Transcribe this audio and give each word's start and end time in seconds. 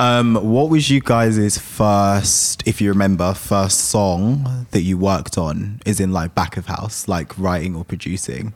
Um, 0.00 0.34
what 0.36 0.70
was 0.70 0.88
you 0.88 1.00
guys' 1.00 1.58
first, 1.58 2.66
if 2.66 2.80
you 2.80 2.88
remember, 2.88 3.34
first 3.34 3.90
song 3.90 4.66
that 4.70 4.80
you 4.80 4.96
worked 4.96 5.36
on? 5.36 5.80
Is 5.84 6.00
in 6.00 6.10
like 6.10 6.34
back 6.34 6.56
of 6.56 6.64
house, 6.66 7.06
like 7.06 7.38
writing 7.38 7.76
or 7.76 7.84
producing? 7.84 8.54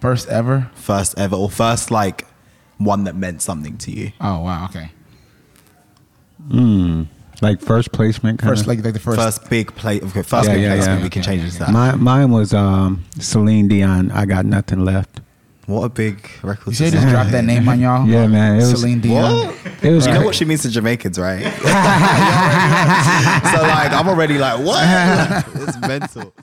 First 0.00 0.28
ever. 0.28 0.70
First 0.74 1.16
ever, 1.16 1.36
or 1.36 1.48
first 1.48 1.92
like 1.92 2.26
one 2.78 3.04
that 3.04 3.14
meant 3.14 3.40
something 3.40 3.78
to 3.78 3.92
you? 3.92 4.10
Oh 4.20 4.40
wow. 4.40 4.64
Okay. 4.64 4.90
Like 7.40 7.60
first 7.60 7.92
placement 7.92 8.40
kind 8.40 8.50
First, 8.50 8.62
of. 8.62 8.66
like 8.68 8.84
like 8.84 8.94
the 8.94 8.98
first. 9.00 9.18
First 9.18 9.48
big 9.50 9.74
play. 9.76 10.00
Okay, 10.00 10.22
first 10.22 10.48
Yeah, 10.48 10.54
big 10.54 10.62
yeah, 10.62 10.74
placement. 10.74 10.98
yeah. 10.98 11.04
We 11.04 11.10
can 11.10 11.22
change 11.22 11.44
it 11.44 11.50
to 11.52 11.58
that. 11.60 11.70
My, 11.70 11.94
mine 11.94 12.30
was 12.32 12.52
um, 12.52 13.04
Celine 13.20 13.68
Dion. 13.68 14.10
I 14.10 14.24
got 14.26 14.44
nothing 14.44 14.84
left. 14.84 15.20
What 15.66 15.84
a 15.84 15.88
big 15.88 16.28
record. 16.42 16.70
You 16.70 16.74
said 16.74 16.86
to 16.86 16.90
just 16.92 17.04
say. 17.04 17.10
drop 17.10 17.28
that 17.28 17.44
name 17.44 17.68
on 17.68 17.80
y'all. 17.80 18.06
Yeah, 18.06 18.26
man, 18.26 18.54
it 18.54 18.58
was- 18.58 18.80
Celine 18.80 19.00
Dion. 19.00 19.46
What? 19.46 19.56
It 19.82 19.92
was 19.92 20.06
You 20.06 20.12
know 20.14 20.24
what 20.24 20.34
she 20.34 20.44
means 20.44 20.62
to 20.62 20.70
Jamaicans, 20.70 21.18
right? 21.18 21.42
so 23.54 23.62
like, 23.62 23.92
I'm 23.92 24.08
already 24.08 24.38
like, 24.38 24.64
what? 24.64 25.44
it's 25.68 25.78
mental. 25.80 26.34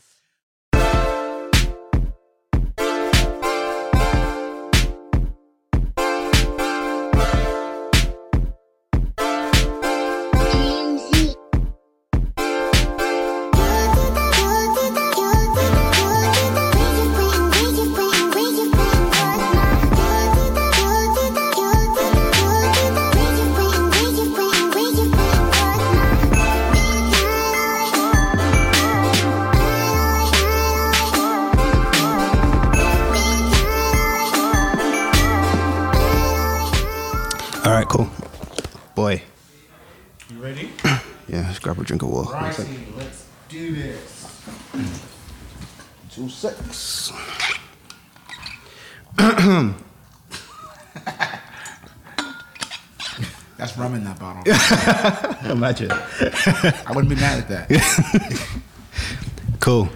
Imagine. 55.62 55.92
I 55.92 56.86
wouldn't 56.90 57.10
be 57.10 57.14
mad 57.14 57.48
at 57.48 57.70
that. 57.70 58.48
Cool. 59.60 59.90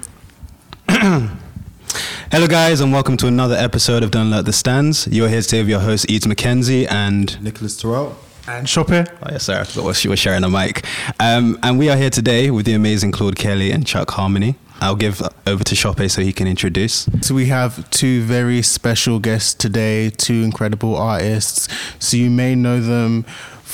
Hello, 0.88 1.28
guys, 2.48 2.82
and 2.82 2.94
welcome 2.94 3.18
to 3.18 3.26
another 3.26 3.56
episode 3.56 4.04
of 4.04 4.12
Don't 4.12 4.30
Let 4.30 4.46
the 4.46 4.54
Stands. 4.54 5.08
You're 5.08 5.28
here 5.28 5.42
today 5.42 5.62
with 5.62 5.70
your 5.70 5.80
host, 5.80 6.08
Eads 6.08 6.28
McKenzie, 6.28 6.88
and 6.92 7.42
Nicholas 7.42 7.76
Terrell. 7.76 8.16
And 8.48 8.68
Chopper. 8.68 9.06
Oh, 9.24 9.28
yes, 9.32 9.46
sir. 9.46 9.62
I 9.62 9.64
forgot 9.64 9.96
she 9.96 10.08
was 10.08 10.20
sharing 10.20 10.44
a 10.44 10.50
mic. 10.50 10.86
Um, 11.20 11.58
and 11.64 11.80
we 11.80 11.90
are 11.90 11.98
here 11.98 12.12
today 12.12 12.52
with 12.52 12.68
the 12.68 12.74
amazing 12.74 13.12
Claude 13.12 13.36
Kelly 13.36 13.72
and 13.72 13.88
Chuck 13.88 14.12
Harmony. 14.12 14.54
I'll 14.82 14.96
give 14.96 15.20
over 15.48 15.64
to 15.64 15.76
Shoppe 15.76 16.12
so 16.12 16.22
he 16.22 16.32
can 16.32 16.48
introduce. 16.48 17.10
So 17.22 17.34
we 17.34 17.48
have 17.48 17.90
two 17.90 18.22
very 18.22 18.62
special 18.62 19.20
guests 19.20 19.56
today, 19.56 20.12
two 20.12 20.44
incredible 20.44 20.96
artists. 20.96 21.68
So 21.98 22.18
you 22.18 22.30
may 22.30 22.54
know 22.54 22.80
them 22.80 23.26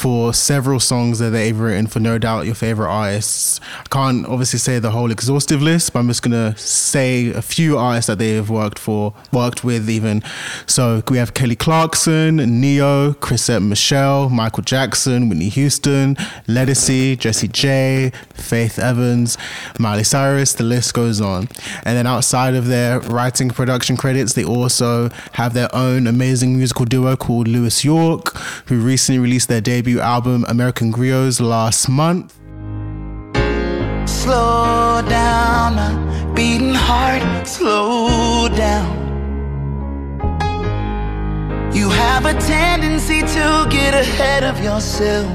for 0.02 0.34
several 0.34 0.80
songs 0.80 1.20
that 1.20 1.30
they've 1.30 1.60
written 1.60 1.86
for 1.86 2.00
no 2.00 2.18
doubt 2.18 2.48
your 2.48 2.56
favorite 2.56 2.90
artists. 2.90 3.60
I 3.82 3.88
can't 3.92 4.26
obviously 4.26 4.58
say 4.58 4.80
the 4.80 4.90
whole 4.90 5.12
exhaustive 5.12 5.62
list, 5.62 5.94
but 5.94 6.00
I'm 6.00 6.08
just 6.08 6.24
gonna 6.24 6.58
say 6.58 7.28
a 7.28 7.42
few 7.44 7.78
artists 7.78 8.08
that 8.08 8.18
they 8.18 8.34
have 8.34 8.50
worked 8.50 8.80
for, 8.80 9.14
worked 9.32 9.64
with 9.64 9.88
even. 9.92 10.24
So 10.66 11.04
we 11.08 11.20
have 11.20 11.36
Kelly 11.36 11.56
Clarkson, 11.56 12.38
Ne-Yo, 12.38 13.14
Chrisette 13.22 13.62
Michele, 13.62 14.28
Michael 14.30 14.64
Jackson, 14.64 15.30
Whitney 15.30 15.50
Houston, 15.50 16.16
Ledisi, 16.48 17.16
Jessie 17.16 17.48
J, 17.48 18.12
Faith 18.34 18.80
Evans, 18.80 19.38
Miley 19.78 20.04
Cyrus, 20.04 20.54
the 20.54 20.64
list 20.64 20.96
goes 20.96 21.22
on. 21.22 21.48
And 21.84 21.96
then 21.96 22.08
outside 22.08 22.56
of 22.56 22.66
their 22.66 23.02
writing 23.02 23.52
production 23.52 23.98
credits, 23.98 24.34
they 24.34 24.44
also 24.44 25.12
have 25.34 25.54
their 25.54 25.70
own 25.76 26.08
amazing 26.08 26.58
musical 26.58 26.86
duo 26.86 27.16
called 27.16 27.48
Louis 27.48 27.86
York, 27.86 28.36
who 28.66 28.80
recently 28.82 29.20
released 29.20 29.48
their 29.48 29.62
debut 29.62 29.91
album 30.00 30.46
American 30.48 30.94
Griots 30.94 31.42
last 31.42 31.90
month. 31.90 32.34
Slow 34.08 35.02
down, 35.10 35.76
my 35.76 36.34
beating 36.36 36.74
heart, 36.74 37.48
slow 37.48 38.48
down. 38.50 39.02
You 41.74 41.90
have 41.90 42.26
a 42.26 42.34
tendency 42.34 43.22
to 43.22 43.68
get 43.70 43.94
ahead 43.94 44.44
of 44.44 44.64
yourself. 44.64 45.30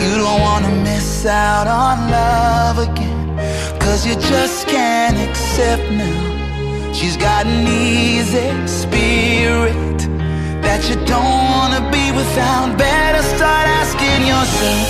You 0.00 0.10
don't 0.22 0.40
wanna 0.40 0.72
miss 0.84 1.26
out 1.26 1.66
on 1.66 2.10
love 2.10 2.78
again, 2.78 3.36
cause 3.80 4.06
you 4.06 4.14
just 4.14 4.68
can't 4.68 5.18
accept 5.28 5.90
now. 5.90 6.92
She's 6.92 7.16
got 7.16 7.46
an 7.46 7.66
easy 7.66 8.48
spirit 8.66 10.09
that 10.62 10.88
you 10.88 10.96
don't 11.06 11.50
wanna 11.52 11.82
be 11.90 12.12
without. 12.12 12.76
Better 12.76 13.22
start 13.36 13.66
asking 13.80 14.26
yourself, 14.26 14.86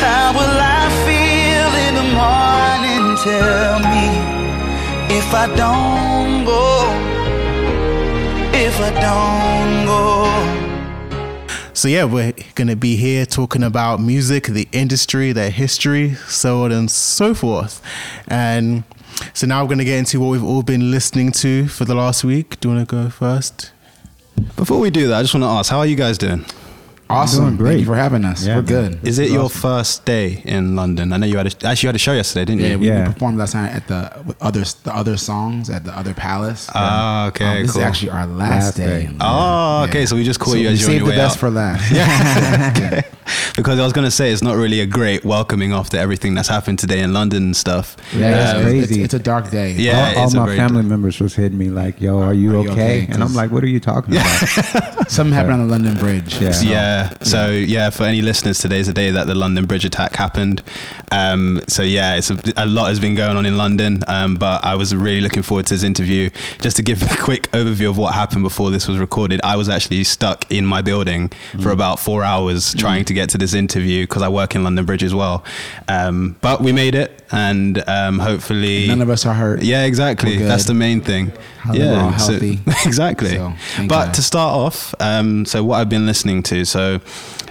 how 0.00 0.32
will 0.32 0.58
I 0.78 0.88
feel 1.06 1.70
in 1.86 1.92
the 2.00 2.08
morning? 2.20 3.04
Tell 3.22 3.78
me 3.92 4.06
if 5.14 5.34
I 5.34 5.46
don't 5.56 6.44
go. 6.44 6.66
If 8.52 8.80
I 8.80 8.90
don't 9.00 9.86
go. 9.86 10.00
So 11.72 11.88
yeah, 11.88 12.04
we're 12.04 12.34
gonna 12.54 12.76
be 12.76 12.96
here 12.96 13.24
talking 13.24 13.62
about 13.62 14.00
music, 14.00 14.46
the 14.46 14.68
industry, 14.72 15.32
their 15.32 15.50
history, 15.50 16.14
so 16.28 16.64
on 16.64 16.72
and 16.72 16.90
so 16.90 17.32
forth. 17.34 17.80
And 18.28 18.84
so 19.32 19.46
now 19.46 19.62
we're 19.62 19.70
gonna 19.70 19.84
get 19.84 19.98
into 19.98 20.20
what 20.20 20.28
we've 20.28 20.44
all 20.44 20.62
been 20.62 20.90
listening 20.90 21.32
to 21.32 21.68
for 21.68 21.84
the 21.84 21.94
last 21.94 22.22
week. 22.24 22.60
Do 22.60 22.68
you 22.68 22.74
wanna 22.74 22.86
go 22.86 23.08
first? 23.08 23.72
Before 24.56 24.78
we 24.78 24.90
do 24.90 25.08
that, 25.08 25.18
I 25.18 25.22
just 25.22 25.34
want 25.34 25.44
to 25.44 25.48
ask, 25.48 25.70
how 25.70 25.78
are 25.78 25.86
you 25.86 25.96
guys 25.96 26.18
doing? 26.18 26.44
Awesome. 27.08 27.44
doing 27.44 27.56
great. 27.56 27.68
Thank 27.70 27.80
you 27.80 27.86
for 27.86 27.96
having 27.96 28.24
us. 28.24 28.46
Yeah, 28.46 28.56
We're 28.56 28.62
good. 28.62 29.00
Is 29.04 29.18
it 29.18 29.30
your 29.30 29.50
first 29.50 30.04
day 30.04 30.42
in 30.44 30.76
London? 30.76 31.12
I 31.12 31.16
know 31.16 31.26
you 31.26 31.38
had 31.38 31.46
a, 31.48 31.66
actually 31.66 31.86
you 31.86 31.88
had 31.88 31.96
a 31.96 31.98
show 31.98 32.12
yesterday, 32.12 32.44
didn't 32.44 32.60
Yeah, 32.60 32.68
you? 32.68 32.78
we, 32.78 32.86
Yeah. 32.86 33.08
we 33.08 33.12
performed 33.14 33.36
last 33.38 33.54
night 33.56 33.72
at 33.72 33.88
the 33.88 34.36
other 34.40 34.60
the 34.84 34.94
other 34.94 35.16
songs 35.16 35.70
at 35.70 35.82
the 35.84 35.90
other 35.98 36.14
palace. 36.14 36.68
Ah, 36.72 37.26
okay, 37.28 37.44
Um, 37.44 37.62
this 37.62 37.72
cool. 37.72 37.80
is 37.80 37.86
actually 37.86 38.10
our 38.10 38.26
last, 38.28 38.50
Last 38.50 38.76
day. 38.76 39.06
day. 39.06 39.10
Oh, 39.20 39.24
London. 39.26 39.90
okay, 39.90 40.06
so 40.06 40.14
we 40.14 40.22
just 40.22 40.38
caught 40.38 40.50
So 40.52 40.56
you 40.58 40.68
as 40.68 40.80
you're 40.80 40.88
on 40.90 40.92
saved 40.92 41.06
your 41.06 41.06
the 41.06 41.10
way 41.10 41.16
best 41.16 41.34
out. 41.36 41.40
for 41.40 41.50
last. 41.50 43.04
because 43.56 43.78
I 43.78 43.84
was 43.84 43.92
gonna 43.92 44.10
say 44.10 44.32
it's 44.32 44.42
not 44.42 44.56
really 44.56 44.80
a 44.80 44.86
great 44.86 45.24
welcoming 45.24 45.72
after 45.72 45.96
everything 45.96 46.34
that's 46.34 46.48
happened 46.48 46.78
today 46.78 47.00
in 47.00 47.12
London 47.12 47.42
and 47.44 47.56
stuff. 47.56 47.96
Yeah, 48.14 48.30
that's 48.30 48.56
Um, 48.58 48.62
crazy. 48.64 48.94
It's, 49.02 49.04
it's 49.04 49.14
a 49.14 49.18
dark 49.18 49.50
day. 49.50 49.72
Yeah, 49.72 50.14
all, 50.16 50.24
all 50.24 50.46
my 50.46 50.56
family 50.56 50.74
dark- 50.82 50.86
members 50.86 51.20
was 51.20 51.34
hitting 51.34 51.58
me 51.58 51.68
like, 51.70 52.00
"Yo, 52.00 52.20
are 52.20 52.34
you, 52.34 52.58
Are 52.58 52.62
you 52.64 52.70
okay? 52.72 53.02
okay? 53.02 53.12
And 53.12 53.22
I'm 53.22 53.34
like, 53.34 53.50
"What 53.50 53.62
are 53.64 53.68
you 53.68 53.80
talking 53.80 54.14
about?" 54.16 54.26
Something 55.10 55.34
happened 55.34 55.54
on 55.54 55.60
the 55.60 55.66
London 55.72 55.94
Bridge. 55.96 56.40
Yeah. 56.40 56.52
So- 56.52 56.66
yeah. 56.68 57.12
So 57.22 57.50
yeah, 57.50 57.90
for 57.90 58.04
any 58.04 58.22
listeners, 58.22 58.58
today's 58.58 58.86
the 58.86 58.92
day 58.92 59.10
that 59.10 59.26
the 59.26 59.34
London 59.34 59.66
Bridge 59.66 59.84
attack 59.84 60.14
happened. 60.16 60.62
Um, 61.12 61.60
so 61.68 61.82
yeah, 61.82 62.16
it's 62.16 62.30
a, 62.30 62.38
a 62.56 62.66
lot 62.66 62.88
has 62.88 63.00
been 63.00 63.14
going 63.14 63.36
on 63.36 63.46
in 63.46 63.56
London. 63.56 64.02
Um, 64.06 64.36
but 64.36 64.64
I 64.64 64.74
was 64.76 64.94
really 64.94 65.20
looking 65.20 65.42
forward 65.42 65.66
to 65.66 65.74
this 65.74 65.82
interview. 65.82 66.30
Just 66.60 66.76
to 66.76 66.82
give 66.82 67.02
a 67.02 67.16
quick 67.16 67.50
overview 67.52 67.88
of 67.90 67.98
what 67.98 68.14
happened 68.14 68.42
before 68.42 68.70
this 68.70 68.86
was 68.88 68.98
recorded, 68.98 69.40
I 69.42 69.56
was 69.56 69.68
actually 69.68 70.04
stuck 70.04 70.50
in 70.50 70.64
my 70.64 70.82
building 70.82 71.30
for 71.62 71.70
about 71.70 71.98
four 71.98 72.22
hours 72.22 72.74
trying 72.74 73.04
to 73.06 73.14
get 73.14 73.19
to 73.28 73.38
this 73.38 73.54
interview 73.54 74.04
because 74.04 74.22
I 74.22 74.28
work 74.28 74.54
in 74.54 74.64
London 74.64 74.84
Bridge 74.86 75.02
as 75.04 75.14
well. 75.14 75.44
Um, 75.88 76.36
but 76.40 76.60
we 76.62 76.72
made 76.72 76.94
it, 76.94 77.22
and 77.30 77.82
um, 77.88 78.18
hopefully 78.18 78.88
None 78.88 79.02
of 79.02 79.10
us 79.10 79.26
are 79.26 79.34
hurt. 79.34 79.62
Yeah, 79.62 79.84
exactly. 79.84 80.36
That's 80.38 80.64
the 80.64 80.74
main 80.74 81.00
thing. 81.00 81.32
We're 81.68 81.74
yeah, 81.76 82.02
all 82.04 82.18
so- 82.18 82.32
healthy. 82.32 82.60
exactly. 82.86 83.36
So, 83.36 83.52
but 83.88 84.06
God. 84.06 84.14
to 84.14 84.22
start 84.22 84.54
off, 84.56 84.94
um, 85.00 85.44
so 85.44 85.62
what 85.62 85.76
I've 85.80 85.88
been 85.90 86.06
listening 86.06 86.42
to, 86.44 86.64
so 86.64 87.00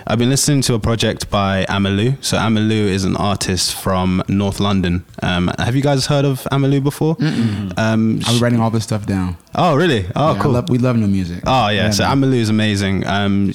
I've 0.08 0.18
been 0.18 0.30
listening 0.32 0.62
to 0.64 0.74
a 0.74 0.80
project 0.80 1.30
by 1.30 1.66
Ama 1.70 1.90
Lou. 1.92 2.14
So 2.22 2.38
Ama 2.38 2.60
Lou 2.60 2.88
is 2.88 3.04
an 3.04 3.16
artist 3.16 3.76
from 3.76 4.24
North 4.28 4.60
London. 4.60 5.06
Um, 5.22 5.52
have 5.60 5.76
you 5.76 5.84
guys 5.84 6.08
heard 6.08 6.26
of 6.26 6.48
Ama 6.52 6.68
Lou 6.68 6.82
before? 6.82 7.16
Um, 7.20 8.20
I 8.26 8.32
was 8.32 8.42
writing 8.42 8.60
all 8.60 8.72
this 8.72 8.84
stuff 8.86 9.06
down. 9.06 9.38
oh, 9.54 9.76
really? 9.76 10.08
Oh, 10.16 10.34
Yeah, 10.34 10.42
cool. 10.42 10.52
love- 10.54 10.70
we 10.70 10.80
love 10.80 10.96
new 10.98 11.08
music. 11.08 11.44
Oh 11.46 11.68
yeah, 11.70 11.92
so 11.92 12.04
man. 12.04 12.12
Ama 12.14 12.26
Lou 12.28 12.38
is 12.38 12.50
amazing. 12.50 13.06
Um, 13.06 13.54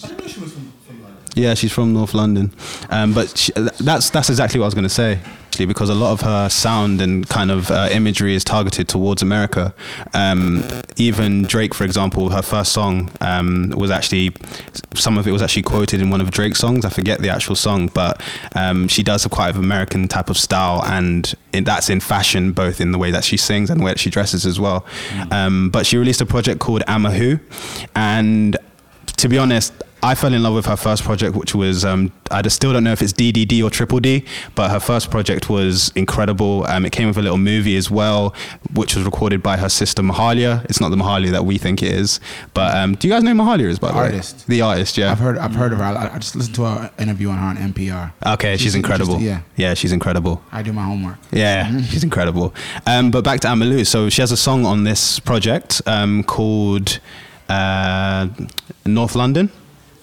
yeah, 1.35 1.55
she's 1.55 1.73
from 1.73 1.93
North 1.93 2.15
London, 2.15 2.53
um, 2.91 3.13
but 3.13 3.37
she, 3.37 3.53
that's 3.53 4.11
that's 4.11 4.31
exactly 4.31 4.59
what 4.61 4.65
I 4.65 4.69
was 4.69 4.75
going 4.75 4.85
to 4.85 4.89
say. 4.89 5.21
actually 5.55 5.67
because 5.67 5.89
a 5.89 5.95
lot 5.95 6.11
of 6.11 6.21
her 6.23 6.49
sound 6.49 7.01
and 7.01 7.29
kind 7.29 7.49
of 7.49 7.71
uh, 7.71 7.89
imagery 7.93 8.35
is 8.35 8.43
targeted 8.43 8.89
towards 8.89 9.23
America. 9.23 9.73
Um, 10.13 10.65
even 10.97 11.45
Drake, 11.45 11.75
for 11.75 11.85
example, 11.85 12.31
her 12.31 12.43
first 12.43 12.73
song 12.73 13.13
um, 13.21 13.73
was 13.77 13.93
actually 13.93 14.35
some 14.95 15.17
of 15.17 15.29
it 15.29 15.31
was 15.31 15.43
actually 15.43 15.63
quoted 15.63 16.01
in 16.01 16.11
one 16.11 16.21
of 16.21 16.33
Drake's 16.33 16.59
songs. 16.59 16.85
I 16.85 16.89
forget 16.89 17.21
the 17.21 17.29
actual 17.29 17.55
song, 17.55 17.89
but 17.95 18.21
um, 18.57 18.89
she 18.89 19.05
does 19.05 19.25
a 19.25 19.29
quite 19.29 19.55
an 19.55 19.61
American 19.61 20.09
type 20.09 20.29
of 20.29 20.37
style, 20.37 20.83
and 20.87 21.33
in, 21.53 21.63
that's 21.63 21.89
in 21.89 22.01
fashion, 22.01 22.51
both 22.51 22.81
in 22.81 22.91
the 22.91 22.99
way 22.99 23.13
that 23.13 23.23
she 23.23 23.37
sings 23.37 23.71
and 23.71 23.79
the 23.79 23.85
way 23.85 23.93
that 23.93 24.01
she 24.01 24.11
dresses 24.11 24.45
as 24.45 24.59
well. 24.59 24.85
Um, 25.31 25.71
but 25.71 25.87
she 25.87 25.99
released 25.99 26.21
a 26.21 26.27
project 26.27 26.59
called 26.59 26.83
Amahu, 26.89 27.39
and 27.95 28.57
to 29.19 29.29
be 29.29 29.39
honest, 29.39 29.73
I 30.05 30.15
fell 30.15 30.35
in 30.35 30.43
love 30.43 30.53
with 30.53 30.67
her 30.67 30.77
first 30.77 31.03
project, 31.03 31.35
which 31.35 31.55
was 31.55 31.83
um, 31.83 32.13
I 32.31 32.43
just 32.43 32.57
still 32.57 32.75
don't 32.75 32.85
know 32.85 32.93
if 32.93 33.01
it's 33.01 33.15
DDD 33.15 33.65
or 33.65 33.71
Triple 33.71 34.01
D, 34.01 34.23
but 34.55 34.71
her 34.71 34.79
first 34.79 35.11
project 35.11 35.49
was 35.49 35.91
incredible. 35.97 36.67
Um, 36.69 36.85
it 36.85 36.93
came 36.93 37.09
with 37.09 37.17
a 37.17 37.23
little 37.23 37.39
movie 37.39 37.75
as 37.79 37.91
well, 37.91 38.35
which 38.75 38.95
was 38.95 39.07
recorded 39.07 39.43
by 39.43 39.57
her 39.57 39.71
sister 39.71 40.03
Mahalia. 40.03 40.63
It's 40.67 40.79
not 40.79 40.91
the 40.91 40.97
Mahalia 40.97 41.31
that 41.31 41.47
we 41.47 41.57
think 41.57 41.83
it 41.83 41.91
is, 41.91 42.21
but 42.53 42.77
um, 42.77 42.97
do 42.97 43.09
you 43.09 43.15
guys 43.15 43.23
know 43.23 43.33
Mahalia 43.33 43.65
is 43.67 43.79
by 43.79 43.89
the 43.93 43.95
Artist. 43.95 44.37
way? 44.47 44.57
The 44.57 44.61
artist, 44.61 44.99
yeah. 44.99 45.11
I've 45.11 45.21
heard 45.21 45.39
I've 45.39 45.55
heard 45.55 45.73
of 45.73 45.79
her. 45.79 45.85
I, 45.85 46.15
I 46.15 46.19
just 46.19 46.37
listened 46.37 46.57
to 46.57 46.65
her 46.65 46.91
interview 46.99 47.31
on 47.31 47.39
her 47.39 47.47
on 47.47 47.57
NPR. 47.57 48.13
Okay, 48.27 48.57
she's, 48.59 48.63
She's 48.65 48.75
incredible. 48.75 49.15
interesting, 49.15 49.45
yeah, 49.57 49.73
she's 49.73 49.93
incredible. 49.93 50.43
I 50.53 50.63
do 50.63 50.75
my 50.75 50.83
homework. 50.85 51.17
Yeah, 51.33 51.81
she's 51.89 52.05
incredible. 52.05 52.53
Um, 52.87 53.11
but 53.11 53.25
back 53.25 53.41
to 53.41 53.49
Ama 53.49 53.65
Lou. 53.65 53.85
So 53.87 54.11
she 54.11 54.21
has 54.21 54.33
a 54.33 54.37
song 54.37 54.67
on 54.67 54.85
this 54.85 55.19
project 55.19 55.81
um, 55.87 56.25
called 56.25 57.01
uh, 57.49 58.29
North 58.85 59.15
London. 59.15 59.51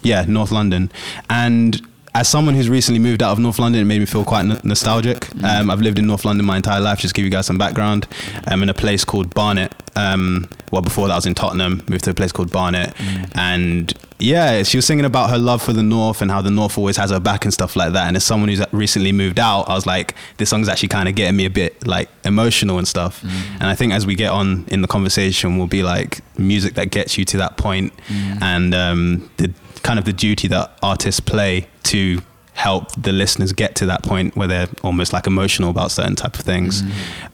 Yeah, 0.04 0.26
North 0.28 0.52
London. 0.52 0.92
And 1.30 1.82
as 2.14 2.28
someone 2.28 2.56
who's 2.56 2.68
recently 2.68 3.00
moved 3.00 3.24
out 3.24 3.32
of 3.32 3.40
North 3.40 3.58
London, 3.58 3.82
it 3.82 3.86
made 3.86 4.00
me 4.00 4.06
feel 4.06 4.26
quite 4.26 4.42
n- 4.46 4.60
nostalgic. 4.66 5.30
Um, 5.46 5.70
I've 5.70 5.80
lived 5.82 5.98
in 5.98 6.08
North 6.08 6.26
London 6.26 6.46
my 6.46 6.58
entire 6.58 6.82
life. 6.82 7.00
Just 7.00 7.16
to 7.16 7.20
give 7.20 7.26
you 7.26 7.32
guys 7.32 7.46
some 7.46 7.58
background. 7.58 8.08
I'm 8.48 8.62
in 8.64 8.70
a 8.70 8.74
place 8.74 9.06
called 9.06 9.34
Barnet. 9.34 9.74
Um, 9.96 10.50
well, 10.72 10.82
before 10.82 11.08
that, 11.08 11.14
I 11.14 11.18
was 11.18 11.26
in 11.26 11.36
Tottenham. 11.36 11.84
Moved 11.90 12.04
to 12.06 12.12
a 12.12 12.14
place 12.14 12.32
called 12.34 12.52
Barnet, 12.52 12.94
and 13.36 13.94
yeah, 14.20 14.64
she 14.64 14.78
was 14.78 14.86
singing 14.86 15.06
about 15.06 15.30
her 15.32 15.38
love 15.38 15.62
for 15.62 15.74
the 15.74 15.82
North 15.84 16.22
and 16.22 16.30
how 16.30 16.42
the 16.42 16.52
North 16.52 16.78
always 16.78 16.96
has 16.98 17.10
her 17.12 17.20
back 17.20 17.44
and 17.46 17.54
stuff 17.54 17.76
like 17.76 17.94
that. 17.94 18.08
And 18.08 18.16
as 18.16 18.24
someone 18.24 18.50
who's 18.50 18.62
recently 18.72 19.12
moved 19.12 19.40
out, 19.40 19.68
I 19.70 19.74
was 19.74 19.86
like, 19.86 20.14
this 20.38 20.50
song's 20.50 20.70
actually 20.70 20.90
kind 20.90 21.10
of 21.10 21.16
getting 21.16 21.36
me 21.36 21.46
a 21.46 21.50
bit 21.50 21.88
like 21.88 22.08
emotional 22.24 22.78
and 22.78 22.88
stuff. 22.88 23.24
And 23.24 23.64
I 23.64 23.76
think 23.76 23.94
as 23.94 24.06
we 24.06 24.16
get 24.16 24.30
on 24.32 24.66
in 24.68 24.82
the 24.82 24.88
conversation, 24.88 25.58
we'll 25.58 25.68
be 25.68 25.82
like 25.84 26.22
music 26.38 26.76
that 26.76 26.92
gets 26.92 27.18
you 27.18 27.26
to 27.26 27.38
that 27.38 27.58
point 27.58 27.94
and 28.10 28.74
um, 28.76 29.30
the 29.38 29.52
kind 29.84 30.00
of 30.00 30.06
the 30.06 30.14
duty 30.14 30.48
that 30.50 30.78
artists 30.82 31.20
play 31.20 31.68
to 31.84 32.22
help 32.54 32.92
the 33.02 33.12
listeners 33.12 33.54
get 33.54 33.76
to 33.76 33.86
that 33.86 34.04
point 34.04 34.36
where 34.36 34.48
they're 34.48 34.68
almost 34.84 35.14
like 35.14 35.26
emotional 35.26 35.70
about 35.70 35.90
certain 35.90 36.16
type 36.16 36.36
of 36.36 36.42
things. 36.42 36.84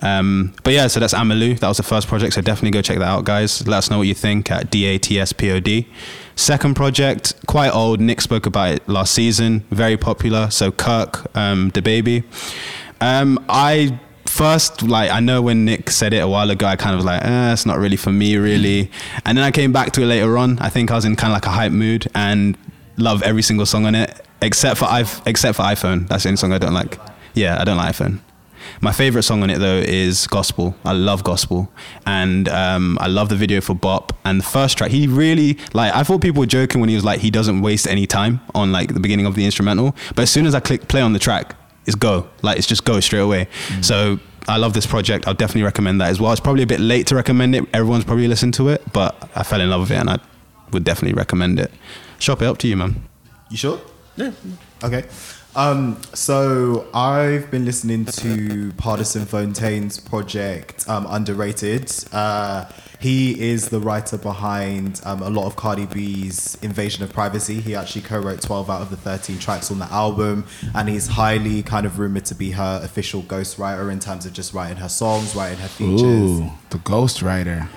Um, 0.02 0.54
but 0.64 0.74
yeah, 0.74 0.88
so 0.88 1.00
that's 1.00 1.14
Ama 1.14 1.36
Lou. 1.36 1.56
That 1.56 1.68
was 1.68 1.78
the 1.78 1.84
first 1.84 2.08
project. 2.08 2.34
So 2.34 2.42
definitely 2.42 2.72
go 2.72 2.82
check 2.82 3.00
that 3.00 3.08
out, 3.08 3.26
guys. 3.26 3.68
Let 3.68 3.78
us 3.78 3.90
know 3.90 3.98
what 3.98 4.08
you 4.08 4.14
think 4.14 4.52
at 4.52 4.70
D 4.70 4.86
A 4.86 4.98
T 4.98 5.20
S 5.20 5.34
P 5.34 5.52
O 5.52 5.60
D. 5.60 5.88
Second 6.36 6.76
project, 6.76 7.34
quite 7.48 7.72
old. 7.72 8.00
Nick 8.00 8.22
spoke 8.22 8.46
about 8.46 8.76
it 8.76 8.88
last 8.88 9.14
season. 9.14 9.66
Very 9.72 9.98
popular. 9.98 10.52
So 10.52 10.72
Kirk, 10.72 11.36
um, 11.36 11.72
DaBaby. 11.72 12.24
Um, 13.02 13.44
I 13.50 14.00
first 14.38 14.84
like 14.84 15.10
I 15.10 15.20
know 15.20 15.42
when 15.42 15.66
Nick 15.66 15.90
said 15.90 16.14
it 16.14 16.20
a 16.20 16.28
while 16.28 16.52
ago, 16.52 16.68
I 16.68 16.76
kind 16.76 16.94
of 16.94 17.00
was 17.00 17.06
like, 17.06 17.24
eh, 17.26 17.54
it's 17.54 17.66
not 17.66 17.80
really 17.80 17.98
for 17.98 18.12
me, 18.12 18.38
really. 18.38 18.92
And 19.26 19.38
then 19.38 19.44
I 19.44 19.52
came 19.52 19.72
back 19.72 19.92
to 19.94 20.04
it 20.04 20.06
later 20.06 20.38
on. 20.38 20.60
I 20.60 20.70
think 20.70 20.92
I 20.92 20.96
was 20.96 21.06
in 21.06 21.16
kind 21.16 21.32
of 21.32 21.36
like 21.36 21.48
a 21.48 21.50
hype 21.50 21.72
mood 21.72 22.08
and 22.14 22.56
love 22.98 23.24
every 23.24 23.42
single 23.42 23.66
song 23.66 23.86
on 23.86 23.96
it, 23.96 24.22
except 24.42 24.78
for 24.78 24.86
i 24.86 25.04
except 25.26 25.58
for 25.58 25.64
iPhone. 25.64 26.08
That's 26.08 26.24
the 26.24 26.30
only 26.30 26.38
song 26.38 26.54
I 26.54 26.60
don't 26.60 26.74
like. 26.74 27.00
Yeah, 27.34 27.60
I 27.60 27.64
don't 27.64 27.78
like 27.78 27.96
iPhone. 27.96 28.20
My 28.82 28.92
favorite 28.92 29.24
song 29.24 29.42
on 29.44 29.50
it 29.50 29.58
though 29.60 29.78
is 29.78 30.28
Gospel. 30.28 30.76
I 30.86 30.94
love 30.94 31.24
Gospel, 31.24 31.72
and 32.06 32.48
um, 32.50 32.98
I 33.02 33.08
love 33.08 33.30
the 33.30 33.36
video 33.36 33.60
for 33.60 33.74
Bop. 33.74 34.14
And 34.24 34.40
the 34.40 34.46
first 34.46 34.78
track, 34.78 34.92
he 34.92 35.08
really 35.08 35.58
like. 35.74 35.96
I 35.96 36.04
thought 36.04 36.22
people 36.22 36.42
were 36.42 36.48
joking 36.48 36.80
when 36.80 36.90
he 36.90 36.96
was 36.96 37.06
like, 37.06 37.22
he 37.22 37.32
doesn't 37.32 37.62
waste 37.62 37.88
any 37.88 38.06
time 38.06 38.42
on 38.54 38.72
like 38.72 38.94
the 38.94 39.00
beginning 39.00 39.26
of 39.26 39.34
the 39.34 39.46
instrumental. 39.46 39.96
But 40.16 40.24
as 40.24 40.30
soon 40.30 40.46
as 40.46 40.54
I 40.54 40.60
click 40.60 40.88
play 40.88 41.02
on 41.02 41.14
the 41.14 41.20
track, 41.20 41.56
it's 41.88 41.96
go. 41.96 42.28
Like 42.44 42.58
it's 42.58 42.68
just 42.68 42.84
go 42.84 43.00
straight 43.00 43.20
away. 43.20 43.48
So 43.82 44.20
I 44.48 44.58
love 44.58 44.74
this 44.74 44.86
project. 44.86 45.28
I'll 45.28 45.34
definitely 45.34 45.64
recommend 45.64 46.00
that 46.02 46.10
as 46.10 46.22
well. 46.22 46.32
It's 46.32 46.40
probably 46.42 46.64
a 46.64 46.68
bit 46.68 46.80
late 46.80 47.08
to 47.08 47.16
recommend 47.16 47.56
it. 47.56 47.66
Everyone's 47.74 48.06
probably 48.06 48.28
listened 48.28 48.54
to 48.56 48.70
it, 48.70 48.82
but 48.94 49.30
I 49.36 49.44
fell 49.44 49.60
in 49.60 49.70
love 49.70 49.82
with 49.82 49.92
it 49.92 49.96
and 49.96 50.10
I 50.10 50.20
would 50.72 50.84
definitely 50.84 51.16
recommend 51.16 51.60
it. 51.60 51.72
Shop 52.20 52.42
it 52.42 52.46
up 52.46 52.58
to 52.60 52.68
you, 52.68 52.78
man. 52.78 53.04
You 53.50 53.58
sure? 53.58 53.82
Yeah. 54.16 54.32
Okay. 54.84 55.06
Um, 55.58 56.00
so 56.14 56.88
I've 56.94 57.50
been 57.50 57.66
listening 57.66 58.06
to 58.06 58.72
Pardison 58.74 59.26
Fontaine's 59.26 60.00
project, 60.00 60.88
um, 60.88 61.08
Underrated. 61.10 61.92
Uh, 62.12 62.66
he 63.00 63.50
is 63.50 63.70
the 63.70 63.80
writer 63.80 64.20
behind 64.20 65.02
um, 65.04 65.24
a 65.24 65.32
lot 65.32 65.48
of 65.48 65.56
Cardi 65.56 65.88
B's 65.88 66.60
Invasion 66.62 67.04
of 67.04 67.12
Privacy. 67.12 67.60
He 67.60 67.74
actually 67.74 68.04
co-wrote 68.04 68.40
12 68.40 68.70
out 68.70 68.84
of 68.84 68.92
the 68.92 68.98
13 68.98 69.40
tracks 69.40 69.72
on 69.72 69.80
the 69.80 69.92
album, 69.92 70.46
and 70.76 70.88
he's 70.88 71.08
highly 71.08 71.64
kind 71.64 71.88
of 71.88 71.98
rumored 71.98 72.26
to 72.26 72.36
be 72.36 72.52
her 72.52 72.80
official 72.84 73.24
ghostwriter 73.24 73.92
in 73.92 74.00
terms 74.00 74.28
of 74.28 74.34
just 74.34 74.54
writing 74.54 74.78
her 74.78 74.90
songs, 74.90 75.36
writing 75.36 75.58
her 75.58 75.68
features 75.68 76.04
Ooh, 76.04 76.52
the 76.70 76.78
ghostwriter. 76.78 77.68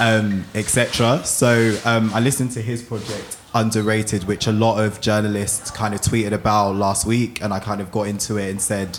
um, 0.00 0.44
etc. 0.56 1.22
So 1.24 1.78
um, 1.84 2.12
I 2.12 2.18
listened 2.18 2.50
to 2.52 2.62
his 2.62 2.82
project 2.82 3.36
Underrated, 3.52 4.24
which 4.24 4.46
a 4.46 4.52
lot 4.52 4.78
of 4.78 5.00
journalists 5.00 5.70
kind 5.70 5.92
of 5.92 6.00
tweeted 6.00 6.32
about 6.32 6.76
last 6.76 7.04
week, 7.04 7.42
and 7.42 7.52
I 7.52 7.58
kind 7.58 7.80
of 7.80 7.90
got 7.90 8.06
into 8.06 8.36
it 8.36 8.48
and 8.48 8.60
said, 8.60 8.98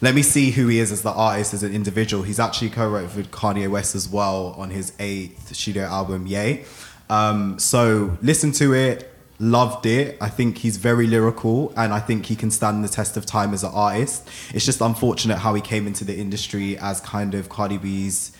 "Let 0.00 0.14
me 0.14 0.22
see 0.22 0.50
who 0.50 0.66
he 0.66 0.80
is 0.80 0.90
as 0.90 1.02
the 1.02 1.12
artist, 1.12 1.54
as 1.54 1.62
an 1.62 1.72
individual." 1.72 2.24
He's 2.24 2.40
actually 2.40 2.70
co-wrote 2.70 3.14
with 3.14 3.30
Kanye 3.30 3.70
West 3.70 3.94
as 3.94 4.08
well 4.08 4.54
on 4.58 4.70
his 4.70 4.92
eighth 4.98 5.54
studio 5.54 5.84
album, 5.84 6.26
Yay. 6.26 6.64
Um, 7.08 7.58
so 7.58 8.18
listen 8.20 8.50
to 8.52 8.74
it. 8.74 9.10
Loved 9.38 9.84
it. 9.86 10.16
I 10.20 10.28
think 10.28 10.58
he's 10.58 10.76
very 10.76 11.06
lyrical, 11.06 11.72
and 11.76 11.92
I 11.92 12.00
think 12.00 12.26
he 12.26 12.36
can 12.36 12.50
stand 12.50 12.84
the 12.84 12.88
test 12.88 13.16
of 13.16 13.26
time 13.26 13.52
as 13.52 13.62
an 13.62 13.72
artist. 13.74 14.28
It's 14.52 14.64
just 14.64 14.80
unfortunate 14.80 15.38
how 15.38 15.54
he 15.54 15.60
came 15.60 15.86
into 15.86 16.04
the 16.04 16.16
industry 16.16 16.78
as 16.78 17.00
kind 17.00 17.34
of 17.34 17.48
Cardi 17.48 17.78
B's 17.78 18.32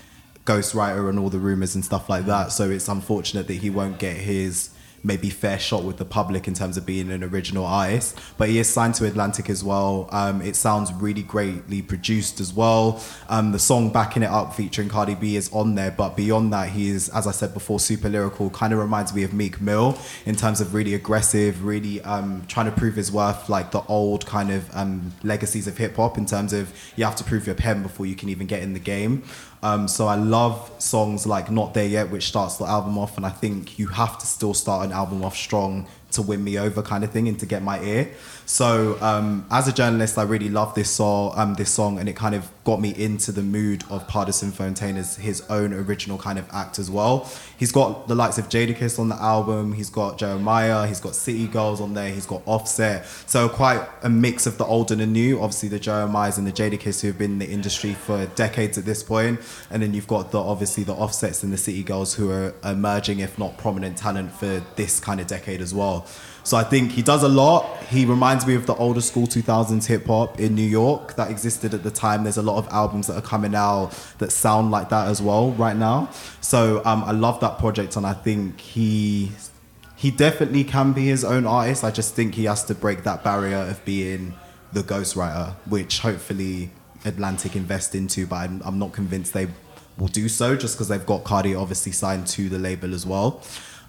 ghostwriter 0.46 1.08
and 1.08 1.18
all 1.18 1.30
the 1.30 1.38
rumors 1.38 1.74
and 1.74 1.84
stuff 1.84 2.08
like 2.08 2.26
that. 2.26 2.52
So 2.52 2.70
it's 2.70 2.88
unfortunate 2.88 3.46
that 3.48 3.54
he 3.54 3.70
won't 3.70 3.98
get 3.98 4.16
his 4.16 4.70
maybe 5.04 5.30
fair 5.30 5.58
shot 5.58 5.84
with 5.84 5.98
the 5.98 6.04
public 6.04 6.48
in 6.48 6.54
terms 6.54 6.76
of 6.76 6.86
being 6.86 7.10
an 7.12 7.22
original 7.22 7.64
artist. 7.64 8.18
But 8.38 8.48
he 8.48 8.58
is 8.58 8.68
signed 8.68 8.94
to 8.96 9.06
Atlantic 9.06 9.50
as 9.50 9.62
well. 9.62 10.08
Um, 10.10 10.40
it 10.40 10.56
sounds 10.56 10.92
really 10.92 11.22
greatly 11.22 11.82
produced 11.82 12.40
as 12.40 12.52
well. 12.52 13.00
Um, 13.28 13.52
the 13.52 13.58
song 13.58 13.90
backing 13.90 14.22
it 14.22 14.30
up 14.30 14.54
featuring 14.54 14.88
Cardi 14.88 15.14
B 15.14 15.36
is 15.36 15.52
on 15.52 15.74
there, 15.74 15.90
but 15.90 16.16
beyond 16.16 16.52
that, 16.52 16.70
he 16.70 16.88
is, 16.88 17.10
as 17.10 17.26
I 17.26 17.32
said 17.32 17.52
before, 17.52 17.78
super 17.78 18.08
lyrical. 18.08 18.50
Kind 18.50 18.72
of 18.72 18.78
reminds 18.78 19.14
me 19.14 19.22
of 19.22 19.32
Meek 19.32 19.60
Mill 19.60 19.98
in 20.24 20.34
terms 20.34 20.60
of 20.60 20.74
really 20.74 20.94
aggressive, 20.94 21.64
really 21.64 22.00
um, 22.02 22.44
trying 22.48 22.66
to 22.66 22.72
prove 22.72 22.94
his 22.94 23.12
worth, 23.12 23.48
like 23.48 23.70
the 23.70 23.82
old 23.82 24.24
kind 24.26 24.50
of 24.50 24.74
um, 24.74 25.12
legacies 25.22 25.66
of 25.66 25.76
hip 25.76 25.96
hop 25.96 26.16
in 26.16 26.26
terms 26.26 26.52
of 26.52 26.72
you 26.96 27.04
have 27.04 27.16
to 27.16 27.24
prove 27.24 27.46
your 27.46 27.54
pen 27.54 27.82
before 27.82 28.06
you 28.06 28.16
can 28.16 28.28
even 28.30 28.46
get 28.46 28.62
in 28.62 28.72
the 28.72 28.80
game. 28.80 29.22
Um, 29.64 29.88
so 29.88 30.06
I 30.06 30.16
love 30.16 30.70
songs 30.78 31.26
like 31.26 31.50
Not 31.50 31.72
There 31.72 31.86
Yet, 31.86 32.10
which 32.10 32.28
starts 32.28 32.58
the 32.58 32.66
album 32.66 32.98
off, 32.98 33.16
and 33.16 33.24
I 33.24 33.30
think 33.30 33.78
you 33.78 33.86
have 33.86 34.18
to 34.18 34.26
still 34.26 34.52
start 34.52 34.84
an 34.84 34.92
album 34.92 35.24
off 35.24 35.34
strong 35.34 35.86
to 36.10 36.20
win 36.20 36.44
me 36.44 36.58
over, 36.58 36.82
kind 36.82 37.02
of 37.02 37.10
thing, 37.10 37.28
and 37.28 37.40
to 37.40 37.46
get 37.46 37.62
my 37.62 37.80
ear. 37.80 38.10
So 38.46 38.98
um, 39.00 39.46
as 39.50 39.68
a 39.68 39.72
journalist, 39.72 40.18
I 40.18 40.22
really 40.22 40.50
love 40.50 40.74
this 40.74 40.90
song, 40.90 41.32
um, 41.36 41.54
this 41.54 41.70
song, 41.70 41.98
and 41.98 42.08
it 42.08 42.16
kind 42.16 42.34
of 42.34 42.50
got 42.64 42.80
me 42.80 42.94
into 42.96 43.32
the 43.32 43.42
mood 43.42 43.84
of 43.90 44.06
Pardison 44.06 44.52
Fontaine 44.52 44.96
as 44.96 45.16
his 45.16 45.42
own 45.48 45.72
original 45.72 46.18
kind 46.18 46.38
of 46.38 46.46
act 46.52 46.78
as 46.78 46.90
well. 46.90 47.30
He's 47.56 47.72
got 47.72 48.08
the 48.08 48.14
likes 48.14 48.38
of 48.38 48.48
Jadakiss 48.48 48.98
on 48.98 49.08
the 49.08 49.16
album. 49.16 49.72
He's 49.72 49.90
got 49.90 50.18
Jeremiah. 50.18 50.86
He's 50.86 51.00
got 51.00 51.14
City 51.14 51.46
Girls 51.46 51.80
on 51.80 51.94
there. 51.94 52.10
He's 52.10 52.26
got 52.26 52.42
Offset. 52.46 53.06
So 53.26 53.48
quite 53.48 53.86
a 54.02 54.10
mix 54.10 54.46
of 54.46 54.58
the 54.58 54.64
old 54.64 54.90
and 54.90 55.00
the 55.00 55.06
new. 55.06 55.40
Obviously 55.40 55.68
the 55.68 55.80
Jeremiahs 55.80 56.38
and 56.38 56.46
the 56.46 56.52
Jadakiss 56.52 57.00
who 57.00 57.08
have 57.08 57.18
been 57.18 57.32
in 57.32 57.38
the 57.38 57.48
industry 57.48 57.94
for 57.94 58.26
decades 58.34 58.76
at 58.76 58.84
this 58.84 59.02
point, 59.02 59.40
and 59.70 59.82
then 59.82 59.94
you've 59.94 60.06
got 60.06 60.30
the 60.30 60.38
obviously 60.38 60.84
the 60.84 60.94
Offsets 60.94 61.42
and 61.42 61.52
the 61.52 61.58
City 61.58 61.82
Girls 61.82 62.14
who 62.14 62.30
are 62.30 62.54
emerging, 62.64 63.20
if 63.20 63.38
not 63.38 63.56
prominent 63.58 63.96
talent 63.96 64.32
for 64.32 64.62
this 64.76 65.00
kind 65.00 65.20
of 65.20 65.26
decade 65.26 65.60
as 65.60 65.74
well. 65.74 66.06
So 66.44 66.58
I 66.58 66.62
think 66.62 66.92
he 66.92 67.00
does 67.00 67.22
a 67.22 67.28
lot. 67.28 67.82
He 67.84 68.04
reminds 68.04 68.46
me 68.46 68.54
of 68.54 68.66
the 68.66 68.74
older 68.74 69.00
school 69.00 69.26
2000s 69.26 69.86
hip 69.86 70.06
hop 70.06 70.38
in 70.38 70.54
New 70.54 70.62
York 70.62 71.16
that 71.16 71.30
existed 71.30 71.72
at 71.72 71.82
the 71.82 71.90
time. 71.90 72.22
There's 72.22 72.36
a 72.36 72.42
lot 72.42 72.58
of 72.58 72.68
albums 72.68 73.06
that 73.06 73.16
are 73.16 73.22
coming 73.22 73.54
out 73.54 73.92
that 74.18 74.30
sound 74.30 74.70
like 74.70 74.90
that 74.90 75.08
as 75.08 75.22
well 75.22 75.52
right 75.52 75.76
now. 75.76 76.10
So 76.42 76.82
um, 76.84 77.02
I 77.04 77.12
love 77.12 77.40
that 77.40 77.58
project, 77.58 77.96
and 77.96 78.06
I 78.06 78.12
think 78.12 78.60
he 78.60 79.32
he 79.96 80.10
definitely 80.10 80.64
can 80.64 80.92
be 80.92 81.06
his 81.06 81.24
own 81.24 81.46
artist. 81.46 81.82
I 81.82 81.90
just 81.90 82.14
think 82.14 82.34
he 82.34 82.44
has 82.44 82.62
to 82.64 82.74
break 82.74 83.04
that 83.04 83.24
barrier 83.24 83.56
of 83.56 83.82
being 83.86 84.34
the 84.74 84.82
ghostwriter, 84.82 85.54
which 85.66 86.00
hopefully 86.00 86.70
Atlantic 87.06 87.56
invest 87.56 87.94
into. 87.94 88.26
But 88.26 88.36
I'm, 88.36 88.62
I'm 88.66 88.78
not 88.78 88.92
convinced 88.92 89.32
they 89.32 89.48
will 89.96 90.08
do 90.08 90.28
so 90.28 90.56
just 90.56 90.76
because 90.76 90.88
they've 90.88 91.06
got 91.06 91.24
Cardi 91.24 91.54
obviously 91.54 91.92
signed 91.92 92.26
to 92.26 92.50
the 92.50 92.58
label 92.58 92.92
as 92.92 93.06
well. 93.06 93.42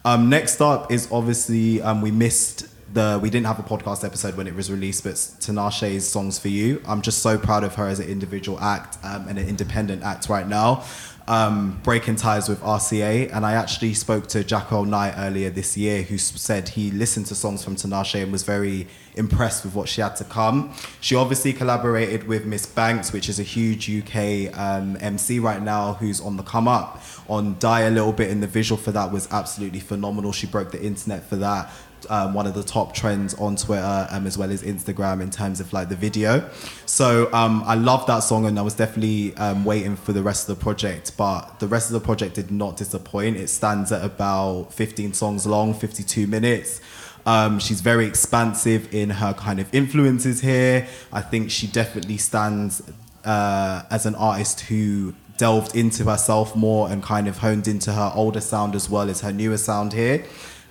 Um, 0.05 0.29
next 0.29 0.61
up 0.61 0.91
is 0.91 1.11
obviously 1.11 1.81
um, 1.81 1.99
we 1.99 2.11
missed 2.11 2.67
the 2.95 3.19
we 3.21 3.29
didn't 3.29 3.45
have 3.45 3.59
a 3.59 3.63
podcast 3.63 4.03
episode 4.03 4.35
when 4.35 4.47
it 4.47 4.55
was 4.55 4.71
released, 4.71 5.03
but 5.03 5.13
Tinashe's 5.13 6.07
songs 6.07 6.39
for 6.39 6.47
you. 6.47 6.81
I'm 6.87 7.01
just 7.01 7.19
so 7.19 7.37
proud 7.37 7.63
of 7.63 7.75
her 7.75 7.87
as 7.87 7.99
an 7.99 8.07
individual 8.07 8.59
act 8.59 8.97
um, 9.03 9.27
and 9.27 9.37
an 9.37 9.47
independent 9.47 10.01
act 10.01 10.29
right 10.29 10.47
now. 10.47 10.83
Um, 11.27 11.79
breaking 11.81 12.17
ties 12.17 12.47
with 12.47 12.61
RCA, 12.61 13.35
and 13.35 13.45
I 13.45 13.53
actually 13.53 13.95
spoke 13.95 14.27
to 14.27 14.43
Jacko 14.43 14.83
Knight 14.83 15.15
earlier 15.17 15.49
this 15.49 15.75
year, 15.75 16.03
who 16.03 16.19
said 16.19 16.69
he 16.69 16.91
listened 16.91 17.25
to 17.27 17.35
songs 17.35 17.63
from 17.63 17.75
Tinashe 17.75 18.21
and 18.21 18.31
was 18.31 18.43
very 18.43 18.87
impressed 19.15 19.65
with 19.65 19.73
what 19.73 19.89
she 19.89 20.01
had 20.01 20.15
to 20.17 20.23
come. 20.23 20.71
She 21.01 21.15
obviously 21.15 21.51
collaborated 21.51 22.27
with 22.27 22.45
Ms 22.45 22.67
Banks, 22.67 23.11
which 23.11 23.27
is 23.27 23.39
a 23.39 23.43
huge 23.43 23.89
UK 23.89 24.55
um, 24.57 24.97
MC 25.01 25.39
right 25.39 25.63
now, 25.63 25.93
who's 25.93 26.21
on 26.21 26.37
the 26.37 26.43
come 26.43 26.67
up. 26.67 27.01
On 27.27 27.57
Die 27.57 27.81
a 27.81 27.89
little 27.89 28.13
bit, 28.13 28.29
and 28.29 28.43
the 28.43 28.47
visual 28.47 28.79
for 28.79 28.91
that 28.91 29.11
was 29.11 29.27
absolutely 29.31 29.79
phenomenal. 29.79 30.31
She 30.31 30.45
broke 30.45 30.71
the 30.71 30.81
internet 30.81 31.27
for 31.27 31.37
that 31.37 31.71
um, 32.09 32.33
one 32.33 32.47
of 32.47 32.53
the 32.53 32.63
top 32.63 32.93
trends 32.93 33.33
on 33.35 33.55
Twitter 33.55 34.07
um, 34.09 34.27
as 34.27 34.37
well 34.37 34.51
as 34.51 34.63
Instagram 34.63 35.21
in 35.21 35.29
terms 35.29 35.59
of 35.59 35.71
like 35.73 35.89
the 35.89 35.95
video. 35.95 36.49
So 36.85 37.31
um, 37.33 37.63
I 37.65 37.75
love 37.75 38.05
that 38.07 38.19
song 38.19 38.45
and 38.45 38.57
I 38.57 38.61
was 38.61 38.73
definitely 38.73 39.35
um, 39.37 39.65
waiting 39.65 39.95
for 39.95 40.13
the 40.13 40.23
rest 40.23 40.49
of 40.49 40.57
the 40.57 40.63
project, 40.63 41.17
but 41.17 41.59
the 41.59 41.67
rest 41.67 41.89
of 41.89 41.93
the 41.93 42.05
project 42.05 42.35
did 42.35 42.51
not 42.51 42.77
disappoint. 42.77 43.37
It 43.37 43.47
stands 43.49 43.91
at 43.91 44.03
about 44.03 44.73
15 44.73 45.13
songs 45.13 45.45
long, 45.45 45.73
52 45.73 46.27
minutes. 46.27 46.81
Um, 47.25 47.59
she's 47.59 47.81
very 47.81 48.05
expansive 48.05 48.93
in 48.93 49.09
her 49.09 49.33
kind 49.33 49.59
of 49.59 49.73
influences 49.73 50.41
here. 50.41 50.87
I 51.11 51.21
think 51.21 51.49
she 51.49 51.67
definitely 51.67 52.17
stands 52.17 52.83
uh, 53.23 53.83
as 53.89 54.05
an 54.05 54.15
artist 54.15 54.61
who 54.61 55.15
delved 55.37 55.75
into 55.75 56.05
herself 56.05 56.55
more 56.55 56.89
and 56.89 57.03
kind 57.03 57.27
of 57.27 57.39
honed 57.39 57.67
into 57.67 57.91
her 57.91 58.11
older 58.15 58.39
sound 58.39 58.75
as 58.75 58.89
well 58.89 59.09
as 59.09 59.21
her 59.21 59.33
newer 59.33 59.57
sound 59.57 59.93
here. 59.93 60.23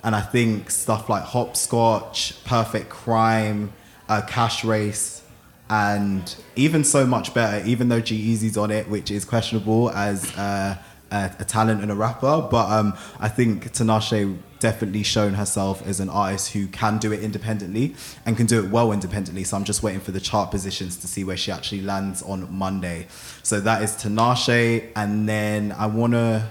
And 0.04 0.14
I 0.14 0.20
think 0.20 0.70
stuff 0.70 1.08
like 1.08 1.24
Hopscotch, 1.24 2.44
Perfect 2.44 2.90
Crime, 2.90 3.72
uh, 4.08 4.22
Cash 4.28 4.62
Race, 4.64 5.22
and 5.70 6.36
even 6.56 6.84
so 6.84 7.06
much 7.06 7.32
better, 7.32 7.66
even 7.66 7.88
though 7.88 8.00
G 8.00 8.14
Eazy's 8.14 8.58
on 8.58 8.70
it, 8.70 8.88
which 8.88 9.10
is 9.10 9.24
questionable 9.24 9.90
as 9.90 10.30
uh, 10.36 10.76
a, 11.10 11.30
a 11.38 11.44
talent 11.44 11.82
and 11.82 11.90
a 11.90 11.94
rapper. 11.94 12.46
But 12.50 12.70
um, 12.70 12.94
I 13.18 13.28
think 13.28 13.72
Tinashe 13.72 14.36
definitely 14.58 15.02
shown 15.02 15.34
herself 15.34 15.86
as 15.86 16.00
an 16.00 16.08
artist 16.08 16.52
who 16.52 16.66
can 16.66 16.98
do 16.98 17.12
it 17.12 17.20
independently 17.22 17.94
and 18.26 18.36
can 18.36 18.46
do 18.46 18.62
it 18.62 18.70
well 18.70 18.92
independently. 18.92 19.44
So 19.44 19.56
I'm 19.56 19.64
just 19.64 19.82
waiting 19.82 20.00
for 20.00 20.10
the 20.10 20.20
chart 20.20 20.50
positions 20.50 20.96
to 20.98 21.06
see 21.06 21.24
where 21.24 21.36
she 21.36 21.50
actually 21.50 21.80
lands 21.80 22.22
on 22.22 22.52
Monday. 22.52 23.06
So 23.42 23.60
that 23.60 23.82
is 23.82 23.92
Tinashe, 23.92 24.90
and 24.94 25.26
then 25.28 25.72
I 25.72 25.86
wanna. 25.86 26.50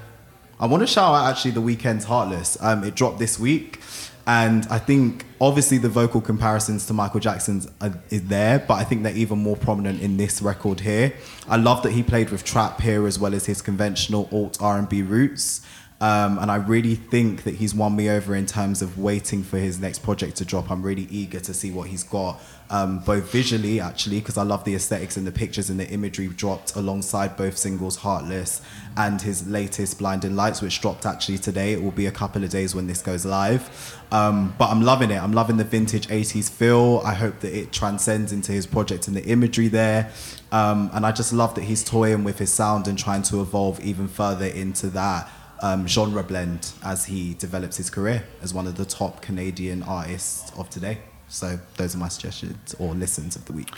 I 0.59 0.67
want 0.67 0.81
to 0.81 0.87
shout 0.87 1.15
out 1.15 1.29
actually 1.31 1.51
the 1.51 1.61
Weeknd's 1.61 2.05
Heartless. 2.05 2.57
Um, 2.61 2.83
it 2.83 2.95
dropped 2.95 3.17
this 3.17 3.39
week, 3.39 3.79
and 4.27 4.67
I 4.69 4.77
think 4.77 5.25
obviously 5.41 5.79
the 5.79 5.89
vocal 5.89 6.21
comparisons 6.21 6.85
to 6.87 6.93
Michael 6.93 7.19
Jackson's 7.19 7.67
are, 7.81 7.99
is 8.09 8.27
there, 8.27 8.59
but 8.59 8.75
I 8.75 8.83
think 8.83 9.03
they're 9.03 9.15
even 9.15 9.39
more 9.39 9.57
prominent 9.57 10.01
in 10.01 10.17
this 10.17 10.41
record 10.41 10.81
here. 10.81 11.13
I 11.49 11.57
love 11.57 11.81
that 11.83 11.91
he 11.91 12.03
played 12.03 12.29
with 12.29 12.43
trap 12.43 12.81
here 12.81 13.07
as 13.07 13.17
well 13.17 13.33
as 13.33 13.47
his 13.47 13.61
conventional 13.61 14.29
alt 14.31 14.61
R 14.61 14.77
and 14.77 14.87
B 14.87 15.01
roots. 15.01 15.65
Um, 15.99 16.37
and 16.37 16.51
I 16.51 16.55
really 16.55 16.95
think 16.95 17.43
that 17.43 17.55
he's 17.55 17.73
won 17.73 17.95
me 17.95 18.09
over 18.09 18.35
in 18.35 18.45
terms 18.45 18.81
of 18.81 18.99
waiting 18.99 19.41
for 19.41 19.57
his 19.57 19.79
next 19.79 19.99
project 19.99 20.35
to 20.37 20.45
drop. 20.45 20.69
I'm 20.69 20.81
really 20.81 21.07
eager 21.09 21.39
to 21.39 21.53
see 21.53 21.71
what 21.71 21.87
he's 21.87 22.03
got, 22.03 22.41
um, 22.69 22.99
both 22.99 23.31
visually, 23.31 23.79
actually, 23.79 24.19
because 24.19 24.37
I 24.37 24.43
love 24.43 24.63
the 24.63 24.75
aesthetics 24.75 25.17
and 25.17 25.27
the 25.27 25.31
pictures 25.31 25.69
and 25.69 25.79
the 25.79 25.87
imagery 25.89 26.27
dropped 26.27 26.75
alongside 26.75 27.37
both 27.37 27.57
singles, 27.57 27.97
Heartless 27.97 28.61
and 28.97 29.21
his 29.21 29.47
latest, 29.47 29.99
Blinding 29.99 30.35
Lights, 30.35 30.61
which 30.61 30.81
dropped 30.81 31.05
actually 31.05 31.37
today. 31.37 31.73
It 31.73 31.83
will 31.83 31.91
be 31.91 32.05
a 32.05 32.11
couple 32.11 32.43
of 32.43 32.49
days 32.49 32.73
when 32.73 32.87
this 32.87 33.01
goes 33.01 33.25
live. 33.25 33.99
Um, 34.11 34.55
but 34.57 34.69
I'm 34.69 34.81
loving 34.81 35.11
it. 35.11 35.21
I'm 35.21 35.33
loving 35.33 35.57
the 35.57 35.63
vintage 35.63 36.07
80s 36.07 36.49
feel. 36.49 37.01
I 37.03 37.13
hope 37.13 37.39
that 37.41 37.55
it 37.55 37.71
transcends 37.71 38.31
into 38.31 38.51
his 38.51 38.65
project 38.65 39.07
and 39.07 39.15
the 39.15 39.25
imagery 39.25 39.67
there. 39.67 40.11
Um, 40.51 40.89
and 40.93 41.05
I 41.05 41.11
just 41.11 41.33
love 41.33 41.55
that 41.55 41.63
he's 41.63 41.83
toying 41.83 42.23
with 42.23 42.39
his 42.39 42.51
sound 42.51 42.87
and 42.87 42.97
trying 42.97 43.23
to 43.23 43.41
evolve 43.41 43.79
even 43.83 44.07
further 44.07 44.45
into 44.45 44.87
that 44.91 45.29
um, 45.63 45.87
genre 45.87 46.23
blend 46.23 46.73
as 46.83 47.05
he 47.05 47.33
develops 47.35 47.77
his 47.77 47.89
career 47.89 48.23
as 48.41 48.53
one 48.53 48.67
of 48.67 48.75
the 48.75 48.85
top 48.85 49.21
Canadian 49.21 49.81
artists 49.81 50.51
of 50.57 50.69
today. 50.69 50.99
So 51.33 51.59
those 51.77 51.95
are 51.95 51.97
my 51.97 52.09
suggestions 52.09 52.75
or 52.77 52.93
listens 52.93 53.35
of 53.35 53.43
the 53.45 53.53
week. 53.53 53.71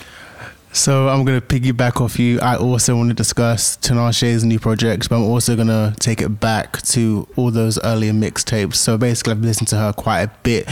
So 0.72 1.08
I'm 1.08 1.24
gonna 1.24 1.40
piggyback 1.40 2.02
off 2.02 2.18
you. 2.18 2.38
I 2.40 2.56
also 2.56 2.94
want 2.94 3.08
to 3.08 3.14
discuss 3.14 3.78
Tinashe's 3.78 4.44
new 4.44 4.58
project, 4.58 5.08
but 5.08 5.16
I'm 5.16 5.22
also 5.22 5.56
gonna 5.56 5.94
take 5.98 6.20
it 6.20 6.38
back 6.38 6.82
to 6.82 7.26
all 7.34 7.50
those 7.50 7.78
earlier 7.82 8.12
mixtapes. 8.12 8.74
So 8.74 8.98
basically, 8.98 9.32
I've 9.32 9.40
listened 9.40 9.68
to 9.68 9.76
her 9.78 9.94
quite 9.94 10.20
a 10.20 10.30
bit 10.42 10.68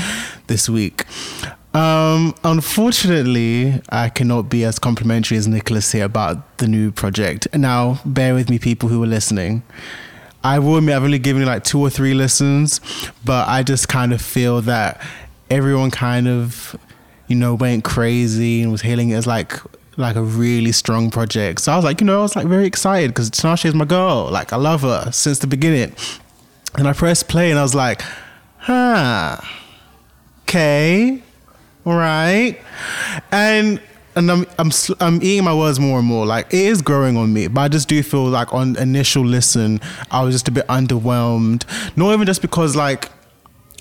this 0.47 0.69
week. 0.69 1.07
Um, 1.73 2.35
unfortunately, 2.45 3.81
I 3.89 4.11
cannot 4.11 4.51
be 4.51 4.63
as 4.65 4.79
complimentary 4.79 5.39
as 5.39 5.49
Nicholas 5.49 5.91
here 5.91 6.05
about 6.05 6.59
the 6.59 6.69
new 6.69 6.93
project. 6.93 7.49
Now, 7.55 7.99
bear 8.05 8.35
with 8.35 8.51
me, 8.51 8.59
people 8.59 8.91
who 8.91 9.03
are 9.03 9.09
listening. 9.09 9.63
I 10.45 10.59
will 10.59 10.77
admit 10.77 10.95
I've 10.95 11.03
only 11.03 11.19
given 11.19 11.47
like 11.47 11.65
two 11.65 11.81
or 11.81 11.89
three 11.89 12.13
listens, 12.13 12.79
but 13.25 13.49
I 13.49 13.63
just 13.63 13.89
kind 13.89 14.13
of 14.13 14.21
feel 14.21 14.61
that 14.63 15.01
everyone 15.51 15.91
kind 15.91 16.29
of, 16.29 16.77
you 17.29 17.37
know, 17.37 17.55
went 17.55 17.85
crazy 17.85 18.63
and 18.63 18.73
was 18.73 18.83
hailing 18.83 19.11
it 19.11 19.15
as 19.15 19.27
like 19.27 19.59
like 19.97 20.17
a 20.17 20.23
really 20.23 20.73
strong 20.73 21.11
project. 21.11 21.61
So 21.61 21.73
I 21.73 21.77
was 21.77 21.85
like, 21.85 22.01
you 22.01 22.07
know, 22.07 22.19
I 22.19 22.23
was 22.23 22.37
like 22.37 22.47
very 22.47 22.67
excited 22.67 23.11
because 23.11 23.31
Tinashe 23.31 23.67
is 23.67 23.75
my 23.75 23.85
girl. 23.85 24.29
Like 24.31 24.53
I 24.53 24.57
love 24.57 24.83
her 24.83 25.11
since 25.13 25.39
the 25.39 25.47
beginning. 25.47 25.95
And 26.77 26.89
I 26.89 26.93
pressed 26.93 27.29
play 27.29 27.51
and 27.51 27.59
I 27.59 27.63
was 27.63 27.75
like, 27.75 28.03
huh, 28.59 29.37
okay, 30.43 31.23
all 31.87 31.95
right. 31.95 32.59
And 33.31 33.81
and 34.17 34.31
I'm 34.31 34.47
I'm 34.59 34.71
I'm 35.01 35.17
eating 35.23 35.45
my 35.45 35.55
words 35.55 35.79
more 35.79 35.99
and 35.99 36.09
more. 36.09 36.27
Like 36.27 36.47
it 36.47 36.61
is 36.61 36.83
growing 36.83 37.17
on 37.17 37.33
me, 37.33 37.49
but 37.49 37.61
I 37.61 37.69
just 37.69 37.89
do 37.89 38.03
feel 38.03 38.27
like 38.27 38.53
on 38.53 38.77
initial 38.77 39.25
listen, 39.25 39.81
I 40.11 40.23
was 40.23 40.35
just 40.35 40.49
a 40.49 40.51
bit 40.51 40.67
underwhelmed. 40.67 41.65
Not 41.97 42.13
even 42.13 42.27
just 42.27 42.43
because 42.43 42.75
like 42.75 43.11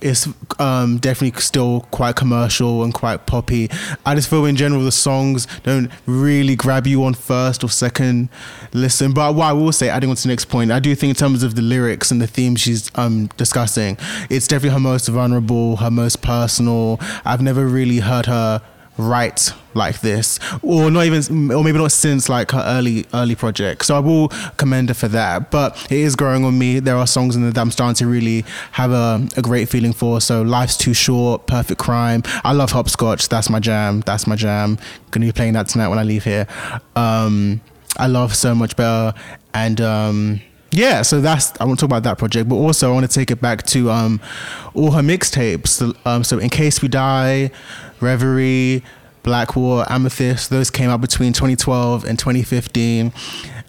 it's 0.01 0.27
um, 0.59 0.97
definitely 0.97 1.39
still 1.41 1.81
quite 1.91 2.15
commercial 2.15 2.83
and 2.83 2.93
quite 2.93 3.25
poppy. 3.25 3.69
I 4.05 4.15
just 4.15 4.29
feel 4.29 4.45
in 4.45 4.55
general 4.55 4.83
the 4.83 4.91
songs 4.91 5.47
don't 5.63 5.91
really 6.05 6.55
grab 6.55 6.87
you 6.87 7.03
on 7.03 7.13
first 7.13 7.63
or 7.63 7.69
second 7.69 8.29
listen. 8.73 9.13
But 9.13 9.35
what 9.35 9.45
I 9.45 9.53
will 9.53 9.71
say, 9.71 9.89
adding 9.89 10.09
on 10.09 10.15
to 10.15 10.23
the 10.23 10.29
next 10.29 10.45
point, 10.45 10.71
I 10.71 10.79
do 10.79 10.93
think 10.95 11.11
in 11.11 11.15
terms 11.15 11.43
of 11.43 11.55
the 11.55 11.61
lyrics 11.61 12.11
and 12.11 12.21
the 12.21 12.27
themes 12.27 12.61
she's 12.61 12.91
um, 12.95 13.27
discussing, 13.37 13.97
it's 14.29 14.47
definitely 14.47 14.73
her 14.73 14.79
most 14.79 15.07
vulnerable, 15.07 15.77
her 15.77 15.91
most 15.91 16.21
personal. 16.21 16.99
I've 17.23 17.41
never 17.41 17.65
really 17.65 17.99
heard 17.99 18.25
her 18.25 18.61
write 18.97 19.51
like 19.73 20.01
this 20.01 20.39
or 20.61 20.91
not 20.91 21.05
even 21.05 21.51
or 21.51 21.63
maybe 21.63 21.79
not 21.79 21.91
since 21.91 22.29
like 22.29 22.51
her 22.51 22.63
early 22.65 23.05
early 23.13 23.35
project. 23.35 23.85
So 23.85 23.95
i 23.95 23.99
will 23.99 24.29
commend 24.57 24.89
her 24.89 24.95
for 24.95 25.07
that 25.09 25.49
but 25.49 25.75
it 25.91 25.97
is 25.97 26.15
growing 26.15 26.45
on 26.45 26.57
me. 26.57 26.79
There 26.79 26.95
are 26.95 27.07
songs 27.07 27.35
in 27.35 27.41
there 27.41 27.51
that 27.51 27.59
i'm 27.61 27.71
starting 27.71 27.95
to 27.95 28.07
really 28.07 28.45
have 28.71 28.91
a, 28.91 29.25
a 29.35 29.41
great 29.41 29.69
feeling 29.69 29.93
for. 29.93 30.21
So 30.21 30.41
life's 30.41 30.77
too 30.77 30.93
short 30.93 31.47
perfect 31.47 31.79
crime. 31.79 32.23
I 32.43 32.53
love 32.53 32.71
hopscotch. 32.71 33.29
That's 33.29 33.49
my 33.49 33.59
jam. 33.59 34.01
That's 34.01 34.27
my 34.27 34.35
jam. 34.35 34.77
Gonna 35.11 35.25
be 35.25 35.31
playing 35.31 35.53
that 35.53 35.67
tonight 35.67 35.87
when 35.87 35.99
i 35.99 36.03
leave 36.03 36.23
here. 36.23 36.47
Um 36.95 37.61
i 37.97 38.07
love 38.07 38.35
so 38.35 38.53
much 38.53 38.75
better. 38.75 39.17
And 39.53 39.81
um 39.81 40.41
yeah, 40.73 41.01
so 41.03 41.21
that's 41.21 41.53
I 41.59 41.65
want 41.65 41.79
to 41.79 41.83
talk 41.83 41.89
about 41.89 42.03
that 42.03 42.17
project, 42.17 42.49
but 42.49 42.55
also 42.55 42.89
I 42.89 42.93
want 42.93 43.09
to 43.09 43.13
take 43.13 43.31
it 43.31 43.39
back 43.39 43.63
to 43.67 43.91
um, 43.91 44.19
all 44.73 44.91
her 44.91 45.01
mixtapes. 45.01 45.95
Um, 46.05 46.23
so 46.23 46.39
in 46.39 46.49
case 46.49 46.81
we 46.81 46.87
die, 46.87 47.51
Reverie, 48.01 48.83
Black 49.21 49.55
Water, 49.55 49.89
Amethyst, 49.91 50.49
those 50.49 50.69
came 50.69 50.89
out 50.89 51.01
between 51.01 51.31
2012 51.33 52.05
and 52.05 52.17
2015. 52.17 53.13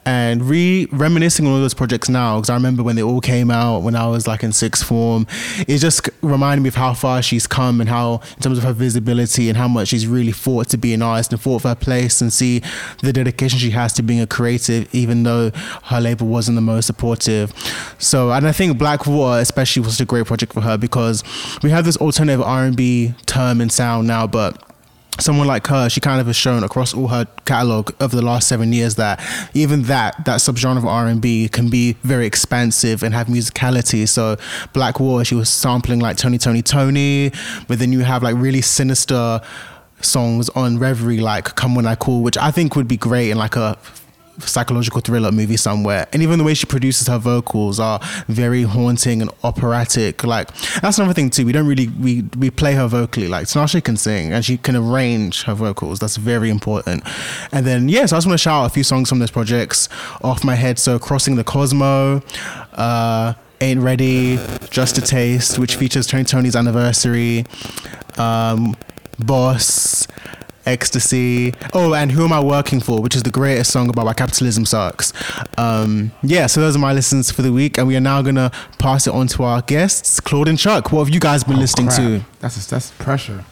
And 0.07 0.43
re 0.43 0.87
reminiscing 0.93 1.47
on 1.47 1.53
all 1.53 1.61
those 1.61 1.73
projects 1.73 2.11
now, 2.11 2.37
because 2.37 2.51
I 2.51 2.55
remember 2.55 2.83
when 2.83 2.95
they 2.97 3.03
all 3.03 3.23
came 3.23 3.51
out 3.51 3.81
when 3.81 3.97
I 3.97 4.07
was 4.07 4.27
like 4.27 4.43
in 4.43 4.53
sixth 4.53 4.85
form, 4.85 5.27
it 5.67 5.79
just 5.79 6.09
reminded 6.21 6.63
me 6.63 6.69
of 6.69 6.75
how 6.75 6.93
far 6.93 7.23
she's 7.23 7.47
come 7.47 7.81
and 7.81 7.89
how, 7.89 8.21
in 8.37 8.43
terms 8.43 8.59
of 8.59 8.65
her 8.65 8.75
visibility 8.75 9.49
and 9.49 9.57
how 9.57 9.67
much 9.67 9.89
she's 9.89 10.07
really 10.07 10.33
fought 10.33 10.69
to 10.71 10.77
be 10.77 10.93
an 10.93 11.01
artist 11.01 11.33
and 11.33 11.41
fought 11.41 11.63
for 11.63 11.69
her 11.69 11.75
place 11.75 12.21
and 12.21 12.33
see 12.33 12.61
the 13.03 13.13
dedication 13.13 13.59
she 13.59 13.71
has 13.71 13.95
to 13.95 14.03
being 14.03 14.21
a 14.21 14.27
creative, 14.27 14.95
even 14.95 15.23
though 15.23 15.51
her 15.85 16.01
label 16.01 16.27
wasn't 16.27 16.55
the 16.55 16.63
most 16.63 16.87
supportive. 16.87 17.53
So, 17.99 18.31
and 18.31 18.47
I 18.47 18.53
think 18.53 18.77
Black 18.77 19.07
Water 19.07 19.41
especially 19.41 19.83
was 19.83 20.01
a 20.01 20.05
great 20.05 20.27
project 20.27 20.53
for 20.53 20.61
her 20.61 20.77
because 20.77 21.25
we 21.63 21.71
have 21.71 21.87
this 21.87 21.97
alternative 21.97 22.43
R&B 22.43 23.15
term 23.25 23.63
and 23.63 23.73
sound 23.73 24.07
now, 24.07 24.27
but 24.27 24.63
someone 25.21 25.47
like 25.47 25.67
her, 25.69 25.89
she 25.89 26.01
kind 26.01 26.21
of 26.21 26.27
has 26.27 26.37
shown 26.37 26.65
across 26.65 26.95
all 26.95 27.09
her 27.09 27.27
catalog 27.45 27.91
over 28.01 28.17
the 28.17 28.23
last 28.23 28.49
seven 28.49 28.73
years 28.73 28.97
that 28.97 29.23
even 29.55 29.83
that 29.85 30.25
that 30.25 30.41
subgenre 30.41 30.77
of 30.77 30.85
R 30.85 31.07
and 31.07 31.21
B 31.21 31.49
can 31.49 31.69
be 31.69 31.93
very 32.03 32.27
expansive 32.27 33.03
and 33.03 33.15
have 33.15 33.29
musicality. 33.29 34.09
So 34.09 34.37
Black 34.73 35.01
Water, 35.01 35.25
she 35.25 35.35
was 35.35 35.49
sampling 35.49 36.01
like 36.01 36.17
Tony 36.17 36.39
Tony 36.39 36.63
Tony, 36.63 37.33
but 37.69 37.79
then 37.79 37.93
you 37.93 38.01
have 38.01 38.23
like 38.23 38.37
really 38.37 38.63
sinister 38.63 39.41
songs 40.01 40.49
on 40.51 40.79
Reverie 40.79 41.21
like 41.21 41.55
Come 41.55 41.75
When 41.75 41.87
I 41.87 41.95
Call, 41.95 42.23
which 42.23 42.37
I 42.37 42.51
think 42.51 42.77
would 42.77 42.89
be 42.89 42.97
great 42.97 43.31
in 43.31 43.39
like 43.39 43.57
a 43.57 43.79
psychological 44.41 45.01
thriller 45.01 45.33
movie 45.33 45.57
somewhere. 45.57 46.07
And 46.13 46.23
even 46.23 46.39
the 46.39 46.45
way 46.45 46.55
she 46.55 46.67
produces 46.67 47.09
her 47.09 47.19
vocals 47.19 47.81
are 47.81 48.01
very 48.29 48.63
haunting 48.63 49.23
and 49.23 49.31
operatic. 49.43 50.25
Like 50.25 50.55
that's 50.81 50.99
another 50.99 51.15
thing 51.15 51.31
too. 51.31 51.47
We 51.47 51.53
don't 51.53 51.67
really 51.67 51.89
we 51.89 52.23
we 52.39 52.51
play 52.51 52.75
her 52.75 52.87
vocally. 52.87 53.29
Like 53.29 53.47
Tinashe 53.47 53.83
can 53.83 53.97
sing 53.97 54.33
and 54.33 54.45
she 54.45 54.57
can 54.57 54.77
arrange 54.77 55.45
her 55.45 55.55
vocals. 55.55 55.99
That's 55.99 56.17
very 56.17 56.51
important. 56.51 57.03
And 57.53 57.67
then 57.67 57.89
yeah, 57.89 58.07
so 58.07 58.17
I 58.17 58.19
just 58.19 58.27
want 58.27 58.39
to 58.39 58.43
shout 58.43 58.65
out 58.65 58.67
a 58.67 58.71
few 58.71 58.85
songs 58.85 59.09
from 59.09 59.19
those 59.19 59.31
projects 59.31 59.89
off 60.23 60.45
my 60.45 60.55
head. 60.55 60.79
So 60.79 60.99
Crossing 60.99 61.37
the 61.37 61.45
Cosmo, 61.45 62.23
uh 62.73 63.35
Ain't 63.61 63.81
Ready, 63.81 64.39
Just 64.71 64.99
a 64.99 65.01
Taste, 65.01 65.59
which 65.59 65.77
features 65.77 66.07
Tony 66.07 66.25
Tony's 66.25 66.57
anniversary, 66.57 67.47
um, 68.19 68.77
Boss, 69.19 70.07
Ecstasy. 70.67 71.55
Oh, 71.73 71.95
and 71.95 72.11
Who 72.13 72.25
Am 72.25 72.33
I 72.33 72.41
Working 72.43 72.81
For, 72.81 73.01
which 73.01 73.15
is 73.15 73.23
the 73.23 73.31
greatest 73.31 73.71
song 73.73 73.89
about 73.89 74.07
why 74.07 74.15
capitalism 74.15 74.65
sucks. 74.65 75.13
Um, 75.59 76.13
yeah, 76.23 76.47
so 76.47 76.61
those 76.61 76.77
are 76.77 76.79
my 76.79 76.93
listens 76.93 77.31
for 77.31 77.43
the 77.43 77.53
week, 77.53 77.79
and 77.79 77.87
we 77.87 77.97
are 77.97 78.01
now 78.01 78.23
gonna 78.23 78.51
pass 78.79 79.07
it 79.07 79.13
on 79.15 79.27
to 79.29 79.43
our 79.43 79.63
guests, 79.63 80.21
Claude 80.21 80.49
and 80.49 80.59
Chuck. 80.59 80.93
What 80.93 81.05
have 81.05 81.15
you 81.15 81.21
guys 81.21 81.45
been 81.45 81.59
listening 81.59 81.89
Crap. 81.89 81.99
to? 81.99 82.25
That's 82.41 82.67
that's 82.67 82.91
pressure. 82.93 83.45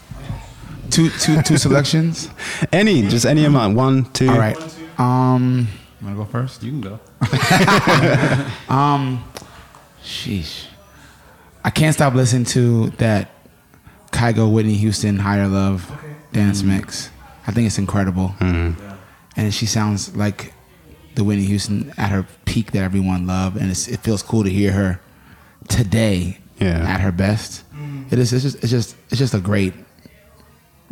Two 0.91 1.11
two 1.11 1.41
two 1.43 1.57
selections. 1.59 2.29
Any, 2.73 3.03
just 3.03 3.25
any 3.25 3.45
amount. 3.45 3.77
One, 3.77 4.05
two. 4.13 4.29
All 4.29 4.39
right. 4.39 4.57
Um, 4.99 5.69
you 6.01 6.07
wanna 6.07 6.19
go 6.19 6.25
first? 6.27 6.63
You 6.63 6.71
can 6.71 6.81
go. 6.81 7.01
Um, 8.69 9.25
sheesh. 10.05 10.67
I 11.65 11.71
can't 11.71 11.95
stop 11.95 12.15
listening 12.15 12.45
to 12.47 12.89
that 12.99 13.31
Kygo 14.11 14.53
Whitney 14.53 14.75
Houston 14.75 15.19
Higher 15.19 15.47
Love 15.47 15.91
dance 16.33 16.63
mm. 16.63 16.67
mix. 16.69 17.11
I 17.47 17.53
think 17.53 17.67
it's 17.67 17.79
incredible. 17.79 18.35
Mm. 18.39 18.97
And 19.37 19.55
she 19.55 19.67
sounds 19.67 20.17
like 20.17 20.53
the 21.15 21.25
Whitney 21.25 21.45
Houston 21.45 21.93
at 21.97 22.11
her 22.11 22.27
peak 22.45 22.73
that 22.73 22.83
everyone 22.83 23.27
loved, 23.27 23.57
and 23.57 23.71
it's, 23.71 23.89
it 23.89 24.01
feels 24.01 24.23
cool 24.23 24.45
to 24.45 24.51
hear 24.51 24.73
her 24.73 25.01
today 25.69 26.39
Yeah. 26.59 26.87
at 26.89 27.01
her 27.01 27.13
best. 27.13 27.65
Mm. 27.75 28.13
It 28.13 28.19
is. 28.19 28.33
It's 28.33 28.43
just. 28.43 28.57
It's 28.63 28.71
just. 28.71 28.97
It's 29.11 29.19
just 29.19 29.35
a 29.35 29.41
great 29.41 29.75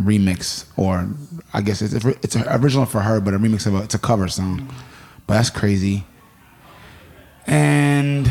remix, 0.00 0.66
or 0.76 1.09
I 1.52 1.61
guess 1.61 1.82
it's 1.82 2.04
it's 2.04 2.35
an 2.35 2.44
original 2.49 2.87
for 2.87 3.00
her, 3.00 3.20
but 3.20 3.35
a 3.35 3.38
remix 3.38 3.66
of 3.66 3.75
a, 3.75 3.82
it's 3.82 3.94
a 3.94 3.99
cover 3.99 4.28
song. 4.28 4.73
But 5.26 5.35
that's 5.35 5.50
crazy. 5.50 6.04
And 7.47 8.30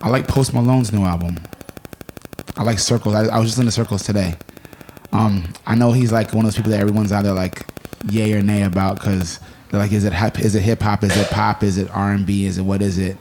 I 0.00 0.08
like 0.08 0.28
Post 0.28 0.52
Malone's 0.52 0.92
new 0.92 1.04
album. 1.04 1.38
I 2.56 2.62
like 2.62 2.78
Circles. 2.78 3.14
I, 3.14 3.26
I 3.26 3.38
was 3.38 3.48
just 3.48 3.58
in 3.58 3.66
the 3.66 3.72
Circles 3.72 4.02
today. 4.02 4.36
Um, 5.12 5.44
I 5.66 5.74
know 5.74 5.92
he's 5.92 6.12
like 6.12 6.32
one 6.32 6.44
of 6.44 6.52
those 6.52 6.56
people 6.56 6.72
that 6.72 6.80
everyone's 6.80 7.12
out 7.12 7.22
there 7.24 7.32
like 7.32 7.66
yay 8.08 8.32
or 8.32 8.42
nay 8.42 8.62
about 8.62 8.96
because 8.96 9.38
they're 9.70 9.80
like, 9.80 9.92
is 9.92 10.04
it 10.04 10.12
hip, 10.12 10.38
is 10.40 10.54
it 10.54 10.62
hip 10.62 10.80
hop? 10.80 11.04
Is 11.04 11.16
it 11.16 11.30
pop? 11.30 11.62
Is 11.62 11.78
it 11.78 11.90
R 11.90 12.12
and 12.12 12.26
B? 12.26 12.46
Is 12.46 12.58
it 12.58 12.62
what 12.62 12.82
is 12.82 12.98
it? 12.98 13.16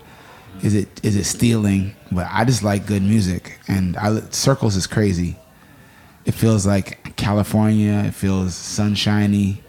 Is 0.62 0.76
it 0.76 1.04
is 1.04 1.16
it 1.16 1.26
stealing? 1.26 1.96
But 2.12 2.28
I 2.30 2.46
just 2.46 2.64
like 2.64 2.86
good 2.86 3.02
music, 3.02 3.60
and 3.68 3.98
I 3.98 4.20
Circles 4.30 4.76
is 4.76 4.88
crazy. 4.88 5.38
It 6.26 6.34
feels 6.34 6.66
like 6.66 7.16
California. 7.16 8.04
It 8.06 8.14
feels 8.14 8.56
sunshiny. 8.56 9.62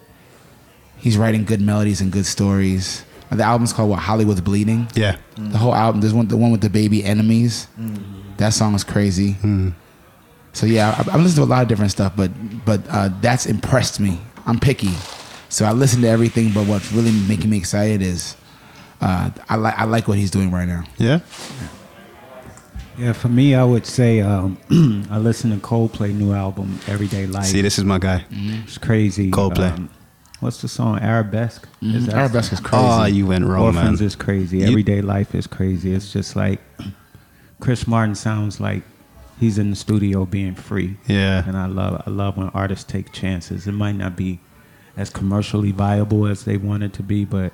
He's 0.98 1.18
writing 1.18 1.44
good 1.44 1.60
melodies 1.60 2.00
and 2.00 2.12
good 2.12 2.26
stories. 2.26 3.04
The 3.30 3.42
album's 3.42 3.72
called 3.72 3.90
what? 3.90 3.98
Hollywood's 3.98 4.40
Bleeding. 4.40 4.86
Yeah. 4.94 5.16
The 5.36 5.58
whole 5.58 5.74
album. 5.74 6.00
There's 6.00 6.14
one, 6.14 6.28
the 6.28 6.36
one 6.36 6.52
with 6.52 6.62
DaBaby 6.62 7.04
enemies. 7.04 7.66
That 8.44 8.52
song 8.52 8.74
is 8.74 8.84
crazy. 8.84 9.36
So 10.52 10.66
yeah, 10.66 10.90
I, 11.08 11.14
I 11.14 11.16
listen 11.16 11.36
to 11.36 11.42
a 11.44 11.50
lot 11.50 11.62
of 11.62 11.68
different 11.68 11.92
stuff, 11.92 12.12
but 12.14 12.30
but 12.66 12.82
uh, 12.90 13.08
that's 13.22 13.46
impressed 13.46 14.00
me. 14.00 14.20
I'm 14.44 14.60
picky, 14.60 14.92
so 15.48 15.64
I 15.64 15.72
listen 15.72 16.02
to 16.02 16.08
everything. 16.08 16.52
But 16.52 16.66
what's 16.66 16.92
really 16.92 17.10
making 17.26 17.48
me 17.48 17.56
excited 17.56 18.02
is 18.02 18.36
uh, 19.00 19.30
I 19.48 19.56
like 19.56 19.78
I 19.78 19.84
like 19.84 20.08
what 20.08 20.18
he's 20.18 20.30
doing 20.30 20.50
right 20.50 20.68
now. 20.68 20.84
Yeah. 20.98 21.20
Yeah, 22.98 23.14
for 23.14 23.28
me, 23.28 23.54
I 23.54 23.64
would 23.64 23.86
say 23.86 24.20
um, 24.20 24.58
I 25.10 25.16
listen 25.16 25.50
to 25.50 25.56
Coldplay 25.56 26.14
new 26.14 26.32
album, 26.34 26.78
Everyday 26.86 27.26
Life. 27.26 27.46
See, 27.46 27.62
this 27.62 27.78
is 27.78 27.84
my 27.84 27.98
guy. 27.98 28.26
It's 28.30 28.76
crazy. 28.76 29.30
Coldplay. 29.30 29.72
Um, 29.72 29.88
what's 30.40 30.60
the 30.60 30.68
song? 30.68 30.98
Arabesque. 31.00 31.66
Is 31.80 32.06
that- 32.06 32.14
Arabesque 32.14 32.52
is 32.52 32.60
crazy. 32.60 32.84
Oh, 32.86 33.04
you 33.06 33.26
went 33.26 33.46
wrong, 33.46 33.74
Orphans 33.74 34.00
man. 34.00 34.06
is 34.06 34.14
crazy. 34.14 34.58
You- 34.58 34.66
Everyday 34.66 35.00
Life 35.00 35.34
is 35.34 35.46
crazy. 35.46 35.94
It's 35.94 36.12
just 36.12 36.36
like 36.36 36.60
Chris 37.60 37.86
Martin 37.86 38.14
sounds 38.14 38.60
like 38.60 38.82
he's 39.40 39.58
in 39.58 39.70
the 39.70 39.76
studio 39.76 40.24
being 40.24 40.54
free. 40.54 40.96
Yeah. 41.06 41.46
And 41.46 41.56
I 41.56 41.66
love 41.66 42.02
I 42.06 42.10
love 42.10 42.36
when 42.36 42.48
artists 42.50 42.84
take 42.84 43.12
chances. 43.12 43.66
It 43.66 43.72
might 43.72 43.96
not 43.96 44.16
be 44.16 44.40
as 44.96 45.10
commercially 45.10 45.72
viable 45.72 46.26
as 46.26 46.44
they 46.44 46.56
want 46.56 46.82
it 46.82 46.92
to 46.94 47.02
be, 47.02 47.24
but 47.24 47.52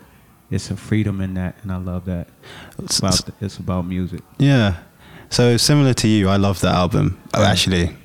it's 0.50 0.70
a 0.70 0.76
freedom 0.76 1.20
in 1.20 1.34
that, 1.34 1.56
and 1.62 1.72
I 1.72 1.76
love 1.76 2.04
that. 2.06 2.28
It's 2.78 2.98
about, 2.98 3.22
it's 3.40 3.56
about 3.58 3.86
music. 3.86 4.20
Yeah. 4.38 4.78
So 5.30 5.56
similar 5.56 5.94
to 5.94 6.08
you, 6.08 6.28
I 6.28 6.36
love 6.36 6.60
that 6.60 6.74
album. 6.74 7.20
Oh, 7.34 7.44
actually, 7.44 7.96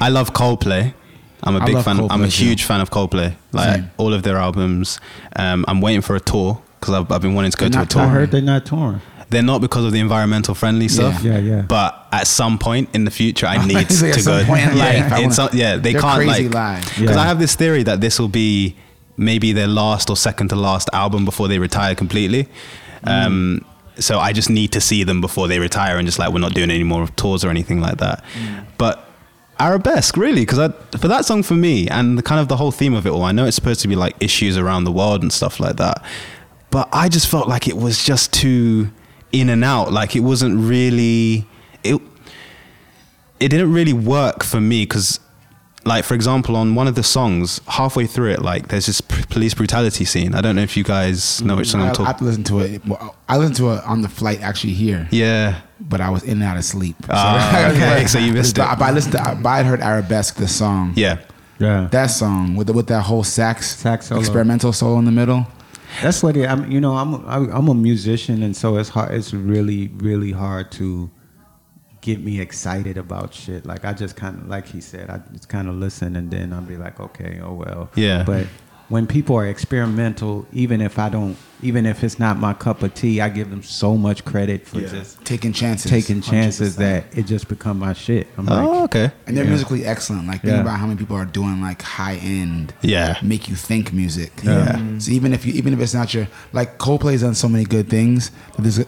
I 0.00 0.08
love 0.10 0.32
Coldplay. 0.32 0.94
I'm 1.42 1.56
a 1.56 1.64
big 1.64 1.82
fan. 1.82 1.98
I'm 1.98 2.22
a 2.22 2.26
Coldplay, 2.26 2.38
huge 2.38 2.64
fan 2.64 2.80
of 2.80 2.90
Coldplay. 2.90 3.34
Like 3.52 3.74
Same. 3.74 3.90
all 3.96 4.14
of 4.14 4.22
their 4.22 4.36
albums. 4.36 5.00
Um, 5.34 5.64
I'm 5.66 5.80
waiting 5.80 6.02
for 6.02 6.14
a 6.14 6.20
tour 6.20 6.62
because 6.78 6.94
I've, 6.94 7.10
I've 7.10 7.22
been 7.22 7.34
wanting 7.34 7.50
to 7.50 7.56
go 7.56 7.68
They're 7.68 7.82
to 7.82 7.86
a 7.86 7.86
tour. 7.86 8.02
I 8.02 8.08
heard 8.08 8.30
they're 8.30 8.40
not 8.42 8.64
touring. 8.64 9.00
They're 9.28 9.42
not 9.42 9.60
because 9.60 9.84
of 9.84 9.92
the 9.92 9.98
environmental 9.98 10.54
friendly 10.54 10.86
stuff. 10.88 11.22
Yeah, 11.22 11.38
yeah. 11.38 11.62
But 11.62 12.06
at 12.12 12.26
some 12.28 12.58
point 12.58 12.90
in 12.94 13.04
the 13.04 13.10
future, 13.10 13.46
I 13.46 13.64
need 13.66 13.76
at 13.76 13.88
to 13.88 14.22
go. 14.24 14.44
point 14.44 14.62
in 14.62 14.76
yeah, 14.76 14.84
life, 15.08 15.10
wanna- 15.12 15.32
some- 15.32 15.50
yeah, 15.52 15.76
they 15.76 15.92
can't 15.94 16.16
crazy 16.16 16.48
like 16.48 16.84
because 16.84 17.16
Yeah. 17.16 17.18
I 17.22 17.26
have 17.26 17.38
this 17.40 17.54
theory 17.56 17.82
that 17.82 18.00
this 18.00 18.18
will 18.20 18.28
be 18.28 18.76
maybe 19.16 19.52
their 19.52 19.66
last 19.66 20.10
or 20.10 20.16
second 20.16 20.48
to 20.48 20.56
last 20.56 20.88
album 20.92 21.24
before 21.24 21.48
they 21.48 21.58
retire 21.58 21.94
completely. 21.94 22.48
Mm. 23.04 23.26
Um, 23.26 23.64
so 23.98 24.18
I 24.18 24.32
just 24.32 24.50
need 24.50 24.72
to 24.72 24.80
see 24.80 25.04
them 25.04 25.20
before 25.20 25.48
they 25.48 25.58
retire 25.58 25.96
and 25.98 26.06
just 26.06 26.18
like 26.18 26.30
we're 26.32 26.38
not 26.38 26.54
doing 26.54 26.70
any 26.70 26.84
more 26.84 27.06
tours 27.16 27.44
or 27.44 27.48
anything 27.50 27.80
like 27.80 27.96
that. 27.98 28.22
Mm. 28.38 28.66
But 28.78 29.02
arabesque 29.58 30.18
really 30.18 30.42
because 30.42 30.70
for 31.00 31.08
that 31.08 31.24
song 31.24 31.42
for 31.42 31.54
me 31.54 31.88
and 31.88 32.18
the 32.18 32.22
kind 32.22 32.38
of 32.38 32.48
the 32.48 32.56
whole 32.58 32.70
theme 32.70 32.92
of 32.92 33.06
it 33.06 33.08
all 33.10 33.22
i 33.22 33.32
know 33.32 33.46
it's 33.46 33.54
supposed 33.56 33.80
to 33.80 33.88
be 33.88 33.96
like 33.96 34.14
issues 34.20 34.58
around 34.58 34.84
the 34.84 34.92
world 34.92 35.22
and 35.22 35.32
stuff 35.32 35.58
like 35.58 35.76
that 35.76 36.04
but 36.70 36.86
i 36.92 37.08
just 37.08 37.26
felt 37.26 37.48
like 37.48 37.66
it 37.66 37.74
was 37.74 38.04
just 38.04 38.34
too 38.34 38.90
in 39.40 39.48
and 39.48 39.64
out 39.64 39.92
like 39.92 40.14
it 40.16 40.20
wasn't 40.20 40.56
really 40.58 41.46
it 41.84 42.00
it 43.40 43.48
didn't 43.48 43.72
really 43.72 43.92
work 43.92 44.42
for 44.42 44.60
me 44.60 44.82
because 44.84 45.20
like 45.84 46.04
for 46.04 46.14
example 46.14 46.56
on 46.56 46.74
one 46.74 46.88
of 46.88 46.94
the 46.94 47.02
songs 47.02 47.60
halfway 47.68 48.06
through 48.06 48.30
it 48.30 48.42
like 48.42 48.68
there's 48.68 48.86
this 48.86 49.00
p- 49.00 49.22
police 49.30 49.54
brutality 49.54 50.04
scene 50.04 50.34
i 50.34 50.40
don't 50.40 50.56
know 50.56 50.62
if 50.62 50.76
you 50.76 50.82
guys 50.82 51.40
know 51.42 51.54
which 51.56 51.68
song 51.68 51.80
I, 51.82 51.84
i'm 51.84 51.90
I 51.90 51.92
talking 51.94 52.06
have 52.06 52.16
to 52.18 52.24
listen 52.24 52.44
to 52.44 52.58
it. 52.60 52.82
I 53.28 53.36
listened 53.38 53.56
to 53.56 53.72
it 53.74 53.84
on 53.84 54.02
the 54.02 54.08
flight 54.08 54.40
actually 54.40 54.72
here, 54.74 55.08
yeah 55.10 55.60
but 55.78 56.00
I 56.00 56.08
was 56.08 56.22
in 56.22 56.40
and 56.40 56.42
out 56.44 56.56
of 56.56 56.64
sleep. 56.64 56.96
Ah, 57.10 57.68
okay, 57.70 58.06
so 58.06 58.18
you 58.18 58.32
missed 58.32 58.56
but, 58.60 58.72
it. 58.72 58.78
But 58.78 58.84
I 58.86 58.92
listened 58.92 59.12
to. 59.12 59.38
But 59.42 59.48
I 59.50 59.62
heard 59.62 59.80
Arabesque, 59.82 60.36
the 60.36 60.48
song. 60.48 60.94
yeah 60.96 61.18
Yeah. 61.58 61.88
That 61.90 62.06
song 62.06 62.56
with 62.56 62.68
the, 62.68 62.72
with 62.72 62.86
that 62.86 63.02
whole 63.02 63.22
sax, 63.24 63.76
Sax 63.76 64.06
solo. 64.06 64.18
experimental 64.20 64.72
solo 64.72 64.98
in 64.98 65.04
the 65.04 65.10
middle. 65.12 65.46
That's 66.02 66.22
what 66.22 66.36
it, 66.36 66.48
I'm. 66.48 66.70
You 66.70 66.80
know, 66.80 66.96
I'm. 66.96 67.14
a- 67.14 67.50
I'm 67.56 67.68
a 67.68 67.74
musician, 67.74 68.42
and 68.42 68.56
so 68.56 68.76
it's 68.76 68.88
hard. 68.88 69.12
It's 69.14 69.32
really, 69.34 69.88
really 69.96 70.32
hard 70.32 70.70
to 70.72 71.10
get 72.00 72.20
me 72.22 72.40
excited 72.40 72.96
about 72.98 73.34
shit. 73.34 73.66
Like 73.66 73.84
I 73.84 73.92
just 73.92 74.14
kind 74.16 74.38
of, 74.38 74.48
like 74.48 74.66
he 74.66 74.80
said, 74.80 75.10
I 75.10 75.18
just 75.32 75.48
kind 75.48 75.68
of 75.68 75.74
listen, 75.74 76.14
and 76.16 76.30
then 76.30 76.52
I'll 76.52 76.60
be 76.62 76.76
like, 76.76 77.00
okay, 77.00 77.40
oh 77.42 77.54
well. 77.54 77.90
Yeah. 77.96 78.22
But 78.24 78.46
when 78.88 79.06
people 79.06 79.34
are 79.36 79.46
experimental, 79.46 80.46
even 80.52 80.80
if 80.80 80.98
I 80.98 81.08
don't, 81.08 81.36
even 81.62 81.86
if 81.86 82.04
it's 82.04 82.18
not 82.18 82.38
my 82.38 82.52
cup 82.52 82.82
of 82.82 82.94
tea, 82.94 83.20
I 83.20 83.28
give 83.28 83.50
them 83.50 83.62
so 83.62 83.96
much 83.96 84.24
credit 84.24 84.66
for 84.66 84.80
just 84.80 85.24
Taking 85.24 85.52
chances. 85.52 85.90
taking 85.90 86.20
chances 86.20 86.76
that 86.76 87.04
it 87.16 87.24
just 87.26 87.48
become 87.48 87.78
my 87.80 87.94
shit. 87.94 88.28
I'm 88.38 88.48
oh 88.48 88.54
like, 88.54 88.84
okay 88.84 89.12
And 89.26 89.36
they're 89.36 89.44
Yeah. 89.44 89.50
musically 89.50 89.84
excellent. 89.84 90.26
Like 90.28 90.42
think 90.42 90.54
Yeah. 90.54 90.60
about 90.60 90.78
how 90.78 90.86
many 90.86 90.98
people 90.98 91.16
are 91.16 91.24
doing 91.24 91.60
like 91.60 91.82
high 91.82 92.16
end, 92.16 92.74
Yeah. 92.82 93.16
make 93.22 93.48
you 93.48 93.56
think 93.56 93.92
music. 93.92 94.32
Yeah. 94.42 94.78
So 94.98 95.10
even 95.10 95.32
if 95.32 95.44
you 95.46 95.52
even 95.54 95.72
if 95.72 95.80
it's 95.80 95.94
not 95.94 96.12
your 96.14 96.28
like 96.52 96.78
Coldplay's 96.78 97.22
done 97.22 97.34
so 97.34 97.48
many 97.48 97.64
good 97.64 97.88
things. 97.88 98.30
that 98.56 98.62
There's 98.62 98.78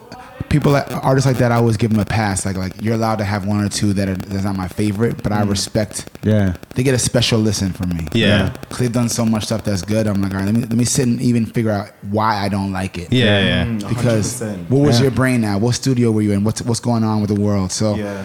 people 0.48 0.72
like 0.72 0.90
artists 1.04 1.26
like 1.26 1.38
that. 1.38 1.52
I 1.52 1.56
always 1.56 1.76
give 1.76 1.90
them 1.90 2.00
a 2.00 2.04
pass. 2.04 2.44
Like 2.46 2.56
like 2.56 2.80
you're 2.82 2.94
allowed 2.94 3.16
to 3.16 3.24
have 3.24 3.46
one 3.46 3.62
or 3.62 3.68
two 3.68 3.92
that 3.94 4.08
are 4.08 4.14
that's 4.16 4.44
not 4.44 4.56
my 4.56 4.68
favorite, 4.68 5.22
but 5.22 5.32
I 5.32 5.42
respect. 5.42 6.08
yeah, 6.22 6.54
They 6.74 6.82
get 6.82 6.94
a 6.94 6.98
special 6.98 7.38
listen 7.38 7.72
from 7.72 7.90
me. 7.90 8.06
Yeah. 8.12 8.54
Cause 8.68 8.78
they've 8.78 8.92
done 8.92 9.08
so 9.08 9.24
much 9.24 9.44
stuff 9.44 9.64
that's 9.64 9.82
good. 9.82 10.06
I'm 10.06 10.20
like, 10.22 10.32
all 10.32 10.38
right, 10.38 10.46
let 10.46 10.54
me 10.54 10.60
let 10.62 10.72
me 10.72 10.84
sit 10.84 11.06
and 11.06 11.20
even 11.20 11.46
figure 11.46 11.70
out 11.70 11.90
why 12.10 12.36
I 12.36 12.48
don't 12.48 12.72
like 12.72 12.98
it. 12.98 13.12
yeah 13.12 13.44
yeah 13.44 13.64
Mm, 13.66 13.88
Because 13.88 14.40
100%. 14.40 14.70
what 14.70 14.80
was 14.80 14.96
Yeah. 14.98 15.02
your 15.04 15.10
brain 15.12 15.44
at? 15.44 15.60
What 15.60 15.74
studio 15.74 16.10
were 16.12 16.22
you 16.22 16.32
in? 16.32 16.44
What's 16.44 16.62
what's 16.62 16.80
going 16.80 17.04
on 17.04 17.20
with 17.20 17.34
the 17.34 17.40
world? 17.40 17.70
So 17.72 17.94
Yeah. 17.96 18.24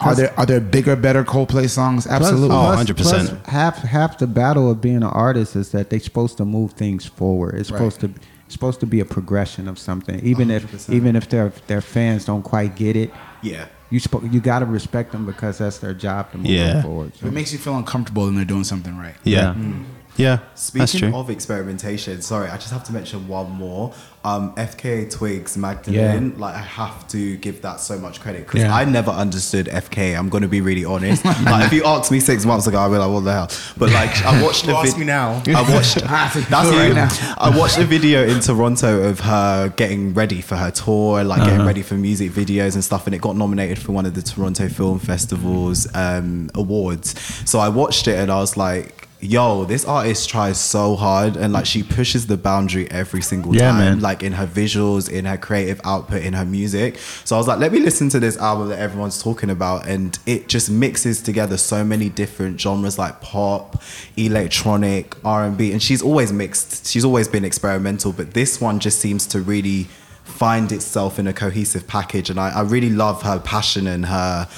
are 0.00 0.14
there 0.14 0.32
are 0.38 0.46
there 0.46 0.60
bigger, 0.60 0.94
better 0.96 1.24
Coldplay 1.24 1.68
songs? 1.68 2.06
Absolutely. 2.06 2.56
Oh, 2.56 2.72
100%. 2.76 2.96
plus 2.96 3.32
half 3.46 3.76
half 3.78 4.18
the 4.18 4.26
battle 4.26 4.70
of 4.70 4.80
being 4.80 4.96
an 4.96 5.02
artist 5.04 5.56
is 5.56 5.70
that 5.72 5.90
they're 5.90 5.98
supposed 6.00 6.36
to 6.38 6.44
move 6.44 6.72
things 6.72 7.06
forward. 7.06 7.54
It's 7.56 7.68
supposed 7.68 8.00
to 8.00 8.06
it's 8.06 8.18
supposed 8.52 8.80
to 8.80 8.86
be 8.86 9.00
a 9.00 9.04
progression 9.04 9.68
of 9.68 9.78
something. 9.78 10.20
Even 10.24 10.50
if 10.50 10.64
100%. 10.70 10.94
even 10.94 11.16
if 11.16 11.28
their 11.28 11.52
their 11.66 11.80
fans 11.80 12.24
don't 12.24 12.42
quite 12.42 12.76
get 12.76 12.96
it, 12.96 13.10
Yeah. 13.42 13.66
you 13.90 14.00
spo- 14.00 14.30
you 14.32 14.40
got 14.40 14.58
to 14.60 14.66
respect 14.66 15.12
them 15.12 15.24
because 15.26 15.58
that's 15.58 15.78
their 15.78 15.94
job 15.94 16.30
to 16.32 16.38
move 16.38 16.46
Yeah. 16.46 16.82
forward. 16.82 17.12
If 17.14 17.24
it 17.24 17.32
makes 17.32 17.52
you 17.52 17.58
feel 17.58 17.76
uncomfortable, 17.76 18.26
then 18.26 18.34
they're 18.36 18.44
doing 18.44 18.64
something 18.64 18.96
right. 18.98 19.14
yeah 19.24 19.54
Yeah, 19.54 19.72
that's 20.20 20.62
Speaking 20.62 21.10
true. 21.10 21.18
of 21.18 21.30
experimentation, 21.30 22.22
sorry, 22.22 22.48
I 22.48 22.56
just 22.56 22.70
have 22.72 22.84
to 22.84 22.92
mention 22.92 23.26
one 23.28 23.50
more. 23.50 23.92
Um, 24.22 24.54
FKA 24.56 25.10
Twigs, 25.10 25.56
Magdalene, 25.56 26.38
like 26.38 26.54
I 26.54 26.58
have 26.60 27.08
to 27.08 27.38
give 27.38 27.62
that 27.62 27.80
so 27.80 27.98
much 27.98 28.20
credit 28.20 28.46
because 28.46 28.60
Yeah. 28.60 28.74
I 28.74 28.84
never 28.84 29.10
understood 29.10 29.66
FKA. 29.68 30.14
I'm 30.18 30.28
going 30.28 30.42
to 30.42 30.48
be 30.48 30.60
really 30.60 30.84
honest. 30.84 31.24
like 31.54 31.64
if 31.66 31.72
you 31.72 31.84
asked 31.84 32.10
me 32.12 32.20
six 32.20 32.44
months 32.44 32.66
ago, 32.66 32.78
I'd 32.78 32.90
be 32.90 32.98
like, 32.98 33.10
"What 33.10 33.20
the 33.24 33.32
hell?" 33.32 33.48
But 33.78 33.90
like 33.92 34.10
I 34.22 34.42
watched 34.44 34.66
the 34.66 34.74
Well, 34.74 34.82
ask 34.84 34.98
me 34.98 35.06
now. 35.06 35.42
I 35.46 35.62
watched. 35.74 36.02
Ah, 36.04 36.30
that's 36.50 36.68
you 36.70 36.74
you. 36.74 36.78
right 36.82 36.94
now. 36.94 37.34
I 37.38 37.56
watched 37.56 37.78
a 37.78 37.84
video 37.84 38.22
in 38.26 38.40
Toronto 38.40 39.04
of 39.08 39.20
her 39.20 39.70
getting 39.70 40.12
ready 40.12 40.42
for 40.42 40.56
her 40.56 40.70
tour, 40.70 41.24
like 41.24 41.42
getting 41.42 41.64
ready 41.64 41.80
for 41.82 41.94
music 41.94 42.30
videos 42.32 42.74
and 42.74 42.84
stuff, 42.84 43.06
and 43.06 43.14
it 43.14 43.22
got 43.22 43.36
nominated 43.36 43.78
for 43.78 43.92
one 43.92 44.04
of 44.04 44.12
the 44.14 44.20
Toronto 44.22 44.68
Film 44.68 44.98
Festival's 44.98 45.88
um, 45.94 46.50
awards. 46.54 47.18
So 47.48 47.58
I 47.58 47.70
watched 47.70 48.06
it 48.06 48.18
and 48.18 48.30
I 48.30 48.36
was 48.38 48.54
like. 48.58 48.99
Yo, 49.22 49.66
this 49.66 49.84
artist 49.84 50.30
tries 50.30 50.58
so 50.58 50.96
hard 50.96 51.36
and 51.36 51.52
like 51.52 51.66
she 51.66 51.82
pushes 51.82 52.26
the 52.26 52.38
boundary 52.38 52.90
every 52.90 53.20
single 53.20 53.54
Yeah, 53.54 53.70
time, 53.72 53.78
man. 53.78 54.00
like 54.00 54.22
in 54.22 54.32
her 54.32 54.46
visuals, 54.46 55.10
in 55.10 55.26
her 55.26 55.36
creative 55.36 55.78
output, 55.84 56.22
in 56.22 56.32
her 56.32 56.46
music. 56.46 56.96
So 57.24 57.36
I 57.36 57.38
was 57.38 57.46
like, 57.46 57.58
let 57.58 57.70
me 57.70 57.80
listen 57.80 58.08
to 58.10 58.18
this 58.18 58.38
album 58.38 58.70
that 58.70 58.78
everyone's 58.78 59.22
talking 59.22 59.50
about, 59.50 59.86
and 59.86 60.18
it 60.24 60.48
just 60.48 60.70
mixes 60.70 61.20
together 61.20 61.58
so 61.58 61.84
many 61.84 62.08
different 62.08 62.58
genres 62.58 62.98
like 62.98 63.20
pop, 63.20 63.82
electronic, 64.16 65.14
R 65.22 65.44
and 65.44 65.56
B, 65.58 65.70
and 65.72 65.82
she's 65.82 66.00
always 66.00 66.32
mixed. 66.32 66.86
She's 66.86 67.04
always 67.04 67.28
been 67.28 67.44
experimental, 67.44 68.12
but 68.12 68.32
this 68.32 68.58
one 68.58 68.78
just 68.80 69.00
seems 69.00 69.26
to 69.26 69.40
really 69.42 69.84
find 70.24 70.72
itself 70.72 71.18
in 71.18 71.26
a 71.26 71.32
cohesive 71.34 71.86
package, 71.86 72.30
and 72.30 72.40
I, 72.40 72.50
I 72.50 72.62
really 72.62 72.90
love 72.90 73.20
her 73.22 73.38
passion 73.38 73.86
and 73.86 74.06
her 74.06 74.48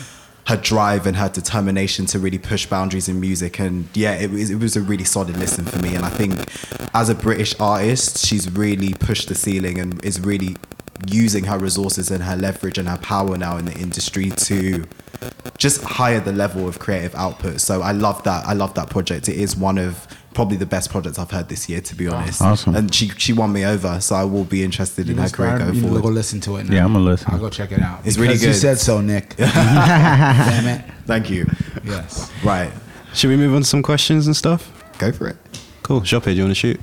her 0.46 0.56
drive 0.56 1.06
and 1.06 1.16
her 1.16 1.28
determination 1.28 2.06
to 2.06 2.18
really 2.18 2.38
push 2.38 2.66
boundaries 2.66 3.08
in 3.08 3.20
music. 3.20 3.58
And 3.60 3.88
yeah 3.94 4.14
it 4.14 4.30
was, 4.30 4.50
it 4.50 4.56
was 4.56 4.76
a 4.76 4.80
really 4.80 5.04
solid 5.04 5.36
listen 5.36 5.64
for 5.64 5.78
me. 5.78 5.94
And 5.94 6.04
i 6.04 6.10
think 6.10 6.50
as 6.94 7.08
a 7.08 7.14
british 7.14 7.54
artist 7.58 8.18
she's 8.24 8.50
really 8.50 8.94
pushed 8.94 9.28
the 9.28 9.34
ceiling 9.34 9.78
and 9.78 10.04
is 10.04 10.20
really 10.20 10.56
using 11.06 11.44
her 11.44 11.58
resources 11.58 12.10
and 12.10 12.22
her 12.22 12.36
leverage 12.36 12.78
and 12.78 12.88
her 12.88 12.98
power 12.98 13.36
now 13.36 13.56
in 13.56 13.64
the 13.64 13.74
industry 13.74 14.30
to 14.30 14.84
just 15.56 15.82
higher 15.82 16.18
the 16.20 16.32
level 16.32 16.66
of 16.66 16.78
creative 16.80 17.14
output 17.14 17.60
so 17.60 17.80
i 17.82 17.92
love 17.92 18.22
that 18.24 18.44
i 18.46 18.52
love 18.52 18.74
that 18.74 18.90
project 18.90 19.28
it 19.28 19.36
is 19.36 19.56
one 19.56 19.78
of 19.78 20.06
probably 20.34 20.56
the 20.56 20.66
best 20.66 20.90
projects 20.90 21.18
i've 21.18 21.30
heard 21.30 21.48
this 21.48 21.68
year 21.68 21.80
to 21.80 21.94
be 21.94 22.08
honest 22.08 22.42
Awesome. 22.42 22.74
and 22.74 22.92
she 22.92 23.08
she 23.10 23.32
won 23.32 23.52
me 23.52 23.64
over 23.64 24.00
so 24.00 24.16
i 24.16 24.24
will 24.24 24.44
be 24.44 24.64
interested 24.64 25.08
in 25.08 25.18
her 25.18 25.28
career 25.28 25.50
Inspired 25.52 25.58
going 25.58 25.70
me 25.74 25.80
to 25.80 25.86
forward 25.86 26.02
go 26.02 26.08
listen 26.08 26.40
to 26.40 26.56
it. 26.56 26.64
Now. 26.68 26.74
Yeah, 26.74 26.84
I'm 26.84 26.92
gonna 26.94 27.04
listen. 27.04 27.28
I'll 27.32 27.38
go 27.38 27.50
check 27.50 27.70
it 27.72 27.80
out. 27.80 28.00
It's 28.04 28.16
really 28.18 28.34
good. 28.34 28.46
You 28.48 28.52
said 28.54 28.78
so, 28.78 29.00
Nick. 29.00 29.36
Damn 29.38 30.66
it. 30.66 30.84
thank 31.06 31.30
you 31.30 31.46
Yes. 31.84 32.30
right 32.42 32.72
Should 33.14 33.28
we 33.30 33.36
move 33.36 33.54
on 33.54 33.60
to 33.62 33.66
some 33.68 33.82
questions 33.82 34.26
and 34.26 34.34
stuff? 34.36 34.72
go 34.98 35.12
for 35.12 35.28
it 35.28 35.36
Cool. 35.84 36.00
Shoppe, 36.02 36.24
do 36.24 36.30
you 36.32 36.42
want 36.44 36.50
to 36.52 36.54
shoot? 36.54 36.80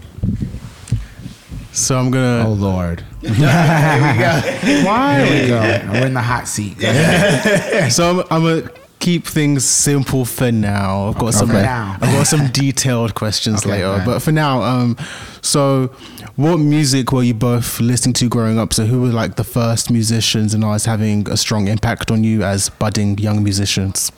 So 1.79 1.97
I'm 1.97 2.11
gonna. 2.11 2.45
Oh 2.47 2.53
Lord. 2.53 3.01
Why? 3.21 5.23
Here 5.25 5.41
we 5.41 5.47
go. 5.47 5.91
We're 5.93 6.05
in 6.07 6.13
the 6.13 6.21
hot 6.21 6.47
seat. 6.47 6.77
So 7.91 8.21
I'm, 8.21 8.27
I'm 8.31 8.43
gonna 8.61 8.71
keep 8.99 9.25
things 9.25 9.65
simple 9.65 10.25
for 10.25 10.51
now. 10.51 11.09
I've 11.09 11.17
got 11.17 11.33
some. 11.33 11.49
Okay. 11.49 11.63
Now. 11.63 11.93
I've 12.01 12.13
got 12.13 12.27
some 12.27 12.47
detailed 12.47 13.15
questions 13.15 13.61
Okay, 13.61 13.71
later, 13.71 13.97
fine. 13.97 14.05
but 14.05 14.19
for 14.21 14.31
now, 14.31 14.61
um, 14.61 14.97
so 15.41 15.87
what 16.35 16.57
music 16.57 17.11
were 17.11 17.23
you 17.23 17.33
both 17.33 17.79
listening 17.79 18.13
to 18.15 18.29
growing 18.29 18.59
up? 18.59 18.73
So 18.73 18.85
who 18.85 19.01
were 19.01 19.07
like 19.09 19.35
the 19.35 19.43
first 19.43 19.89
musicians 19.89 20.53
and 20.53 20.63
artists 20.63 20.85
having 20.85 21.27
a 21.29 21.37
strong 21.37 21.67
impact 21.67 22.11
on 22.11 22.23
you 22.23 22.43
as 22.43 22.69
budding 22.69 23.17
young 23.17 23.43
musicians? 23.43 24.11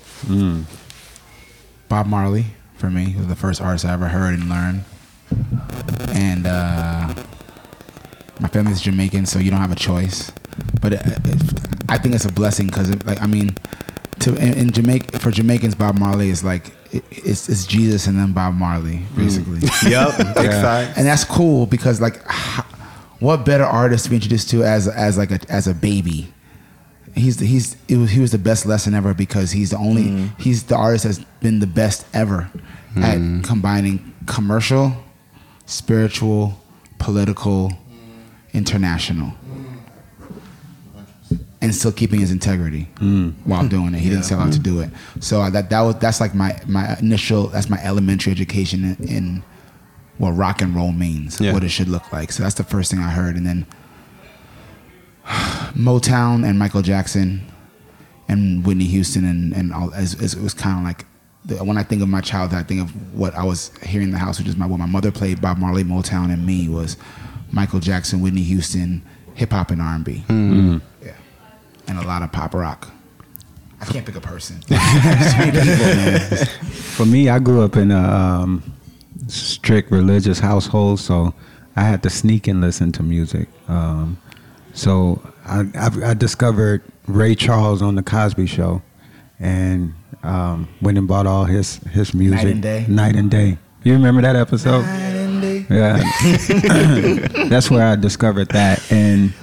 Bob 1.89 2.08
Marley 2.08 2.45
for 2.76 2.89
me 2.89 3.15
was 3.17 3.28
the 3.28 3.36
first 3.36 3.62
artist 3.62 3.86
I 3.86 3.93
ever 3.93 4.08
heard 4.08 4.39
and 4.39 4.50
learned. 4.50 4.84
And 6.13 6.47
uh, 6.47 7.13
my 8.41 8.47
family's 8.47 8.82
Jamaican, 8.82 9.27
so 9.27 9.39
you 9.39 9.51
don't 9.51 9.62
have 9.62 9.71
a 9.71 9.75
choice. 9.75 10.32
But 10.82 10.93
it, 10.93 11.01
it, 11.06 11.60
I 11.88 11.97
think 11.97 12.15
it's 12.15 12.25
a 12.25 12.32
blessing 12.32 12.67
because, 12.67 12.89
like, 13.06 13.21
I 13.21 13.27
mean, 13.27 13.56
to 14.21 14.36
in, 14.36 14.54
in 14.54 14.71
Jamaica 14.71 15.19
for 15.19 15.32
Jamaicans, 15.32 15.75
Bob 15.75 15.97
Marley 15.97 16.30
is 16.30 16.43
like 16.43 16.71
it, 16.91 17.04
it's, 17.12 17.49
it's 17.49 17.65
Jesus 17.65 18.08
and 18.08 18.17
then 18.17 18.34
Bob 18.34 18.56
Marley, 18.56 18.97
mm. 18.97 19.15
basically. 19.15 19.60
yep 19.89 20.17
big 20.36 20.51
fact 20.51 20.97
and 20.97 21.06
that's 21.06 21.23
cool 21.23 21.65
because 21.65 22.01
like 22.01 22.21
what 23.19 23.45
better 23.45 23.63
artist 23.63 24.06
to 24.06 24.10
be 24.10 24.15
introduced 24.17 24.49
to 24.49 24.63
as 24.63 24.88
as 24.88 25.17
like 25.17 25.32
a 25.32 25.39
as 25.49 25.67
a 25.67 25.73
baby? 25.73 26.34
He's 27.13 27.38
the, 27.38 27.45
he's 27.45 27.75
it 27.89 27.97
was, 27.97 28.12
he 28.12 28.21
was 28.21 28.32
the 28.32 28.38
best 28.38 28.65
lesson 28.65 28.93
ever 28.93 29.13
because 29.13 29.51
he's 29.51 29.71
the 29.71 29.77
only 29.77 30.04
mm. 30.04 30.39
he's 30.39 30.63
the 30.63 30.75
artist 30.75 31.04
that's 31.04 31.19
been 31.41 31.60
the 31.60 31.67
best 31.67 32.06
ever 32.13 32.49
at 32.97 33.17
mm. 33.17 33.43
combining 33.43 34.13
commercial 34.27 34.93
spiritual 35.65 36.58
political 36.99 37.71
international 38.53 39.33
and 41.61 41.73
still 41.75 41.91
keeping 41.91 42.19
his 42.19 42.31
integrity 42.31 42.89
while 43.45 43.67
doing 43.67 43.93
it. 43.93 43.99
He 43.99 44.09
didn't 44.09 44.23
sell 44.25 44.39
out 44.39 44.51
to 44.53 44.59
do 44.59 44.81
it. 44.81 44.89
So 45.19 45.41
uh, 45.41 45.49
that 45.51 45.69
that 45.69 45.81
was 45.81 45.95
that's 45.99 46.19
like 46.19 46.33
my 46.33 46.59
my 46.67 46.97
initial 46.99 47.47
that's 47.47 47.69
my 47.69 47.81
elementary 47.83 48.31
education 48.31 48.83
in, 48.99 49.07
in 49.07 49.43
what 50.17 50.31
rock 50.31 50.61
and 50.61 50.75
roll 50.75 50.91
means, 50.91 51.39
Yeah. 51.39 51.53
what 51.53 51.63
it 51.63 51.69
should 51.69 51.87
look 51.87 52.11
like. 52.11 52.31
So 52.31 52.43
that's 52.43 52.55
the 52.55 52.63
first 52.63 52.91
thing 52.91 52.99
I 52.99 53.09
heard, 53.11 53.35
and 53.35 53.45
then 53.45 53.65
Motown 55.75 56.45
and 56.47 56.57
Michael 56.59 56.81
Jackson 56.81 57.41
and 58.27 58.65
Whitney 58.65 58.85
Houston 58.85 59.25
and 59.25 59.53
and 59.53 59.73
all 59.73 59.93
as, 59.93 60.19
as 60.21 60.33
it 60.33 60.41
was 60.41 60.53
kind 60.53 60.77
of 60.79 60.83
like. 60.83 61.05
The, 61.43 61.55
when 61.63 61.75
I 61.75 61.81
think 61.81 62.03
of 62.03 62.07
my 62.07 62.21
childhood, 62.21 62.59
I 62.59 62.63
think 62.63 62.81
of 62.81 63.17
what 63.17 63.33
I 63.33 63.43
was 63.43 63.71
hearing 63.81 64.09
in 64.09 64.11
the 64.13 64.19
house, 64.19 64.37
which 64.37 64.47
is 64.47 64.55
my 64.57 64.67
what 64.67 64.77
my 64.77 64.85
mother 64.85 65.11
played 65.11 65.41
Bob 65.41 65.57
Marley, 65.57 65.83
Motown, 65.83 66.31
and 66.31 66.45
me 66.45 66.69
was 66.69 66.97
Michael 67.51 67.79
Jackson, 67.79 68.21
Whitney 68.21 68.43
Houston, 68.43 69.01
hip 69.35 69.51
hop 69.51 69.71
and 69.71 69.81
R 69.81 69.95
and 69.95 70.05
B. 70.05 70.23
Yeah, 70.29 71.13
and 71.87 71.97
a 71.99 72.03
lot 72.07 72.21
of 72.21 72.31
pop 72.31 72.53
rock. 72.53 72.89
I 73.81 73.85
can't 73.85 74.05
pick 74.05 74.15
a 74.15 74.21
person. 74.21 74.61
So 74.61 74.75
many 74.75 75.51
people, 75.51 75.85
man. 75.85 76.19
For 76.95 77.05
me, 77.05 77.29
I 77.29 77.39
grew 77.39 77.63
up 77.63 77.75
in 77.77 77.89
a 77.91 77.97
um, 77.99 78.63
strict 79.27 79.91
religious 79.91 80.37
household, 80.39 80.99
so 80.99 81.33
I 81.75 81.81
had 81.83 82.03
to 82.03 82.09
sneak 82.09 82.47
and 82.47 82.61
listen 82.61 82.91
to 82.93 83.03
music. 83.03 83.47
Um, 83.67 84.19
so 84.73 85.21
I, 85.45 85.61
I, 85.73 86.11
I 86.11 86.13
discovered 86.13 86.83
Ray 87.07 87.33
Charles 87.33 87.81
on 87.81 87.95
the 87.95 88.03
Cosby 88.03 88.45
Show, 88.45 88.83
and 89.39 89.93
um, 90.21 90.67
went 90.81 90.99
and 90.99 91.07
bought 91.07 91.25
all 91.25 91.45
his 91.45 91.77
his 91.89 92.13
music. 92.13 92.45
and 92.45 92.61
Day? 92.61 92.85
Night 92.87 93.15
and 93.15 93.31
day. 93.31 93.57
You 93.83 93.93
remember 93.93 94.21
that 94.21 94.35
episode? 94.35 94.85
Yeah, 95.71 96.03
that's 97.49 97.69
where 97.71 97.88
I 97.88 97.95
discovered 97.95 98.49
that, 98.49 98.91
and 98.91 99.34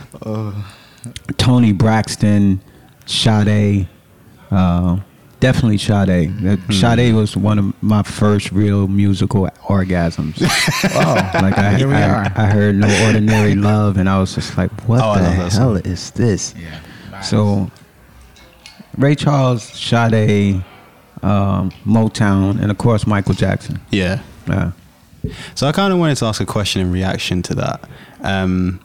Toni 1.36 1.72
Braxton, 1.72 2.60
Sade, 3.06 3.88
uh, 4.50 4.98
definitely 5.40 5.78
Sade. 5.78 6.36
That 6.42 6.58
Sade 6.72 7.14
was 7.14 7.36
one 7.36 7.58
of 7.58 7.82
my 7.82 8.02
first 8.02 8.52
real 8.52 8.88
musical 8.88 9.48
orgasms. 9.64 10.40
Wow. 10.94 11.14
like 11.42 11.58
I, 11.58 11.76
Here 11.76 11.88
we 11.88 11.94
I, 11.94 12.08
are. 12.08 12.32
I 12.36 12.46
heard 12.46 12.76
"No 12.76 13.06
Ordinary 13.06 13.54
Love" 13.54 13.96
and 13.96 14.08
I 14.08 14.18
was 14.18 14.34
just 14.34 14.56
like, 14.56 14.70
"What 14.88 15.00
Oh, 15.02 15.14
the 15.20 15.30
hell 15.30 15.76
is 15.76 16.10
this?" 16.12 16.54
Yeah. 16.56 17.20
So, 17.20 17.70
Ray 18.96 19.14
Charles, 19.14 19.62
Sade, 19.64 20.62
um, 21.22 21.70
Motown, 21.86 22.60
and 22.60 22.70
of 22.70 22.78
course 22.78 23.06
Michael 23.06 23.34
Jackson. 23.34 23.80
Yeah. 23.90 24.20
Yeah. 24.48 24.72
So 25.54 25.66
I 25.66 25.72
kind 25.72 25.92
of 25.92 25.98
wanted 25.98 26.16
to 26.18 26.26
ask 26.26 26.40
a 26.40 26.46
question 26.46 26.80
in 26.82 26.90
reaction 26.92 27.42
to 27.42 27.54
that. 27.56 27.88
Um, 28.22 28.80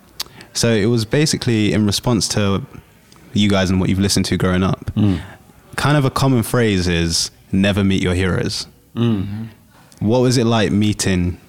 so 0.54 0.70
it 0.70 0.86
was 0.88 1.06
basically 1.06 1.74
in 1.74 1.86
response 1.86 2.28
to 2.30 2.66
you 3.34 3.50
guys 3.50 3.70
and 3.70 3.80
what 3.80 3.90
you've 3.90 4.00
listened 4.00 4.26
to 4.26 4.38
growing 4.38 4.64
up. 4.64 4.92
Kind 5.76 5.98
of 5.98 6.06
a 6.06 6.12
common 6.12 6.44
phrase 6.44 6.88
is 6.88 7.32
"never 7.52 7.84
meet 7.84 8.02
your 8.04 8.14
heroes." 8.14 8.68
What 10.00 10.20
was 10.20 10.38
it 10.38 10.46
like 10.46 10.72
meeting 10.72 11.40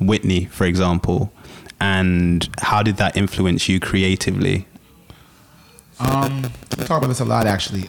Whitney, 0.00 0.46
for 0.46 0.64
example, 0.66 1.32
and 1.80 2.48
how 2.60 2.82
did 2.82 2.96
that 2.98 3.16
influence 3.16 3.68
you 3.68 3.80
creatively? 3.80 4.66
Um, 6.00 6.42
we 6.76 6.84
talk 6.84 6.98
about 6.98 7.08
this 7.08 7.20
a 7.20 7.24
lot 7.24 7.46
actually. 7.46 7.88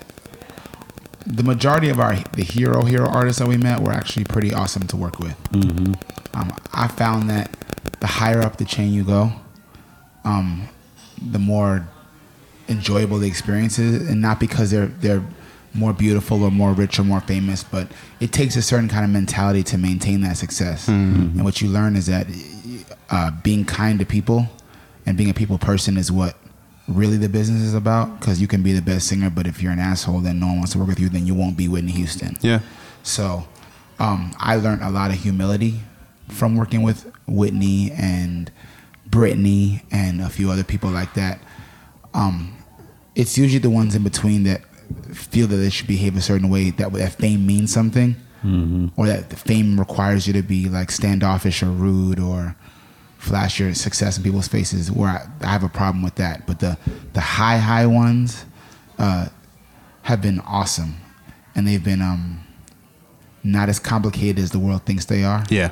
The 1.27 1.43
majority 1.43 1.89
of 1.89 1.99
our 1.99 2.15
the 2.33 2.43
hero 2.43 2.85
hero 2.85 3.07
artists 3.07 3.39
that 3.39 3.47
we 3.47 3.57
met 3.57 3.81
were 3.81 3.91
actually 3.91 4.23
pretty 4.25 4.53
awesome 4.53 4.87
to 4.87 4.97
work 4.97 5.19
with. 5.19 5.37
Mm-hmm. 5.51 5.93
Um, 6.33 6.53
I 6.73 6.87
found 6.87 7.29
that 7.29 7.51
the 7.99 8.07
higher 8.07 8.41
up 8.41 8.57
the 8.57 8.65
chain 8.65 8.93
you 8.93 9.03
go, 9.03 9.31
um, 10.23 10.69
the 11.21 11.39
more 11.39 11.87
enjoyable 12.69 13.17
the 13.19 13.27
experience 13.27 13.77
is, 13.79 14.07
and 14.09 14.21
not 14.21 14.39
because 14.39 14.71
they're 14.71 14.87
they're 14.87 15.23
more 15.73 15.93
beautiful 15.93 16.43
or 16.43 16.49
more 16.49 16.73
rich 16.73 16.97
or 16.97 17.03
more 17.03 17.21
famous, 17.21 17.63
but 17.63 17.87
it 18.19 18.31
takes 18.31 18.55
a 18.55 18.61
certain 18.61 18.89
kind 18.89 19.05
of 19.05 19.11
mentality 19.11 19.63
to 19.63 19.77
maintain 19.77 20.21
that 20.21 20.37
success. 20.37 20.87
And 21.35 21.43
what 21.43 21.61
you 21.61 21.67
learn 21.69 21.95
is 21.95 22.07
that 22.07 22.27
uh, 23.09 23.31
being 23.43 23.63
kind 23.65 23.99
to 23.99 24.05
people 24.05 24.47
and 25.05 25.17
being 25.17 25.29
a 25.29 25.33
people 25.33 25.57
person 25.57 25.97
is 25.97 26.11
what 26.11 26.35
really 26.87 27.17
the 27.17 27.29
business 27.29 27.61
is 27.61 27.73
about. 27.73 28.19
Because 28.19 28.41
you 28.41 28.47
can 28.47 28.63
be 28.63 28.73
the 28.73 28.81
best 28.81 29.07
singer, 29.07 29.29
but 29.29 29.47
if 29.47 29.61
you're 29.61 29.71
an 29.71 29.79
asshole, 29.79 30.19
then 30.19 30.39
no 30.39 30.47
one 30.47 30.57
wants 30.57 30.71
to 30.73 30.79
work 30.79 30.87
with 30.87 30.99
you. 30.99 31.09
Then 31.09 31.27
you 31.27 31.35
won't 31.35 31.57
be 31.57 31.67
Whitney 31.67 31.91
Houston. 31.91 32.37
Yeah. 32.41 32.59
So 33.03 33.47
um, 33.99 34.33
I 34.39 34.55
learned 34.55 34.81
a 34.81 34.89
lot 34.89 35.11
of 35.11 35.17
humility 35.17 35.81
from 36.29 36.55
working 36.55 36.81
with 36.81 37.11
Whitney 37.27 37.91
and 37.91 38.51
Britney 39.09 39.83
and 39.91 40.21
a 40.21 40.29
few 40.29 40.51
other 40.51 40.63
people 40.63 40.89
like 40.89 41.13
that, 41.13 41.39
um, 42.13 42.53
it's 43.15 43.37
usually 43.37 43.59
the 43.59 43.69
ones 43.69 43.95
in 43.95 44.03
between 44.03 44.43
that 44.43 44.61
feel 45.13 45.47
that 45.47 45.55
they 45.55 45.69
should 45.69 45.87
behave 45.87 46.15
a 46.15 46.21
certain 46.21 46.49
way 46.49 46.69
that 46.71 46.91
that 46.93 47.13
fame 47.13 47.45
means 47.45 47.73
something, 47.73 48.15
or 48.95 49.07
that 49.07 49.33
fame 49.33 49.79
requires 49.79 50.27
you 50.27 50.33
to 50.33 50.41
be 50.43 50.69
like 50.69 50.91
standoffish 50.91 51.63
or 51.63 51.67
rude 51.67 52.19
or 52.19 52.55
flash 53.27 53.59
your 53.59 53.73
success 53.73 54.17
in 54.17 54.23
people's 54.23 54.47
faces. 54.47 54.91
Where 54.91 55.09
I, 55.09 55.27
I 55.41 55.47
have 55.51 55.63
a 55.63 55.69
problem 55.69 56.01
with 56.03 56.15
that, 56.15 56.47
but 56.47 56.59
the 56.59 56.77
the 57.13 57.21
high 57.21 57.57
high 57.57 57.85
ones 57.85 58.45
uh, 58.97 59.27
have 60.03 60.21
been 60.21 60.39
awesome, 60.41 60.95
and 61.55 61.67
they've 61.67 61.83
been 61.83 62.01
um, 62.01 62.43
not 63.43 63.69
as 63.69 63.79
complicated 63.79 64.39
as 64.39 64.51
the 64.51 64.59
world 64.59 64.83
thinks 64.85 65.05
they 65.05 65.23
are 65.23 65.43
Yeah. 65.49 65.71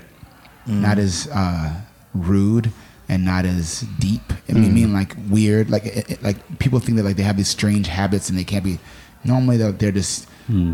not 0.65 0.97
as 0.97 1.27
uh, 1.33 1.73
rude 2.13 2.71
and 3.09 3.23
not 3.25 3.45
as 3.45 3.81
deep. 3.99 4.21
I 4.49 4.53
mean, 4.53 4.73
mean 4.73 4.93
like 4.93 5.15
weird. 5.29 5.69
Like 5.69 5.85
it, 5.85 6.09
it- 6.11 6.23
like 6.23 6.37
people 6.59 6.79
think 6.79 6.97
that 6.97 7.03
like 7.03 7.15
they 7.17 7.23
have 7.23 7.37
these 7.37 7.49
strange 7.49 7.87
habits 7.87 8.29
and 8.29 8.37
they 8.37 8.43
can't 8.43 8.63
be. 8.63 8.79
Normally 9.23 9.57
they're, 9.57 9.71
they're 9.71 9.91
just 9.91 10.27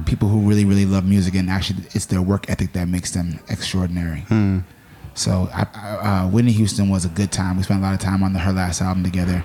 people 0.06 0.28
who 0.28 0.40
really 0.50 0.66
really 0.66 0.86
love 0.86 1.06
music 1.06 1.34
and 1.36 1.50
actually 1.50 1.84
it's 1.94 2.08
their 2.08 2.22
work 2.22 2.50
ethic 2.50 2.74
that 2.74 2.90
makes 2.90 3.12
them 3.12 3.40
extraordinary. 3.48 4.26
So 5.14 5.50
I, 5.54 5.68
I, 5.74 5.90
uh, 6.24 6.28
Whitney 6.30 6.52
Houston 6.54 6.90
was 6.90 7.06
a 7.06 7.10
good 7.10 7.32
time. 7.32 7.58
We 7.58 7.64
spent 7.64 7.80
a 7.82 7.84
lot 7.84 7.94
of 7.94 8.00
time 8.00 8.24
on 8.24 8.34
the, 8.34 8.40
her 8.40 8.52
last 8.54 8.82
album 8.82 9.04
together. 9.04 9.44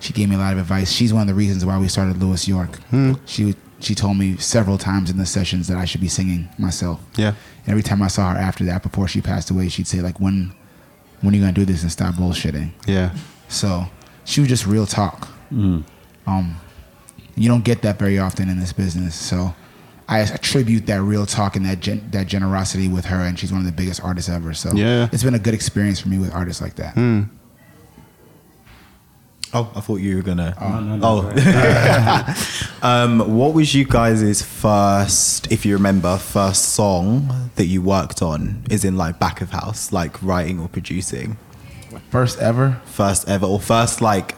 She 0.00 0.12
gave 0.12 0.28
me 0.28 0.34
a 0.34 0.38
lot 0.38 0.52
of 0.52 0.58
advice. 0.58 0.90
She's 0.90 1.12
one 1.12 1.22
of 1.22 1.28
the 1.28 1.34
reasons 1.34 1.64
why 1.64 1.78
we 1.78 1.88
started 1.88 2.20
Louis 2.22 2.46
York. 2.48 2.78
She 3.26 3.54
she 3.80 3.94
told 3.94 4.16
me 4.16 4.36
several 4.38 4.78
times 4.78 5.10
in 5.10 5.18
the 5.18 5.26
sessions 5.26 5.68
that 5.68 5.76
I 5.76 5.84
should 5.84 6.00
be 6.00 6.08
singing 6.08 6.48
myself. 6.58 7.00
Yeah. 7.16 7.28
And 7.64 7.68
every 7.68 7.82
time 7.82 8.02
I 8.02 8.08
saw 8.08 8.32
her 8.32 8.38
after 8.38 8.64
that, 8.64 8.82
before 8.82 9.08
she 9.08 9.20
passed 9.20 9.50
away, 9.50 9.68
she'd 9.68 9.86
say 9.86 10.00
like, 10.00 10.20
"When, 10.20 10.52
when 11.20 11.32
are 11.34 11.36
you 11.36 11.42
gonna 11.42 11.52
do 11.52 11.64
this 11.64 11.82
and 11.82 11.92
stop 11.92 12.14
bullshitting?" 12.14 12.70
Yeah. 12.86 13.14
So 13.48 13.86
she 14.24 14.40
was 14.40 14.48
just 14.48 14.66
real 14.66 14.86
talk. 14.86 15.28
Um, 16.26 16.56
you 17.36 17.48
don't 17.48 17.64
get 17.64 17.82
that 17.82 17.98
very 17.98 18.18
often 18.18 18.48
in 18.48 18.58
this 18.58 18.72
business. 18.72 19.14
So 19.14 19.54
I 20.08 20.18
attribute 20.20 20.86
that 20.86 21.00
real 21.02 21.24
talk 21.26 21.56
and 21.56 21.64
that 21.66 21.80
gen- 21.80 22.08
that 22.10 22.26
generosity 22.26 22.88
with 22.88 23.06
her, 23.06 23.20
and 23.20 23.38
she's 23.38 23.50
one 23.52 23.60
of 23.60 23.66
the 23.66 23.72
biggest 23.72 24.02
artists 24.04 24.28
ever. 24.30 24.52
So 24.54 24.72
Yeah. 24.74 25.08
it's 25.12 25.22
been 25.22 25.34
a 25.34 25.38
good 25.38 25.54
experience 25.54 26.00
for 26.00 26.08
me 26.08 26.18
with 26.18 26.32
artists 26.34 26.60
like 26.60 26.74
that. 26.76 26.94
Oh, 29.56 29.70
I 29.76 29.80
thought 29.80 29.96
you 30.00 30.16
were 30.16 30.22
gonna. 30.22 30.54
no, 30.60 30.80
no, 30.80 30.98
go 30.98 31.32
oh. 31.36 32.68
um, 32.82 33.36
what 33.36 33.54
was 33.54 33.72
you 33.72 33.84
guys' 33.84 34.42
first, 34.42 35.50
if 35.52 35.64
you 35.64 35.74
remember, 35.74 36.18
first 36.18 36.70
song 36.70 37.50
that 37.54 37.66
you 37.66 37.80
worked 37.80 38.20
on? 38.20 38.64
Is 38.68 38.84
in 38.84 38.96
like 38.96 39.20
back 39.20 39.40
of 39.40 39.50
house, 39.50 39.92
like 39.92 40.20
writing 40.22 40.58
or 40.58 40.66
producing? 40.68 41.36
First 42.10 42.40
ever. 42.40 42.80
First 42.84 43.28
ever, 43.28 43.46
or 43.46 43.60
first 43.60 44.00
like 44.00 44.34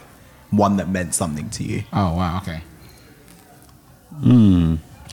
one 0.51 0.77
that 0.77 0.89
meant 0.91 1.15
something 1.15 1.49
to 1.51 1.65
you? 1.65 1.85
Oh 1.95 2.15
wow. 2.15 2.43
Okay. 2.43 2.61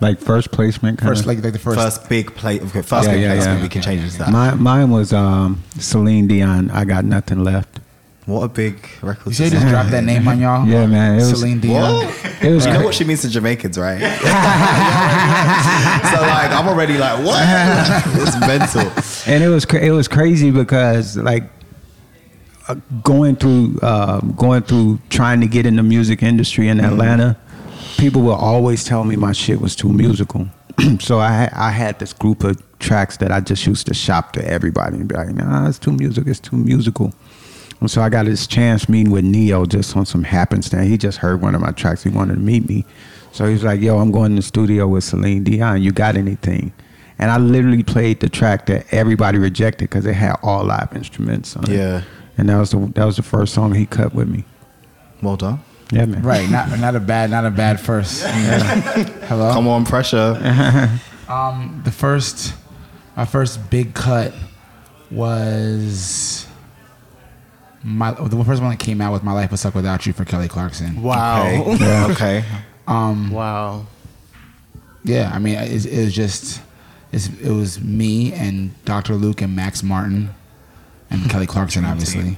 Like 0.02 0.20
first 0.20 0.52
placement 0.52 0.98
kind 1.00 1.10
First 1.10 1.22
of. 1.22 1.28
like 1.28 1.44
like 1.44 1.54
the 1.54 1.60
first. 1.60 1.78
First, 1.80 2.10
big 2.10 2.34
play. 2.36 2.60
Okay, 2.60 2.82
first 2.82 3.08
Yeah, 3.08 3.14
big 3.14 3.22
yeah, 3.22 3.34
placement. 3.34 3.58
yeah. 3.60 3.64
We 3.64 3.70
can 3.70 3.82
change 3.82 4.04
it 4.04 4.10
to 4.12 4.18
that. 4.20 4.30
My, 4.32 4.54
mine 4.56 4.90
was 4.92 5.14
um, 5.14 5.64
Celine 5.78 6.28
Dion. 6.28 6.72
I 6.72 6.84
got 6.86 7.06
nothing 7.06 7.44
left. 7.44 7.80
what 8.26 8.42
a 8.44 8.48
big 8.48 8.76
record. 9.02 9.28
you 9.28 9.34
say 9.34 9.50
just 9.50 9.68
drop 9.68 9.88
that 9.88 10.04
name 10.04 10.28
on 10.28 10.40
y'all. 10.40 10.66
Yeah, 10.68 10.86
man, 10.88 11.14
it 11.14 11.18
was- 11.18 11.40
Celine 11.40 11.60
Dion. 11.60 12.06
What? 12.06 12.30
It 12.42 12.52
was 12.54 12.66
you 12.66 12.74
know 12.74 12.84
what 12.84 12.94
she 12.96 13.04
means 13.06 13.22
to 13.22 13.30
Jamaicans, 13.30 13.78
right? 13.78 14.00
so 16.12 16.22
like, 16.22 16.52
I'm 16.52 16.68
already 16.68 16.98
like, 16.98 17.24
what? 17.26 17.42
it's 18.28 18.40
mental. 18.40 18.92
and 19.34 19.44
it 19.44 19.48
was 19.50 19.66
it 19.66 19.92
was 19.92 20.08
crazy 20.08 20.52
because 20.52 21.16
like 21.18 21.44
uh, 22.68 22.76
going 23.04 23.36
through 23.36 23.80
uh, 23.82 24.20
going 24.22 24.62
through 24.64 25.00
trying 25.10 25.40
to 25.42 25.48
get 25.48 25.66
in 25.66 25.76
the 25.76 25.84
music 25.84 26.24
industry 26.24 26.68
in 26.68 26.80
Atlanta, 26.80 27.38
people 27.98 28.22
will 28.22 28.32
always 28.36 28.84
tell 28.84 29.04
me 29.04 29.16
my 29.16 29.32
shit 29.32 29.60
was 29.62 29.76
too 29.76 29.90
musical. 29.90 30.48
so 31.00 31.20
I 31.20 31.32
had- 31.32 31.54
I 31.54 31.72
had 31.72 32.00
this 32.00 32.14
group 32.14 32.44
of 32.44 32.62
tracks 32.80 33.18
that 33.18 33.32
I 33.32 33.40
just 33.40 33.66
used 33.66 33.88
to 33.88 33.94
shop 33.94 34.34
to 34.34 34.46
everybody 34.48 34.98
and 34.98 35.08
be 35.08 35.16
like, 35.16 35.30
nah, 35.30 35.68
it's 35.68 35.80
too 35.80 35.92
music, 35.94 36.28
it's 36.28 36.40
too 36.40 36.58
musical. 36.58 37.14
And 37.80 37.90
so 37.92 38.02
I 38.02 38.10
got 38.10 38.26
this 38.26 38.48
chance 38.48 38.88
meeting 38.88 39.12
with 39.12 39.26
Ne-Yo 39.26 39.66
just 39.66 39.96
on 39.98 40.06
some 40.06 40.24
happenstance. 40.24 40.88
He 40.88 40.98
just 40.98 41.18
heard 41.18 41.42
one 41.42 41.54
of 41.54 41.62
my 41.62 41.72
tracks. 41.72 42.04
He 42.04 42.10
wanted 42.10 42.36
to 42.36 42.40
meet 42.40 42.68
me. 42.68 42.86
So 43.34 43.46
he 43.46 43.54
was 43.54 43.64
like, 43.64 43.82
yo, 43.82 44.00
I'm 44.00 44.12
going 44.12 44.32
to 44.32 44.36
the 44.38 44.42
studio 44.42 44.88
with 44.88 45.04
Celine 45.04 45.44
Dion. 45.44 45.82
You 45.82 45.92
got 45.92 46.16
anything? 46.16 46.72
And 47.20 47.30
I 47.30 47.38
literally 47.38 47.84
played 47.84 48.20
the 48.22 48.30
track 48.30 48.68
that 48.68 48.86
everybody 48.94 49.38
rejected 49.38 49.90
because 49.90 50.06
it 50.06 50.14
had 50.14 50.36
all 50.44 50.64
live 50.64 50.94
instruments 50.96 51.56
on 51.58 51.70
it. 51.70 51.76
Yeah. 51.78 52.04
And 52.38 52.48
that 52.50 52.58
was 52.58 52.72
the 52.72 52.78
that 52.96 53.06
was 53.06 53.18
the 53.18 53.24
first 53.24 53.54
song 53.54 53.74
he 53.74 53.86
cut 53.86 54.14
with 54.16 54.28
me. 54.30 54.46
Well 55.22 55.36
done. 55.38 55.60
Yeah, 55.94 56.06
man. 56.06 56.22
Right. 56.24 56.50
Not 56.50 56.80
not 56.80 56.96
a 56.96 57.00
bad 57.00 57.30
not 57.30 57.46
a 57.46 57.52
bad 57.52 57.80
first. 57.80 58.24
Hello. 58.26 59.52
Come 59.54 59.68
on, 59.68 59.86
pressure. 59.86 60.90
Um, 61.26 61.82
the 61.86 61.92
first, 61.92 62.54
my 63.16 63.24
first 63.24 63.70
big 63.70 63.94
cut 63.94 64.34
was 65.10 66.46
my 67.84 68.12
the 68.12 68.44
first 68.44 68.62
one 68.62 68.72
that 68.72 68.80
came 68.80 69.00
out 69.02 69.12
was 69.14 69.24
"My 69.24 69.32
Life 69.32 69.52
Was 69.52 69.62
Suck 69.62 69.74
Without 69.74 70.06
You" 70.06 70.14
for 70.14 70.26
Kelly 70.26 70.48
Clarkson. 70.50 71.02
Wow. 71.02 71.64
Okay. 71.76 72.04
okay. 72.12 72.44
Um, 72.86 73.32
Wow. 73.32 73.86
yeah, 75.06 75.32
I 75.34 75.40
mean, 75.40 75.56
it, 75.56 75.86
it 75.86 76.04
was 76.04 76.14
just 76.14 76.62
it's, 77.14 77.30
it 77.40 77.52
was 77.52 77.80
me 77.80 78.34
and 78.34 78.72
Dr. 78.84 79.16
Luke 79.16 79.42
and 79.42 79.56
Max 79.56 79.82
Martin 79.82 80.32
and 81.10 81.30
Kelly 81.30 81.46
Clarkson, 81.48 81.86
obviously, 81.86 82.38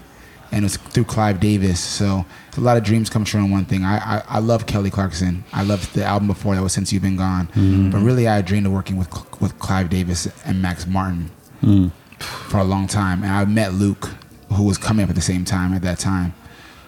and 0.55 0.63
it 0.63 0.67
was 0.67 0.77
through 0.77 1.03
Clive 1.03 1.41
Davis. 1.41 1.81
So 1.81 2.25
a 2.55 2.61
lot 2.61 2.77
of 2.77 2.83
dreams 2.83 3.09
come 3.09 3.25
true 3.25 3.43
in 3.43 3.51
one 3.51 3.65
thing. 3.65 3.83
I, 3.83 3.97
I 3.97 4.23
I 4.27 4.39
love 4.39 4.65
Kelly 4.65 4.89
Clarkson. 4.89 5.43
I 5.51 5.63
loved 5.63 5.93
the 5.93 6.05
album 6.05 6.29
before 6.29 6.55
that 6.55 6.63
was 6.63 6.71
Since 6.71 6.93
You've 6.93 7.03
Been 7.03 7.17
Gone, 7.17 7.47
mm-hmm. 7.47 7.91
but 7.91 7.99
really 7.99 8.25
I 8.25 8.41
dreamed 8.41 8.65
of 8.65 8.71
working 8.71 8.95
with 8.95 9.09
with 9.41 9.59
Clive 9.59 9.89
Davis 9.89 10.27
and 10.45 10.61
Max 10.61 10.87
Martin 10.87 11.29
mm. 11.61 11.91
for 12.19 12.59
a 12.59 12.63
long 12.63 12.87
time. 12.87 13.21
And 13.21 13.33
I 13.33 13.43
met 13.43 13.73
Luke, 13.73 14.09
who 14.53 14.63
was 14.63 14.77
coming 14.77 15.03
up 15.03 15.09
at 15.09 15.15
the 15.15 15.21
same 15.21 15.43
time 15.43 15.73
at 15.73 15.81
that 15.81 15.99
time. 15.99 16.33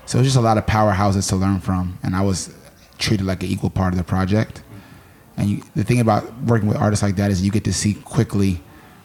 So 0.06 0.18
it 0.18 0.22
was 0.22 0.28
just 0.28 0.38
a 0.38 0.42
lot 0.42 0.58
of 0.58 0.66
powerhouses 0.66 1.28
to 1.30 1.36
learn 1.36 1.60
from, 1.60 2.00
and 2.02 2.16
I 2.16 2.22
was 2.22 2.56
treated 2.98 3.26
like 3.26 3.44
an 3.44 3.50
equal 3.50 3.70
part 3.70 3.94
of 3.94 3.98
the 3.98 4.06
project. 4.06 4.64
And 5.36 5.50
you, 5.50 5.64
the 5.76 5.84
thing 5.84 6.00
about 6.00 6.24
working 6.44 6.70
with 6.70 6.78
artists 6.78 7.04
like 7.04 7.18
that 7.18 7.32
is 7.32 7.44
you 7.44 7.52
get 7.52 7.66
to 7.66 7.74
see 7.74 7.96
quickly 7.96 8.62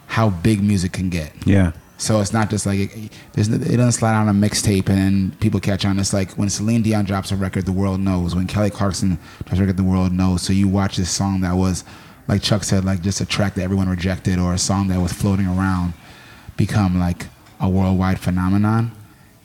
how 0.07 0.29
big 0.29 0.63
music 0.63 0.93
can 0.93 1.09
get. 1.09 1.33
Yeah. 1.45 1.73
So 2.03 2.19
it's 2.19 2.33
not 2.33 2.49
just 2.49 2.65
like 2.65 2.79
it, 2.79 3.11
it 3.37 3.77
doesn't 3.77 3.93
slide 3.93 4.15
on 4.15 4.27
a 4.27 4.33
mixtape 4.33 4.89
and 4.89 4.97
then 4.97 5.37
people 5.39 5.61
catch 5.61 5.85
on. 5.85 5.97
It's 5.99 6.11
like 6.11 6.33
when 6.33 6.49
Celine 6.49 6.81
Dion 6.81 7.05
drops 7.05 7.31
a 7.31 7.37
record, 7.37 7.65
the 7.65 7.71
world 7.71 8.01
knows. 8.01 8.35
When 8.35 8.45
Kelly 8.45 8.69
Clarkson 8.69 9.17
drops 9.45 9.57
a 9.57 9.61
record, 9.61 9.77
the 9.77 9.85
world 9.85 10.11
knows. 10.11 10.41
So 10.41 10.51
you 10.51 10.67
watch 10.67 10.97
this 10.97 11.09
song 11.09 11.39
that 11.41 11.53
was, 11.53 11.85
like 12.27 12.41
Chuck 12.41 12.65
said, 12.65 12.83
like 12.83 13.01
just 13.01 13.21
a 13.21 13.25
track 13.25 13.53
that 13.53 13.63
everyone 13.63 13.87
rejected 13.87 14.37
or 14.37 14.53
a 14.53 14.57
song 14.57 14.89
that 14.89 14.99
was 14.99 15.13
floating 15.13 15.47
around, 15.47 15.93
become 16.57 16.99
like 16.99 17.27
a 17.61 17.69
worldwide 17.69 18.19
phenomenon, 18.19 18.91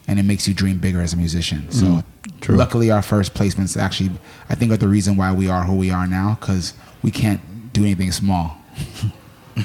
and 0.09 0.19
it 0.19 0.23
makes 0.23 0.45
you 0.45 0.53
dream 0.53 0.79
bigger 0.79 0.99
as 0.99 1.13
a 1.13 1.17
musician. 1.17 1.71
So 1.71 1.85
mm. 1.85 2.03
true. 2.41 2.57
luckily, 2.57 2.91
our 2.91 3.01
first 3.01 3.35
placements 3.35 3.77
actually, 3.77 4.11
I 4.49 4.55
think, 4.55 4.73
are 4.73 4.77
the 4.77 4.89
reason 4.89 5.15
why 5.15 5.31
we 5.31 5.47
are 5.47 5.63
who 5.63 5.77
we 5.77 5.91
are 5.91 6.07
now 6.07 6.35
because 6.37 6.73
we 7.03 7.11
can't 7.11 7.71
do 7.71 7.83
anything 7.83 8.11
small 8.11 8.57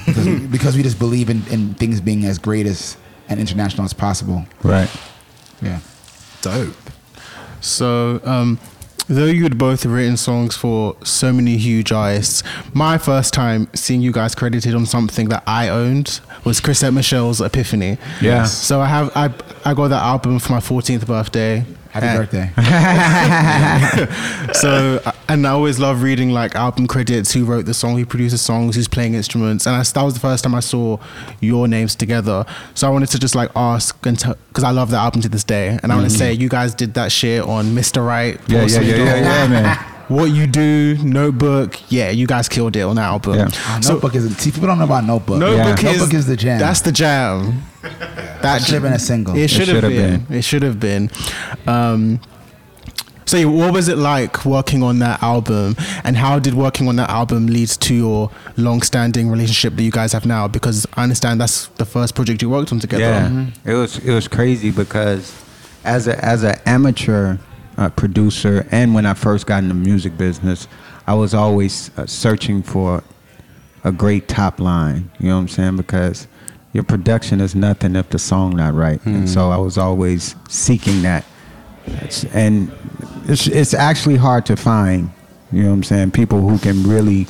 because, 0.07 0.27
we, 0.27 0.47
because 0.47 0.77
we 0.77 0.83
just 0.83 0.99
believe 0.99 1.31
in, 1.31 1.47
in 1.49 1.75
things 1.75 2.01
being 2.01 2.25
as 2.25 2.39
great 2.39 2.67
as 2.67 2.97
and 3.29 3.41
international 3.41 3.85
as 3.85 3.93
possible. 3.93 4.45
Right. 4.63 4.91
Yeah. 5.63 5.81
Dope. 6.43 6.75
So, 7.61 8.21
um, 8.25 8.59
though 9.09 9.27
you 9.27 9.43
had 9.43 9.57
both 9.57 9.85
written 9.87 10.17
songs 10.17 10.57
for 10.57 10.97
so 11.05 11.33
many 11.33 11.57
huge 11.57 11.93
artists, 11.93 12.43
my 12.73 12.99
first 12.99 13.33
time 13.33 13.69
seeing 13.75 14.01
you 14.03 14.13
guys 14.13 14.35
credited 14.35 14.75
on 14.75 14.87
something 14.87 15.29
that 15.31 15.43
I 15.47 15.69
owned 15.69 16.21
was 16.45 16.61
Chrisette 16.61 16.93
Michele's 16.93 17.41
Epiphany. 17.41 17.99
Yeah. 18.21 18.45
So 18.45 18.81
I 18.81 18.87
have 18.87 19.11
I 19.17 19.33
I 19.65 19.75
got 19.75 19.89
that 19.89 20.03
album 20.03 20.39
for 20.39 20.53
my 20.53 20.61
14th 20.61 21.07
birthday. 21.07 21.65
Happy 21.95 22.07
And- 22.07 22.19
birthday. 22.19 22.51
so 24.53 25.01
and 25.29 25.47
I 25.47 25.51
always 25.51 25.79
love 25.79 26.03
reading 26.03 26.31
like 26.31 26.57
album 26.57 26.89
credits, 26.89 27.33
who 27.33 27.45
wrote 27.45 27.67
the 27.67 27.75
song, 27.75 27.97
who 27.97 28.05
produced 28.05 28.33
the 28.33 28.39
songs, 28.39 28.75
who's 28.75 28.89
playing 28.89 29.15
instruments, 29.15 29.65
and 29.67 29.77
I, 29.77 29.83
that 29.85 30.03
was 30.03 30.15
the 30.15 30.21
first 30.21 30.43
time 30.43 30.57
I 30.57 30.61
saw 30.61 30.99
your 31.41 31.69
names 31.69 31.95
together. 31.95 32.45
So 32.75 32.89
I 32.89 32.91
wanted 32.91 33.11
to 33.11 33.19
just 33.21 33.37
like 33.37 33.51
ask 33.55 33.95
and 34.05 34.17
because 34.49 34.65
I 34.65 34.73
love 34.73 34.91
that 34.91 34.99
album 34.99 35.23
to 35.23 35.29
this 35.29 35.45
day, 35.45 35.79
and 35.83 35.93
I 35.93 35.97
want 35.97 36.11
to 36.11 36.17
say 36.17 36.33
you 36.33 36.49
guys 36.49 36.75
did 36.75 36.95
that 36.95 37.13
shit 37.13 37.43
on 37.45 37.67
Mr. 37.67 38.05
Right. 38.05 38.41
Yeah, 38.49 38.67
yeah, 38.67 38.81
yeah, 38.81 38.97
yeah, 38.97 39.17
yeah, 39.21 39.47
man. 39.49 39.79
What 40.09 40.27
you 40.27 40.47
do, 40.47 40.99
Notebook, 41.03 41.81
yeah, 41.91 42.11
you 42.11 42.27
guys 42.27 42.47
killed 42.47 42.77
it 42.77 42.83
on 42.83 42.97
that 42.97 43.05
album. 43.05 43.37
Yeah. 43.37 43.47
Uh, 43.67 43.81
So 43.81 43.93
notebook 43.95 44.15
is 44.15 44.37
see 44.37 44.51
people 44.51 44.67
don't 44.69 44.77
know 44.79 44.85
about 44.85 45.05
notebook. 45.05 45.39
Notebook, 45.39 45.83
Yeah. 45.83 45.91
is, 45.93 45.99
Notebook 45.99 46.15
is 46.15 46.27
the 46.27 46.37
jam. 46.37 46.59
That's 46.59 46.83
the 46.83 46.93
jam. 46.93 47.63
That 48.43 48.63
should 48.63 48.75
have 48.75 48.83
been 48.83 48.93
a 48.93 48.99
single. 48.99 49.37
It 49.37 49.49
should 49.49 49.69
have 49.69 49.83
been. 49.83 50.25
been. 50.25 50.37
It 50.37 50.43
should 50.43 50.63
have 50.63 50.79
been. 50.81 51.11
Um, 51.67 52.21
So, 53.27 53.49
what 53.49 53.73
was 53.73 53.89
it 53.89 53.97
like 53.97 54.45
working 54.45 54.83
on 54.83 54.99
that 54.99 55.23
album, 55.23 55.77
and 56.05 56.15
how 56.15 56.39
did 56.39 56.53
working 56.53 56.89
on 56.89 56.97
that 56.97 57.09
album 57.09 57.47
lead 57.47 57.69
to 57.71 57.95
your 57.95 58.31
long-standing 58.59 59.31
relationship 59.31 59.75
that 59.77 59.83
you 59.83 59.91
guys 59.91 60.13
have 60.13 60.27
now? 60.27 60.47
Because 60.47 60.87
I 60.95 61.05
understand 61.05 61.41
that's 61.41 61.69
the 61.79 61.87
first 61.87 62.15
project 62.15 62.43
you 62.43 62.51
worked 62.51 62.71
on 62.71 62.81
together. 62.81 63.03
Yeah, 63.03 63.47
it 63.65 63.75
was 63.75 63.99
it 63.99 64.13
was 64.13 64.29
crazy 64.29 64.71
because 64.71 65.33
as 65.85 66.07
a 66.07 66.23
as 66.23 66.43
an 66.45 66.57
amateur 66.67 67.39
uh, 67.79 67.89
producer, 67.89 68.67
and 68.71 68.95
when 68.95 69.07
I 69.07 69.15
first 69.15 69.47
got 69.47 69.63
in 69.63 69.69
the 69.69 69.75
music 69.75 70.19
business, 70.19 70.69
I 71.07 71.15
was 71.15 71.33
always 71.33 71.91
uh, 71.97 72.05
searching 72.05 72.63
for 72.63 73.03
a 73.85 73.91
great 73.91 74.29
top 74.29 74.61
line. 74.61 75.11
You 75.19 75.29
know 75.29 75.37
what 75.37 75.41
I'm 75.41 75.49
saying? 75.49 75.77
Because 75.79 76.29
your 76.75 76.83
production 76.83 77.41
is 77.41 77.55
nothing 77.55 77.95
if 77.95 78.11
the 78.11 78.19
song 78.19 78.57
not 78.57 78.75
right, 78.75 79.01
and 79.07 79.21
hmm. 79.21 79.27
so 79.27 79.51
I 79.51 79.57
was 79.57 79.79
always 79.79 80.35
seeking 80.49 81.03
that. 81.03 81.25
And 82.35 82.73
it's 83.27 83.47
it's 83.47 83.73
actually 83.73 84.17
hard 84.17 84.45
to 84.47 84.57
find. 84.57 85.11
You 85.53 85.63
know 85.63 85.69
what 85.69 85.75
I'm 85.77 85.83
saying? 85.85 86.11
People 86.11 86.47
who 86.47 86.59
can 86.59 86.83
really 86.83 87.29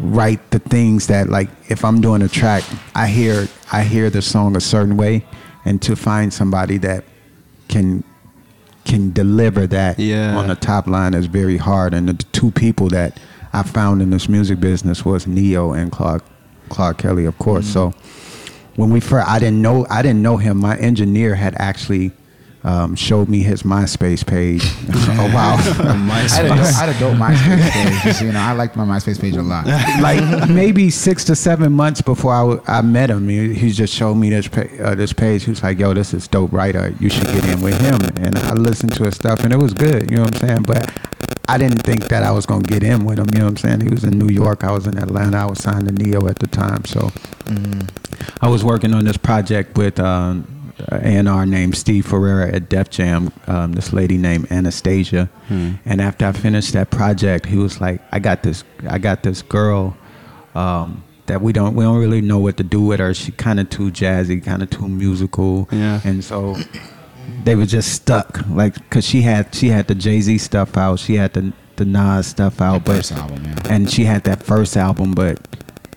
write 0.00 0.50
the 0.50 0.58
things 0.58 1.06
that 1.08 1.28
like 1.28 1.50
if 1.68 1.84
I'm 1.84 2.00
doing 2.00 2.22
a 2.22 2.28
track, 2.28 2.64
I 2.94 3.08
hear 3.08 3.46
I 3.70 3.82
hear 3.82 4.08
the 4.08 4.22
song 4.22 4.56
a 4.56 4.60
certain 4.60 4.96
way, 4.96 5.26
and 5.66 5.82
to 5.82 5.94
find 5.94 6.32
somebody 6.32 6.78
that 6.78 7.04
can 7.68 8.04
can 8.86 9.12
deliver 9.12 9.66
that 9.66 9.98
Yeah. 9.98 10.36
on 10.36 10.48
the 10.48 10.54
top 10.54 10.86
line 10.86 11.12
is 11.12 11.26
very 11.26 11.58
hard. 11.58 11.92
And 11.92 12.08
the 12.08 12.14
two 12.32 12.50
people 12.50 12.88
that 12.88 13.20
I 13.52 13.62
found 13.62 14.00
in 14.00 14.10
this 14.10 14.28
music 14.30 14.60
business 14.60 15.04
was 15.04 15.26
Ne-Yo 15.26 15.72
and 15.72 15.92
Clark 15.92 16.22
Claude 16.68 16.98
Kelly, 16.98 17.24
of 17.24 17.38
course. 17.38 17.66
Mm-hmm. 17.66 17.98
So 17.98 18.70
when 18.76 18.90
we 18.90 19.00
first, 19.00 19.28
I 19.28 19.38
didn't 19.38 19.62
know 19.62 19.86
I 19.90 20.02
didn't 20.02 20.22
know 20.22 20.36
him. 20.36 20.58
My 20.58 20.76
engineer 20.78 21.34
had 21.34 21.54
actually. 21.58 22.12
Um, 22.66 22.96
showed 22.96 23.28
me 23.28 23.40
his 23.42 23.62
MySpace 23.62 24.26
page. 24.26 24.62
oh 24.94 25.30
wow! 25.34 25.56
I 25.58 26.26
had, 26.30 26.46
a 26.46 26.48
dope, 26.48 26.58
I 26.58 26.70
had 26.72 26.88
a 26.88 26.98
dope 26.98 27.14
MySpace 27.18 28.00
page. 28.02 28.22
You 28.22 28.32
know, 28.32 28.40
I 28.40 28.52
liked 28.52 28.74
my 28.74 28.86
MySpace 28.86 29.20
page 29.20 29.36
a 29.36 29.42
lot. 29.42 29.66
like 30.00 30.48
maybe 30.48 30.88
six 30.88 31.24
to 31.26 31.36
seven 31.36 31.74
months 31.74 32.00
before 32.00 32.32
I, 32.32 32.40
w- 32.40 32.62
I 32.66 32.80
met 32.80 33.10
him, 33.10 33.28
he, 33.28 33.52
he 33.52 33.70
just 33.70 33.92
showed 33.92 34.14
me 34.14 34.30
this 34.30 34.48
pa- 34.48 34.62
uh, 34.82 34.94
this 34.94 35.12
page. 35.12 35.44
He 35.44 35.50
was 35.50 35.62
like, 35.62 35.78
"Yo, 35.78 35.92
this 35.92 36.14
is 36.14 36.26
dope, 36.26 36.52
right? 36.52 36.74
Uh, 36.74 36.90
you 36.98 37.10
should 37.10 37.26
get 37.26 37.44
in 37.44 37.60
with 37.60 37.78
him." 37.82 38.00
And 38.24 38.38
I 38.38 38.54
listened 38.54 38.94
to 38.94 39.04
his 39.04 39.14
stuff, 39.14 39.40
and 39.44 39.52
it 39.52 39.58
was 39.58 39.74
good. 39.74 40.10
You 40.10 40.16
know 40.16 40.22
what 40.22 40.42
I'm 40.42 40.48
saying? 40.48 40.62
But 40.62 40.90
I 41.46 41.58
didn't 41.58 41.82
think 41.82 42.04
that 42.08 42.22
I 42.22 42.30
was 42.30 42.46
gonna 42.46 42.62
get 42.62 42.82
in 42.82 43.04
with 43.04 43.18
him. 43.18 43.26
You 43.32 43.40
know 43.40 43.44
what 43.44 43.50
I'm 43.50 43.56
saying? 43.58 43.80
He 43.82 43.88
was 43.90 44.04
in 44.04 44.18
New 44.18 44.30
York. 44.32 44.64
I 44.64 44.72
was 44.72 44.86
in 44.86 44.96
Atlanta. 44.96 45.36
I 45.36 45.44
was 45.44 45.58
signed 45.62 45.86
to 45.86 45.92
Ne-Yo 45.92 46.26
at 46.28 46.38
the 46.38 46.46
time, 46.46 46.86
so 46.86 47.10
I 48.40 48.48
was 48.48 48.64
working 48.64 48.94
on 48.94 49.04
this 49.04 49.18
project 49.18 49.76
with 49.76 50.00
um, 50.00 50.63
A&R 50.92 51.46
named 51.46 51.76
Steve 51.76 52.06
Ferreira 52.06 52.52
at 52.54 52.68
Def 52.68 52.90
Jam. 52.90 53.32
Um, 53.46 53.72
this 53.72 53.92
lady 53.92 54.16
named 54.18 54.50
Anastasia, 54.52 55.28
and 55.48 56.00
after 56.00 56.26
I 56.26 56.32
finished 56.32 56.72
that 56.74 56.90
project, 56.90 57.46
he 57.46 57.56
was 57.56 57.80
like, 57.80 58.00
"I 58.12 58.18
got 58.18 58.42
this. 58.42 58.64
I 58.88 58.98
got 58.98 59.22
this 59.22 59.42
girl." 59.42 59.96
Um, 60.54 61.02
that 61.26 61.40
we 61.40 61.52
don't 61.54 61.74
we 61.74 61.84
don't 61.84 61.98
really 61.98 62.20
know 62.20 62.38
what 62.38 62.56
to 62.58 62.62
do 62.62 62.80
with 62.82 63.00
her. 63.00 63.14
She 63.14 63.32
kind 63.32 63.58
of 63.58 63.70
too 63.70 63.90
jazzy, 63.90 64.44
kind 64.44 64.62
of 64.62 64.68
too 64.70 64.88
musical, 64.88 65.68
Yeah. 65.72 66.00
and 66.04 66.22
so 66.22 66.56
they 67.44 67.54
were 67.56 67.64
just 67.66 67.92
stuck, 67.92 68.46
like 68.50 68.74
because 68.74 69.06
she 69.06 69.22
had 69.22 69.54
she 69.54 69.68
had 69.68 69.86
the 69.88 69.94
Jay 69.94 70.20
Z 70.20 70.36
stuff 70.38 70.76
out, 70.76 70.98
she 70.98 71.14
had 71.16 71.32
the 71.32 71.52
the 71.76 71.84
Nas 71.86 72.26
stuff 72.26 72.60
out, 72.60 72.84
but 72.84 72.96
first 72.96 73.12
album, 73.12 73.42
yeah. 73.44 73.56
and 73.70 73.90
she 73.90 74.04
had 74.04 74.24
that 74.24 74.42
first 74.42 74.76
album, 74.76 75.12
but 75.12 75.40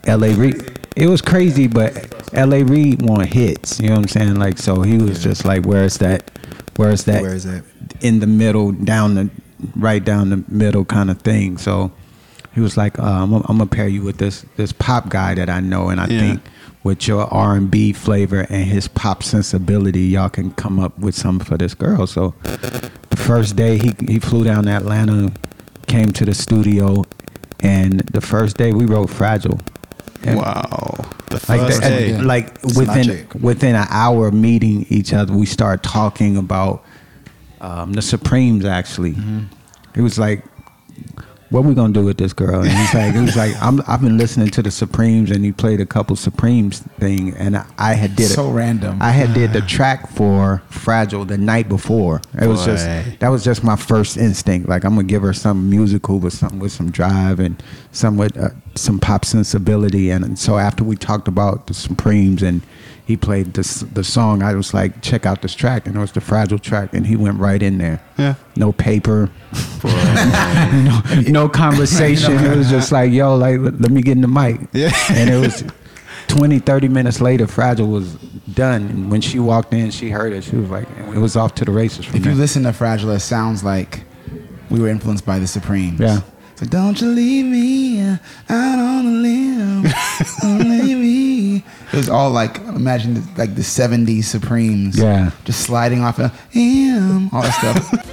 L.A. 0.06 0.34
Reid, 0.34 0.80
it 0.98 1.08
was 1.08 1.22
crazy, 1.22 1.68
but 1.68 2.34
L.A. 2.34 2.64
Reid 2.64 3.02
want 3.04 3.28
hits, 3.28 3.80
you 3.80 3.88
know 3.90 3.96
what 3.96 4.02
I'm 4.02 4.08
saying? 4.08 4.36
Like 4.36 4.58
so, 4.58 4.82
he 4.82 4.98
was 4.98 5.22
just 5.24 5.46
like, 5.46 5.66
where's 5.66 5.98
that? 6.00 6.32
Where's 6.76 7.06
that? 7.06 7.22
Where 7.22 7.34
is 7.36 7.44
that? 7.46 7.64
In 8.02 8.20
the 8.20 8.28
middle, 8.28 8.72
down 8.72 9.16
the 9.16 9.30
right 9.76 10.04
down 10.04 10.30
the 10.30 10.44
middle 10.48 10.86
kind 10.86 11.10
of 11.10 11.20
thing. 11.22 11.58
So 11.58 11.92
he 12.54 12.62
was 12.62 12.78
like, 12.78 13.00
uh, 13.00 13.04
I'm, 13.04 13.32
gonna- 13.32 13.46
I'm 13.48 13.58
gonna 13.58 13.70
pair 13.70 13.88
you 13.88 14.02
with 14.04 14.18
this 14.18 14.46
this 14.58 14.72
pop 14.74 15.10
guy 15.10 15.34
that 15.36 15.50
I 15.50 15.60
know, 15.60 15.90
and 15.90 16.00
I 16.02 16.08
Yeah. 16.08 16.20
think 16.20 16.42
with 16.84 17.08
your 17.08 17.26
R 17.34 17.56
and 17.56 17.70
B 17.70 17.92
flavor 17.94 18.42
and 18.50 18.66
his 18.66 18.88
pop 18.88 19.22
sensibility, 19.24 20.02
y'all 20.02 20.30
can 20.30 20.52
come 20.52 20.80
up 20.80 20.98
with 21.00 21.16
something 21.16 21.46
for 21.46 21.58
this 21.58 21.74
girl. 21.74 22.08
So 22.08 22.34
the 23.10 23.18
first 23.18 23.56
day 23.56 23.78
he 23.78 23.94
he 24.08 24.20
flew 24.20 24.44
down 24.44 24.66
to 24.66 24.72
Atlanta, 24.72 25.32
came 25.88 26.12
to 26.14 26.26
the 26.26 26.34
studio, 26.36 27.04
and 27.62 28.00
the 28.02 28.22
first 28.22 28.58
day 28.58 28.72
we 28.74 28.86
wrote 28.86 29.10
Fragile. 29.10 29.60
And 30.24 30.38
Wow. 30.40 31.06
The 31.30 31.36
like 31.50 31.62
first 31.62 31.82
the- 31.82 31.90
day. 31.90 32.18
like 32.22 32.56
It's 32.64 32.76
within 32.78 33.08
magic. 33.08 33.34
within 33.36 33.76
an 33.76 33.88
hour 33.90 34.28
of 34.28 34.34
meeting 34.34 34.86
each 34.90 35.14
other, 35.14 35.34
we 35.34 35.46
started 35.46 35.84
talking 35.84 36.38
about 36.38 36.84
um, 37.62 37.94
the 37.94 38.02
Supremes. 38.02 38.66
Actually, 38.66 39.14
Mm-hmm. 39.14 39.40
it 39.96 40.02
was 40.02 40.18
like, 40.20 40.44
"What 41.50 41.64
we 41.64 41.74
gonna 41.74 41.94
do 41.94 42.04
with 42.04 42.18
this 42.18 42.34
girl?" 42.34 42.62
And 42.62 42.70
he's 42.72 42.94
like, 42.94 43.16
"It 43.16 43.22
was 43.22 43.36
like 43.36 43.54
I'm, 43.62 43.82
I've 43.88 44.02
been 44.02 44.18
listening 44.18 44.50
to 44.52 44.62
the 44.62 44.72
Supremes, 44.72 45.32
and 45.32 45.44
he 45.46 45.52
played 45.52 45.80
a 45.82 45.86
couple 45.86 46.16
Supremes 46.16 46.80
thing, 47.00 47.34
and 47.36 47.58
I, 47.58 47.66
I 47.78 47.94
had 47.94 48.16
did 48.16 48.26
it 48.32 48.36
So 48.36 48.50
it. 48.50 48.54
random. 48.54 48.98
I 49.02 49.12
had 49.12 49.34
did 49.34 49.54
the 49.54 49.62
track 49.62 50.10
for 50.10 50.62
Fragile 50.70 51.26
the 51.26 51.38
night 51.38 51.70
before. 51.70 52.22
It 52.42 52.48
was 52.48 52.66
just 52.66 52.86
that 53.20 53.30
was 53.30 53.44
just 53.44 53.64
my 53.64 53.76
first 53.76 54.18
instinct. 54.18 54.68
Like 54.70 54.84
I'm 54.84 54.96
gonna 54.96 55.08
give 55.08 55.22
her 55.22 55.34
something 55.34 55.70
musical 55.70 56.20
with 56.20 56.34
something 56.34 56.60
with 56.60 56.72
some 56.72 56.92
drive 56.92 57.40
and 57.40 57.62
some 57.92 58.18
with 58.18 58.38
uh, 58.38 58.50
some 58.76 59.00
pop 59.00 59.26
sensibility. 59.26 60.10
And, 60.12 60.24
and 60.26 60.38
so 60.40 60.58
after 60.58 60.84
we 60.84 60.96
talked 60.96 61.28
about 61.28 61.68
the 61.68 61.74
Supremes 61.74 62.44
and 62.44 62.62
he 63.08 63.16
played 63.16 63.54
this 63.54 63.80
the 63.80 64.04
song, 64.04 64.44
I 64.44 64.54
was 64.54 64.74
like, 64.74 65.02
check 65.02 65.26
out 65.26 65.42
this 65.42 65.56
track, 65.56 65.88
and 65.88 65.96
it 65.96 66.00
was 66.00 66.12
the 66.12 66.20
Fragile 66.20 66.60
track, 66.60 66.94
and 66.94 67.08
he 67.08 67.16
went 67.16 67.40
right 67.40 67.64
in 67.64 67.78
there. 67.78 68.02
Yeah. 68.18 68.36
No 68.58 68.74
paper, 68.74 69.32
no, 69.86 71.02
no 71.26 71.48
conversation. 71.64 72.34
it 72.34 72.58
was 72.58 72.70
just 72.70 72.92
like, 72.92 73.14
yo, 73.14 73.38
like 73.38 73.62
let, 73.62 73.92
me 73.92 74.02
get 74.02 74.12
in 74.18 74.22
the 74.22 74.28
mic. 74.28 74.60
Yeah. 74.74 74.92
And 75.10 75.30
it 75.30 75.40
was 75.40 75.64
20, 76.28 76.60
30 76.60 76.90
minutes 76.90 77.22
later, 77.22 77.48
Fragile 77.48 77.88
was 77.88 78.16
done. 78.54 78.82
And 78.82 79.10
when 79.10 79.22
she 79.22 79.40
walked 79.40 79.74
in, 79.74 79.90
she 79.90 80.10
heard 80.10 80.34
it. 80.34 80.44
She 80.44 80.58
was 80.58 80.70
like, 80.70 80.90
it 80.98 81.20
was 81.20 81.38
off 81.38 81.56
to 81.56 81.66
the 81.66 81.72
races 81.72 82.04
from 82.04 82.18
If 82.18 82.26
you 82.26 82.34
listen 82.34 82.64
to 82.64 82.74
Fragile, 82.74 83.12
it 83.12 83.22
sounds 83.22 83.64
like 83.64 84.04
we 84.70 84.82
were 84.82 84.90
influenced 84.90 85.26
by 85.26 85.40
the 85.40 85.48
Supremes. 85.48 86.02
Yeah. 86.02 86.20
So 86.58 86.66
don't 86.66 87.00
you 87.00 87.10
leave 87.10 87.46
me 87.46 88.02
uh, 88.02 88.18
out 88.50 88.80
on 88.80 89.06
a 89.06 89.10
limb. 89.10 89.84
Don't 90.42 90.68
leave 90.68 90.98
me. 90.98 91.58
It 91.58 91.94
was 91.94 92.10
all 92.10 92.32
like 92.32 92.58
imagine 92.58 93.14
the, 93.14 93.22
like 93.38 93.54
the 93.54 93.62
'70s 93.62 94.24
Supremes. 94.24 94.98
Yeah. 94.98 95.30
Just 95.46 95.60
sliding 95.62 96.02
off 96.04 96.20
of 96.20 96.34
him, 96.50 97.30
all 97.32 97.44
that 97.44 97.54
stuff. 97.54 98.04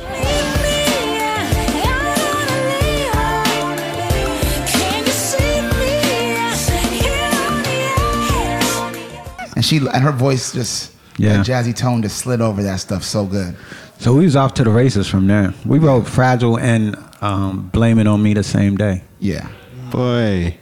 and 9.57 9.65
she 9.65 9.79
and 9.79 10.03
her 10.03 10.13
voice 10.13 10.53
just 10.53 10.93
Yeah. 11.17 11.39
that 11.39 11.47
jazzy 11.47 11.75
tone 11.75 12.03
just 12.03 12.19
slid 12.19 12.41
over 12.41 12.63
that 12.63 12.81
stuff 12.81 13.05
so 13.05 13.25
good. 13.25 13.57
So 13.99 14.15
we 14.15 14.25
was 14.25 14.37
off 14.37 14.55
to 14.55 14.65
the 14.65 14.71
races 14.71 15.09
from 15.09 15.27
there. 15.29 15.55
We 15.65 15.79
wrote 15.79 16.07
Fragile 16.07 16.59
and 16.59 16.97
um, 17.25 17.71
Blame 17.73 17.99
It 17.99 18.07
On 18.07 18.23
Me 18.23 18.35
the 18.35 18.43
same 18.43 18.77
day. 18.77 19.03
Yeah. 19.21 19.49
Boy, 19.91 20.57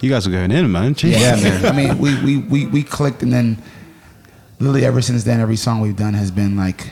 you 0.00 0.10
guys 0.10 0.26
are 0.26 0.30
going 0.30 0.50
in, 0.50 0.70
man. 0.70 0.94
Jeez. 0.94 1.12
Yeah, 1.18 1.36
man. 1.36 1.66
I 1.72 1.72
mean, 1.72 1.98
we, 1.98 2.14
we, 2.22 2.38
we, 2.38 2.66
we 2.66 2.82
clicked, 2.82 3.22
and 3.22 3.32
then 3.32 3.62
literally 4.58 4.84
ever 4.84 5.02
since 5.02 5.24
then, 5.24 5.40
every 5.40 5.56
song 5.56 5.80
we've 5.80 5.96
done 5.96 6.14
has 6.14 6.30
been 6.30 6.56
like 6.56 6.90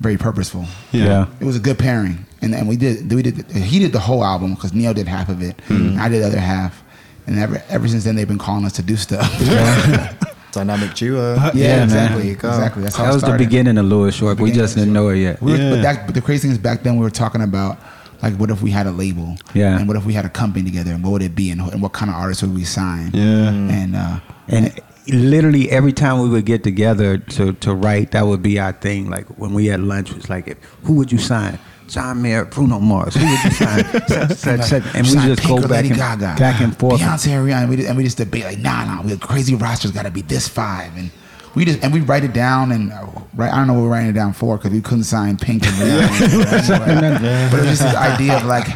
very 0.00 0.16
purposeful. 0.16 0.66
Yeah. 0.92 1.26
It 1.40 1.44
was 1.44 1.56
a 1.56 1.60
good 1.60 1.78
pairing, 1.78 2.26
and 2.42 2.54
and 2.54 2.68
we 2.68 2.76
did 2.76 3.12
we 3.12 3.22
did 3.22 3.50
he 3.50 3.78
did 3.78 3.92
the 3.92 4.00
whole 4.00 4.22
album 4.24 4.54
because 4.54 4.72
Ne-Yo 4.74 4.92
did 4.92 5.08
half 5.08 5.28
of 5.28 5.42
it, 5.42 5.60
and 5.68 5.98
I 5.98 6.08
did 6.08 6.22
the 6.22 6.26
other 6.28 6.40
half, 6.40 6.82
and 7.26 7.38
ever 7.38 7.62
ever 7.68 7.88
since 7.88 8.04
then 8.04 8.14
they've 8.14 8.28
been 8.28 8.38
calling 8.38 8.64
us 8.64 8.72
to 8.74 8.82
do 8.82 8.96
stuff. 8.96 9.26
Dynamic 10.52 10.94
duo. 10.94 11.34
yeah, 11.54 11.76
man. 11.76 11.82
exactly, 11.84 12.22
There 12.22 12.32
exactly. 12.32 12.82
That's 12.82 12.96
how 12.96 13.04
That 13.04 13.10
it 13.10 13.14
was 13.14 13.22
the 13.24 13.36
beginning 13.36 13.76
of 13.76 13.84
Louis 13.86 14.14
Short. 14.14 14.40
We 14.40 14.52
just 14.52 14.74
didn't 14.74 14.92
know 14.94 15.08
it 15.08 15.18
yet. 15.18 15.42
We 15.42 15.52
were, 15.52 15.58
Yeah. 15.58 15.70
but, 15.70 15.82
that, 15.82 16.06
but 16.06 16.14
the 16.14 16.22
crazy 16.22 16.42
thing 16.42 16.52
is, 16.52 16.58
back 16.58 16.82
then 16.82 16.96
we 16.96 17.02
were 17.02 17.10
talking 17.10 17.42
about 17.42 17.78
like, 18.22 18.34
what 18.34 18.50
if 18.50 18.62
we 18.62 18.70
had 18.70 18.86
a 18.86 18.90
label? 18.92 19.36
Yeah. 19.54 19.78
And 19.78 19.86
what 19.88 19.96
if 19.96 20.04
we 20.04 20.12
had 20.12 20.24
a 20.24 20.28
company 20.30 20.64
together? 20.64 20.92
And 20.92 21.02
what 21.02 21.10
would 21.10 21.22
it 21.22 21.34
be? 21.34 21.50
And, 21.50 21.60
and 21.60 21.82
what 21.82 21.92
kind 21.92 22.10
of 22.10 22.16
artists 22.16 22.42
would 22.42 22.54
we 22.54 22.64
sign? 22.64 23.10
Yeah. 23.12 23.48
And 23.50 23.96
uh, 23.96 24.20
And 24.48 24.80
literally 25.08 25.70
every 25.70 25.92
time 25.92 26.20
we 26.20 26.28
would 26.28 26.46
get 26.46 26.64
together 26.64 27.18
to, 27.18 27.52
to 27.54 27.74
write, 27.74 28.12
that 28.12 28.26
would 28.26 28.42
be 28.42 28.58
our 28.58 28.72
thing. 28.72 29.08
Like 29.10 29.26
when 29.38 29.52
we 29.54 29.66
had 29.66 29.80
lunch, 29.80 30.10
it 30.10 30.16
was 30.16 30.30
like, 30.30 30.48
if, 30.48 30.58
who 30.84 30.94
would 30.94 31.12
you 31.12 31.18
sign? 31.18 31.58
John 31.88 32.20
Mayer, 32.20 32.44
Bruno 32.44 32.80
Mars. 32.80 33.14
Who 33.14 33.24
would 33.24 33.44
you 33.44 33.50
sign? 33.52 33.84
Such, 34.08 34.32
such, 34.32 34.60
such. 34.62 34.82
And 34.94 35.06
we 35.06 35.12
sign 35.12 35.28
just 35.28 35.42
Pink 35.42 35.60
go 35.62 35.68
back 35.68 35.84
and, 35.84 35.94
Gaga, 35.94 36.34
back 36.36 36.60
and 36.60 36.76
forth. 36.76 37.00
Beyonce, 37.00 37.28
and 37.28 37.48
Rihanna, 37.48 37.60
and 37.60 37.70
we, 37.70 37.76
just, 37.76 37.88
and 37.88 37.96
we 37.96 38.02
just 38.04 38.16
debate 38.16 38.44
like, 38.44 38.58
nah, 38.58 38.84
nah, 38.84 39.02
we 39.02 39.10
the 39.10 39.18
crazy 39.24 39.54
roster's 39.54 39.92
got 39.92 40.02
to 40.02 40.10
be 40.10 40.22
this 40.22 40.48
five, 40.48 40.96
and 40.96 41.10
we 41.56 41.64
just 41.64 41.82
and 41.82 41.92
we 41.92 42.00
write 42.00 42.22
it 42.22 42.32
down, 42.32 42.70
and 42.70 42.92
uh, 42.92 43.06
right, 43.34 43.52
I 43.52 43.56
don't 43.56 43.66
know 43.66 43.72
what 43.74 43.82
we're 43.82 43.88
writing 43.88 44.10
it 44.10 44.12
down 44.14 44.32
for 44.32 44.56
because 44.56 44.70
we 44.70 44.80
couldn't 44.80 45.04
sign 45.04 45.36
Pink 45.36 45.66
and 45.66 45.74
Rihanna, 45.74 47.50
but 47.50 47.58
it 47.58 47.66
was 47.66 47.78
just 47.78 47.82
this 47.82 47.94
idea 47.96 48.36
of 48.36 48.44
like, 48.44 48.66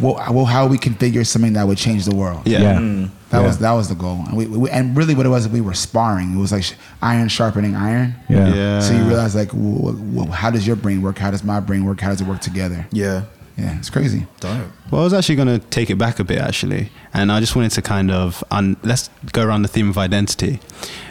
well, 0.00 0.22
well, 0.32 0.44
how 0.44 0.66
we 0.66 0.78
configure 0.78 1.26
something 1.26 1.54
that 1.54 1.66
would 1.66 1.78
change 1.78 2.04
the 2.04 2.14
world. 2.14 2.42
Yeah. 2.46 2.60
Yeah. 2.60 3.08
That 3.30 3.40
Yeah. 3.40 3.46
was 3.46 3.58
that 3.58 3.72
was 3.72 3.88
the 3.88 3.94
goal, 3.96 4.22
and 4.28 4.36
we, 4.36 4.46
we 4.46 4.70
and 4.70 4.96
really 4.96 5.14
what 5.16 5.26
it 5.26 5.30
was, 5.30 5.48
we 5.48 5.60
were 5.60 5.74
sparring. 5.74 6.36
It 6.36 6.38
was 6.38 6.52
like 6.52 6.62
sh- 6.62 6.74
iron 7.02 7.28
sharpening 7.28 7.74
iron. 7.74 8.14
Yeah. 8.28 8.54
Yeah. 8.54 8.80
So 8.80 8.92
you 8.94 9.04
realize 9.04 9.34
like, 9.34 9.48
w- 9.48 9.92
w- 10.14 10.30
how 10.30 10.50
does 10.50 10.64
your 10.66 10.76
brain 10.76 11.02
work? 11.02 11.18
How 11.18 11.30
does 11.32 11.42
my 11.42 11.58
brain 11.58 11.84
work? 11.84 12.00
How 12.00 12.10
does 12.10 12.20
it 12.20 12.26
work 12.28 12.40
together? 12.40 12.86
Yeah. 12.92 13.24
Yeah, 13.58 13.78
it's 13.78 13.88
crazy. 13.88 14.26
Dope. 14.40 14.66
Well, 14.90 15.00
I 15.00 15.04
was 15.04 15.14
actually 15.14 15.36
going 15.36 15.48
to 15.48 15.58
take 15.68 15.88
it 15.88 15.96
back 15.96 16.18
a 16.20 16.24
bit, 16.24 16.36
actually, 16.38 16.90
and 17.14 17.32
I 17.32 17.40
just 17.40 17.56
wanted 17.56 17.70
to 17.72 17.80
kind 17.80 18.10
of 18.10 18.44
un- 18.50 18.76
let's 18.82 19.08
go 19.32 19.42
around 19.46 19.62
the 19.62 19.68
theme 19.68 19.88
of 19.88 19.96
identity. 19.96 20.60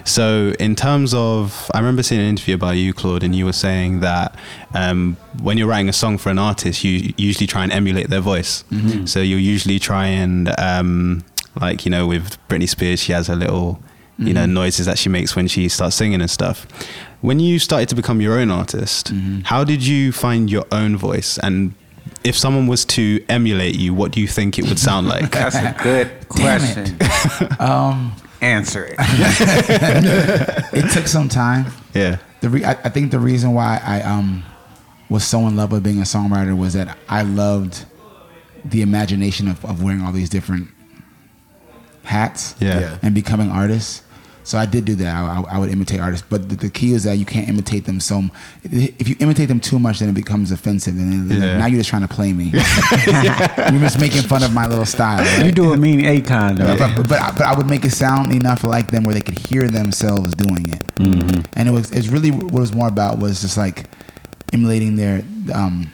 So, 0.06 0.54
in 0.60 0.76
terms 0.76 1.14
of, 1.14 1.70
I 1.74 1.80
remember 1.80 2.04
seeing 2.04 2.22
an 2.22 2.28
interview 2.28 2.58
by 2.58 2.74
you, 2.74 2.94
Claude, 2.94 3.24
and 3.24 3.36
you 3.36 3.44
were 3.46 3.54
saying 3.54 4.00
that 4.02 4.38
um, 4.74 5.18
when 5.42 5.58
you're 5.58 5.68
writing 5.68 5.90
a 5.90 5.94
song 5.94 6.18
for 6.20 6.30
an 6.30 6.38
artist, 6.40 6.84
you 6.84 7.14
usually 7.18 7.48
try 7.48 7.64
and 7.64 7.72
emulate 7.72 8.10
their 8.10 8.22
voice. 8.22 8.64
So 9.06 9.20
you 9.20 9.36
usually 9.38 9.80
try 9.80 10.06
and, 10.08 10.54
um, 10.60 11.26
like 11.60 11.86
you 11.86 11.92
know, 11.92 12.06
with 12.08 12.38
Britney 12.48 12.70
Spears, 12.70 13.00
she 13.02 13.14
has 13.14 13.28
her 13.28 13.36
little, 13.36 13.82
you 14.20 14.34
know, 14.34 14.46
noises 14.46 14.86
that 14.86 14.98
she 15.00 15.10
makes 15.10 15.36
when 15.36 15.48
she 15.48 15.68
starts 15.70 15.96
singing 15.96 16.22
and 16.22 16.30
stuff. 16.30 16.68
When 17.22 17.40
you 17.40 17.58
started 17.58 17.90
to 17.90 17.96
become 17.96 18.22
your 18.22 18.38
own 18.40 18.52
artist, 18.52 19.12
how 19.46 19.64
did 19.64 19.86
you 19.86 20.12
find 20.12 20.50
your 20.52 20.66
own 20.72 20.96
voice 20.98 21.40
and 21.40 21.74
if 22.24 22.36
someone 22.38 22.68
was 22.68 22.86
to 22.86 23.24
emulate 23.30 23.76
you, 23.76 23.94
what 23.94 24.12
do 24.12 24.20
you 24.22 24.28
think 24.28 24.58
it 24.60 24.68
would 24.68 24.80
sound 24.80 25.08
like? 25.08 25.32
That's 25.32 25.56
a 25.56 25.76
good 25.82 26.12
Damn 26.36 26.62
it. 26.64 26.98
question. 27.00 27.48
Um, 27.60 28.16
Answer 28.46 28.86
it. 28.86 28.96
it 30.74 30.92
took 30.94 31.08
some 31.08 31.30
time. 31.30 31.66
yeah. 31.94 32.18
The 32.42 32.50
re- 32.50 32.64
I, 32.64 32.72
I 32.72 32.90
think 32.90 33.10
the 33.12 33.20
reason 33.20 33.54
why 33.54 33.82
I 33.84 34.02
um 34.02 34.44
was 35.10 35.24
so 35.24 35.48
in 35.48 35.56
love 35.56 35.72
with 35.72 35.84
being 35.84 36.00
a 36.00 36.04
songwriter 36.04 36.56
was 36.58 36.74
that 36.74 36.96
I 37.10 37.24
loved 37.24 37.86
the 38.64 38.82
imagination 38.82 39.48
of, 39.48 39.64
of 39.66 39.82
wearing 39.84 40.02
all 40.02 40.12
these 40.12 40.30
different 40.30 40.68
hats 42.04 42.56
Yeah. 42.60 42.80
Yeah. 42.80 42.98
and 43.02 43.14
becoming 43.16 43.50
artists. 43.50 44.02
So 44.46 44.60
I 44.60 44.66
did 44.68 44.86
do 44.86 44.94
that. 44.96 45.08
I, 45.14 45.42
I, 45.42 45.56
I 45.56 45.58
would 45.58 45.72
imitate 45.72 46.00
artists, 46.00 46.26
but 46.30 46.48
the, 46.50 46.56
the 46.56 46.70
key 46.70 46.94
is 46.94 47.04
that 47.04 47.18
you 47.18 47.26
can't 47.26 47.50
imitate 47.50 47.86
them 47.86 48.00
so. 48.00 48.24
If 48.64 49.10
you 49.10 49.16
imitate 49.20 49.48
them 49.48 49.60
too 49.60 49.80
much, 49.80 50.00
then 50.00 50.08
it 50.10 50.14
becomes 50.14 50.52
offensive, 50.52 50.96
and 50.98 51.30
then 51.30 51.42
Yeah. 51.42 51.58
now 51.58 51.66
you're 51.66 51.80
just 51.80 51.90
trying 51.90 52.04
to 52.08 52.08
play 52.08 52.32
me. 52.32 52.46
you're 52.54 53.80
just 53.82 54.00
making 54.00 54.22
fun 54.22 54.44
of 54.44 54.54
my 54.54 54.68
little 54.68 54.86
style. 54.86 55.18
right? 55.26 55.46
You 55.46 55.52
do 55.52 55.74
a 55.74 55.78
mean 55.78 56.02
Akon 56.02 56.58
though. 56.60 56.78
But, 56.78 57.10
but, 57.10 57.20
I- 57.20 57.32
but 57.32 57.42
I 57.42 57.58
would 57.58 57.68
make 57.68 57.84
it 57.86 57.92
sound 57.92 58.32
enough 58.32 58.64
like 58.64 58.92
them 58.92 59.04
where 59.04 59.16
they 59.16 59.22
could 59.22 59.40
hear 59.50 59.68
themselves 59.68 60.34
doing 60.36 60.70
it. 60.70 60.84
And 61.58 61.68
it 61.68 61.72
was 61.72 61.92
it's 61.92 62.08
really 62.08 62.32
what 62.32 62.46
it 62.46 62.52
was 62.52 62.72
more 62.74 62.88
about 62.88 63.18
was 63.20 63.42
just 63.42 63.58
like 63.58 63.86
emulating 64.54 64.96
their 64.96 65.24
um, 65.54 65.90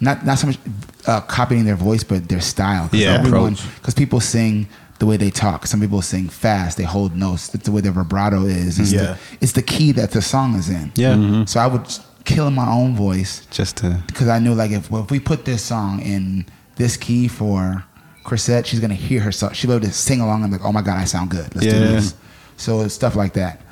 not 0.00 0.24
not 0.26 0.38
so 0.38 0.48
much 0.48 0.58
uh, 1.06 1.20
copying 1.22 1.64
their 1.64 1.76
voice, 1.76 2.02
but 2.04 2.28
their 2.28 2.40
style. 2.40 2.88
Cause 2.88 2.98
Yeah, 3.00 3.14
everyone 3.18 3.56
because 3.76 3.94
people 3.94 4.20
sing 4.20 4.68
the 4.98 5.06
way 5.06 5.16
they 5.16 5.30
talk. 5.30 5.66
Some 5.66 5.80
people 5.80 6.02
sing 6.02 6.28
fast. 6.28 6.76
They 6.76 6.82
hold 6.84 7.14
notes. 7.16 7.48
That's 7.48 7.64
the 7.64 7.72
way 7.72 7.80
their 7.80 7.92
vibrato 7.92 8.44
is. 8.44 8.78
It's, 8.78 8.92
Yeah. 8.92 9.00
the, 9.02 9.18
it's 9.40 9.52
the 9.52 9.62
key 9.62 9.92
that 9.92 10.10
the 10.10 10.22
song 10.22 10.54
is 10.56 10.68
in. 10.68 10.92
Yeah. 10.96 11.14
Mm-hmm. 11.14 11.44
So 11.44 11.60
I 11.60 11.66
would 11.66 11.86
kill 12.24 12.50
my 12.50 12.68
own 12.68 12.94
voice 12.94 13.46
Just 13.50 13.76
to. 13.78 14.02
because 14.06 14.28
I 14.28 14.38
knew 14.38 14.54
like 14.54 14.70
if 14.72 14.90
well, 14.90 15.02
if 15.04 15.10
we 15.10 15.18
put 15.20 15.44
this 15.44 15.62
song 15.62 16.00
in 16.02 16.46
this 16.76 16.96
key 16.96 17.28
for 17.28 17.84
Chrisette, 18.24 18.66
she's 18.66 18.80
gonna 18.80 18.94
hear 18.94 19.20
herself. 19.20 19.54
She'll 19.54 19.70
be 19.70 19.76
able 19.76 19.86
to 19.86 19.92
sing 19.92 20.20
along 20.20 20.42
and 20.42 20.52
be 20.52 20.58
like, 20.58 20.66
oh 20.66 20.72
my 20.72 20.82
god, 20.82 20.98
I 20.98 21.04
sound 21.04 21.30
good. 21.30 21.54
Let's 21.54 21.66
do 21.66 21.72
Yeah. 21.72 21.78
this. 21.92 22.14
So 22.56 22.80
it's 22.80 22.92
stuff 22.94 23.14
like 23.16 23.34
that. 23.34 23.62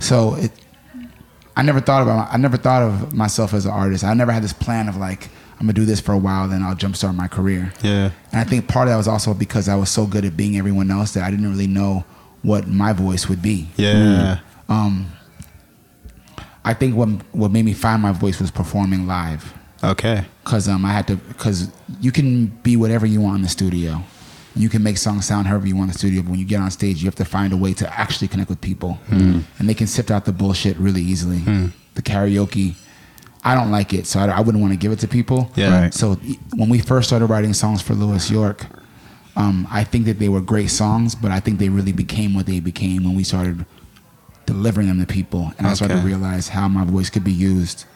So 0.00 0.34
it, 0.34 0.50
I 1.56 1.62
never 1.62 1.80
thought 1.80 2.02
about 2.02 2.32
I 2.32 2.36
never 2.38 2.56
thought 2.56 2.82
of 2.82 3.12
myself 3.14 3.52
as 3.54 3.66
an 3.66 3.72
artist. 3.72 4.04
I 4.04 4.14
never 4.14 4.32
had 4.32 4.42
this 4.42 4.52
plan 4.52 4.88
of 4.88 4.96
like 4.96 5.28
I'm 5.60 5.66
gonna 5.66 5.74
do 5.74 5.84
this 5.84 6.00
for 6.00 6.12
a 6.12 6.18
while, 6.18 6.48
then 6.48 6.62
I'll 6.62 6.74
jumpstart 6.74 7.14
my 7.14 7.28
career. 7.28 7.72
Yeah. 7.82 8.10
And 8.32 8.40
I 8.40 8.44
think 8.44 8.68
part 8.68 8.88
of 8.88 8.92
that 8.92 8.96
was 8.96 9.06
also 9.08 9.32
because 9.34 9.68
I 9.68 9.76
was 9.76 9.90
so 9.90 10.06
good 10.06 10.24
at 10.24 10.36
being 10.36 10.56
everyone 10.56 10.90
else 10.90 11.12
that 11.14 11.22
I 11.24 11.30
didn't 11.30 11.48
really 11.50 11.66
know 11.68 12.04
what 12.42 12.66
my 12.66 12.92
voice 12.92 13.28
would 13.28 13.40
be. 13.42 13.68
Yeah. 13.76 14.38
Um, 14.68 15.12
I 16.64 16.74
think 16.74 16.96
what 16.96 17.08
what 17.32 17.50
made 17.50 17.64
me 17.64 17.74
find 17.74 18.00
my 18.02 18.12
voice 18.12 18.40
was 18.40 18.50
performing 18.50 19.06
live 19.06 19.52
Okay. 19.84 20.24
because 20.44 20.68
um, 20.68 20.84
I 20.84 20.92
had 20.92 21.06
to 21.08 21.16
because 21.16 21.70
you 22.00 22.12
can 22.12 22.46
be 22.46 22.76
whatever 22.76 23.04
you 23.06 23.20
want 23.20 23.36
in 23.36 23.42
the 23.42 23.48
studio. 23.48 24.02
You 24.54 24.68
can 24.68 24.82
make 24.82 24.98
songs 24.98 25.26
sound 25.26 25.46
however 25.46 25.66
you 25.66 25.76
want 25.76 25.88
in 25.88 25.92
the 25.92 25.98
studio, 25.98 26.22
but 26.22 26.30
when 26.30 26.38
you 26.38 26.44
get 26.44 26.60
on 26.60 26.70
stage, 26.70 27.02
you 27.02 27.06
have 27.06 27.14
to 27.16 27.24
find 27.24 27.52
a 27.52 27.56
way 27.56 27.72
to 27.74 28.00
actually 28.00 28.28
connect 28.28 28.50
with 28.50 28.60
people, 28.60 28.94
hmm. 29.06 29.40
and 29.58 29.68
they 29.68 29.74
can 29.74 29.86
sift 29.86 30.10
out 30.10 30.24
the 30.24 30.32
bullshit 30.32 30.76
really 30.76 31.02
easily. 31.02 31.38
Hmm. 31.38 31.66
The 31.94 32.02
karaoke, 32.02 32.74
I 33.44 33.54
don't 33.54 33.70
like 33.70 33.92
it, 33.92 34.06
so 34.06 34.20
I, 34.20 34.26
I 34.26 34.40
wouldn't 34.40 34.60
want 34.60 34.72
to 34.72 34.78
give 34.78 34.92
it 34.92 34.98
to 35.00 35.08
people. 35.08 35.50
Yeah. 35.56 35.82
Right. 35.82 35.94
So 35.94 36.14
when 36.54 36.68
we 36.68 36.80
first 36.80 37.08
started 37.08 37.26
writing 37.26 37.54
songs 37.54 37.82
for 37.82 37.94
Louis 37.94 38.30
York, 38.30 38.66
um, 39.36 39.66
I 39.70 39.84
think 39.84 40.04
that 40.06 40.18
they 40.18 40.28
were 40.28 40.40
great 40.40 40.68
songs, 40.68 41.14
but 41.14 41.30
I 41.30 41.40
think 41.40 41.58
they 41.58 41.68
really 41.68 41.92
became 41.92 42.34
what 42.34 42.46
they 42.46 42.60
became 42.60 43.04
when 43.04 43.14
we 43.14 43.24
started 43.24 43.64
delivering 44.44 44.88
them 44.88 45.00
to 45.00 45.06
people, 45.06 45.52
and 45.58 45.66
I 45.66 45.74
started 45.74 45.96
to 45.96 46.00
realize 46.00 46.48
how 46.48 46.68
my 46.68 46.84
voice 46.84 47.08
could 47.08 47.24
be 47.24 47.32
used 47.32 47.86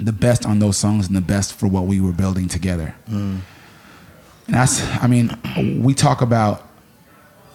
the 0.00 0.12
best 0.12 0.46
on 0.46 0.58
those 0.58 0.76
songs 0.76 1.06
and 1.06 1.16
the 1.16 1.20
best 1.20 1.52
for 1.54 1.66
what 1.66 1.84
we 1.84 2.00
were 2.00 2.12
building 2.12 2.48
together. 2.48 2.94
Hmm. 3.06 3.38
And 4.50 4.58
that's, 4.58 4.82
I 5.00 5.06
mean, 5.06 5.30
we 5.80 5.94
talk 5.94 6.22
about 6.22 6.66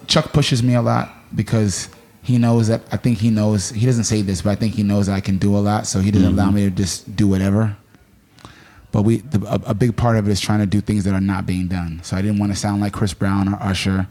Chuck 0.07 0.31
pushes 0.31 0.63
me 0.63 0.75
a 0.75 0.81
lot 0.81 1.09
because 1.35 1.89
he 2.23 2.37
knows 2.37 2.69
that 2.69 2.83
I 2.89 2.95
think 2.95 3.17
he 3.17 3.29
knows 3.29 3.69
he 3.71 3.85
doesn't 3.85 4.05
say 4.05 4.21
this, 4.21 4.43
but 4.43 4.51
I 4.51 4.55
think 4.55 4.75
he 4.75 4.83
knows 4.83 5.09
I 5.09 5.19
can 5.19 5.37
do 5.37 5.57
a 5.57 5.59
lot, 5.59 5.87
so 5.87 5.99
he 5.99 6.09
doesn't 6.09 6.31
allow 6.31 6.45
mm-hmm. 6.45 6.55
me 6.55 6.63
to 6.63 6.71
just 6.71 7.13
do 7.13 7.27
whatever. 7.27 7.75
But 8.93 9.01
we, 9.01 9.17
the, 9.17 9.45
a, 9.45 9.71
a 9.71 9.73
big 9.73 9.97
part 9.97 10.15
of 10.15 10.25
it 10.25 10.31
is 10.31 10.39
trying 10.39 10.59
to 10.59 10.65
do 10.65 10.79
things 10.79 11.03
that 11.03 11.13
are 11.13 11.19
not 11.19 11.45
being 11.45 11.67
done. 11.67 11.99
So 12.01 12.15
I 12.15 12.21
didn't 12.21 12.39
want 12.39 12.53
to 12.53 12.57
sound 12.57 12.79
like 12.79 12.93
Chris 12.93 13.13
Brown 13.13 13.53
or 13.53 13.61
Usher 13.61 14.07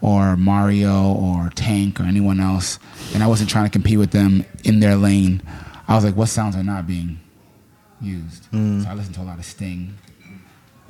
or 0.00 0.36
Mario 0.36 1.12
or 1.12 1.50
Tank 1.54 2.00
or 2.00 2.02
anyone 2.02 2.40
else, 2.40 2.80
and 3.14 3.22
I 3.22 3.28
wasn't 3.28 3.48
trying 3.48 3.66
to 3.66 3.70
compete 3.70 3.98
with 3.98 4.10
them 4.10 4.44
in 4.64 4.80
their 4.80 4.96
lane. 4.96 5.40
I 5.86 5.94
was 5.94 6.04
like, 6.04 6.16
what 6.16 6.26
sounds 6.26 6.56
are 6.56 6.64
not 6.64 6.84
being 6.84 7.20
used? 8.00 8.50
Mm. 8.50 8.82
So 8.82 8.90
I 8.90 8.94
listened 8.94 9.14
to 9.14 9.20
a 9.20 9.22
lot 9.22 9.38
of 9.38 9.44
Sting 9.44 9.94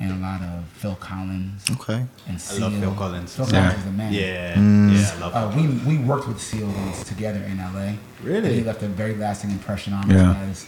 and 0.01 0.13
a 0.13 0.17
lot 0.17 0.41
of 0.43 0.65
Phil 0.75 0.95
Collins 0.97 1.65
Okay. 1.73 2.05
and 2.29 2.43
I 2.51 2.59
love 2.59 2.75
Phil 2.79 2.95
Collins. 2.95 3.35
Phil 3.37 3.47
Yeah. 3.47 3.61
Collins 3.61 3.79
is 3.79 3.85
the 3.85 3.91
man. 3.93 4.13
Yeah. 4.13 4.61
Yeah. 4.61 5.13
I 5.17 5.19
love 5.21 5.35
Uh, 5.35 5.57
we 5.57 5.69
we 5.89 5.99
worked 6.05 6.29
with 6.29 6.41
Seal 6.41 6.67
once 6.69 7.03
together 7.05 7.43
in 7.43 7.59
LA. 7.59 7.95
Really? 8.23 8.49
And 8.49 8.57
he 8.59 8.63
left 8.63 8.83
a 8.83 8.89
very 8.89 9.15
lasting 9.17 9.51
impression 9.51 9.93
on 9.93 10.09
Yeah. 10.11 10.31
us 10.31 10.67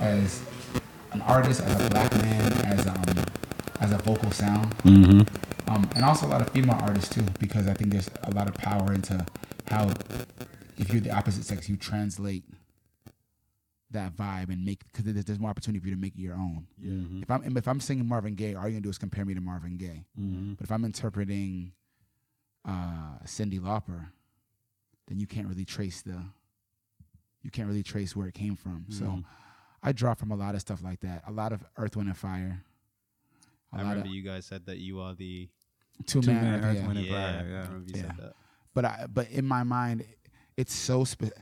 as 0.00 0.40
an 1.12 1.20
artist, 1.22 1.60
as 1.62 1.86
a 1.86 1.88
black 1.90 2.12
man, 2.16 2.52
as 2.64 2.86
um 2.86 3.02
as 3.80 3.92
a 3.92 3.98
vocal 3.98 4.30
sound. 4.32 4.76
Mm-hmm. 4.84 5.20
Um, 5.70 5.88
and 5.94 6.04
also 6.04 6.26
a 6.26 6.30
lot 6.34 6.40
of 6.42 6.50
female 6.50 6.78
artists 6.82 7.14
too, 7.14 7.24
because 7.38 7.66
I 7.68 7.74
think 7.74 7.90
there's 7.92 8.10
a 8.24 8.30
lot 8.32 8.48
of 8.48 8.54
power 8.54 8.92
into 8.92 9.24
how 9.68 9.90
if 10.76 10.90
you're 10.92 11.00
the 11.00 11.10
opposite 11.10 11.44
sex, 11.44 11.68
you 11.68 11.76
translate 11.76 12.42
that 13.94 14.14
vibe 14.16 14.50
and 14.50 14.64
make 14.64 14.80
because 14.92 15.04
there's, 15.04 15.24
there's 15.24 15.40
more 15.40 15.50
opportunity 15.50 15.80
for 15.80 15.88
you 15.88 15.94
to 15.94 16.00
make 16.00 16.14
it 16.14 16.20
your 16.20 16.34
own. 16.34 16.66
Mm-hmm. 16.82 17.22
If 17.22 17.30
I'm 17.30 17.56
if 17.56 17.66
I'm 17.66 17.80
singing 17.80 18.06
Marvin 18.06 18.34
Gaye, 18.34 18.54
all 18.54 18.62
you're 18.62 18.72
gonna 18.72 18.80
do 18.82 18.90
is 18.90 18.98
compare 18.98 19.24
me 19.24 19.34
to 19.34 19.40
Marvin 19.40 19.76
Gaye. 19.76 20.04
Mm-hmm. 20.20 20.54
But 20.54 20.64
if 20.64 20.70
I'm 20.70 20.84
interpreting 20.84 21.72
uh, 22.66 23.18
Cyndi 23.24 23.58
Lauper, 23.58 24.06
then 25.08 25.18
you 25.18 25.26
can't 25.26 25.48
really 25.48 25.64
trace 25.64 26.02
the 26.02 26.22
you 27.42 27.50
can't 27.50 27.68
really 27.68 27.82
trace 27.82 28.14
where 28.16 28.26
it 28.26 28.34
came 28.34 28.56
from. 28.56 28.86
So 28.88 29.04
mm-hmm. 29.04 29.20
I 29.82 29.92
draw 29.92 30.14
from 30.14 30.30
a 30.30 30.36
lot 30.36 30.54
of 30.54 30.60
stuff 30.60 30.82
like 30.82 31.00
that. 31.00 31.22
A 31.26 31.32
lot 31.32 31.52
of 31.52 31.62
Earth, 31.76 31.96
Wind, 31.96 32.08
and 32.08 32.16
Fire. 32.16 32.62
A 33.72 33.76
I 33.76 33.78
lot 33.78 33.88
remember 33.90 34.08
of 34.08 34.14
you 34.14 34.22
guys 34.22 34.46
said 34.46 34.66
that 34.66 34.78
you 34.78 35.00
are 35.00 35.14
the. 35.14 35.48
two, 36.06 36.22
Two 36.22 36.32
man. 36.32 36.42
Man, 36.42 36.64
Earth, 36.64 36.76
yeah. 36.76 36.86
Wind, 36.86 36.98
and 36.98 37.06
Yeah. 37.06 37.12
Fire, 37.12 37.46
yeah. 37.48 37.56
I 37.56 37.62
remember 37.66 37.90
you 37.90 37.94
Yeah. 37.96 38.06
said 38.06 38.16
that. 38.18 38.32
but 38.72 38.84
I, 38.84 39.06
but 39.12 39.30
in 39.30 39.46
my 39.46 39.62
mind, 39.62 40.04
it's 40.56 40.72
so. 40.74 41.04
Spe- 41.04 41.32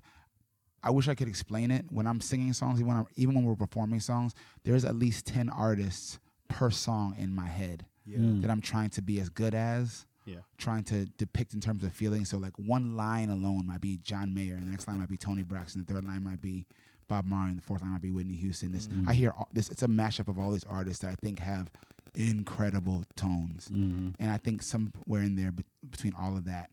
I 0.82 0.90
wish 0.90 1.08
I 1.08 1.14
could 1.14 1.28
explain 1.28 1.70
it. 1.70 1.86
When 1.90 2.06
I'm 2.06 2.20
singing 2.20 2.52
songs, 2.52 2.80
even 2.80 2.88
when, 2.88 2.96
I'm, 2.96 3.06
even 3.16 3.34
when 3.34 3.44
we're 3.44 3.54
performing 3.54 4.00
songs, 4.00 4.34
there's 4.64 4.84
at 4.84 4.96
least 4.96 5.26
ten 5.26 5.48
artists 5.48 6.18
per 6.48 6.70
song 6.70 7.14
in 7.18 7.34
my 7.34 7.46
head 7.46 7.86
hmm. 8.06 8.40
that 8.40 8.50
I'm 8.50 8.60
trying 8.60 8.90
to 8.90 9.02
be 9.02 9.20
as 9.20 9.28
good 9.28 9.54
as. 9.54 10.06
Yeah. 10.24 10.36
Trying 10.56 10.84
to 10.84 11.06
depict 11.06 11.52
in 11.52 11.60
terms 11.60 11.82
of 11.82 11.92
feeling. 11.92 12.24
So 12.24 12.38
like 12.38 12.56
one 12.56 12.96
line 12.96 13.28
alone 13.28 13.66
might 13.66 13.80
be 13.80 13.98
John 14.04 14.32
Mayer, 14.32 14.54
and 14.54 14.66
the 14.66 14.70
next 14.70 14.86
line 14.86 15.00
might 15.00 15.08
be 15.08 15.16
Toni 15.16 15.42
Braxton, 15.42 15.84
the 15.84 15.92
third 15.92 16.04
line 16.04 16.22
might 16.22 16.40
be 16.40 16.64
Bob 17.08 17.26
Marley, 17.26 17.50
and 17.50 17.58
the 17.58 17.62
fourth 17.62 17.82
line 17.82 17.90
might 17.90 18.02
be 18.02 18.12
Whitney 18.12 18.36
Houston. 18.36 18.72
This 18.72 18.86
mm. 18.86 19.08
I 19.08 19.14
hear 19.14 19.34
all, 19.36 19.48
this. 19.52 19.68
It's 19.68 19.82
a 19.82 19.88
mashup 19.88 20.28
of 20.28 20.38
all 20.38 20.52
these 20.52 20.64
artists 20.64 21.02
that 21.02 21.10
I 21.10 21.16
think 21.16 21.40
have 21.40 21.70
incredible 22.14 23.04
tones, 23.16 23.68
mm-hmm. 23.68 24.10
and 24.20 24.30
I 24.30 24.38
think 24.38 24.62
somewhere 24.62 25.22
in 25.22 25.34
there 25.34 25.50
be- 25.50 25.64
between 25.90 26.14
all 26.14 26.36
of 26.36 26.44
that, 26.44 26.70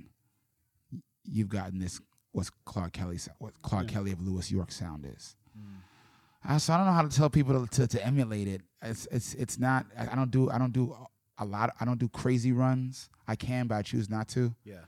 you've 1.26 1.50
gotten 1.50 1.80
this 1.80 2.00
what's 2.32 2.52
Claude 2.66 2.94
Kelly 2.94 3.18
what 3.40 3.54
Claude 3.62 3.88
Kelly 3.88 4.12
of 4.12 4.22
Louis 4.22 4.52
York 4.52 4.72
sound 4.72 5.06
is. 5.06 5.36
Uh, 6.48 6.58
so 6.58 6.74
I 6.74 6.78
don't 6.78 6.86
know 6.86 6.94
how 6.94 7.02
to 7.02 7.10
tell 7.10 7.30
people 7.30 7.68
to, 7.68 7.82
to, 7.82 7.88
to 7.88 8.06
emulate 8.06 8.48
it. 8.48 8.62
It's 8.82 9.08
it's 9.12 9.34
it's 9.34 9.60
not. 9.60 9.86
I 9.98 10.08
I 10.12 10.16
don't 10.16 10.32
do 10.32 10.50
I 10.50 10.58
don't 10.58 10.72
do 10.72 10.96
a 11.38 11.46
lot. 11.46 11.76
I 11.80 11.86
don't 11.86 12.00
do 12.00 12.08
crazy 12.08 12.52
runs. 12.52 13.10
I 13.28 13.36
can, 13.36 13.68
but 13.68 13.76
I 13.76 13.82
choose 13.82 14.10
not 14.10 14.28
to. 14.30 14.54
Yeah. 14.64 14.80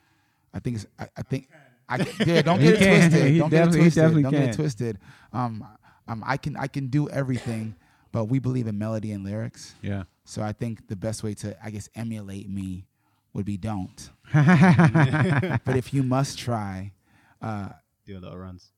I 0.54 0.60
think 0.60 0.78
it's, 0.78 0.86
I, 1.00 1.08
I 1.18 1.22
think 1.24 1.48
I 1.88 1.98
yeah, 2.26 2.42
don't 2.42 2.60
get 2.60 2.76
it 2.76 2.80
can. 2.80 3.10
twisted. 3.10 3.32
He 3.32 3.38
Don't 3.38 3.50
get 3.50 3.68
it 3.68 3.72
twisted. 3.72 4.24
Don't 4.24 4.32
get 4.32 4.50
it 4.50 4.54
twisted. 4.54 5.00
Um, 5.34 5.68
um, 6.08 6.24
I 6.26 6.38
can 6.38 6.56
I 6.56 6.68
can 6.68 6.88
do 6.88 7.10
everything, 7.10 7.76
but 8.12 8.26
we 8.26 8.40
believe 8.40 8.68
in 8.68 8.78
melody 8.78 9.12
and 9.12 9.24
lyrics. 9.24 9.76
Yeah. 9.82 10.04
So 10.26 10.42
I 10.42 10.54
think 10.54 10.88
the 10.88 10.96
best 10.96 11.24
way 11.24 11.34
to 11.36 11.56
I 11.64 11.70
guess 11.70 11.90
emulate 11.96 12.50
me 12.50 12.86
would 13.34 13.46
be 13.46 13.58
don't. 13.58 14.10
but 14.34 15.76
if 15.76 15.94
you 15.94 16.04
must 16.04 16.38
try, 16.38 16.92
uh, 17.42 17.70
Do 18.06 18.18
a 18.18 18.20
lot 18.20 18.34
of 18.34 18.40
runs. 18.40 18.72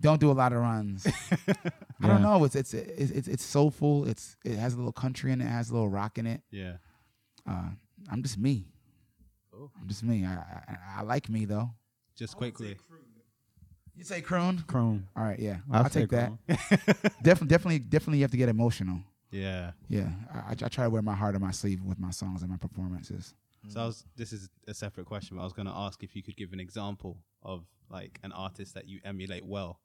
don't 0.00 0.20
do 0.20 0.30
a 0.30 0.32
lot 0.32 0.52
of 0.52 0.60
runs. 0.60 1.06
I 2.02 2.06
don't 2.06 2.22
know. 2.22 2.44
It's 2.44 2.54
it's 2.56 2.72
it's 2.74 3.10
it's, 3.10 3.28
it's 3.28 3.44
soulful. 3.44 4.06
It's 4.08 4.36
it 4.44 4.56
has 4.56 4.74
a 4.74 4.76
little 4.76 4.92
country 4.92 5.32
in 5.32 5.40
it. 5.40 5.44
It 5.44 5.48
has 5.50 5.70
a 5.70 5.72
little 5.74 5.88
rock 5.88 6.18
in 6.18 6.26
it. 6.26 6.42
Yeah. 6.50 6.74
Uh, 7.48 7.70
I'm 8.10 8.22
just 8.22 8.38
me. 8.38 8.66
Oh. 9.54 9.70
I'm 9.80 9.88
just 9.88 10.02
me. 10.02 10.24
I, 10.24 10.34
I 10.34 10.76
I 10.98 11.02
like 11.02 11.28
me 11.28 11.44
though. 11.44 11.70
Just 12.16 12.36
quickly. 12.36 12.76
You 13.96 14.04
say 14.04 14.22
croon? 14.22 14.64
Crone. 14.66 15.08
All 15.16 15.24
right, 15.24 15.38
yeah, 15.38 15.58
I'll 15.70 15.82
I'll, 15.84 15.90
take 15.90 16.10
say 16.10 16.16
that. 16.16 17.12
definitely, 17.22 17.48
definitely, 17.48 17.78
definitely, 17.80 18.18
you 18.18 18.24
have 18.24 18.30
to 18.30 18.36
get 18.38 18.48
emotional. 18.48 19.00
Yeah. 19.30 19.72
Yeah, 19.88 20.08
I, 20.32 20.38
I, 20.38 20.50
I 20.52 20.68
try 20.68 20.84
to 20.84 20.90
wear 20.90 21.02
my 21.02 21.14
heart 21.14 21.34
on 21.34 21.40
my 21.42 21.50
sleeve 21.50 21.82
with 21.82 21.98
my 21.98 22.10
songs 22.10 22.40
and 22.42 22.50
my 22.50 22.56
performances. 22.56 23.34
So 23.68 23.80
I 23.82 23.86
was, 23.86 24.04
this 24.16 24.32
is 24.32 24.48
a 24.66 24.74
separate 24.74 25.06
question, 25.06 25.36
but 25.36 25.42
I 25.42 25.44
was 25.44 25.52
going 25.52 25.66
to 25.66 25.74
ask 25.74 26.02
if 26.02 26.16
you 26.16 26.22
could 26.22 26.36
give 26.36 26.52
an 26.52 26.60
example 26.60 27.18
of 27.42 27.64
like 27.90 28.18
an 28.22 28.32
artist 28.32 28.74
that 28.74 28.88
you 28.88 29.00
emulate 29.04 29.44
well. 29.44 29.80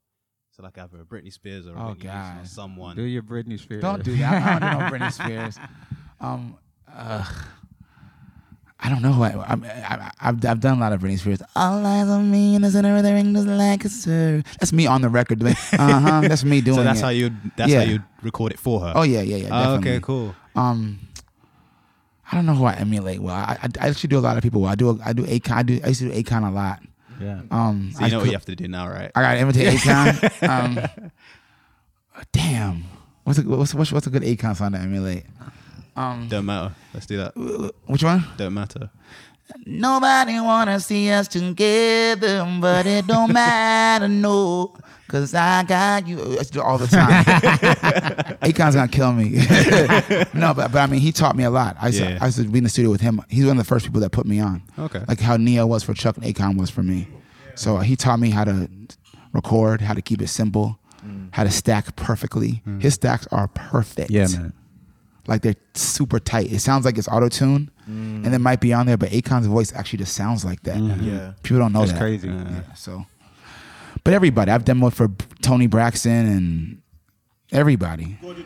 So 0.51 0.63
like 0.63 0.77
either 0.77 1.01
a 1.01 1.03
Britney 1.05 1.33
Spears 1.33 1.67
or 1.67 1.75
a 1.75 1.83
Oh, 1.83 1.87
Whitney 1.89 2.03
Houston 2.09 2.37
or 2.37 2.39
God. 2.41 2.47
someone. 2.47 2.95
Do 2.95 3.01
your 3.03 3.21
Britney 3.23 3.59
Spears. 3.59 3.81
Don't 3.81 4.03
do 4.03 4.15
that. 4.17 4.41
I 4.41 4.59
don't 4.59 4.71
do 4.71 4.85
no 4.85 4.91
Britney 5.05 5.11
Spears. 5.11 5.57
Um, 6.21 6.57
uh, 6.91 7.29
I 8.79 8.89
don't 8.89 9.01
know. 9.01 9.21
I, 9.23 9.29
I, 9.31 9.53
I, 9.53 10.11
I've, 10.21 10.45
I've 10.45 10.59
done 10.59 10.77
a 10.77 10.81
lot 10.81 10.93
of 10.93 11.01
Britney 11.01 11.17
Spears. 11.19 11.41
All 11.55 11.85
eyes 11.85 12.07
on 12.07 12.29
me 12.31 12.55
and 12.55 12.63
the 12.63 12.69
center 12.71 12.95
of 12.95 13.03
the 13.03 13.11
ring 13.13 13.33
just 13.33 13.47
like 13.47 13.83
a 13.83 13.89
sir. 13.89 14.43
That's 14.59 14.71
me 14.71 14.85
on 14.87 15.01
the 15.01 15.09
record 15.09 15.39
doing. 15.39 15.55
Uh 15.73 15.99
huh. 15.99 16.21
That's 16.21 16.43
me 16.43 16.61
doing. 16.61 16.77
so 16.77 16.83
that's 16.83 16.99
it. 16.99 17.03
how 17.03 17.09
you 17.09 17.31
that's 17.57 17.71
Yeah. 17.71 17.83
how 17.83 17.89
you 17.91 17.99
record 18.21 18.53
it 18.53 18.59
for 18.59 18.79
her. 18.81 18.93
Oh 18.95 19.03
yeah, 19.03 19.21
yeah, 19.21 19.37
yeah. 19.37 19.45
Oh, 19.47 19.73
Definitely. 19.75 19.91
okay, 19.91 19.99
cool. 20.01 20.35
Um, 20.55 20.99
I 22.31 22.35
don't 22.35 22.45
know 22.45 22.55
who 22.55 22.65
I 22.65 22.73
emulate 22.73 23.19
well. 23.21 23.35
I, 23.35 23.57
I, 23.61 23.69
I 23.81 23.87
actually 23.89 24.07
do 24.09 24.17
a 24.17 24.19
lot 24.19 24.37
of 24.37 24.43
people. 24.43 24.61
well. 24.61 24.71
I 24.71 24.75
do 24.75 24.99
I 25.05 25.13
do 25.13 25.23
Akon. 25.23 25.51
I 25.55 25.63
do 25.63 25.79
I 25.83 25.87
used 25.89 26.01
to 26.01 26.09
do 26.11 26.23
Akon 26.23 26.47
a 26.47 26.51
lot. 26.51 26.79
Yeah. 27.21 27.41
Um, 27.51 27.91
So 27.93 27.99
you 28.01 28.05
I 28.05 28.09
know 28.09 28.17
what 28.19 28.25
you 28.27 28.33
have 28.33 28.45
to 28.45 28.55
do 28.55 28.67
now, 28.67 28.89
right? 28.89 29.11
I 29.15 29.21
gotta 29.21 29.39
imitate 29.39 29.67
Akon. 29.79 30.49
um, 30.49 30.79
damn. 32.31 32.83
What's 33.23 33.39
a 33.39 33.43
what's, 33.43 33.73
what's 33.73 33.91
what's 33.91 34.07
a 34.07 34.09
good 34.09 34.23
Akon 34.23 34.55
song 34.55 34.71
to 34.73 34.79
emulate? 34.79 35.25
Um, 35.95 36.27
Don't 36.27 36.45
matter. 36.45 36.75
Let's 36.93 37.05
do 37.05 37.17
that. 37.17 37.35
which 37.85 38.03
one? 38.03 38.25
Don't 38.37 38.53
matter. 38.53 38.89
Nobody 39.65 40.39
wanna 40.39 40.79
see 40.79 41.09
us 41.11 41.27
together, 41.27 42.45
but 42.59 42.85
it 42.85 43.07
don't 43.07 43.31
matter, 43.33 44.07
no. 44.07 44.75
Cause 45.07 45.35
I 45.35 45.63
got 45.63 46.07
you 46.07 46.19
I 46.39 46.43
do 46.43 46.59
it 46.59 46.65
all 46.65 46.79
the 46.79 46.87
time. 46.87 47.23
Akon's 48.41 48.75
gonna 48.75 48.87
kill 48.87 49.13
me. 49.13 49.29
no, 50.33 50.53
but 50.53 50.71
but 50.71 50.77
I 50.77 50.87
mean 50.87 50.99
he 50.99 51.11
taught 51.11 51.35
me 51.35 51.43
a 51.43 51.49
lot. 51.51 51.77
I 51.79 51.87
used, 51.87 51.99
Yeah. 51.99 52.17
to, 52.17 52.23
I 52.23 52.25
used 52.25 52.37
to 52.37 52.43
be 52.45 52.57
in 52.57 52.63
the 52.63 52.69
studio 52.69 52.89
with 52.89 53.01
him. 53.01 53.21
He's 53.29 53.45
one 53.45 53.57
of 53.57 53.63
the 53.63 53.67
first 53.67 53.85
people 53.85 54.01
that 54.01 54.11
put 54.11 54.25
me 54.25 54.39
on. 54.39 54.63
Okay. 54.79 55.03
Like 55.07 55.19
how 55.19 55.37
Ne-Yo 55.37 55.67
was 55.67 55.83
for 55.83 55.93
Chuck 55.93 56.17
and 56.17 56.25
Akon 56.25 56.57
was 56.57 56.71
for 56.71 56.81
me. 56.81 57.07
So 57.53 57.77
uh, 57.77 57.81
he 57.81 57.95
taught 57.95 58.19
me 58.19 58.31
how 58.31 58.45
to 58.45 58.67
record, 59.31 59.81
how 59.81 59.93
to 59.93 60.01
keep 60.01 60.21
it 60.21 60.27
simple, 60.27 60.79
mm. 61.05 61.29
how 61.31 61.43
to 61.43 61.51
stack 61.51 61.95
perfectly. 61.95 62.63
His 62.79 62.95
stacks 62.95 63.27
are 63.31 63.47
perfect. 63.47 64.09
Yeah, 64.09 64.27
man 64.27 64.53
like 65.27 65.41
they're 65.41 65.55
super 65.73 66.19
tight. 66.19 66.51
It 66.51 66.59
sounds 66.59 66.85
like 66.85 66.97
it's 66.97 67.07
auto 67.07 67.29
tune, 67.29 67.71
mm. 67.89 68.25
and 68.25 68.33
it 68.33 68.39
might 68.39 68.61
be 68.61 68.73
on 68.73 68.85
there, 68.85 68.97
but 68.97 69.11
Akon's 69.11 69.47
voice 69.47 69.73
actually 69.73 69.99
just 69.99 70.13
sounds 70.13 70.45
like 70.45 70.61
that. 70.63 70.77
Mm-hmm. 70.77 71.07
Yeah, 71.07 71.33
people 71.43 71.59
don't 71.59 71.73
know 71.73 71.79
That's 71.79 71.93
that. 71.93 71.99
crazy. 71.99 72.27
Yeah. 72.27 72.49
Yeah, 72.49 72.73
so, 72.73 73.05
but 74.03 74.13
everybody, 74.13 74.51
I've 74.51 74.65
demoed 74.65 74.93
for 74.93 75.09
Toni 75.41 75.67
Braxton 75.67 76.25
and 76.27 76.81
everybody. 77.51 78.17
Gordon 78.21 78.45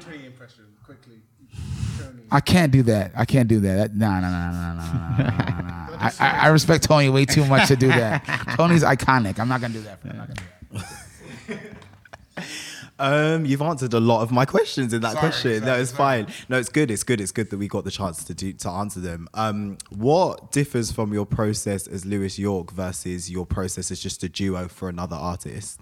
I 2.32 2.42
can't 2.42 2.72
do 2.72 2.84
that. 2.84 3.12
I 3.16 3.26
can't 3.26 3.48
do 3.48 3.60
that. 3.62 3.96
Nah, 3.96 4.20
nah, 4.20 4.30
nah, 4.30 4.52
nah, 4.52 4.74
nah, 4.74 4.84
nah, 4.84 5.62
nah. 5.62 5.88
I, 5.98 6.14
I, 6.20 6.30
I 6.44 6.48
respect 6.50 6.84
Toni 6.84 7.10
way 7.10 7.26
too 7.26 7.44
much 7.46 7.68
to 7.70 7.76
do 7.76 7.88
that. 7.88 8.24
Toni's 8.56 8.84
iconic. 8.84 9.40
I'm 9.40 9.50
not 9.50 9.62
gonna 9.62 9.74
do 9.74 9.82
that. 9.82 10.02
For, 10.02 10.10
I'm 10.10 10.18
not 10.18 10.28
gonna 10.28 10.42
do 10.72 11.56
that. 11.56 11.76
Um, 13.00 13.46
you've 13.46 13.62
answered 13.62 13.94
a 13.94 14.00
lot 14.00 14.22
of 14.22 14.32
my 14.32 14.46
questions 14.46 14.92
in 14.94 15.02
that 15.02 15.14
Sorry, 15.14 15.22
question. 15.22 15.60
no, 15.62 15.66
sorry, 15.68 15.82
it's 15.82 15.92
sorry. 15.92 16.24
fine. 16.26 16.34
No, 16.50 16.58
it's 16.58 16.70
good. 16.70 16.92
It's 16.92 17.04
good. 17.04 17.22
It's 17.22 17.32
good 17.32 17.50
that 17.50 17.58
we 17.58 17.68
got 17.70 17.86
the 17.86 17.92
chance 17.92 18.24
to 18.26 18.34
do 18.34 18.52
to 18.54 18.70
answer 18.70 19.00
them. 19.00 19.30
Um, 19.34 19.78
what 19.90 20.52
differs 20.52 20.92
from 20.92 21.14
your 21.14 21.26
process 21.26 21.88
as 21.88 22.06
Louis 22.06 22.38
York 22.38 22.72
versus 22.72 23.32
your 23.32 23.46
process 23.46 23.90
as 23.90 24.00
just 24.02 24.22
a 24.24 24.30
duo 24.30 24.68
for 24.68 24.90
another 24.90 25.16
artist, 25.16 25.80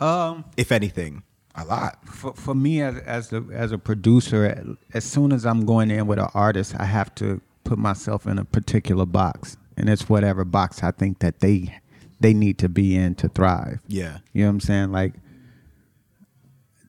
Um, 0.00 0.44
if 0.56 0.72
anything? 0.72 1.22
A 1.54 1.66
lot. 1.66 1.98
for, 2.08 2.32
for 2.32 2.54
me 2.54 2.80
as 2.80 2.96
as 3.00 3.32
a, 3.32 3.44
as 3.52 3.72
a 3.72 3.78
producer, 3.78 4.74
as 4.94 5.04
soon 5.04 5.32
as 5.32 5.44
I'm 5.44 5.66
going 5.66 5.90
in 5.90 6.06
with 6.06 6.18
an 6.18 6.28
artist, 6.32 6.74
I 6.78 6.86
have 6.86 7.14
to 7.16 7.42
put 7.64 7.78
myself 7.78 8.26
in 8.26 8.38
a 8.38 8.44
particular 8.46 9.04
box, 9.04 9.58
and 9.76 9.90
it's 9.90 10.08
whatever 10.08 10.46
box 10.46 10.82
I 10.82 10.92
think 10.92 11.18
that 11.18 11.40
they 11.40 11.78
they 12.20 12.32
need 12.32 12.56
to 12.58 12.70
be 12.70 12.96
in 12.96 13.14
to 13.16 13.28
thrive. 13.28 13.80
Yeah. 13.86 14.18
You 14.32 14.44
know 14.44 14.48
what 14.48 14.52
I'm 14.54 14.60
saying? 14.60 14.92
Like 14.92 15.12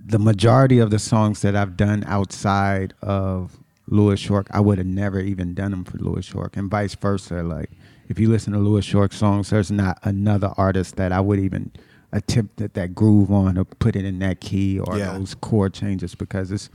the 0.06 0.20
majority 0.20 0.80
of 0.80 0.90
the 0.92 1.00
songs 1.00 1.42
that 1.42 1.56
I've 1.56 1.78
done 1.78 2.04
outside 2.08 2.94
of 3.02 3.58
Louis 3.88 4.28
York, 4.28 4.48
I 4.52 4.60
would 4.60 4.78
have 4.78 4.88
never 4.88 5.20
even 5.20 5.54
done 5.54 5.72
them 5.72 5.84
for 5.84 5.98
Louis 5.98 6.32
York, 6.34 6.58
and 6.58 6.70
vice 6.70 6.96
versa. 6.96 7.44
Like 7.44 7.72
if 8.10 8.20
you 8.20 8.30
listen 8.30 8.54
to 8.54 8.60
Louis 8.60 8.92
York 8.92 9.14
songs, 9.14 9.50
there's 9.50 9.72
not 9.72 10.00
another 10.04 10.52
artist 10.58 10.96
that 10.98 11.12
I 11.12 11.20
would 11.22 11.40
even 11.40 11.72
attempt 12.12 12.62
at 12.62 12.74
that 12.76 12.94
groove 12.94 13.32
on 13.32 13.58
or 13.58 13.66
put 13.66 13.96
it 13.96 14.06
in 14.06 14.20
that 14.20 14.40
key 14.40 14.80
or 14.80 14.98
Yeah. 14.98 15.18
those 15.18 15.36
chord 15.36 15.74
changes 15.74 16.16
because 16.16 16.52
it's 16.52 16.70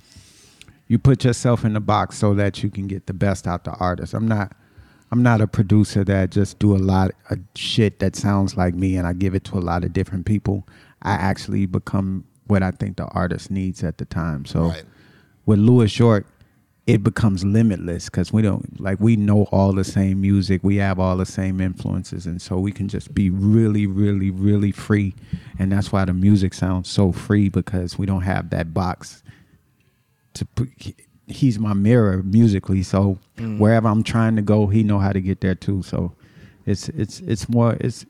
you 0.88 0.98
put 0.98 1.22
yourself 1.24 1.64
in 1.64 1.74
the 1.74 1.80
box 1.80 2.16
so 2.16 2.34
that 2.34 2.62
you 2.62 2.70
can 2.70 2.86
get 2.86 3.06
the 3.06 3.12
best 3.12 3.46
out 3.46 3.64
the 3.64 3.72
artist. 3.72 4.14
I'm 4.14 4.26
not 4.26 4.52
I'm 5.10 5.22
not 5.22 5.40
a 5.40 5.46
producer 5.46 6.04
that 6.04 6.30
just 6.30 6.58
do 6.58 6.74
a 6.74 6.78
lot 6.78 7.12
of 7.30 7.38
shit 7.54 7.98
that 8.00 8.14
sounds 8.16 8.56
like 8.56 8.74
me 8.74 8.96
and 8.96 9.06
I 9.06 9.12
give 9.14 9.34
it 9.34 9.44
to 9.44 9.56
a 9.58 9.60
lot 9.60 9.82
of 9.84 9.92
different 9.94 10.26
people. 10.26 10.66
I 11.02 11.12
actually 11.12 11.64
become 11.66 12.24
what 12.48 12.62
I 12.62 12.70
think 12.72 12.96
the 12.96 13.06
artist 13.06 13.50
needs 13.50 13.84
at 13.84 13.98
the 13.98 14.04
time. 14.04 14.44
So 14.44 14.68
Right. 14.68 14.84
with 15.46 15.58
Lewis 15.58 15.90
Short, 15.90 16.26
it 16.86 17.04
becomes 17.04 17.44
limitless 17.44 18.06
because 18.06 18.32
we 18.32 18.40
don't 18.40 18.80
like 18.80 18.98
we 18.98 19.14
know 19.14 19.42
all 19.52 19.74
the 19.74 19.84
same 19.84 20.22
music, 20.22 20.64
we 20.64 20.76
have 20.76 20.98
all 20.98 21.18
the 21.18 21.26
same 21.26 21.60
influences, 21.60 22.24
and 22.26 22.40
so 22.40 22.58
we 22.58 22.72
can 22.72 22.88
just 22.88 23.12
be 23.12 23.28
really, 23.28 23.86
really, 23.86 24.30
really 24.30 24.72
free. 24.72 25.14
And 25.58 25.70
that's 25.70 25.92
why 25.92 26.06
the 26.06 26.14
music 26.14 26.54
sounds 26.54 26.88
so 26.88 27.12
free 27.12 27.50
because 27.50 27.98
we 27.98 28.06
don't 28.06 28.22
have 28.22 28.48
that 28.50 28.72
box 28.72 29.22
to 30.34 30.44
put 30.46 30.70
he's 31.26 31.58
my 31.58 31.74
mirror 31.74 32.22
musically 32.22 32.82
so 32.82 33.18
mm. 33.36 33.58
wherever 33.58 33.88
i'm 33.88 34.02
trying 34.02 34.36
to 34.36 34.42
go 34.42 34.66
he 34.66 34.82
know 34.82 34.98
how 34.98 35.12
to 35.12 35.20
get 35.20 35.40
there 35.40 35.54
too 35.54 35.82
so 35.82 36.12
it's 36.64 36.88
it's 36.90 37.20
it's 37.20 37.48
more 37.48 37.76
it's 37.80 38.06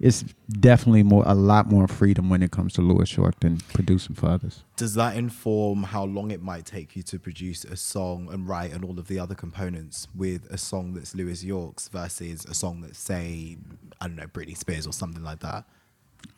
it's 0.00 0.24
definitely 0.48 1.02
more 1.02 1.22
a 1.26 1.34
lot 1.34 1.70
more 1.70 1.86
freedom 1.86 2.30
when 2.30 2.42
it 2.42 2.50
comes 2.50 2.72
to 2.72 2.80
Louis 2.80 3.14
York 3.16 3.38
than 3.40 3.58
producing 3.74 4.14
for 4.16 4.30
others. 4.30 4.64
Does 4.76 4.94
that 4.94 5.14
inform 5.14 5.82
how 5.82 6.04
long 6.04 6.30
it 6.30 6.42
might 6.42 6.64
take 6.64 6.96
you 6.96 7.02
to 7.04 7.18
produce 7.18 7.64
a 7.64 7.76
song 7.76 8.28
and 8.32 8.48
write 8.48 8.72
and 8.72 8.82
all 8.82 8.98
of 8.98 9.08
the 9.08 9.18
other 9.18 9.34
components 9.34 10.08
with 10.16 10.50
a 10.50 10.56
song 10.56 10.94
that's 10.94 11.14
Louis 11.14 11.44
York's 11.44 11.88
versus 11.88 12.46
a 12.46 12.54
song 12.54 12.80
that's 12.80 12.98
say 12.98 13.58
I 14.00 14.06
don't 14.06 14.16
know 14.16 14.26
Britney 14.26 14.56
Spears 14.56 14.86
or 14.86 14.94
something 14.94 15.22
like 15.22 15.40
that? 15.40 15.64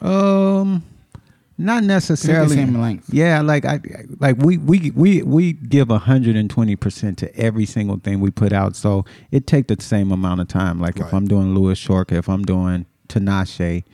Um, 0.05 0.83
not 1.57 1.85
necessarily 1.85 2.57
same 2.57 2.81
length. 2.81 3.15
Yeah, 3.15 3.43
like 3.43 3.65
I 3.65 3.81
like 4.19 4.39
we 4.39 4.59
we 4.59 4.91
we 4.91 5.23
we 5.23 5.53
give 5.53 5.89
hundred 5.89 6.35
and 6.35 6.51
twenty 6.51 6.75
percent 6.75 7.19
to 7.19 7.37
every 7.37 7.67
single 7.67 7.99
thing 7.99 8.19
we 8.19 8.33
put 8.33 8.53
out, 8.53 8.75
so 8.75 9.05
it 9.31 9.47
take 9.47 9.69
the 9.69 9.81
same 9.81 10.11
amount 10.11 10.41
of 10.41 10.49
time. 10.49 10.81
Like 10.81 10.99
if 10.99 11.15
I'm 11.15 11.29
doing 11.29 11.55
Louis 11.55 11.87
York, 11.87 12.11
if 12.11 12.29
I'm 12.29 12.43
doing 12.43 12.87
Tinashe, 13.13 13.85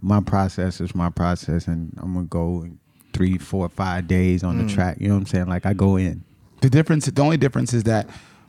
my 0.00 0.20
process 0.20 0.80
is 0.80 0.94
my 0.94 1.10
process, 1.10 1.66
and 1.66 1.92
I'm 1.98 2.14
gonna 2.14 2.26
go 2.26 2.68
three, 3.12 3.38
four, 3.38 3.68
five 3.68 4.06
days 4.06 4.44
on 4.44 4.58
the 4.58 4.64
mm. 4.64 4.74
track. 4.74 4.98
You 5.00 5.08
know 5.08 5.14
what 5.14 5.20
I'm 5.20 5.26
saying? 5.26 5.46
Like 5.46 5.66
I 5.66 5.72
go 5.72 5.96
in. 5.96 6.22
The 6.60 6.70
difference, 6.70 7.06
the 7.06 7.22
only 7.22 7.36
difference 7.36 7.72
is 7.72 7.84
that 7.84 8.08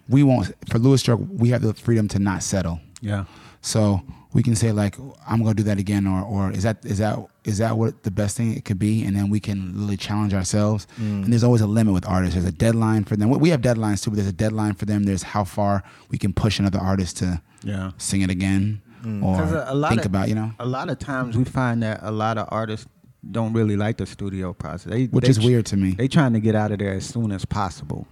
we 0.09 0.23
won't, 0.23 0.53
for 0.69 0.79
Louis 0.79 1.05
York, 1.05 1.19
we 1.29 1.49
have 1.49 1.61
the 1.61 1.73
freedom 1.73 2.07
to 2.09 2.19
not 2.19 2.43
settle. 2.43 2.79
Yeah. 3.01 3.25
So 3.61 4.01
we 4.33 4.43
can 4.43 4.55
say 4.55 4.71
like, 4.71 4.97
I'm 5.27 5.41
gonna 5.41 5.53
do 5.55 5.63
that 5.63 5.79
again, 5.79 6.05
or 6.05 6.21
or 6.21 6.51
is 6.51 6.63
that 6.63 6.85
is 6.85 6.99
that 6.99 7.17
is 7.43 7.57
that 7.57 7.77
what 7.77 8.03
the 8.03 8.11
best 8.11 8.37
thing 8.37 8.55
it 8.55 8.65
could 8.65 8.79
be? 8.79 9.03
And 9.03 9.15
then 9.15 9.29
we 9.29 9.39
can 9.39 9.73
really 9.73 9.97
challenge 9.97 10.33
ourselves. 10.33 10.85
Mm. 10.99 11.23
And 11.23 11.33
there's 11.33 11.43
always 11.43 11.61
a 11.61 11.67
limit 11.67 11.93
with 11.93 12.07
artists. 12.07 12.35
There's 12.35 12.45
a 12.47 12.51
deadline 12.51 13.03
for 13.03 13.15
them. 13.15 13.29
We 13.29 13.49
have 13.49 13.61
deadlines 13.61 14.03
too, 14.03 14.11
but 14.11 14.17
there's 14.17 14.27
a 14.27 14.33
deadline 14.33 14.75
for 14.75 14.85
them. 14.85 15.03
There's 15.03 15.23
how 15.23 15.43
far 15.43 15.83
we 16.09 16.17
can 16.17 16.33
push 16.33 16.59
another 16.59 16.79
artist 16.79 17.17
to 17.17 17.41
Yeah. 17.63 17.91
sing 17.97 18.21
it 18.21 18.29
again 18.29 18.81
Mm. 19.03 19.23
or 19.23 19.37
'Cause 19.37 19.51
a- 19.51 19.75
lot 19.75 19.89
think 19.89 20.01
of- 20.01 20.07
about, 20.07 20.29
you 20.29 20.35
know. 20.35 20.51
A 20.59 20.65
lot 20.65 20.89
of 20.89 20.99
times 20.99 21.37
we 21.37 21.43
find 21.43 21.83
that 21.83 21.99
a 22.01 22.11
lot 22.11 22.37
of 22.37 22.47
artists 22.49 22.87
don't 23.29 23.53
really 23.53 23.75
like 23.75 23.97
the 23.97 24.05
studio 24.05 24.53
process. 24.53 24.91
They, 24.91 25.05
Which 25.05 25.25
they 25.25 25.29
is 25.31 25.39
weird 25.39 25.65
to 25.67 25.77
me. 25.77 25.91
They 25.91 26.07
trying 26.07 26.33
to 26.33 26.39
get 26.39 26.55
out 26.55 26.71
of 26.71 26.79
there 26.79 26.93
as 26.93 27.05
soon 27.05 27.31
as 27.31 27.45
possible. 27.45 28.07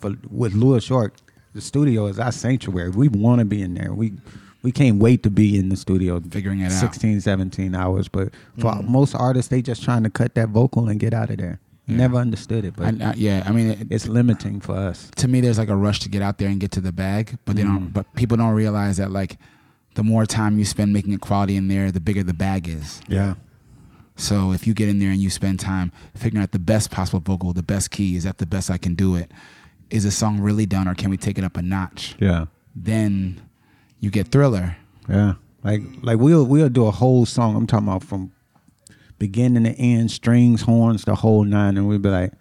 For 0.00 0.14
with 0.30 0.54
Louis 0.54 0.88
York, 0.88 1.14
the 1.54 1.60
studio 1.60 2.06
is 2.06 2.18
our 2.18 2.32
sanctuary. 2.32 2.90
We 2.90 3.08
want 3.08 3.40
to 3.40 3.44
be 3.44 3.62
in 3.62 3.74
there. 3.74 3.92
We 3.92 4.14
we 4.62 4.72
can't 4.72 4.98
wait 4.98 5.22
to 5.22 5.30
be 5.30 5.56
in 5.56 5.68
the 5.68 5.76
studio 5.76 6.20
Figuring 6.20 6.60
it 6.60 6.66
out. 6.66 6.72
16, 6.72 7.20
17 7.20 7.74
hours. 7.74 8.08
But 8.08 8.34
for 8.58 8.72
mm. 8.72 8.88
most 8.88 9.14
artists, 9.14 9.48
they 9.50 9.62
just 9.62 9.82
trying 9.84 10.02
to 10.02 10.10
cut 10.10 10.34
that 10.34 10.48
vocal 10.48 10.88
and 10.88 10.98
get 10.98 11.14
out 11.14 11.30
of 11.30 11.38
there. 11.38 11.60
Never 11.86 12.18
understood 12.18 12.66
it, 12.66 12.74
but 12.76 13.00
I, 13.00 13.10
I, 13.10 13.14
yeah, 13.16 13.42
I 13.46 13.50
mean, 13.50 13.70
it, 13.70 13.86
it's 13.90 14.06
limiting 14.06 14.60
for 14.60 14.76
us. 14.76 15.10
to 15.16 15.26
me, 15.26 15.40
there's 15.40 15.56
like 15.56 15.70
a 15.70 15.76
rush 15.76 16.00
to 16.00 16.10
get 16.10 16.20
out 16.20 16.36
there 16.36 16.48
and 16.48 16.60
get 16.60 16.70
to 16.72 16.82
the 16.82 16.92
bag, 16.92 17.38
but 17.46 17.56
they 17.56 17.62
don't. 17.62 17.88
Mm. 17.88 17.92
But 17.94 18.14
people 18.14 18.36
don't 18.36 18.52
realize 18.52 18.98
that 18.98 19.10
like 19.10 19.38
the 19.94 20.02
more 20.04 20.26
time 20.26 20.58
you 20.58 20.64
spend 20.64 20.92
making 20.92 21.12
it 21.12 21.20
quality 21.20 21.56
in 21.56 21.68
there, 21.68 21.90
the 21.90 22.00
bigger 22.00 22.22
the 22.22 22.34
bag 22.34 22.68
is. 22.68 23.00
Yeah. 23.08 23.34
So 24.16 24.52
if 24.52 24.66
you 24.66 24.74
get 24.74 24.88
in 24.88 24.98
there 24.98 25.10
and 25.10 25.20
you 25.20 25.30
spend 25.30 25.60
time 25.60 25.92
figuring 26.14 26.42
out 26.42 26.50
the 26.52 26.58
best 26.58 26.90
possible 26.90 27.20
vocal, 27.20 27.52
the 27.52 27.62
best 27.62 27.90
key, 27.90 28.16
is 28.16 28.24
that 28.24 28.38
the 28.38 28.46
best 28.46 28.70
I 28.70 28.76
can 28.78 28.94
do 28.94 29.14
it? 29.14 29.30
Is 29.90 30.04
the 30.04 30.10
song 30.10 30.40
really 30.40 30.66
done, 30.66 30.86
or 30.88 30.94
can 30.94 31.08
we 31.10 31.16
take 31.16 31.38
it 31.38 31.44
up 31.44 31.56
a 31.56 31.62
notch? 31.62 32.14
Yeah. 32.20 32.46
Then 32.74 33.40
you 34.00 34.10
get 34.10 34.28
thriller. 34.28 34.76
Yeah. 35.08 35.34
Like 35.64 35.82
like 36.02 36.18
we'll 36.18 36.44
we'll 36.44 36.68
do 36.68 36.86
a 36.86 36.90
whole 36.90 37.26
song. 37.26 37.56
I'm 37.56 37.66
talking 37.66 37.88
about 37.88 38.04
from 38.04 38.32
beginning 39.18 39.64
to 39.64 39.70
end, 39.72 40.10
strings, 40.10 40.62
horns, 40.62 41.04
the 41.04 41.14
whole 41.14 41.44
nine, 41.44 41.76
and 41.76 41.88
we'd 41.88 42.02
be 42.02 42.08
like, 42.08 42.32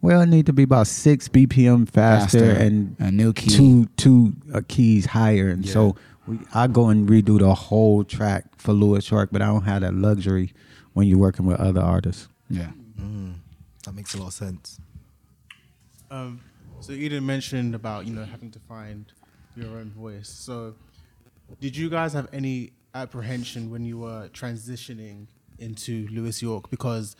well, 0.00 0.20
it 0.20 0.26
need 0.26 0.46
to 0.46 0.52
be 0.52 0.62
about 0.64 0.86
six 0.86 1.28
BPM 1.28 1.88
faster, 1.88 2.38
Faster, 2.38 2.50
and 2.52 2.96
a 2.98 3.10
new 3.10 3.32
key. 3.32 3.50
two 3.50 3.86
two 3.96 4.34
uh, 4.54 4.60
keys 4.68 5.06
higher, 5.06 5.48
and 5.48 5.64
Yeah. 5.64 5.72
so 5.72 5.96
we 6.30 6.38
I 6.54 6.66
go 6.66 6.88
and 6.88 7.08
redo 7.08 7.38
the 7.38 7.54
whole 7.54 8.04
track 8.04 8.44
for 8.56 8.72
Louis 8.72 9.08
York, 9.10 9.30
but 9.32 9.42
I 9.42 9.46
don't 9.46 9.62
have 9.62 9.82
that 9.82 9.94
luxury 9.94 10.52
when 10.92 11.06
you're 11.06 11.18
working 11.18 11.46
with 11.46 11.60
other 11.60 11.80
artists. 11.80 12.28
Yeah. 12.48 12.70
That 13.84 13.94
makes 13.94 14.14
a 14.14 14.18
lot 14.18 14.28
of 14.28 14.34
sense. 14.34 14.78
Um, 16.10 16.40
so 16.80 16.92
Eden 16.92 17.24
mentioned 17.24 17.74
about 17.74 18.06
you 18.06 18.14
know 18.14 18.24
having 18.24 18.50
to 18.52 18.58
find 18.60 19.12
your 19.56 19.78
own 19.78 19.90
voice. 19.90 20.28
So, 20.28 20.74
did 21.60 21.76
you 21.76 21.88
guys 21.88 22.12
have 22.12 22.28
any 22.32 22.72
apprehension 22.94 23.70
when 23.70 23.84
you 23.84 23.98
were 23.98 24.28
transitioning 24.32 25.26
into 25.58 26.08
Louis 26.10 26.42
York? 26.42 26.70
Because 26.70 27.16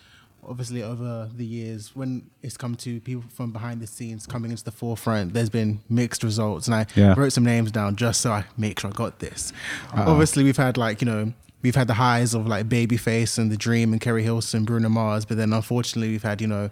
obviously, 0.46 0.82
over 0.82 1.28
the 1.34 1.44
years, 1.44 1.94
when 1.94 2.30
it's 2.42 2.56
come 2.56 2.74
to 2.76 3.00
people 3.00 3.24
from 3.32 3.52
behind 3.52 3.80
the 3.80 3.86
scenes 3.86 4.26
coming 4.26 4.50
into 4.50 4.64
the 4.64 4.70
forefront, 4.70 5.34
there's 5.34 5.50
been 5.50 5.80
mixed 5.88 6.22
results, 6.22 6.66
and 6.66 6.74
I 6.74 6.86
Yeah. 6.94 7.14
wrote 7.16 7.32
some 7.32 7.44
names 7.44 7.70
down 7.70 7.96
just 7.96 8.20
so 8.20 8.32
I 8.32 8.44
make 8.56 8.80
sure 8.80 8.90
I 8.90 8.92
got 8.92 9.18
this. 9.18 9.52
Obviously, 9.94 10.44
we've 10.44 10.56
had 10.56 10.76
like 10.76 11.00
you 11.00 11.06
know. 11.06 11.32
We've 11.62 11.74
had 11.74 11.88
the 11.88 11.94
highs 11.94 12.32
of 12.32 12.46
like 12.46 12.70
Babyface 12.70 13.36
and 13.36 13.52
The 13.52 13.56
Dream 13.58 13.92
and 13.92 14.00
Keri 14.00 14.22
Hilson, 14.22 14.64
Bruno 14.64 14.88
Mars, 14.88 15.26
but 15.26 15.36
then 15.36 15.52
unfortunately 15.52 16.08
we've 16.08 16.22
had 16.22 16.40
you 16.40 16.46
know 16.46 16.70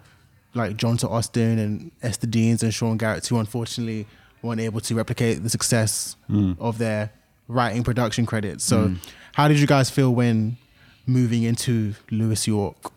like 0.55 0.77
Johntá 0.77 1.09
Austin 1.09 1.59
and 1.59 1.91
Ester 2.01 2.27
Deans 2.27 2.63
and 2.63 2.73
Sean 2.73 2.97
Garrett, 2.97 3.27
who 3.27 3.37
unfortunately 3.37 4.07
weren't 4.41 4.61
able 4.61 4.81
to 4.81 4.95
replicate 4.95 5.43
the 5.43 5.49
success 5.49 6.15
hmm. 6.27 6.53
of 6.59 6.77
their 6.77 7.11
writing 7.47 7.83
production 7.83 8.25
credits. 8.25 8.63
So, 8.63 8.87
hmm. 8.87 8.95
how 9.33 9.47
did 9.47 9.59
you 9.59 9.67
guys 9.67 9.89
feel 9.89 10.13
when 10.13 10.57
moving 11.05 11.43
into 11.43 11.95
Louis 12.11 12.47
York? 12.47 12.91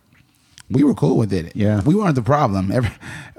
We 0.72 0.84
were 0.84 0.94
cool 0.94 1.16
with 1.16 1.32
it. 1.32 1.54
Yeah. 1.54 1.82
we 1.82 1.94
weren't 1.94 2.14
the 2.14 2.22
problem. 2.22 2.70
Every, 2.72 2.90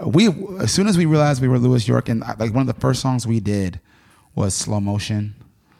we 0.06 0.28
as 0.60 0.72
soon 0.72 0.88
as 0.88 0.98
we 0.98 1.06
realized 1.06 1.42
we 1.42 1.48
were 1.48 1.60
Louis 1.60 1.88
York, 1.88 2.10
and 2.10 2.22
like 2.22 2.54
one 2.54 2.68
of 2.68 2.68
the 2.68 2.80
first 2.80 3.02
songs 3.02 3.26
we 3.28 3.40
did 3.40 3.80
was 4.36 4.54
Slow 4.54 4.80
Motion. 4.80 5.36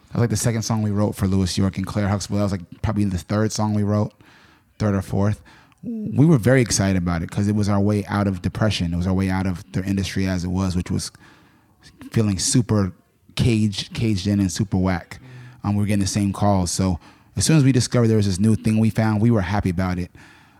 That 0.08 0.14
was 0.14 0.20
like 0.20 0.30
the 0.30 0.36
second 0.36 0.62
song 0.62 0.82
we 0.82 0.90
wrote 0.90 1.14
for 1.16 1.26
Louis 1.26 1.56
York 1.58 1.76
and 1.76 1.86
Claire 1.86 2.08
Huxtable. 2.08 2.38
That 2.38 2.44
was 2.44 2.52
like 2.52 2.82
probably 2.82 3.04
the 3.04 3.18
third 3.18 3.52
song 3.52 3.74
we 3.74 3.82
wrote, 3.82 4.12
third 4.78 4.94
or 4.94 5.02
fourth. 5.02 5.42
We 5.82 6.24
were 6.24 6.38
very 6.38 6.62
excited 6.62 6.96
about 6.96 7.22
it 7.22 7.30
because 7.30 7.46
it 7.48 7.54
was 7.54 7.68
our 7.68 7.80
way 7.80 8.04
out 8.06 8.26
of 8.26 8.40
depression. 8.40 8.94
It 8.94 8.96
was 8.96 9.06
our 9.06 9.12
way 9.12 9.28
out 9.28 9.46
of 9.46 9.70
the 9.72 9.84
industry 9.84 10.26
as 10.26 10.44
it 10.44 10.48
was, 10.48 10.76
which 10.76 10.90
was 10.90 11.10
feeling 12.10 12.38
super 12.38 12.92
caged, 13.34 13.92
caged 13.92 14.26
in 14.26 14.40
and 14.40 14.50
super 14.50 14.78
whack. 14.78 15.20
Um, 15.62 15.74
we 15.74 15.82
were 15.82 15.86
getting 15.86 16.00
the 16.00 16.06
same 16.06 16.32
calls. 16.32 16.70
So 16.70 17.00
as 17.36 17.44
soon 17.44 17.56
as 17.56 17.64
we 17.64 17.72
discovered 17.72 18.08
there 18.08 18.16
was 18.16 18.26
this 18.26 18.38
new 18.38 18.54
thing 18.54 18.78
we 18.78 18.90
found, 18.90 19.20
we 19.20 19.30
were 19.30 19.40
happy 19.40 19.70
about 19.70 19.98
it. 19.98 20.10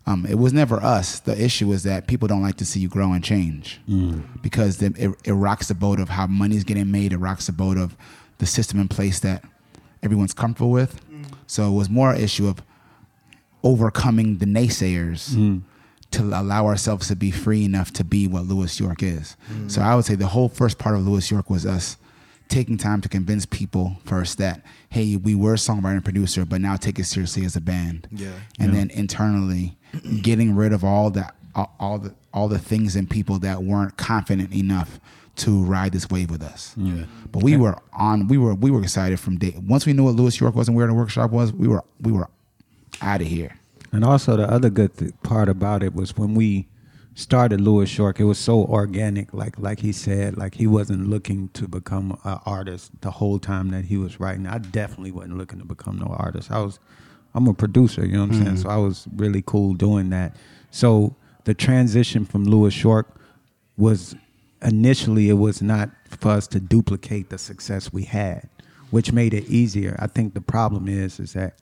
Um, 0.06 0.26
it 0.26 0.38
was 0.38 0.52
never 0.52 0.82
us. 0.82 1.20
The 1.20 1.40
issue 1.42 1.72
is 1.72 1.82
that 1.84 2.06
people 2.06 2.28
don't 2.28 2.42
like 2.42 2.56
to 2.56 2.64
see 2.64 2.80
you 2.80 2.88
grow 2.88 3.12
and 3.12 3.24
change 3.24 3.80
mm. 3.88 4.22
because 4.42 4.76
the, 4.76 4.92
it, 4.96 5.10
it 5.24 5.32
rocks 5.32 5.68
the 5.68 5.74
boat 5.74 5.98
of 5.98 6.10
how 6.10 6.26
money's 6.26 6.64
getting 6.64 6.90
made. 6.90 7.12
It 7.12 7.18
rocks 7.18 7.46
the 7.46 7.52
boat 7.52 7.78
of 7.78 7.96
the 8.38 8.46
system 8.46 8.78
in 8.80 8.88
place 8.88 9.20
that 9.20 9.44
everyone's 10.02 10.34
comfortable 10.34 10.70
with. 10.70 11.00
Mm. 11.10 11.24
So 11.46 11.68
it 11.68 11.74
was 11.74 11.88
more 11.88 12.12
an 12.12 12.20
issue 12.20 12.48
of 12.48 12.62
overcoming 13.62 14.38
the 14.38 14.46
naysayers 14.46 15.30
mm. 15.30 15.62
to 16.10 16.22
allow 16.22 16.66
ourselves 16.66 17.08
to 17.08 17.16
be 17.16 17.30
free 17.30 17.64
enough 17.64 17.90
to 17.94 18.04
be 18.04 18.28
what 18.28 18.44
Louis 18.44 18.78
York 18.78 19.02
is. 19.02 19.38
So 19.68 19.80
I 19.80 19.94
would 19.94 20.04
say 20.04 20.16
the 20.16 20.26
whole 20.26 20.50
first 20.50 20.78
part 20.78 20.96
of 20.96 21.06
Louis 21.06 21.30
York 21.30 21.48
was 21.48 21.64
us 21.64 21.96
taking 22.48 22.76
time 22.76 23.00
to 23.00 23.08
convince 23.08 23.46
people 23.46 23.96
first 24.04 24.36
that 24.36 24.62
hey, 24.90 25.16
we 25.16 25.34
were 25.34 25.54
a 25.54 25.56
songwriter 25.56 25.94
and 25.94 26.04
producer, 26.04 26.44
but 26.44 26.60
now 26.60 26.76
take 26.76 26.98
it 26.98 27.04
seriously 27.04 27.44
as 27.44 27.56
a 27.56 27.60
band. 27.60 28.06
Yeah. 28.12 28.30
And 28.60 28.74
then 28.74 28.90
internally 28.90 29.76
getting 30.22 30.54
rid 30.54 30.72
of 30.72 30.84
all 30.84 31.10
that 31.10 31.34
all, 31.54 31.98
the 31.98 32.14
all 32.32 32.48
the 32.48 32.58
things 32.58 32.96
and 32.96 33.08
people 33.08 33.38
that 33.38 33.62
weren't 33.62 33.96
confident 33.96 34.52
enough 34.52 34.98
to 35.36 35.64
ride 35.64 35.92
this 35.92 36.08
wave 36.10 36.30
with 36.30 36.42
us. 36.42 36.74
Yeah. 36.76 37.04
But 37.30 37.42
we 37.42 37.56
were 37.56 37.76
on 37.92 38.28
we 38.28 38.38
were 38.38 38.54
we 38.54 38.70
were 38.70 38.82
excited 38.82 39.20
from 39.20 39.38
day 39.38 39.54
once 39.66 39.86
we 39.86 39.92
knew 39.92 40.04
what 40.04 40.14
Louis 40.14 40.38
York 40.40 40.54
was 40.54 40.68
and 40.68 40.76
where 40.76 40.86
the 40.86 40.94
workshop 40.94 41.30
was, 41.30 41.52
we 41.52 41.68
were 41.68 41.84
we 42.00 42.12
were 42.12 42.28
out 43.00 43.20
of 43.20 43.26
here. 43.26 43.56
And 43.92 44.04
also 44.04 44.36
the 44.36 44.50
other 44.50 44.70
good 44.70 44.96
th- 44.96 45.12
part 45.22 45.48
about 45.48 45.82
it 45.82 45.94
was 45.94 46.16
when 46.16 46.34
we 46.34 46.66
started 47.14 47.60
Louis 47.60 47.96
York, 47.96 48.18
it 48.18 48.24
was 48.24 48.38
so 48.38 48.64
organic. 48.64 49.32
Like 49.32 49.58
like 49.58 49.80
he 49.80 49.92
said, 49.92 50.36
like 50.36 50.54
he 50.54 50.66
wasn't 50.66 51.08
looking 51.08 51.48
to 51.50 51.68
become 51.68 52.18
an 52.24 52.38
artist 52.44 52.90
the 53.00 53.12
whole 53.12 53.38
time 53.38 53.70
that 53.70 53.86
he 53.86 53.96
was 53.96 54.18
writing. 54.18 54.46
I 54.46 54.58
definitely 54.58 55.12
wasn't 55.12 55.38
looking 55.38 55.60
to 55.60 55.64
become 55.64 55.98
no 55.98 56.06
artist. 56.06 56.50
I 56.50 56.60
was, 56.60 56.78
I'm 57.34 57.46
a 57.48 57.54
producer. 57.54 58.04
You 58.06 58.12
know 58.12 58.20
what 58.20 58.30
I'm 58.30 58.34
saying? 58.34 58.46
Mm-hmm. 58.56 58.62
So 58.62 58.68
I 58.68 58.76
was 58.76 59.06
really 59.16 59.42
cool 59.44 59.74
doing 59.74 60.10
that. 60.10 60.36
So 60.70 61.16
the 61.44 61.54
transition 61.54 62.24
from 62.24 62.44
Louis 62.44 62.82
York 62.82 63.16
was 63.76 64.14
initially 64.62 65.28
it 65.28 65.34
was 65.34 65.60
not 65.60 65.90
for 66.08 66.30
us 66.30 66.46
to 66.48 66.60
duplicate 66.60 67.28
the 67.30 67.38
success 67.38 67.92
we 67.92 68.04
had, 68.04 68.48
which 68.90 69.12
made 69.12 69.34
it 69.34 69.44
easier. 69.48 69.96
I 69.98 70.06
think 70.06 70.34
the 70.34 70.40
problem 70.40 70.88
is 70.88 71.20
is 71.20 71.32
that 71.34 71.54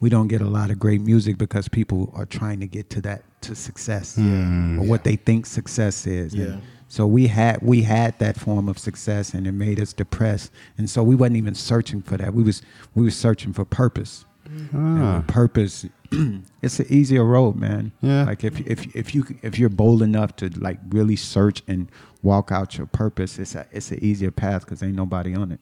we 0.00 0.10
don't 0.10 0.26
get 0.26 0.40
a 0.40 0.48
lot 0.48 0.70
of 0.70 0.78
great 0.80 1.00
music 1.00 1.38
because 1.38 1.68
people 1.68 2.12
are 2.14 2.26
trying 2.26 2.58
to 2.60 2.66
get 2.66 2.90
to 2.90 3.00
that 3.02 3.22
to 3.42 3.54
success 3.54 4.16
mm-hmm. 4.16 4.80
or 4.80 4.86
what 4.86 5.04
they 5.04 5.16
think 5.16 5.46
success 5.46 6.06
is. 6.06 6.34
And 6.34 6.54
Yeah. 6.54 6.60
so 6.88 7.06
we 7.06 7.28
had 7.28 7.62
we 7.62 7.82
had 7.82 8.18
that 8.18 8.36
form 8.36 8.68
of 8.68 8.78
success 8.78 9.32
and 9.32 9.46
it 9.46 9.52
made 9.52 9.80
us 9.80 9.92
depressed. 9.92 10.50
And 10.76 10.90
so 10.90 11.02
we 11.04 11.14
wasn't 11.14 11.36
even 11.36 11.54
searching 11.54 12.02
for 12.02 12.16
that. 12.16 12.34
We 12.34 12.42
was 12.42 12.62
we 12.94 13.04
was 13.04 13.16
searching 13.16 13.52
for 13.52 13.64
purpose. 13.64 14.24
And 14.44 15.26
purpose 15.28 15.86
it's 16.62 16.78
an 16.78 16.86
easier 16.88 17.24
road, 17.24 17.56
man. 17.56 17.92
Yeah. 18.00 18.24
Like 18.24 18.44
if 18.44 18.60
if 18.66 18.94
if 18.94 19.14
you 19.14 19.24
if 19.42 19.58
you're 19.58 19.68
bold 19.68 20.02
enough 20.02 20.36
to 20.36 20.48
like 20.48 20.78
really 20.90 21.16
search 21.16 21.62
and 21.66 21.90
walk 22.22 22.52
out 22.52 22.76
your 22.76 22.86
purpose, 22.86 23.38
it's 23.38 23.54
a 23.54 23.66
it's 23.72 23.90
an 23.90 24.02
easier 24.02 24.30
path 24.30 24.64
because 24.64 24.82
ain't 24.82 24.94
nobody 24.96 25.34
on 25.34 25.52
it. 25.52 25.60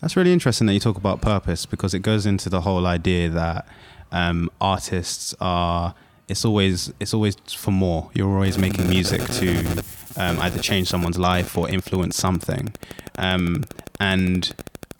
That's 0.00 0.16
really 0.16 0.32
interesting 0.32 0.66
that 0.66 0.74
you 0.74 0.80
talk 0.80 0.96
about 0.96 1.20
purpose 1.20 1.66
because 1.66 1.94
it 1.94 2.00
goes 2.00 2.26
into 2.26 2.48
the 2.48 2.62
whole 2.62 2.86
idea 2.86 3.28
that 3.30 3.66
um, 4.12 4.50
artists 4.60 5.34
are. 5.40 5.94
It's 6.26 6.44
always 6.44 6.92
it's 7.00 7.12
always 7.12 7.36
for 7.54 7.70
more. 7.70 8.10
You're 8.14 8.32
always 8.32 8.58
making 8.58 8.88
music 8.88 9.22
to 9.24 9.84
um, 10.16 10.40
either 10.40 10.58
change 10.58 10.88
someone's 10.88 11.18
life 11.18 11.56
or 11.56 11.68
influence 11.68 12.16
something. 12.16 12.72
Um, 13.18 13.64
and 14.00 14.52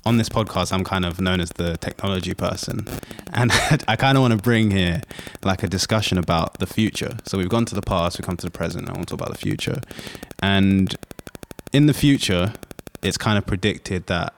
on 0.07 0.19
this 0.19 0.29
podcast, 0.29 0.73
I'm 0.73 0.85
kind 0.85 1.05
of 1.05 1.21
known 1.21 1.41
as 1.41 1.51
the 1.51 1.77
technology 1.79 2.35
person, 2.35 2.87
and 3.33 3.51
I 3.89 3.97
kind 3.97 4.17
of 4.19 4.23
want 4.23 4.33
to 4.33 4.37
bring 4.43 4.71
here 4.71 5.03
like 5.43 5.63
a 5.63 5.67
discussion 5.69 6.19
about 6.19 6.59
the 6.59 6.67
future. 6.67 7.17
So 7.25 7.39
we've 7.39 7.49
gone 7.49 7.65
to 7.67 7.75
the 7.75 7.83
past, 7.83 8.19
we've 8.19 8.27
come 8.27 8.37
to 8.37 8.47
the 8.47 8.51
present. 8.53 8.89
I 8.89 8.93
want 8.93 9.09
to 9.09 9.17
talk 9.17 9.21
about 9.27 9.33
the 9.33 9.39
future, 9.43 9.81
and 10.41 10.95
in 11.73 11.87
the 11.87 11.95
future, 11.95 12.53
it's 13.03 13.17
kind 13.19 13.39
of 13.39 13.47
predicted 13.47 14.07
that 14.07 14.33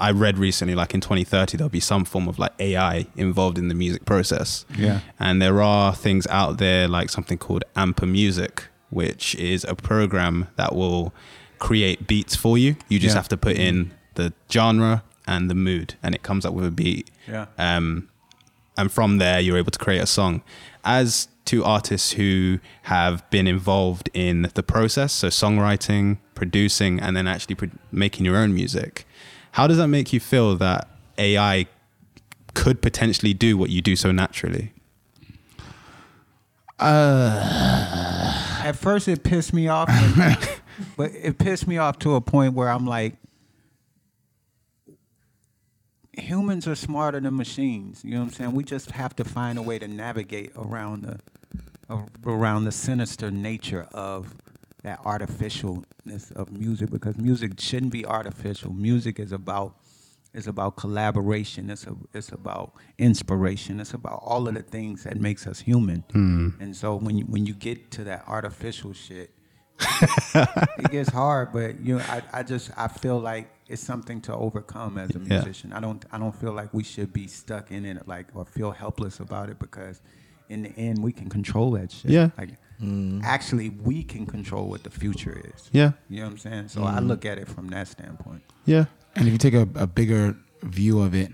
I 0.00 0.10
read 0.12 0.38
recently, 0.38 0.74
like 0.76 0.94
in 0.94 1.00
2030, 1.00 1.56
there'll 1.56 1.68
be 1.68 1.80
some 1.80 2.04
form 2.04 2.28
of 2.28 2.38
like 2.38 2.52
AI 2.60 3.06
involved 3.16 3.58
in 3.58 3.66
the 3.68 3.74
music 3.74 4.04
process. 4.04 4.64
Yeah. 4.76 5.00
And 5.18 5.42
there 5.42 5.60
are 5.60 5.92
things 5.94 6.24
out 6.28 6.58
there 6.58 6.86
like 6.86 7.10
something 7.10 7.36
called 7.38 7.64
Amper 7.74 8.08
Music, 8.08 8.66
which 8.90 9.34
is 9.34 9.64
a 9.64 9.74
program 9.74 10.46
that 10.54 10.74
will 10.76 11.12
create 11.58 12.06
beats 12.06 12.36
for 12.36 12.56
you. 12.56 12.76
You 12.88 13.00
just 13.00 13.14
Yeah. 13.14 13.18
have 13.18 13.28
to 13.30 13.36
put 13.36 13.56
in 13.56 13.90
the 14.18 14.34
genre 14.52 15.04
and 15.26 15.48
the 15.48 15.54
mood, 15.54 15.94
and 16.02 16.14
it 16.14 16.22
comes 16.22 16.44
up 16.44 16.52
with 16.52 16.66
a 16.66 16.70
beat. 16.70 17.10
Yeah. 17.26 17.46
Um, 17.56 18.08
and 18.76 18.92
from 18.92 19.18
there, 19.18 19.40
you're 19.40 19.56
able 19.56 19.70
to 19.70 19.78
create 19.78 20.02
a 20.02 20.06
song. 20.06 20.42
As 20.84 21.28
to 21.46 21.64
artists 21.64 22.12
who 22.12 22.58
have 22.82 23.28
been 23.30 23.46
involved 23.46 24.10
in 24.12 24.50
the 24.54 24.62
process, 24.62 25.12
so 25.12 25.28
songwriting, 25.28 26.18
producing, 26.34 27.00
and 27.00 27.16
then 27.16 27.26
actually 27.26 27.54
pro- 27.54 27.70
making 27.90 28.26
your 28.26 28.36
own 28.36 28.52
music, 28.52 29.06
how 29.52 29.66
does 29.66 29.78
that 29.78 29.88
make 29.88 30.12
you 30.12 30.20
feel 30.20 30.56
that 30.56 30.88
AI 31.16 31.66
could 32.54 32.82
potentially 32.82 33.32
do 33.32 33.56
what 33.56 33.70
you 33.70 33.80
do 33.80 33.96
so 33.96 34.10
naturally? 34.12 34.72
At 36.80 38.72
first, 38.72 39.08
it 39.08 39.22
pissed 39.22 39.52
me 39.52 39.68
off, 39.68 39.88
but, 40.16 40.60
but 40.96 41.10
it 41.14 41.38
pissed 41.38 41.66
me 41.66 41.78
off 41.78 41.98
to 42.00 42.14
a 42.14 42.20
point 42.20 42.54
where 42.54 42.68
I'm 42.68 42.86
like, 42.86 43.14
humans 46.20 46.66
are 46.66 46.74
smarter 46.74 47.20
than 47.20 47.36
machines. 47.36 48.04
You 48.04 48.14
know 48.14 48.20
what 48.20 48.26
I'm 48.26 48.32
saying? 48.32 48.52
We 48.52 48.64
just 48.64 48.90
have 48.92 49.14
to 49.16 49.24
find 49.24 49.58
a 49.58 49.62
way 49.62 49.78
to 49.78 49.88
navigate 49.88 50.52
around 50.56 51.02
the 51.02 51.20
around 52.26 52.64
the 52.64 52.72
sinister 52.72 53.30
nature 53.30 53.88
of 53.92 54.34
that 54.82 55.02
artificialness 55.04 56.30
of 56.36 56.52
music 56.52 56.90
because 56.90 57.16
music 57.16 57.58
shouldn't 57.58 57.92
be 57.92 58.04
artificial. 58.04 58.72
Music 58.72 59.18
is 59.18 59.32
about 59.32 59.76
is 60.34 60.46
about 60.46 60.76
collaboration. 60.76 61.70
It's 61.70 61.86
a, 61.86 61.96
it's 62.12 62.30
about 62.30 62.74
inspiration. 62.98 63.80
It's 63.80 63.94
about 63.94 64.20
all 64.22 64.46
of 64.46 64.54
the 64.54 64.62
things 64.62 65.04
that 65.04 65.18
makes 65.18 65.46
us 65.46 65.60
human. 65.60 66.04
Hmm. 66.12 66.50
And 66.60 66.76
so 66.76 66.96
when 66.96 67.16
you 67.18 67.24
when 67.24 67.46
you 67.46 67.54
get 67.54 67.90
to 67.92 68.04
that 68.04 68.24
artificial 68.26 68.92
shit, 68.92 69.30
it 69.80 70.90
gets 70.90 71.10
hard. 71.10 71.52
But 71.52 71.80
you 71.80 71.98
know, 71.98 72.04
I, 72.08 72.22
I 72.32 72.42
just 72.42 72.70
I 72.76 72.88
feel 72.88 73.18
like 73.18 73.50
it's 73.68 73.82
something 73.82 74.20
to 74.22 74.34
overcome 74.34 74.98
as 74.98 75.14
a 75.14 75.18
Yeah. 75.18 75.40
musician. 75.40 75.72
I 75.72 75.80
don't 75.80 76.04
I 76.10 76.18
don't 76.18 76.34
feel 76.34 76.52
like 76.52 76.72
we 76.72 76.82
should 76.82 77.12
be 77.12 77.26
stuck 77.26 77.70
in 77.70 77.84
it 77.84 78.08
like 78.08 78.26
or 78.34 78.44
feel 78.44 78.70
helpless 78.70 79.20
about 79.20 79.50
it 79.50 79.58
because 79.58 80.00
in 80.48 80.62
the 80.62 80.70
end 80.76 81.02
we 81.02 81.12
can 81.12 81.28
control 81.28 81.72
that 81.72 81.92
shit. 81.92 82.10
Yeah. 82.10 82.30
Like 82.38 82.50
mm-hmm. 82.80 83.20
actually 83.22 83.70
we 83.70 84.02
can 84.02 84.26
control 84.26 84.68
what 84.68 84.82
the 84.82 84.90
future 84.90 85.40
is. 85.54 85.68
Yeah. 85.72 85.92
You 86.08 86.18
know 86.20 86.24
what 86.24 86.32
I'm 86.32 86.38
saying? 86.38 86.68
So 86.68 86.84
I 86.84 86.92
mm-hmm. 86.92 87.06
look 87.06 87.24
at 87.24 87.38
it 87.38 87.48
from 87.48 87.68
that 87.68 87.88
standpoint. 87.88 88.42
Yeah. 88.64 88.86
And 89.14 89.26
if 89.26 89.32
you 89.32 89.38
take 89.38 89.54
a, 89.54 89.68
a 89.74 89.86
bigger 89.86 90.36
view 90.62 91.00
of 91.02 91.14
it, 91.14 91.32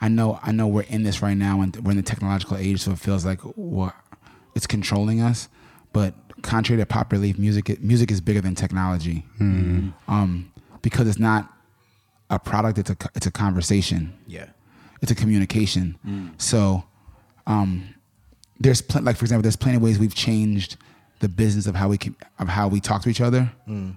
I 0.00 0.08
know 0.08 0.38
I 0.42 0.52
know 0.52 0.66
we're 0.66 0.82
in 0.82 1.02
this 1.02 1.22
right 1.22 1.36
now 1.36 1.60
and 1.60 1.76
we're 1.76 1.90
in 1.90 1.96
the 1.96 2.02
technological 2.02 2.56
age, 2.56 2.80
so 2.80 2.92
it 2.92 2.98
feels 2.98 3.24
like 3.24 3.40
well, 3.56 3.92
it's 4.54 4.66
controlling 4.66 5.20
us. 5.20 5.48
But 5.92 6.14
contrary 6.42 6.80
to 6.80 6.86
pop 6.86 7.12
relief, 7.12 7.38
music 7.38 7.80
music 7.82 8.10
is 8.10 8.20
bigger 8.20 8.40
than 8.40 8.54
technology, 8.54 9.26
hmm. 9.38 9.90
um, 10.08 10.52
because 10.82 11.08
it's 11.08 11.18
not 11.18 11.52
a 12.30 12.38
product; 12.38 12.78
it's 12.78 12.90
a 12.90 12.96
it's 13.14 13.26
a 13.26 13.30
conversation. 13.30 14.12
Yeah. 14.26 14.46
it's 15.02 15.10
a 15.10 15.14
communication. 15.14 15.98
Hmm. 16.04 16.28
So, 16.38 16.84
um, 17.46 17.94
there's 18.58 18.82
pl- 18.82 19.02
like 19.02 19.16
for 19.16 19.24
example, 19.24 19.42
there's 19.42 19.56
plenty 19.56 19.76
of 19.76 19.82
ways 19.82 19.98
we've 19.98 20.14
changed 20.14 20.76
the 21.20 21.28
business 21.28 21.66
of 21.66 21.74
how 21.74 21.88
we 21.88 21.98
can, 21.98 22.16
of 22.38 22.48
how 22.48 22.68
we 22.68 22.80
talk 22.80 23.02
to 23.02 23.08
each 23.08 23.20
other, 23.20 23.52
hmm. 23.66 23.90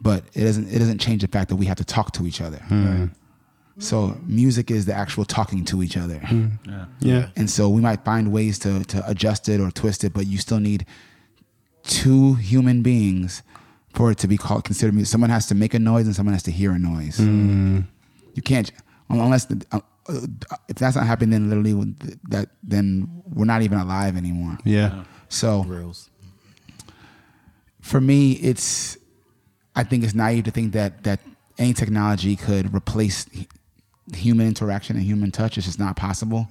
but 0.00 0.24
it 0.34 0.44
doesn't 0.44 0.68
it 0.72 0.78
doesn't 0.78 0.98
change 0.98 1.22
the 1.22 1.28
fact 1.28 1.48
that 1.48 1.56
we 1.56 1.66
have 1.66 1.76
to 1.78 1.84
talk 1.84 2.12
to 2.12 2.26
each 2.26 2.40
other. 2.40 2.60
So 3.78 4.18
music 4.26 4.70
is 4.70 4.84
the 4.84 4.92
actual 4.92 5.24
talking 5.24 5.64
to 5.64 5.82
each 5.82 5.96
other, 5.96 6.20
Yeah. 7.00 7.28
and 7.36 7.50
so 7.50 7.70
we 7.70 7.80
might 7.80 8.04
find 8.04 8.30
ways 8.30 8.58
to 8.60 8.84
to 8.84 9.08
adjust 9.08 9.48
it 9.48 9.60
or 9.60 9.70
twist 9.70 10.04
it, 10.04 10.12
but 10.12 10.26
you 10.26 10.38
still 10.38 10.60
need 10.60 10.84
two 11.82 12.34
human 12.34 12.82
beings 12.82 13.42
for 13.94 14.10
it 14.10 14.18
to 14.18 14.28
be 14.28 14.36
called 14.36 14.64
considered 14.64 14.94
music. 14.94 15.10
Someone 15.10 15.30
has 15.30 15.46
to 15.46 15.54
make 15.54 15.74
a 15.74 15.78
noise 15.78 16.06
and 16.06 16.14
someone 16.16 16.32
has 16.32 16.42
to 16.44 16.50
hear 16.50 16.72
a 16.72 16.78
noise. 16.78 17.18
You 17.20 18.42
can't 18.42 18.70
unless 19.10 19.44
the, 19.46 19.64
uh, 19.72 19.80
uh, 20.08 20.26
if 20.68 20.76
that's 20.76 20.96
not 20.96 21.06
happening, 21.06 21.30
then 21.30 21.48
literally 21.48 21.94
that 22.28 22.48
then 22.62 23.22
we're 23.26 23.44
not 23.44 23.62
even 23.62 23.78
alive 23.78 24.16
anymore. 24.16 24.58
Yeah. 24.64 25.04
So 25.28 25.62
Reels. 25.64 26.10
for 27.80 28.00
me, 28.00 28.32
it's 28.32 28.96
I 29.76 29.84
think 29.84 30.04
it's 30.04 30.14
naive 30.14 30.44
to 30.44 30.50
think 30.50 30.72
that 30.72 31.04
that 31.04 31.20
any 31.58 31.72
technology 31.74 32.36
could 32.36 32.74
replace 32.74 33.26
human 34.14 34.46
interaction 34.46 34.96
and 34.96 35.04
human 35.04 35.30
touch. 35.30 35.56
It's 35.56 35.66
just 35.66 35.78
not 35.78 35.96
possible. 35.96 36.48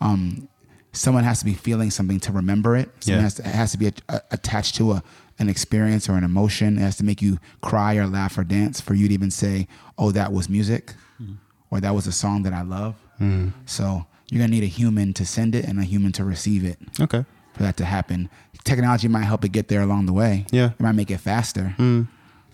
Um, 0.00 0.48
someone 0.96 1.24
has 1.24 1.38
to 1.40 1.44
be 1.44 1.54
feeling 1.54 1.90
something 1.90 2.18
to 2.20 2.32
remember 2.32 2.76
it. 2.76 2.90
Someone 3.00 3.18
Yeah. 3.20 3.22
has 3.22 3.34
to, 3.34 3.42
it 3.42 3.54
has 3.54 3.72
to 3.72 3.78
be 3.78 3.86
a, 3.88 3.92
a- 4.08 4.20
attached 4.32 4.74
to 4.76 4.92
a 4.92 5.02
an 5.38 5.50
experience 5.50 6.08
or 6.08 6.14
an 6.16 6.24
emotion. 6.24 6.78
It 6.78 6.80
has 6.80 6.96
to 6.96 7.04
make 7.04 7.20
you 7.20 7.38
cry 7.60 7.96
or 7.96 8.06
laugh 8.06 8.38
or 8.38 8.44
dance 8.44 8.80
for 8.80 8.94
you 8.94 9.06
to 9.08 9.12
even 9.14 9.30
say, 9.30 9.68
"Oh, 9.98 10.10
that 10.12 10.32
was 10.32 10.48
music," 10.48 10.94
mm-hmm. 11.22 11.34
or 11.70 11.78
"That 11.80 11.94
was 11.94 12.06
a 12.06 12.12
song 12.12 12.42
that 12.44 12.54
I 12.54 12.62
love." 12.62 12.94
Mm. 13.20 13.52
So 13.66 14.06
you're 14.30 14.38
gonna 14.40 14.50
need 14.50 14.62
a 14.62 14.66
human 14.80 15.12
to 15.12 15.26
send 15.26 15.54
it 15.54 15.66
and 15.66 15.78
a 15.78 15.84
human 15.84 16.12
to 16.12 16.24
receive 16.24 16.64
it 16.64 16.78
Okay. 16.98 17.24
for 17.52 17.62
that 17.62 17.76
to 17.76 17.84
happen. 17.84 18.30
Technology 18.64 19.08
might 19.08 19.24
help 19.24 19.44
it 19.44 19.50
get 19.52 19.68
there 19.68 19.82
along 19.82 20.06
the 20.06 20.12
way. 20.14 20.46
Yeah. 20.50 20.70
It 20.70 20.80
might 20.80 20.92
make 20.96 21.10
it 21.10 21.18
faster. 21.20 21.74
Mm. 21.78 22.08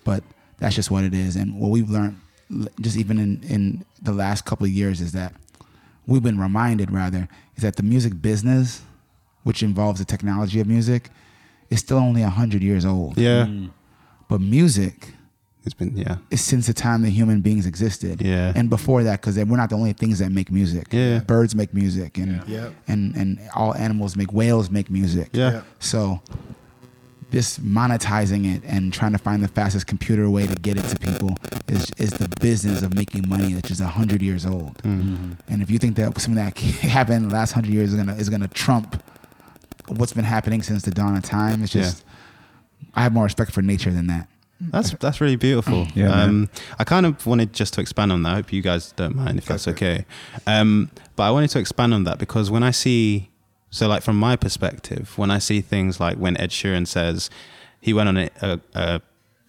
But 0.04 0.24
that's 0.58 0.74
just 0.74 0.90
what 0.90 1.04
it 1.04 1.14
is. 1.14 1.36
And 1.36 1.58
what 1.60 1.70
we've 1.70 1.88
learned, 1.88 2.20
just 2.80 2.96
even 2.96 3.18
in, 3.18 3.42
in 3.44 3.84
the 4.02 4.12
last 4.12 4.44
couple 4.44 4.66
of 4.66 4.72
years, 4.72 5.00
is 5.00 5.12
that 5.12 5.32
we've 6.06 6.22
been 6.22 6.38
reminded, 6.38 6.90
rather, 6.90 7.28
is 7.56 7.62
that 7.62 7.76
the 7.76 7.82
music 7.82 8.20
business, 8.20 8.82
which 9.44 9.62
involves 9.62 9.98
the 9.98 10.04
technology 10.04 10.60
of 10.60 10.66
music, 10.66 11.10
is 11.70 11.80
still 11.80 11.98
only 11.98 12.22
100 12.22 12.62
years 12.62 12.84
old. 12.84 13.16
Yeah. 13.18 13.46
Hmm. 13.46 13.66
But 14.28 14.40
music 14.40 15.14
It's 15.64 15.74
been 15.74 15.96
yeah. 15.96 16.16
is 16.30 16.40
since 16.40 16.66
the 16.66 16.72
time 16.74 17.02
that 17.02 17.10
human 17.10 17.40
beings 17.40 17.66
existed. 17.66 18.20
Yeah. 18.22 18.52
And 18.56 18.68
before 18.68 19.02
that, 19.04 19.20
because 19.20 19.36
we're 19.36 19.56
not 19.56 19.70
the 19.70 19.76
only 19.76 19.92
things 19.92 20.18
that 20.18 20.30
make 20.32 20.50
music. 20.50 20.88
Yeah. 20.90 21.20
Birds 21.20 21.54
make 21.54 21.72
music, 21.72 22.18
and 22.18 22.42
Yeah. 22.48 22.70
and 22.88 23.14
and 23.16 23.38
all 23.54 23.74
animals 23.74 24.16
make. 24.16 24.32
Whales 24.32 24.70
make 24.70 24.90
music. 24.90 25.28
Yeah. 25.32 25.52
Yeah. 25.52 25.62
So 25.78 26.20
this 27.32 27.58
monetizing 27.58 28.54
it 28.54 28.62
and 28.64 28.92
trying 28.92 29.12
to 29.12 29.18
find 29.18 29.42
the 29.42 29.48
fastest 29.48 29.86
computer 29.86 30.30
way 30.30 30.46
to 30.46 30.54
get 30.56 30.76
it 30.76 30.82
to 30.84 30.98
people 30.98 31.36
is 31.66 31.90
is 31.96 32.10
the 32.10 32.28
business 32.40 32.82
of 32.82 32.94
making 32.94 33.28
money, 33.28 33.54
which 33.54 33.70
is 33.70 33.80
hundred 33.80 34.22
years 34.22 34.46
old. 34.46 34.78
Mm-hmm. 34.84 35.32
And 35.48 35.62
if 35.62 35.70
you 35.70 35.78
think 35.78 35.96
that 35.96 36.16
something 36.20 36.34
that 36.36 36.56
happened 36.96 37.16
in 37.24 37.28
the 37.28 37.34
last 37.34 37.52
hundred 37.52 37.72
years 37.72 37.92
is 37.92 37.96
gonna 37.98 38.14
is 38.14 38.28
gonna 38.28 38.48
trump 38.48 39.02
what's 39.88 40.12
been 40.12 40.24
happening 40.24 40.62
since 40.62 40.82
the 40.82 40.90
dawn 40.92 41.16
of 41.16 41.22
time, 41.24 41.62
it's 41.62 41.74
Yeah. 41.74 41.82
just 41.82 42.04
I 42.94 43.02
have 43.02 43.12
more 43.12 43.24
respect 43.24 43.52
for 43.52 43.62
nature 43.62 43.90
than 43.90 44.06
that. 44.08 44.28
That's 44.60 44.92
that's 44.92 45.20
really 45.20 45.34
beautiful. 45.36 45.88
Yeah, 45.94 46.12
um, 46.22 46.48
I 46.78 46.84
kind 46.84 47.04
of 47.06 47.26
wanted 47.26 47.52
just 47.52 47.74
to 47.74 47.80
expand 47.80 48.12
on 48.12 48.22
that. 48.22 48.30
I 48.30 48.34
hope 48.36 48.52
you 48.52 48.62
guys 48.62 48.92
don't 48.92 49.16
mind 49.16 49.38
if 49.38 49.46
that's 49.46 49.66
okay. 49.66 50.04
Um, 50.46 50.88
but 51.16 51.24
I 51.24 51.30
wanted 51.32 51.50
to 51.50 51.58
expand 51.58 51.92
on 51.94 52.04
that 52.04 52.18
because 52.18 52.48
when 52.48 52.62
I 52.62 52.70
see, 52.70 53.30
so 53.72 53.88
like 53.88 54.02
from 54.02 54.16
my 54.16 54.36
perspective, 54.36 55.16
when 55.18 55.30
I 55.30 55.38
see 55.38 55.60
things 55.60 55.98
like 55.98 56.16
when 56.18 56.36
Ed 56.36 56.50
Sheeran 56.50 56.86
says 56.86 57.28
he 57.80 57.92
went 57.92 58.08
on 58.08 58.16
a, 58.18 58.30
a, 58.40 58.60
a 58.74 59.00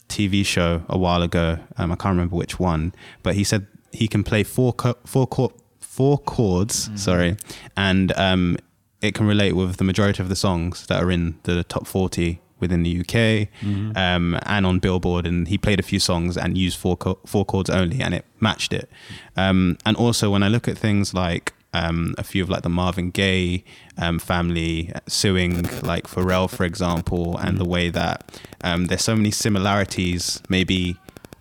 TV 0.09 0.43
show 0.45 0.84
a 0.89 0.97
while 0.97 1.21
ago, 1.21 1.59
um, 1.78 1.91
I 1.91 1.95
can't 1.95 2.13
remember 2.13 2.36
which 2.36 2.59
one, 2.59 2.93
but 3.21 3.36
he 3.36 3.43
said 3.43 3.67
he 3.91 4.07
can 4.07 4.24
play 4.24 4.43
four 4.43 4.74
co- 4.74 4.97
four 5.05 5.28
chord, 5.28 5.51
four 5.80 6.17
chords, 6.17 6.89
sorry, 6.95 7.38
and 7.78 8.11
um, 8.17 8.57
it 9.01 9.13
can 9.13 9.28
relate 9.28 9.53
with 9.53 9.78
the 9.78 9.84
majority 9.84 10.24
of 10.24 10.30
the 10.30 10.36
songs 10.36 10.88
that 10.88 11.03
are 11.03 11.11
in 11.11 11.38
the 11.43 11.63
top 11.65 11.86
forty 11.86 12.39
within 12.59 12.82
the 12.84 13.01
UK 13.01 13.49
um, 13.97 14.39
and 14.45 14.65
on 14.65 14.80
Billboard. 14.80 15.28
And 15.28 15.49
he 15.49 15.57
played 15.57 15.80
a 15.82 15.84
few 15.84 15.99
songs 15.99 16.38
and 16.38 16.57
used 16.57 16.78
four 16.80 16.95
co- 16.95 17.19
four 17.26 17.43
chords 17.45 17.69
only, 17.69 17.99
and 18.01 18.13
it 18.13 18.26
matched 18.39 18.71
it. 18.74 18.89
Um, 19.36 19.78
and 19.86 19.97
also, 19.97 20.32
when 20.32 20.43
I 20.43 20.47
look 20.47 20.67
at 20.69 20.78
things 20.78 21.13
like 21.13 21.53
um, 21.74 22.13
a 22.17 22.24
few 22.24 22.43
of 22.43 22.49
like 22.49 22.61
the 22.61 22.69
Marvin 22.69 23.09
Gaye 23.09 23.63
um, 23.97 24.19
family 24.19 24.91
suing 25.07 25.63
like 25.82 26.07
Pharrell, 26.07 26.49
for 26.49 26.63
example, 26.63 27.38
and 27.38 27.57
the 27.57 27.65
way 27.65 27.89
that 27.89 28.39
um, 28.63 28.86
there's 28.86 29.03
so 29.03 29.15
many 29.15 29.32
similarities, 29.32 30.41
maybe 30.49 30.97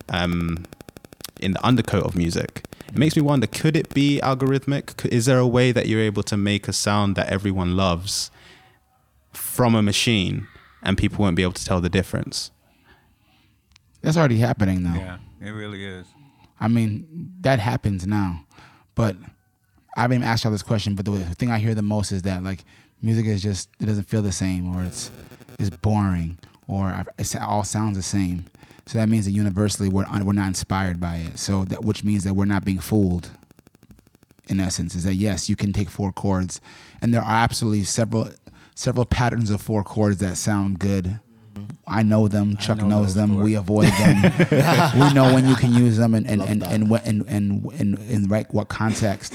um, 0.09 0.65
in 1.39 1.53
the 1.53 1.65
undercoat 1.65 2.03
of 2.03 2.15
music. 2.15 2.65
It 2.87 2.97
makes 2.97 3.15
me 3.15 3.21
wonder: 3.21 3.47
could 3.47 3.75
it 3.75 3.93
be 3.93 4.19
algorithmic? 4.21 5.05
Is 5.05 5.25
there 5.25 5.39
a 5.39 5.47
way 5.47 5.71
that 5.71 5.87
you're 5.87 6.01
able 6.01 6.23
to 6.23 6.37
make 6.37 6.67
a 6.67 6.73
sound 6.73 7.15
that 7.15 7.27
everyone 7.29 7.75
loves 7.75 8.31
from 9.31 9.75
a 9.75 9.81
machine, 9.81 10.47
and 10.81 10.97
people 10.97 11.19
won't 11.19 11.35
be 11.35 11.43
able 11.43 11.53
to 11.53 11.65
tell 11.65 11.81
the 11.81 11.89
difference? 11.89 12.51
That's 14.01 14.17
already 14.17 14.37
happening 14.37 14.83
though. 14.83 14.95
Yeah, 14.95 15.17
it 15.41 15.51
really 15.51 15.85
is. 15.85 16.07
I 16.59 16.67
mean, 16.67 17.33
that 17.41 17.59
happens 17.59 18.05
now. 18.05 18.45
But 18.95 19.15
I've 19.95 20.09
been 20.09 20.23
asked 20.23 20.43
y'all 20.43 20.51
this 20.51 20.63
question, 20.63 20.95
but 20.95 21.05
the 21.05 21.19
thing 21.35 21.51
I 21.51 21.59
hear 21.59 21.75
the 21.75 21.81
most 21.81 22.11
is 22.11 22.23
that 22.23 22.43
like 22.43 22.63
music 23.01 23.25
is 23.25 23.41
just 23.43 23.69
it 23.79 23.85
doesn't 23.85 24.05
feel 24.05 24.21
the 24.21 24.31
same, 24.31 24.75
or 24.75 24.83
it's 24.83 25.11
it's 25.59 25.69
boring, 25.69 26.37
or 26.67 27.05
it 27.17 27.35
all 27.35 27.63
sounds 27.63 27.97
the 27.97 28.03
same. 28.03 28.45
So 28.85 28.97
that 28.97 29.07
means 29.07 29.25
that 29.25 29.31
universally 29.31 29.89
we're 29.89 30.05
we're 30.23 30.33
not 30.33 30.47
inspired 30.47 30.99
by 30.99 31.17
it. 31.17 31.39
So 31.39 31.65
that 31.65 31.83
which 31.83 32.03
means 32.03 32.23
that 32.23 32.33
we're 32.33 32.45
not 32.45 32.65
being 32.65 32.79
fooled. 32.79 33.29
In 34.47 34.59
essence, 34.59 34.93
is 34.93 35.05
that 35.05 35.13
yes, 35.13 35.47
you 35.49 35.55
can 35.55 35.71
take 35.71 35.89
four 35.89 36.11
chords, 36.11 36.59
and 37.01 37.13
there 37.13 37.21
are 37.21 37.43
absolutely 37.43 37.85
several 37.85 38.29
several 38.75 39.05
patterns 39.05 39.49
of 39.49 39.61
four 39.61 39.83
chords 39.83 40.17
that 40.17 40.35
sound 40.35 40.79
good. 40.79 41.19
I 41.87 42.03
know 42.03 42.27
them. 42.27 42.57
Chuck 42.57 42.79
know 42.79 42.87
knows 42.87 43.13
them. 43.13 43.37
We 43.37 43.55
avoid 43.55 43.87
them. 43.87 44.21
we 44.99 45.13
know 45.13 45.33
when 45.33 45.47
you 45.47 45.55
can 45.55 45.73
use 45.73 45.97
them 45.97 46.13
and 46.13 46.27
and 46.27 46.41
and 46.41 46.63
and 46.63 46.89
what 46.89 47.05
and 47.05 47.25
and 47.27 47.71
in 47.73 47.97
in 48.09 48.27
right 48.27 48.51
what 48.53 48.67
context. 48.67 49.33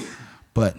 But 0.53 0.75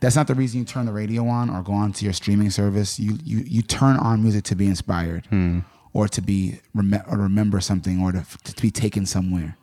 that's 0.00 0.16
not 0.16 0.26
the 0.26 0.34
reason 0.34 0.60
you 0.60 0.64
turn 0.64 0.86
the 0.86 0.92
radio 0.92 1.26
on 1.28 1.50
or 1.50 1.62
go 1.62 1.72
on 1.72 1.92
to 1.94 2.04
your 2.04 2.14
streaming 2.14 2.50
service. 2.50 2.98
You 2.98 3.18
you 3.24 3.38
you 3.46 3.62
turn 3.62 3.96
on 3.96 4.22
music 4.22 4.44
to 4.44 4.54
be 4.56 4.66
inspired, 4.66 5.26
hmm. 5.26 5.60
or 5.92 6.08
to 6.08 6.22
be 6.22 6.60
rem- 6.74 7.02
or 7.08 7.18
remember 7.18 7.60
something, 7.60 8.02
or 8.02 8.12
to 8.12 8.24
to 8.44 8.62
be 8.62 8.70
taken 8.70 9.06
somewhere. 9.06 9.56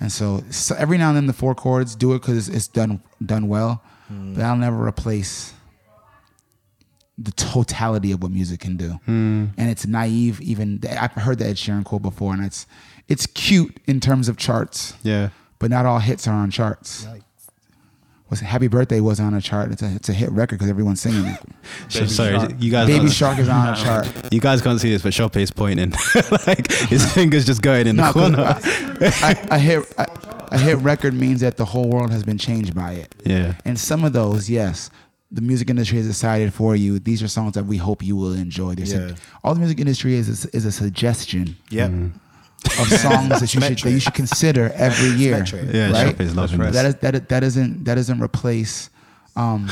And 0.00 0.10
so, 0.10 0.42
so 0.50 0.74
every 0.76 0.98
now 0.98 1.08
and 1.08 1.16
then 1.16 1.26
the 1.26 1.32
four 1.32 1.54
chords 1.54 1.94
do 1.94 2.12
it 2.14 2.20
because 2.20 2.48
it's 2.48 2.66
done 2.66 3.02
done 3.24 3.46
well, 3.48 3.82
hmm. 4.08 4.34
but 4.34 4.42
I'll 4.42 4.56
never 4.56 4.84
replace 4.84 5.54
the 7.16 7.30
totality 7.32 8.10
of 8.10 8.22
what 8.22 8.32
music 8.32 8.60
can 8.60 8.76
do. 8.76 8.92
Hmm. 9.04 9.46
And 9.56 9.70
it's 9.70 9.86
naive. 9.86 10.40
Even 10.40 10.80
I've 10.98 11.12
heard 11.12 11.38
the 11.38 11.46
Ed 11.46 11.56
Sheeran 11.56 11.84
quote 11.84 12.02
before, 12.02 12.32
and 12.34 12.44
it's 12.44 12.66
it's 13.08 13.26
cute 13.26 13.78
in 13.86 14.00
terms 14.00 14.28
of 14.28 14.36
charts, 14.36 14.94
Yeah. 15.02 15.30
but 15.58 15.70
not 15.70 15.86
all 15.86 15.98
hits 16.00 16.26
are 16.26 16.34
on 16.34 16.50
charts. 16.50 17.06
Was 18.32 18.40
Happy 18.40 18.66
Birthday 18.66 19.00
was 19.00 19.20
on 19.20 19.34
a 19.34 19.40
chart. 19.40 19.70
It's 19.72 19.82
a 19.82 19.94
it's 19.94 20.08
a 20.08 20.12
hit 20.12 20.30
record 20.32 20.58
because 20.58 20.68
everyone's 20.70 21.00
singing 21.00 21.26
it. 21.26 21.38
So- 21.88 22.06
sorry, 22.06 22.38
you 22.58 22.70
guys. 22.70 22.86
Baby 22.88 23.00
can't- 23.00 23.12
Shark 23.12 23.38
is 23.38 23.48
on 23.48 23.72
a 23.72 23.76
chart. 23.84 24.08
You 24.32 24.40
guys 24.40 24.60
can't 24.62 24.80
see 24.80 24.90
this, 24.90 25.02
but 25.02 25.12
Shoppe 25.12 25.36
is 25.36 25.50
pointing. 25.50 25.90
like 26.46 26.70
his 26.72 27.10
fingers 27.14 27.46
just 27.46 27.62
going 27.62 27.86
in 27.86 27.96
the 27.96 28.02
No, 28.02 28.12
'cause 28.12 28.34
corner. 28.34 28.58
a, 29.50 29.54
a 29.54 29.58
hit 29.58 29.94
a, 29.98 30.06
a 30.52 30.58
hit 30.58 30.78
record 30.78 31.14
means 31.14 31.40
that 31.42 31.56
the 31.56 31.64
whole 31.64 31.88
world 31.88 32.10
has 32.10 32.24
been 32.24 32.38
changed 32.38 32.74
by 32.74 32.92
it. 32.92 33.14
yeah. 33.24 33.54
And 33.64 33.78
some 33.78 34.02
of 34.04 34.12
those, 34.12 34.50
yes, 34.50 34.90
the 35.30 35.40
music 35.40 35.70
industry 35.70 35.98
has 35.98 36.06
decided 36.06 36.52
for 36.52 36.76
you. 36.76 36.98
These 36.98 37.22
are 37.22 37.28
songs 37.28 37.54
that 37.54 37.64
we 37.64 37.76
hope 37.78 38.02
you 38.02 38.16
will 38.16 38.32
enjoy. 38.34 38.74
There's 38.74 38.92
a- 38.92 39.08
Yeah. 39.08 39.14
all 39.44 39.54
the 39.54 39.60
music 39.60 39.78
industry 39.80 40.14
is 40.14 40.28
is, 40.28 40.46
is 40.46 40.64
a 40.66 40.72
suggestion 40.72 41.56
Yep. 41.70 41.90
Mm-hmm. 41.90 42.18
Of 42.64 42.88
songs 42.88 43.40
that 43.40 43.54
you 43.54 43.60
should 43.60 43.78
that 43.78 43.90
you 43.90 44.00
should 44.00 44.14
consider 44.14 44.70
every 44.74 45.10
year. 45.10 45.44
Yeah, 45.72 45.90
right? 45.90 46.16
Shoppe 46.16 46.20
is 46.20 46.34
right. 46.34 46.48
this. 46.48 46.74
That 46.74 46.84
is, 46.84 46.94
that 46.96 47.28
that 47.28 47.40
doesn't 47.40 47.84
that 47.84 47.94
doesn't 47.96 48.20
replace 48.22 48.90
um, 49.36 49.70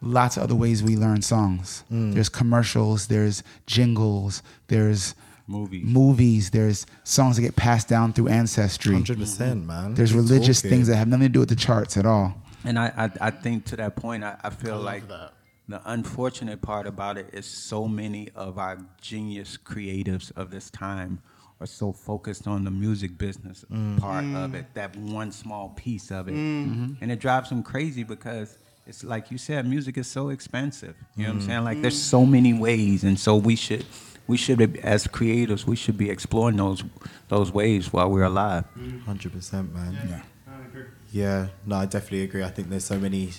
lots 0.00 0.36
of 0.36 0.44
other 0.44 0.54
ways 0.54 0.82
we 0.82 0.96
learn 0.96 1.22
songs. 1.22 1.84
There's 1.90 2.28
commercials, 2.28 3.06
there's 3.08 3.42
jingles, 3.66 4.42
there's 4.68 5.14
Movies. 5.46 5.84
movies, 5.84 6.50
there's 6.50 6.86
songs 7.04 7.36
that 7.36 7.42
get 7.42 7.56
passed 7.56 7.88
down 7.88 8.12
through 8.12 8.28
ancestry. 8.28 8.94
Hundred 8.94 9.18
percent, 9.18 9.66
man. 9.66 9.94
There's 9.94 10.12
Keep 10.12 10.20
religious 10.22 10.62
talking. 10.62 10.70
things 10.70 10.86
that 10.88 10.96
have 10.96 11.08
nothing 11.08 11.26
to 11.26 11.32
do 11.32 11.40
with 11.40 11.48
the 11.48 11.56
charts 11.56 11.96
at 11.96 12.06
all. 12.06 12.34
And 12.64 12.78
I, 12.78 12.92
I, 12.96 13.26
I 13.26 13.30
think 13.30 13.64
to 13.66 13.76
that 13.76 13.96
point, 13.96 14.22
I, 14.22 14.36
I 14.42 14.50
feel 14.50 14.78
like 14.78 15.08
the 15.08 15.30
unfortunate 15.84 16.62
part 16.62 16.86
about 16.86 17.18
it 17.18 17.30
is 17.32 17.46
so 17.46 17.88
many 17.88 18.28
of 18.34 18.58
our 18.58 18.78
genius 19.00 19.56
creatives 19.56 20.30
of 20.36 20.50
this 20.50 20.70
time 20.70 21.22
are 21.62 21.66
so 21.66 21.92
focused 21.92 22.46
on 22.46 22.64
the 22.64 22.70
music 22.70 23.16
business 23.16 23.64
mm. 23.70 23.96
Mm. 23.96 24.00
part 24.00 24.24
of 24.24 24.54
it, 24.54 24.66
that 24.74 24.96
one 24.96 25.30
small 25.30 25.70
piece 25.70 26.10
of 26.10 26.28
it. 26.28 26.34
Mm. 26.34 26.66
Mm-hmm. 26.66 26.92
And 27.00 27.12
it 27.12 27.20
drives 27.20 27.48
them 27.48 27.62
crazy 27.62 28.02
because 28.02 28.58
it's 28.86 29.04
like 29.04 29.30
you 29.30 29.38
said, 29.38 29.66
music 29.66 29.96
is 29.96 30.08
so 30.08 30.30
expensive. 30.30 30.96
You 31.16 31.24
know 31.24 31.30
what 31.30 31.42
I'm 31.42 31.46
saying? 31.46 31.64
Like 31.64 31.82
there's 31.82 32.00
so 32.00 32.26
many 32.26 32.52
ways, 32.52 33.04
and 33.04 33.18
so 33.18 33.36
we 33.36 33.54
should, 33.54 33.86
we 34.26 34.36
should 34.36 34.76
as 34.78 35.06
creators, 35.06 35.66
we 35.66 35.76
should 35.76 35.96
be 35.96 36.10
exploring 36.10 36.56
those 36.56 36.82
those 37.28 37.52
ways 37.52 37.92
while 37.92 38.10
we're 38.10 38.24
alive. 38.24 38.64
Hundred 39.06 39.32
percent, 39.32 39.72
man. 39.72 39.96
Yeah. 40.08 40.22
Yeah, 41.12 41.48
no, 41.66 41.76
I 41.76 41.84
definitely 41.84 42.22
agree. 42.22 42.42
I 42.42 42.48
think 42.48 42.70
there's 42.70 42.86
so 42.86 42.98
many 42.98 43.32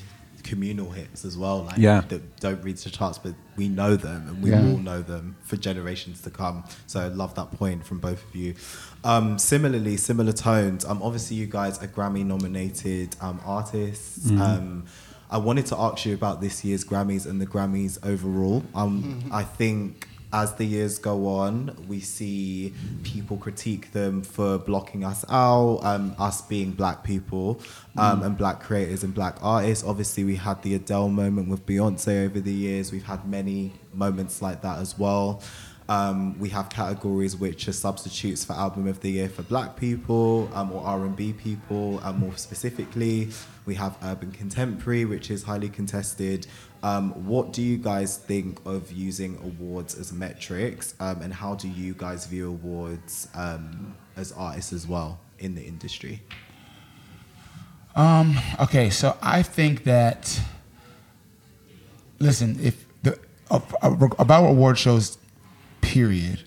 communal 0.44 0.92
hits 0.92 1.26
as 1.26 1.38
well, 1.38 1.64
like 1.64 1.78
Yeah. 1.78 2.02
that 2.10 2.40
don't 2.40 2.64
reach 2.64 2.84
the 2.84 2.90
charts, 2.90 3.18
but 3.18 3.34
we 3.56 3.68
know 3.70 3.96
them 3.96 4.28
and 4.28 4.44
we 4.44 4.50
Yeah. 4.52 4.62
will 4.62 4.78
know 4.80 5.02
them 5.02 5.36
for 5.44 5.56
generations 5.58 6.22
to 6.22 6.30
come. 6.30 6.64
So 6.88 7.00
I 7.00 7.08
love 7.08 7.36
that 7.36 7.52
point 7.52 7.86
from 7.86 8.00
both 8.00 8.28
of 8.28 8.36
you. 8.36 8.56
Um, 9.04 9.40
similarly, 9.40 9.98
similar 9.98 10.34
tones. 10.34 10.86
Um, 10.86 11.02
obviously 11.02 11.38
you 11.38 11.46
guys 11.48 11.82
are 11.82 11.88
Grammy 11.88 12.26
nominated 12.26 13.16
um, 13.22 13.40
artists. 13.46 14.30
Um, 14.32 14.86
I 15.30 15.38
wanted 15.38 15.66
to 15.68 15.78
ask 15.80 16.06
you 16.06 16.14
about 16.14 16.42
this 16.42 16.64
year's 16.64 16.84
Grammys 16.86 17.26
and 17.26 17.42
the 17.42 17.48
Grammys 17.48 17.98
overall. 18.06 18.64
Um, 18.76 19.24
I 19.32 19.44
think 19.44 20.08
as 20.34 20.56
the 20.56 20.66
years 20.66 20.98
go 20.98 21.28
on, 21.28 21.76
we 21.88 22.00
see 22.00 22.74
people 23.04 23.38
critique 23.38 23.92
them 23.92 24.24
for 24.24 24.58
blocking 24.58 25.06
us 25.06 25.24
out, 25.30 25.80
um, 25.84 26.16
us 26.18 26.42
being 26.42 26.72
black 26.72 27.04
people 27.04 27.62
um, 27.98 28.24
and 28.24 28.36
black 28.36 28.60
creators 28.60 29.04
and 29.04 29.14
black 29.14 29.38
artists. 29.42 29.86
Obviously, 29.86 30.24
we 30.24 30.36
had 30.36 30.62
the 30.64 30.74
Adele 30.74 31.10
moment 31.10 31.50
with 31.50 31.66
Beyonce 31.68 32.26
over 32.26 32.40
the 32.40 32.52
years. 32.52 32.92
We've 32.92 33.04
had 33.04 33.28
many 33.28 33.74
moments 33.94 34.42
like 34.42 34.64
that 34.64 34.80
as 34.80 34.98
well. 34.98 35.42
Um, 35.90 36.40
we 36.40 36.50
have 36.50 36.70
categories 36.70 37.36
which 37.36 37.68
are 37.68 37.74
substitutes 37.74 38.46
for 38.46 38.54
album 38.54 38.88
of 38.88 39.02
the 39.02 39.12
year 39.12 39.30
for 39.30 39.44
black 39.44 39.76
people 39.76 40.50
um, 40.54 40.72
or 40.72 40.82
R&B 40.84 41.34
people. 41.34 42.00
Um, 42.04 42.22
more 42.22 42.38
specifically, 42.38 43.30
we 43.66 43.76
have 43.76 43.98
urban 44.02 44.32
contemporary, 44.32 45.06
which 45.06 45.30
is 45.30 45.44
highly 45.44 45.70
contested. 45.70 46.48
Um, 46.84 47.12
what 47.26 47.54
do 47.54 47.62
you 47.62 47.78
guys 47.78 48.18
think 48.18 48.60
of 48.66 48.92
using 48.92 49.38
awards 49.38 49.96
as 49.96 50.12
metrics, 50.12 50.96
um, 51.00 51.22
and 51.22 51.34
how 51.34 51.56
do 51.56 51.70
you 51.70 51.94
guys 51.94 52.26
view 52.26 52.50
awards 52.50 53.30
um, 53.34 53.96
as 54.18 54.34
artists 54.34 54.74
as 54.74 54.86
well 54.86 55.20
in 55.40 55.56
the 55.56 55.64
industry? 55.64 56.22
Um, 57.96 58.38
okay, 58.60 58.90
so 58.90 59.18
I 59.22 59.44
think 59.44 59.86
that 59.86 60.42
listen, 62.20 62.60
if 62.62 62.86
the 63.02 63.18
uh, 63.50 63.62
uh, 63.82 63.96
about 64.20 64.46
award 64.46 64.78
shows, 64.78 65.18
period, 65.80 66.44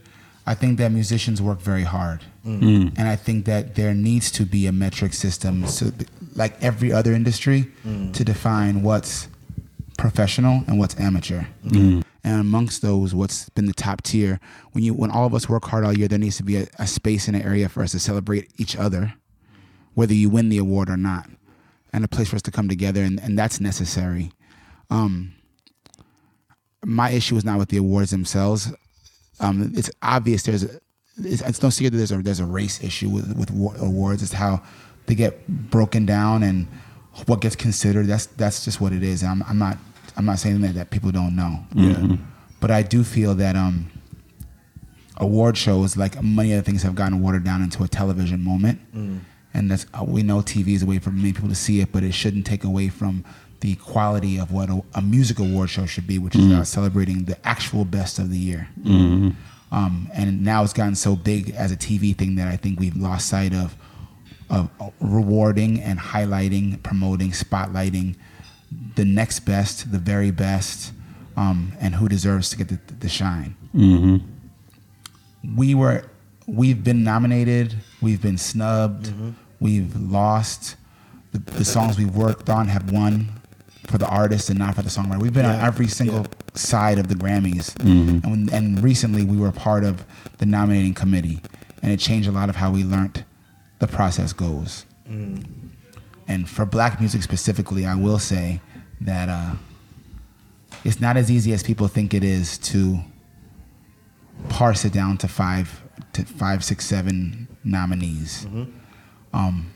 I 0.46 0.54
think 0.54 0.76
that 0.78 0.92
musicians 0.92 1.40
work 1.40 1.60
very 1.60 1.84
hard, 1.84 2.24
and 2.44 3.08
I 3.08 3.16
think 3.16 3.46
that 3.46 3.74
there 3.74 3.94
needs 3.94 4.30
to 4.32 4.44
be 4.44 4.66
a 4.66 4.72
metric 4.72 5.14
system, 5.14 5.66
so 5.66 5.92
like 6.34 6.62
every 6.62 6.92
other 6.92 7.14
industry, 7.14 7.72
to 8.12 8.22
define 8.22 8.82
what's 8.82 9.28
professional 9.96 10.62
and 10.66 10.78
what's 10.78 10.98
amateur. 11.00 11.44
And 12.24 12.40
amongst 12.40 12.82
those, 12.82 13.14
what's 13.14 13.48
been 13.50 13.66
the 13.66 13.72
top 13.72 14.02
tier? 14.02 14.40
When 14.72 14.82
you 14.84 14.94
when 14.94 15.10
all 15.10 15.26
of 15.26 15.34
us 15.34 15.48
work 15.48 15.64
hard 15.66 15.84
all 15.84 15.96
year, 15.96 16.08
there 16.08 16.18
needs 16.18 16.36
to 16.38 16.42
be 16.42 16.56
a, 16.56 16.66
a 16.78 16.86
space 16.86 17.28
and 17.28 17.36
an 17.36 17.42
area 17.42 17.68
for 17.68 17.82
us 17.82 17.92
to 17.92 17.98
celebrate 17.98 18.50
each 18.58 18.76
other 18.76 19.14
whether 19.96 20.12
you 20.12 20.28
win 20.28 20.50
the 20.50 20.58
award 20.58 20.90
or 20.90 20.96
not, 20.96 21.26
and 21.90 22.04
a 22.04 22.08
place 22.08 22.28
for 22.28 22.36
us 22.36 22.42
to 22.42 22.50
come 22.50 22.68
together, 22.68 23.02
and, 23.02 23.18
and 23.20 23.36
that's 23.36 23.60
necessary. 23.60 24.30
Um, 24.90 25.32
my 26.84 27.10
issue 27.10 27.34
is 27.36 27.46
not 27.46 27.58
with 27.58 27.70
the 27.70 27.78
awards 27.78 28.10
themselves. 28.10 28.70
Um, 29.40 29.72
it's 29.74 29.90
obvious 30.02 30.42
there's 30.42 30.64
a, 30.64 30.80
it's, 31.16 31.40
it's 31.40 31.62
no 31.62 31.70
secret 31.70 31.92
that 31.92 31.96
there's 31.96 32.12
a 32.12 32.18
there's 32.18 32.40
a 32.40 32.44
race 32.44 32.84
issue 32.84 33.08
with 33.08 33.34
with 33.36 33.50
awards. 33.80 34.22
It's 34.22 34.34
how 34.34 34.62
they 35.06 35.14
get 35.14 35.48
broken 35.48 36.04
down 36.04 36.42
and 36.42 36.68
what 37.26 37.40
gets 37.40 37.56
considered. 37.56 38.06
That's 38.06 38.26
that's 38.26 38.64
just 38.64 38.80
what 38.80 38.92
it 38.92 39.02
is. 39.02 39.22
I'm 39.24 39.42
I'm 39.48 39.58
not 39.58 39.78
I'm 40.16 40.24
not 40.26 40.38
saying 40.38 40.60
that 40.62 40.74
that 40.74 40.90
people 40.90 41.10
don't 41.10 41.34
know. 41.34 41.60
Yeah. 41.74 42.16
But 42.60 42.70
I 42.70 42.82
do 42.82 43.04
feel 43.04 43.34
that 43.36 43.56
um 43.56 43.90
award 45.18 45.56
shows, 45.56 45.96
like 45.96 46.22
many 46.22 46.52
other 46.52 46.62
things, 46.62 46.82
have 46.82 46.94
gotten 46.94 47.20
watered 47.22 47.44
down 47.44 47.62
into 47.62 47.82
a 47.82 47.88
television 47.88 48.42
moment. 48.42 48.80
And 49.54 49.70
that's 49.70 49.86
uh, 49.98 50.04
we 50.04 50.22
know 50.22 50.38
TV 50.38 50.68
is 50.74 50.82
a 50.82 50.86
way 50.86 50.98
for 50.98 51.10
many 51.10 51.32
people 51.32 51.48
to 51.48 51.54
see 51.54 51.80
it, 51.80 51.90
but 51.92 52.02
it 52.02 52.12
shouldn't 52.12 52.44
take 52.46 52.64
away 52.64 52.88
from 52.88 53.24
the 53.60 53.74
quality 53.76 54.38
of 54.38 54.52
what 54.52 54.68
a, 54.68 54.82
a 54.94 55.00
music 55.00 55.38
award 55.38 55.70
show 55.70 55.86
should 55.86 56.06
be, 56.06 56.18
which 56.18 56.36
is 56.36 56.44
about 56.52 56.66
celebrating 56.66 57.24
the 57.24 57.38
actual 57.46 57.86
best 57.86 58.18
of 58.18 58.30
the 58.30 58.36
year. 58.36 58.68
Um, 59.72 60.08
and 60.14 60.44
now 60.44 60.62
it's 60.62 60.74
gotten 60.74 60.94
so 60.94 61.16
big 61.16 61.50
as 61.50 61.72
a 61.72 61.76
TV 61.76 62.14
thing 62.16 62.36
that 62.36 62.48
I 62.48 62.56
think 62.56 62.78
we've 62.78 62.94
lost 62.96 63.28
sight 63.28 63.54
of 63.54 63.74
of 64.48 64.70
rewarding 65.00 65.80
and 65.80 65.98
highlighting, 65.98 66.82
promoting, 66.82 67.30
spotlighting 67.30 68.16
the 68.94 69.04
next 69.04 69.40
best, 69.40 69.92
the 69.92 69.98
very 69.98 70.30
best, 70.30 70.92
um, 71.36 71.72
and 71.80 71.94
who 71.94 72.08
deserves 72.08 72.50
to 72.50 72.56
get 72.56 72.68
the, 72.68 72.78
the 73.00 73.08
shine. 73.08 73.56
Mm-hmm. 73.74 75.56
We 75.56 75.74
were 75.74 76.04
we've 76.46 76.84
been 76.84 77.02
nominated 77.02 77.74
we've 78.00 78.22
been 78.22 78.38
snubbed 78.38 79.06
mm-hmm. 79.06 79.30
we've 79.60 79.94
lost. 79.96 80.76
The, 81.32 81.38
the 81.38 81.64
songs 81.64 81.98
we've 81.98 82.14
worked 82.14 82.48
on 82.48 82.68
have 82.68 82.90
won 82.90 83.28
for 83.88 83.98
the 83.98 84.08
artist 84.08 84.48
and 84.48 84.58
not 84.58 84.74
for 84.74 84.82
the 84.82 84.88
songwriter. 84.88 85.20
We've 85.20 85.32
been 85.32 85.44
on 85.44 85.60
every 85.60 85.86
single 85.88 86.26
side 86.54 86.98
of 86.98 87.08
the 87.08 87.14
grammys. 87.14 87.74
Mm-hmm. 87.74 88.08
And, 88.08 88.24
when, 88.24 88.50
and 88.52 88.82
recently 88.82 89.24
we 89.24 89.36
were 89.36 89.52
part 89.52 89.84
of 89.84 90.04
the 90.38 90.46
nominating 90.46 90.94
committee 90.94 91.40
and 91.82 91.92
it 91.92 92.00
changed 92.00 92.28
a 92.28 92.32
lot 92.32 92.48
of 92.48 92.56
how 92.56 92.70
we 92.70 92.84
learned 92.84 93.24
the 93.78 93.86
process 93.86 94.32
goes 94.32 94.84
and 96.28 96.48
for 96.48 96.64
black 96.66 96.98
music 97.00 97.22
specifically 97.22 97.86
i 97.86 97.94
will 97.94 98.18
say 98.18 98.60
that 99.00 99.28
uh, 99.28 99.54
it's 100.84 101.00
not 101.00 101.16
as 101.16 101.30
easy 101.30 101.52
as 101.52 101.62
people 101.62 101.86
think 101.88 102.12
it 102.14 102.24
is 102.24 102.58
to 102.58 102.98
parse 104.48 104.84
it 104.84 104.92
down 104.92 105.16
to 105.18 105.28
five 105.28 105.82
to 106.12 106.24
five, 106.24 106.64
six, 106.64 106.84
seven 106.86 107.46
nominees. 107.64 108.46
Um, 109.32 109.70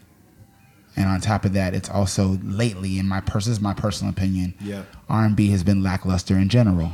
and 0.96 1.06
on 1.08 1.20
top 1.20 1.44
of 1.44 1.52
that, 1.52 1.74
it's 1.74 1.88
also 1.90 2.38
lately, 2.42 2.98
in 2.98 3.06
my 3.06 3.20
pers- 3.20 3.44
this 3.46 3.52
is 3.56 3.60
my 3.60 3.74
personal 3.74 4.10
opinion, 4.12 4.54
Yeah. 4.60 4.82
R 5.08 5.24
and 5.24 5.36
B 5.36 5.50
has 5.50 5.62
been 5.62 5.82
lackluster 5.82 6.36
in 6.38 6.48
general. 6.48 6.92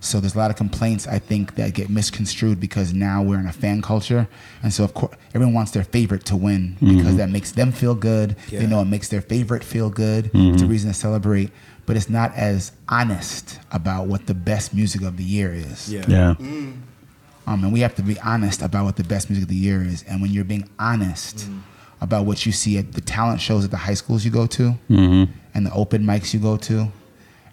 So 0.00 0.20
there's 0.20 0.34
a 0.34 0.38
lot 0.38 0.50
of 0.50 0.56
complaints 0.56 1.08
I 1.08 1.18
think 1.18 1.56
that 1.56 1.74
get 1.74 1.90
misconstrued 1.90 2.60
because 2.60 2.92
now 2.92 3.22
we're 3.22 3.40
in 3.40 3.46
a 3.46 3.52
fan 3.52 3.82
culture, 3.82 4.28
and 4.62 4.72
so 4.72 4.84
of 4.84 4.94
course 4.94 5.16
everyone 5.34 5.54
wants 5.54 5.72
their 5.72 5.84
favorite 5.84 6.24
to 6.26 6.36
win 6.36 6.76
because 6.80 6.96
mm-hmm. 6.96 7.16
that 7.16 7.30
makes 7.30 7.52
them 7.52 7.72
feel 7.72 7.94
good. 7.94 8.36
Yeah. 8.48 8.60
They 8.60 8.66
know 8.66 8.80
it 8.80 8.86
makes 8.86 9.08
their 9.08 9.20
favorite 9.20 9.64
feel 9.64 9.90
good. 9.90 10.26
It's 10.26 10.34
a 10.34 10.38
mm-hmm. 10.38 10.68
reason 10.68 10.90
to 10.92 10.94
celebrate, 10.94 11.50
but 11.84 11.96
it's 11.96 12.08
not 12.08 12.32
as 12.34 12.70
honest 12.88 13.58
about 13.72 14.06
what 14.06 14.26
the 14.26 14.34
best 14.34 14.72
music 14.72 15.02
of 15.02 15.16
the 15.16 15.24
year 15.24 15.52
is. 15.52 15.92
Yeah. 15.92 16.04
Yeah. 16.06 16.34
Mm. 16.38 16.82
Um, 17.48 17.64
and 17.64 17.72
we 17.72 17.80
have 17.80 17.94
to 17.94 18.02
be 18.02 18.20
honest 18.20 18.60
about 18.60 18.84
what 18.84 18.96
the 18.96 19.04
best 19.04 19.30
music 19.30 19.44
of 19.44 19.48
the 19.48 19.56
year 19.56 19.82
is. 19.82 20.02
And 20.02 20.20
when 20.20 20.30
you're 20.30 20.44
being 20.44 20.68
honest 20.78 21.38
mm. 21.38 21.62
about 22.02 22.26
what 22.26 22.44
you 22.44 22.52
see 22.52 22.76
at 22.76 22.92
the 22.92 23.00
talent 23.00 23.40
shows 23.40 23.64
at 23.64 23.70
the 23.70 23.78
high 23.78 23.94
schools 23.94 24.22
you 24.22 24.30
go 24.30 24.46
to, 24.46 24.74
mm-hmm. 24.90 25.32
and 25.54 25.66
the 25.66 25.72
open 25.72 26.04
mics 26.04 26.34
you 26.34 26.40
go 26.40 26.58
to, 26.58 26.92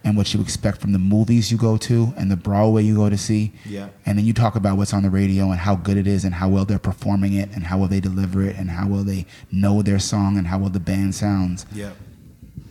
and 0.05 0.15
what 0.15 0.33
you 0.33 0.39
expect 0.39 0.79
from 0.79 0.93
the 0.93 0.99
movies 0.99 1.51
you 1.51 1.57
go 1.57 1.75
to, 1.77 2.13
and 2.15 2.29
the 2.31 2.35
Broadway 2.37 2.83
you 2.83 2.95
go 2.95 3.09
to 3.09 3.17
see, 3.17 3.51
Yeah. 3.65 3.89
and 4.05 4.17
then 4.17 4.25
you 4.25 4.33
talk 4.33 4.55
about 4.55 4.77
what's 4.77 4.93
on 4.93 5.03
the 5.03 5.09
radio 5.09 5.49
and 5.51 5.59
how 5.59 5.75
good 5.75 5.97
it 5.97 6.05
is, 6.07 6.23
and 6.23 6.35
how 6.35 6.47
well 6.47 6.63
they're 6.63 6.79
performing 6.79 7.33
it, 7.33 7.49
and 7.53 7.63
how 7.65 7.79
well 7.79 7.87
they 7.89 7.99
deliver 7.99 8.43
it, 8.43 8.55
and 8.55 8.69
how 8.69 8.87
well 8.87 9.03
they 9.03 9.25
know 9.51 9.81
their 9.81 9.99
song, 9.99 10.37
and 10.37 10.47
how 10.47 10.59
well 10.59 10.69
the 10.69 10.79
band 10.79 11.15
sounds. 11.15 11.65
Yeah. 11.73 11.91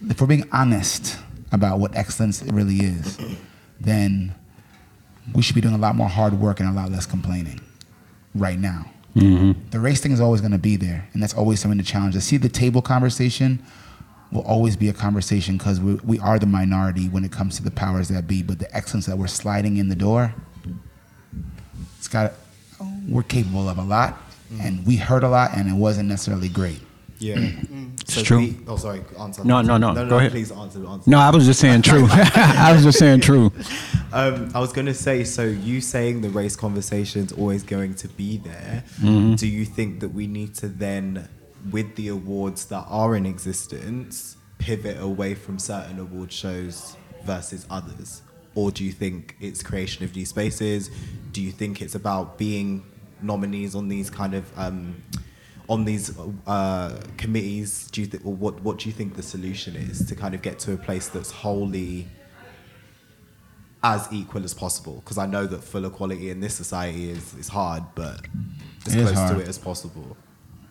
if 0.09 0.21
we're 0.21 0.27
being 0.29 0.49
honest 0.53 1.17
about 1.53 1.79
what 1.81 1.95
excellence 1.97 2.43
really 2.45 2.77
is, 2.77 3.19
then 3.81 4.35
we 5.35 5.43
should 5.43 5.55
be 5.55 5.61
doing 5.61 5.75
a 5.75 5.79
lot 5.79 5.97
more 5.97 6.09
hard 6.09 6.35
work 6.35 6.61
and 6.61 6.69
a 6.69 6.73
lot 6.73 6.91
less 6.91 7.07
complaining 7.07 7.61
right 8.35 8.59
now. 8.59 8.87
Mm-hmm. 9.17 9.71
The 9.71 9.81
race 9.81 10.01
thing 10.01 10.13
is 10.13 10.21
always 10.21 10.41
going 10.41 10.53
to 10.53 10.59
be 10.59 10.77
there, 10.77 11.09
and 11.13 11.23
that's 11.23 11.35
always 11.35 11.61
something 11.61 11.79
to 11.79 11.85
challenge. 11.85 12.15
The 12.15 12.21
see 12.21 12.37
the 12.37 12.49
table 12.49 12.83
conversation 12.83 13.63
will 14.35 14.43
always 14.43 14.77
be 14.77 14.89
a 14.89 14.93
conversation 14.93 15.57
because 15.57 15.81
we, 15.81 15.95
we 15.97 16.19
are 16.19 16.39
the 16.39 16.47
minority 16.47 17.09
when 17.09 17.25
it 17.25 17.33
comes 17.33 17.57
to 17.57 17.63
the 17.63 17.71
powers 17.71 18.09
that 18.09 18.27
be. 18.27 18.43
But 18.43 18.59
the 18.59 18.75
excellence 18.77 19.07
that 19.07 19.17
we're 19.17 19.27
sliding 19.29 19.77
in 19.77 19.89
the 19.89 19.95
door, 19.95 20.35
it's 21.99 22.09
got 22.09 22.33
we're 23.09 23.23
capable 23.23 23.69
of 23.69 23.79
a 23.79 23.83
lot, 23.83 24.19
and 24.61 24.85
we 24.87 24.97
heard 24.97 25.23
a 25.23 25.29
lot, 25.29 25.53
and 25.57 25.69
it 25.69 25.75
wasn't 25.75 26.09
necessarily 26.09 26.49
great. 26.49 26.81
Yeah. 27.19 27.37
It's 28.01 28.23
true. 28.23 28.39
we- 28.39 28.59
oh, 28.67 28.77
sorry. 28.77 29.03
Answer. 29.19 29.45
No, 29.45 29.63
no, 29.63 29.79
no, 29.79 29.93
No, 29.93 30.07
go 30.09 30.19
ahead. 30.19 30.33
Please 30.33 30.51
answer. 30.53 30.85
answer. 30.87 31.09
No, 31.09 31.19
I 31.19 31.31
was 31.31 31.47
just 31.47 31.61
saying 31.61 31.83
true. 31.91 32.07
I 32.11 32.73
was 32.75 32.83
just 32.83 32.99
saying 32.99 33.21
true. 33.21 33.53
Um, 34.13 34.51
I 34.55 34.61
was 34.61 34.73
going 34.73 34.87
to 34.87 34.95
say, 34.95 35.25
so 35.25 35.45
you 35.45 35.81
saying 35.81 36.21
the 36.21 36.29
race 36.29 36.57
conversation 36.57 37.25
is 37.25 37.33
always 37.33 37.63
going 37.63 37.95
to 37.95 38.09
be 38.09 38.37
there. 38.39 38.85
Mm-hmm. 39.01 39.37
Do 39.37 39.47
you 39.47 39.65
think 39.65 40.01
that 40.01 40.09
we 40.11 40.27
need 40.27 40.55
to 40.57 40.69
then, 40.69 41.29
with 41.71 41.95
the 41.97 42.09
awards 42.09 42.67
that 42.67 42.85
are 42.89 43.17
in 43.17 43.27
existence, 43.27 44.37
pivot 44.59 45.01
away 45.01 45.35
from 45.35 45.59
certain 45.59 45.99
award 45.99 46.33
shows 46.33 46.97
versus 47.25 47.67
others? 47.71 48.23
Or 48.55 48.71
do 48.71 48.85
you 48.85 48.93
think 48.93 49.37
it's 49.41 49.63
creation 49.63 50.05
of 50.05 50.15
new 50.15 50.27
spaces? 50.27 50.91
Do 51.33 51.43
you 51.43 51.51
think 51.51 51.83
it's 51.83 51.95
about 51.95 52.39
being 52.39 52.85
nominees 53.21 53.75
on 53.75 53.89
these 53.89 54.11
kind 54.11 54.35
of 54.35 54.59
um, 54.59 55.03
on 55.69 55.85
these 55.85 56.17
uh, 56.47 57.01
committees? 57.17 57.91
Do 57.91 58.01
you 58.01 58.07
think, 58.07 58.25
or 58.25 58.33
what 58.33 58.61
what 58.63 58.79
do 58.79 58.89
you 58.89 58.95
think 58.95 59.17
the 59.17 59.23
solution 59.23 59.75
is 59.75 60.07
to 60.07 60.15
kind 60.15 60.35
of 60.35 60.43
get 60.43 60.59
to 60.61 60.73
a 60.73 60.77
place 60.77 61.09
that's 61.09 61.31
wholly 61.33 62.07
as 63.85 64.09
equal 64.11 64.43
as 64.43 64.55
possible 64.55 64.95
because 64.97 65.19
I 65.19 65.27
know 65.27 65.47
that 65.47 65.63
full 65.63 65.85
equality 65.85 66.31
in 66.31 66.41
this 66.41 66.55
society 66.55 67.11
is, 67.11 67.35
is 67.35 67.49
hard, 67.49 67.83
but 67.95 68.21
as 68.87 68.95
It 68.95 69.03
close 69.03 69.31
to 69.31 69.39
it 69.41 69.47
as 69.47 69.59
possible. 69.59 70.17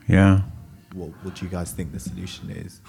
Yeah. 0.08 0.41
What, 0.94 1.10
what 1.24 1.36
do 1.36 1.46
you 1.46 1.52
guys 1.52 1.72
think 1.72 1.91
the 1.91 2.00
solution 2.00 2.50
is? 2.52 2.80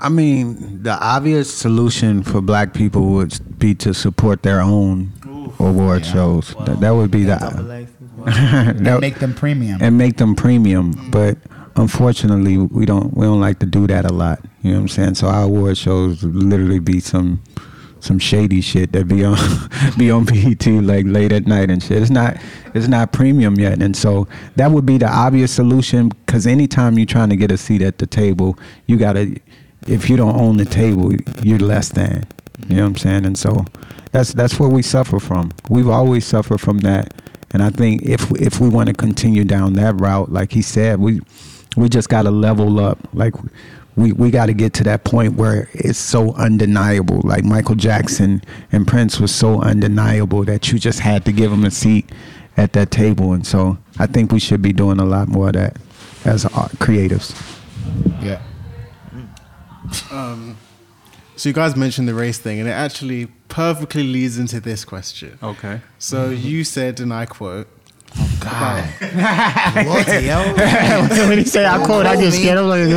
I 0.00 0.08
mean, 0.08 0.82
the 0.82 0.92
obvious 0.92 1.52
solution 1.52 2.22
for 2.22 2.40
black 2.40 2.72
people 2.72 3.06
would 3.12 3.58
be 3.58 3.74
to 3.76 3.92
support 3.92 4.42
their 4.42 4.60
own 4.60 5.12
award 5.58 6.04
shows. 6.06 6.54
That, 6.64 6.80
that 6.80 6.90
would 6.90 7.10
be 7.10 7.24
the 7.24 7.36
And 8.26 8.86
that- 8.86 9.00
make 9.00 9.18
them 9.18 9.34
premium. 9.34 9.78
and 9.82 9.98
make 9.98 10.16
them 10.16 10.34
premium. 10.34 10.92
But 11.10 11.38
unfortunately, 11.76 12.56
we 12.58 12.86
don't 12.86 13.12
we 13.14 13.26
don't 13.26 13.40
like 13.40 13.58
to 13.60 13.66
do 13.66 13.86
that 13.86 14.04
a 14.04 14.12
lot. 14.12 14.40
You 14.62 14.70
know 14.72 14.76
what 14.78 14.82
I'm 14.82 14.88
saying? 14.88 15.14
So 15.16 15.26
our 15.28 15.44
award 15.44 15.76
shows 15.76 16.22
literally 16.24 16.78
be 16.78 17.00
some 17.00 17.42
some 18.02 18.18
shady 18.18 18.60
shit 18.60 18.90
that 18.92 19.06
be 19.06 19.24
on 19.24 19.38
be 19.98 20.10
on 20.10 20.24
BET 20.24 20.66
like 20.66 21.06
late 21.06 21.32
at 21.32 21.46
night 21.46 21.70
and 21.70 21.82
shit. 21.82 22.02
It's 22.02 22.10
not 22.10 22.36
it's 22.74 22.88
not 22.88 23.12
premium 23.12 23.54
yet, 23.54 23.80
and 23.80 23.96
so 23.96 24.26
that 24.56 24.70
would 24.72 24.84
be 24.84 24.98
the 24.98 25.08
obvious 25.08 25.52
solution. 25.52 26.08
Because 26.08 26.46
anytime 26.46 26.98
you're 26.98 27.06
trying 27.06 27.30
to 27.30 27.36
get 27.36 27.52
a 27.52 27.56
seat 27.56 27.80
at 27.80 27.98
the 27.98 28.06
table, 28.06 28.58
you 28.86 28.98
gotta 28.98 29.36
if 29.86 30.10
you 30.10 30.16
don't 30.16 30.36
own 30.36 30.56
the 30.56 30.64
table, 30.64 31.12
you're 31.42 31.58
less 31.58 31.90
than. 31.90 32.24
You 32.68 32.76
know 32.76 32.82
what 32.82 32.88
I'm 32.88 32.96
saying? 32.96 33.26
And 33.26 33.38
so 33.38 33.64
that's 34.10 34.32
that's 34.32 34.58
where 34.58 34.68
we 34.68 34.82
suffer 34.82 35.20
from. 35.20 35.52
We've 35.70 35.88
always 35.88 36.26
suffered 36.26 36.60
from 36.60 36.78
that. 36.78 37.14
And 37.52 37.62
I 37.62 37.70
think 37.70 38.02
if 38.02 38.30
if 38.32 38.58
we 38.58 38.68
want 38.68 38.88
to 38.88 38.94
continue 38.94 39.44
down 39.44 39.74
that 39.74 40.00
route, 40.00 40.32
like 40.32 40.50
he 40.50 40.62
said, 40.62 40.98
we 40.98 41.20
we 41.76 41.88
just 41.88 42.08
got 42.08 42.22
to 42.22 42.30
level 42.32 42.80
up. 42.80 42.98
Like 43.14 43.34
we 43.96 44.12
we 44.12 44.30
got 44.30 44.46
to 44.46 44.54
get 44.54 44.72
to 44.74 44.84
that 44.84 45.04
point 45.04 45.34
where 45.34 45.68
it's 45.72 45.98
so 45.98 46.34
undeniable. 46.34 47.20
Like 47.24 47.44
Michael 47.44 47.74
Jackson 47.74 48.42
and 48.70 48.86
Prince 48.86 49.20
was 49.20 49.34
so 49.34 49.60
undeniable 49.60 50.44
that 50.44 50.72
you 50.72 50.78
just 50.78 51.00
had 51.00 51.24
to 51.26 51.32
give 51.32 51.50
them 51.50 51.64
a 51.64 51.70
seat 51.70 52.10
at 52.56 52.72
that 52.72 52.90
table. 52.90 53.32
And 53.32 53.46
so 53.46 53.78
I 53.98 54.06
think 54.06 54.32
we 54.32 54.40
should 54.40 54.62
be 54.62 54.72
doing 54.72 54.98
a 54.98 55.04
lot 55.04 55.28
more 55.28 55.48
of 55.48 55.54
that 55.54 55.76
as 56.24 56.44
art 56.46 56.72
creatives. 56.72 57.34
yeah. 58.22 58.40
Um, 60.10 60.56
so 61.36 61.48
you 61.48 61.52
guys 61.54 61.76
mentioned 61.76 62.08
the 62.08 62.14
race 62.14 62.38
thing, 62.38 62.60
and 62.60 62.68
it 62.68 62.72
actually 62.72 63.26
perfectly 63.48 64.04
leads 64.04 64.38
into 64.38 64.60
this 64.60 64.84
question. 64.84 65.38
Okay. 65.42 65.80
So 65.98 66.30
you 66.30 66.64
said, 66.64 67.00
and 67.00 67.12
I 67.12 67.26
quote, 67.26 67.68
God. 68.40 68.84
Bloody 69.00 70.26
hell. 70.26 70.54
when 71.28 71.38
he 71.38 71.44
say 71.44 71.64
I 71.64 71.82
quote, 71.84 72.06
I 72.06 72.16
get 72.16 72.32
scared. 72.32 72.58
I'm 72.58 72.68
like, 72.68 72.88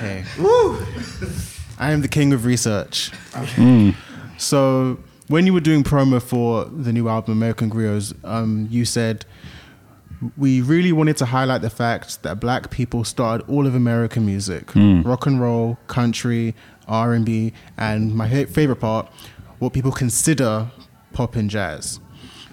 "Hey, 0.00 0.24
I 1.78 1.90
am 1.92 2.00
the 2.02 2.08
king 2.08 2.32
of 2.32 2.44
research." 2.44 3.10
So 4.38 4.98
when 5.28 5.46
you 5.46 5.54
were 5.54 5.60
doing 5.60 5.84
promo 5.84 6.20
for 6.20 6.64
the 6.66 6.92
new 6.92 7.08
album 7.08 7.32
American 7.32 7.70
Griots, 7.70 8.14
um, 8.24 8.66
you 8.70 8.84
said 8.84 9.24
we 10.36 10.60
really 10.60 10.92
wanted 10.92 11.16
to 11.18 11.26
highlight 11.26 11.60
the 11.62 11.70
fact 11.70 12.22
that 12.22 12.40
black 12.40 12.70
people 12.70 13.04
started 13.04 13.48
all 13.48 13.66
of 13.66 13.74
American 13.74 14.24
music, 14.26 14.72
rock 14.74 15.26
and 15.26 15.40
roll, 15.40 15.78
country, 15.86 16.54
R 16.88 17.12
and 17.12 17.24
B, 17.24 17.52
and 17.76 18.14
my 18.14 18.44
favorite 18.46 18.76
part, 18.80 19.08
what 19.64 19.72
people 19.72 19.92
consider 19.92 20.68
pop 21.12 21.36
and 21.36 21.50
jazz. 21.50 22.00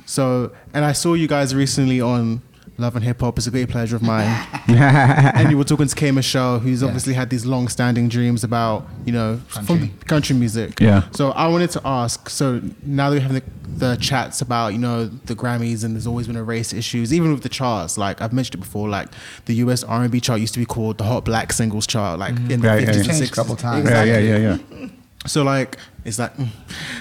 So, 0.05 0.51
and 0.74 0.84
I 0.84 0.91
saw 0.93 1.14
you 1.14 1.28
guys 1.28 1.53
recently 1.55 2.01
on 2.01 2.41
Love 2.78 2.95
and 2.95 3.05
Hip 3.05 3.22
Hop. 3.22 3.38
It's 3.38 3.47
a 3.47 3.51
great 3.51 3.70
pleasure 3.70 3.95
of 3.95 4.01
mine. 4.01 4.26
and 4.68 5.51
you 5.51 5.57
were 5.57 5.64
talking 5.64 5.88
to 5.88 5.95
K 5.95 6.12
Michelle, 6.12 6.59
who's 6.59 6.84
obviously 6.84 7.14
had 7.14 7.30
these 7.30 7.45
long-standing 7.45 8.09
dreams 8.09 8.43
about, 8.43 8.88
you 9.05 9.14
know, 9.14 9.39
Country. 9.51 9.78
From 9.78 9.97
country 9.99 10.36
music. 10.36 10.80
Yeah. 10.80 11.03
So 11.12 11.32
I 11.32 11.47
wanted 11.47 11.70
to 11.72 11.82
ask. 11.86 12.30
So 12.30 12.62
now 12.84 13.09
that 13.09 13.16
we 13.18 13.22
have 13.22 13.34
the, 13.34 13.43
the 13.78 13.95
chats 13.97 14.41
about, 14.41 14.74
you 14.74 14.80
know, 14.80 15.05
the 15.05 15.36
Grammys, 15.36 15.84
and 15.84 15.95
there's 15.95 16.07
always 16.07 16.28
been 16.28 16.36
a 16.36 16.43
race 16.43 16.74
issues, 16.74 17.14
even 17.14 17.32
with 17.32 17.43
the 17.43 17.49
charts. 17.49 17.97
Like 17.97 18.22
I've 18.22 18.34
mentioned 18.34 18.55
it 18.55 18.66
before, 18.66 18.89
like 18.89 19.09
the 19.45 19.53
U.S. 19.55 19.84
R&B 19.84 20.20
chart 20.20 20.39
used 20.41 20.53
to 20.55 20.59
be 20.59 20.66
called 20.66 20.97
the 20.97 21.03
Hot 21.05 21.24
Black 21.24 21.53
Singles 21.53 21.86
Chart, 21.88 22.20
like 22.20 22.36
in 22.49 22.62
the 22.62 22.68
Yeah, 22.68 22.76
yeah, 22.76 22.82
50s 22.82 22.86
yeah. 22.86 22.93
and 22.95 23.05
Changed 23.05 23.22
60s. 23.24 23.32
a 23.32 23.36
couple 23.36 23.55
times. 23.55 23.89
Yeah, 23.89 24.03
yeah, 24.03 24.18
yeah, 24.20 24.57
yeah. 24.72 24.88
So 25.28 25.43
like 25.43 25.78
it's 26.03 26.17
like 26.17 26.36
mm. 26.36 26.47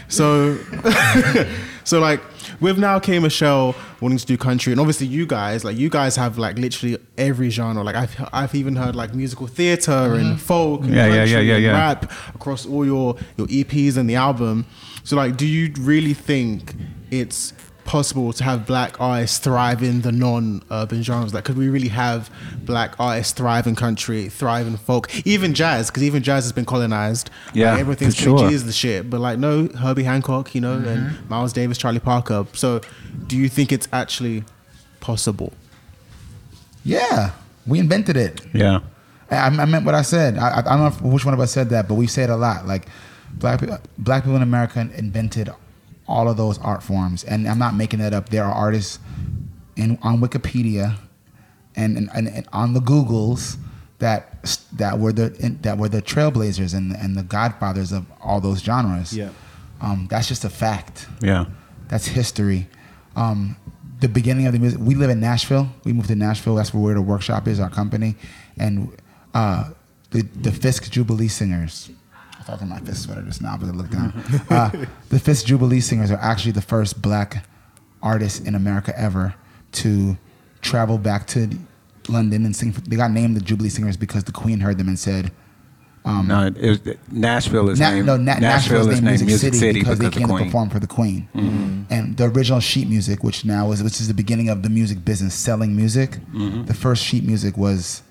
so 0.08 0.58
so 1.84 2.00
like 2.00 2.20
with 2.60 2.78
now 2.78 2.98
K 2.98 3.18
Michelle 3.18 3.74
wanting 4.00 4.18
to 4.18 4.26
do 4.26 4.36
country 4.36 4.72
and 4.72 4.80
obviously 4.80 5.06
you 5.06 5.26
guys 5.26 5.64
like 5.64 5.78
you 5.78 5.88
guys 5.88 6.16
have 6.16 6.36
like 6.36 6.58
literally 6.58 6.98
every 7.16 7.48
genre 7.48 7.82
like 7.82 7.96
I've 7.96 8.28
I've 8.32 8.54
even 8.54 8.76
heard 8.76 8.94
like 8.94 9.14
musical 9.14 9.46
theater 9.46 10.14
and 10.16 10.38
folk 10.40 10.82
and 10.82 10.94
Yeah, 10.94 11.06
yeah, 11.06 11.16
country 11.16 11.32
yeah, 11.32 11.40
yeah, 11.40 11.56
yeah. 11.56 11.72
rap 11.72 12.12
across 12.34 12.66
all 12.66 12.84
your 12.84 13.16
your 13.38 13.46
EPs 13.46 13.96
and 13.96 14.08
the 14.08 14.16
album. 14.16 14.66
So 15.02 15.16
like 15.16 15.38
do 15.38 15.46
you 15.46 15.72
really 15.80 16.14
think 16.14 16.74
it's 17.10 17.54
possible 17.90 18.32
to 18.32 18.44
have 18.44 18.58
black 18.66 19.00
artists 19.00 19.38
thrive 19.38 19.82
in 19.82 20.02
the 20.02 20.12
non-urban 20.12 21.02
genres 21.02 21.34
like 21.34 21.42
could 21.42 21.58
we 21.58 21.68
really 21.68 21.88
have 21.88 22.30
black 22.64 22.94
artists 23.00 23.32
thrive 23.32 23.66
in 23.66 23.74
country 23.74 24.28
thrive 24.28 24.64
in 24.68 24.76
folk 24.76 25.04
even 25.26 25.52
jazz 25.54 25.90
because 25.90 26.04
even 26.04 26.22
jazz 26.22 26.44
has 26.44 26.52
been 26.52 26.64
colonized 26.64 27.30
Yeah, 27.52 27.72
like, 27.72 27.80
everything's 27.80 28.14
for 28.14 28.22
sure. 28.22 28.52
is 28.52 28.64
the 28.64 28.72
shit. 28.72 29.10
But 29.10 29.20
like, 29.20 29.38
no, 29.38 29.66
Herbie 29.68 30.04
Hancock, 30.04 30.54
you 30.54 30.60
know, 30.60 30.74
and 30.74 30.84
mm-hmm. 30.86 31.28
Miles 31.28 31.52
Davis, 31.52 31.78
Charlie 31.78 32.00
Parker. 32.00 32.46
So, 32.52 32.80
do 33.26 33.36
you 33.36 33.48
think 33.48 33.72
it's 33.72 33.88
actually 33.92 34.44
possible? 35.00 35.52
yeah, 36.84 37.32
we 37.66 37.78
invented 37.78 38.16
it. 38.16 38.40
Yeah. 38.54 38.80
I, 39.30 39.46
I 39.46 39.64
meant 39.64 39.84
what 39.84 39.94
I 39.94 40.02
said. 40.02 40.38
I, 40.38 40.48
I 40.48 40.58
I 40.58 40.76
don't 40.76 41.02
know 41.04 41.10
which 41.10 41.24
one 41.24 41.34
of 41.34 41.40
us 41.40 41.52
said 41.52 41.70
that, 41.70 41.88
but 41.88 41.94
we 41.94 42.06
say 42.06 42.22
it 42.24 42.30
a 42.30 42.36
lot. 42.36 42.66
Like 42.66 42.86
black 43.32 43.60
pe- 43.60 43.78
black 43.98 44.22
people 44.22 44.36
in 44.36 44.42
America 44.42 44.80
invented 44.96 45.48
all 46.10 46.28
of 46.28 46.36
those 46.36 46.58
art 46.58 46.82
forms, 46.82 47.24
and 47.24 47.48
I'm 47.48 47.58
not 47.58 47.74
making 47.74 48.00
that 48.00 48.12
up. 48.12 48.28
There 48.28 48.44
are 48.44 48.52
artists 48.52 48.98
in 49.76 49.98
on 50.02 50.20
Wikipedia 50.20 50.98
and 51.76 51.96
and, 51.96 52.10
and, 52.14 52.28
and 52.28 52.48
on 52.52 52.74
the 52.74 52.80
Googles 52.80 53.56
that 54.00 54.22
that 54.72 54.98
were 54.98 55.12
the 55.12 55.28
that 55.62 55.78
were 55.78 55.88
the 55.88 56.02
trailblazers 56.02 56.74
and 56.74 56.92
and 56.96 57.16
the 57.16 57.22
godfathers 57.22 57.92
of 57.92 58.04
all 58.20 58.40
those 58.40 58.60
genres. 58.60 59.16
Yeah. 59.16 59.30
um, 59.80 60.08
that's 60.10 60.28
just 60.28 60.44
a 60.44 60.50
fact. 60.50 61.06
Yeah. 61.22 61.46
That's 61.88 62.06
history. 62.06 62.68
Um, 63.16 63.56
the 64.00 64.08
beginning 64.08 64.46
of 64.46 64.52
the 64.52 64.58
music. 64.58 64.80
We 64.80 64.94
live 64.94 65.10
in 65.10 65.20
Nashville. 65.20 65.68
We 65.84 65.92
moved 65.92 66.08
to 66.08 66.14
Nashville. 66.14 66.54
That's 66.54 66.72
where 66.72 66.94
the 66.94 67.02
workshop 67.02 67.46
is, 67.46 67.60
our 67.60 67.70
company, 67.70 68.16
and 68.56 68.96
uh, 69.34 69.70
the 70.10 70.22
the 70.22 70.52
Fisk 70.52 70.90
Jubilee 70.90 71.28
Singers. 71.28 71.90
I 72.40 72.42
thought 72.42 72.66
my 72.66 72.78
Fisk 72.80 73.04
sweater 73.04 73.22
just 73.22 73.42
now, 73.42 73.56
but 73.58 73.68
I 73.68 73.72
looked 73.72 73.92
down. 73.92 74.12
uh, 74.48 74.86
the 75.10 75.18
Fisk 75.18 75.46
Jubilee 75.46 75.80
Singers 75.80 76.10
are 76.10 76.18
actually 76.18 76.52
the 76.52 76.62
first 76.62 77.00
black 77.02 77.46
artists 78.02 78.40
in 78.40 78.54
America 78.54 78.98
ever 78.98 79.34
to 79.72 80.16
travel 80.62 80.96
back 80.98 81.26
to 81.28 81.50
London 82.08 82.44
and 82.46 82.56
sing. 82.56 82.72
They 82.86 82.96
got 82.96 83.10
named 83.10 83.36
the 83.36 83.40
Jubilee 83.40 83.68
Singers 83.68 83.96
because 83.96 84.24
the 84.24 84.32
Queen 84.32 84.60
heard 84.60 84.78
them 84.78 84.88
and 84.88 84.98
said, 84.98 85.32
no, 86.04 86.46
it 86.46 86.56
was 86.68 86.80
Nashville 87.10 87.68
is 87.68 87.78
Na- 87.78 87.90
named 87.90 88.06
no, 88.06 88.16
Na- 88.16 88.38
Nashville 88.38 88.88
is 88.88 89.02
named 89.02 89.26
Music 89.26 89.52
City 89.54 89.80
because, 89.80 89.98
because 89.98 89.98
they 89.98 90.06
of 90.06 90.12
the 90.12 90.18
came 90.18 90.28
to 90.28 90.44
perform 90.44 90.70
for 90.70 90.78
the 90.80 90.86
Queen. 90.86 91.28
And 91.90 92.16
the 92.16 92.24
original 92.24 92.60
sheet 92.60 92.88
music, 92.88 93.22
which 93.22 93.44
now 93.44 93.70
is 93.72 93.82
which 93.82 94.00
is 94.00 94.08
the 94.08 94.14
beginning 94.14 94.48
of 94.48 94.62
the 94.62 94.70
music 94.70 95.04
business, 95.04 95.34
selling 95.34 95.76
music. 95.76 96.12
Mm-hmm. 96.32 96.64
The 96.64 96.74
first 96.74 97.04
sheet 97.04 97.24
music 97.24 97.56
was 97.58 98.02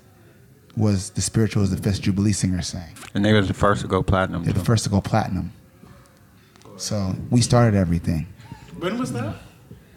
was 0.76 1.10
the 1.10 1.20
spiritual 1.20 1.62
is 1.62 1.70
the 1.70 1.76
Fisk 1.76 2.02
Jubilee 2.02 2.32
singer 2.32 2.62
sang. 2.62 2.94
And 3.14 3.24
they 3.24 3.32
was 3.32 3.48
the 3.48 3.54
first 3.54 3.82
to 3.82 3.88
go 3.88 4.02
platinum. 4.02 4.44
They're 4.44 4.52
the 4.52 4.64
first 4.64 4.84
to 4.84 4.90
go 4.90 5.00
platinum. 5.00 5.52
So 6.76 7.14
we 7.30 7.40
started 7.40 7.76
everything. 7.76 8.26
When 8.78 8.98
was 8.98 9.12
that? 9.12 9.36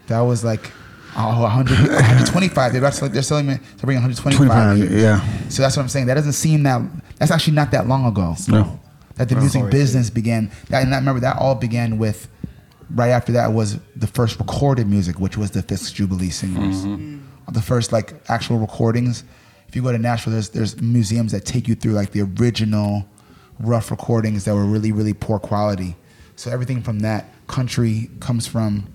That 0.07 0.21
was 0.21 0.43
like 0.43 0.71
oh, 1.17 1.41
100, 1.41 1.79
125. 1.79 2.71
They're 2.71 2.81
about 2.81 2.93
to, 2.93 3.09
they're 3.09 3.21
selling 3.21 3.47
me 3.47 3.55
to 3.55 3.85
bring 3.85 3.97
125 3.97 4.77
25, 4.77 4.91
yeah. 4.91 5.21
So 5.49 5.61
that's 5.61 5.77
what 5.77 5.83
I'm 5.83 5.89
saying. 5.89 6.07
That 6.07 6.15
doesn't 6.15 6.33
seem 6.33 6.63
that. 6.63 6.81
That's 7.17 7.31
actually 7.31 7.53
not 7.53 7.71
that 7.71 7.87
long 7.87 8.05
ago. 8.05 8.35
No. 8.47 8.79
That 9.15 9.29
the 9.29 9.35
music 9.35 9.69
business 9.69 10.09
began. 10.09 10.51
That, 10.69 10.83
and 10.83 10.93
I 10.93 10.97
remember 10.97 11.21
that 11.21 11.37
all 11.37 11.55
began 11.55 11.97
with. 11.97 12.29
Right 12.93 13.09
after 13.09 13.31
that 13.31 13.53
was 13.53 13.79
the 13.95 14.07
first 14.07 14.37
recorded 14.37 14.87
music, 14.87 15.19
which 15.19 15.35
was 15.37 15.51
the 15.51 15.63
Fisk 15.63 15.95
Jubilee 15.95 16.29
Singers. 16.29 16.85
Mm-hmm. 16.85 17.51
The 17.51 17.61
first 17.61 17.91
like 17.91 18.13
actual 18.27 18.57
recordings. 18.59 19.23
If 19.73 19.77
you 19.77 19.81
go 19.81 19.91
to 19.91 19.97
Nashville, 19.97 20.33
there's 20.33 20.49
there's 20.49 20.79
museums 20.79 21.31
that 21.31 21.45
take 21.45 21.67
you 21.67 21.73
through 21.73 21.93
like 21.93 22.11
the 22.11 22.21
original 22.21 23.07
rough 23.59 23.89
recordings 23.89 24.45
that 24.45 24.53
were 24.53 24.65
really 24.65 24.91
really 24.91 25.15
poor 25.15 25.39
quality. 25.39 25.95
So 26.35 26.51
everything 26.51 26.83
from 26.83 26.99
that 26.99 27.25
country 27.47 28.11
comes 28.19 28.45
from 28.45 28.85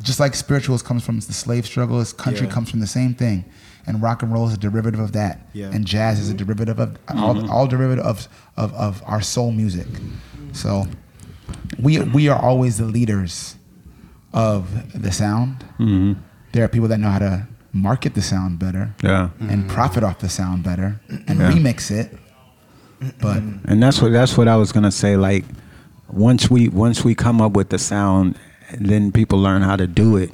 just 0.00 0.20
like 0.20 0.36
spirituals 0.36 0.80
comes 0.80 1.04
from 1.04 1.18
the 1.18 1.32
slave 1.32 1.66
struggle, 1.66 1.98
this 1.98 2.12
country 2.12 2.46
Yeah. 2.46 2.52
comes 2.52 2.70
from 2.70 2.78
the 2.78 2.86
same 2.86 3.14
thing. 3.14 3.44
And 3.84 4.00
rock 4.00 4.22
and 4.22 4.32
roll 4.32 4.46
is 4.46 4.54
a 4.54 4.56
derivative 4.58 5.00
of 5.00 5.10
that. 5.14 5.48
Yeah. 5.52 5.70
And 5.72 5.84
jazz 5.84 6.20
is 6.20 6.28
a 6.28 6.30
mm-hmm. 6.30 6.44
derivative 6.44 6.78
of 6.78 6.96
all, 7.08 7.34
mm-hmm. 7.34 7.50
all 7.50 7.66
derivative 7.66 8.04
of, 8.04 8.28
of, 8.56 8.72
of 8.74 9.02
our 9.06 9.22
soul 9.22 9.50
music. 9.50 9.88
So 10.52 10.86
we 11.80 11.98
we 11.98 12.28
are 12.28 12.40
always 12.40 12.78
the 12.78 12.84
leaders 12.84 13.56
of 14.32 15.02
the 15.02 15.10
sound. 15.10 15.64
Mm-hmm. 15.80 16.12
There 16.52 16.62
are 16.62 16.68
people 16.68 16.86
that 16.86 17.00
know 17.00 17.10
how 17.10 17.18
to 17.18 17.48
market 17.76 18.14
the 18.14 18.22
sound 18.22 18.58
better 18.58 18.94
Yeah. 19.02 19.28
and 19.40 19.68
profit 19.68 20.02
off 20.04 20.18
the 20.18 20.28
sound 20.28 20.62
better 20.64 21.00
and 21.28 21.38
Yeah. 21.38 21.52
remix 21.52 21.90
it. 21.90 22.16
But 23.20 23.42
And 23.66 23.82
that's 23.82 24.00
what 24.00 24.12
that's 24.12 24.36
what 24.38 24.48
I 24.48 24.56
was 24.56 24.72
gonna 24.72 24.90
say. 24.90 25.16
Like 25.16 25.44
once 26.08 26.50
we 26.50 26.68
once 26.68 27.04
we 27.04 27.14
come 27.14 27.40
up 27.40 27.52
with 27.52 27.68
the 27.68 27.78
sound, 27.78 28.36
then 28.80 29.12
people 29.12 29.38
learn 29.38 29.62
how 29.62 29.76
to 29.76 29.86
do 29.86 30.16
it. 30.16 30.30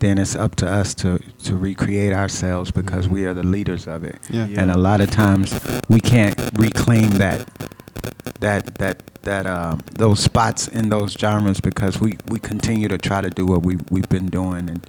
Then 0.00 0.18
it's 0.18 0.34
up 0.34 0.56
to 0.56 0.66
us 0.68 0.94
to 0.94 1.18
to 1.44 1.56
recreate 1.56 2.12
ourselves 2.12 2.72
because 2.72 3.08
we 3.08 3.24
are 3.24 3.34
the 3.34 3.44
leaders 3.46 3.86
of 3.86 4.02
it. 4.04 4.18
Yeah. 4.30 4.46
yeah. 4.46 4.60
And 4.60 4.70
a 4.70 4.78
lot 4.78 5.00
of 5.00 5.10
times 5.10 5.54
we 5.88 6.00
can't 6.00 6.34
reclaim 6.58 7.10
that 7.18 7.46
that 8.40 8.74
that 8.78 9.02
that 9.22 9.46
um, 9.46 9.80
those 9.94 10.18
spots 10.18 10.66
in 10.66 10.88
those 10.88 11.12
genres 11.12 11.60
because 11.60 12.00
we 12.00 12.18
we 12.28 12.40
continue 12.40 12.88
to 12.88 12.98
try 12.98 13.20
to 13.20 13.30
do 13.30 13.46
what 13.46 13.62
we 13.62 13.76
we've 13.90 14.08
been 14.08 14.26
doing 14.26 14.68
and 14.68 14.80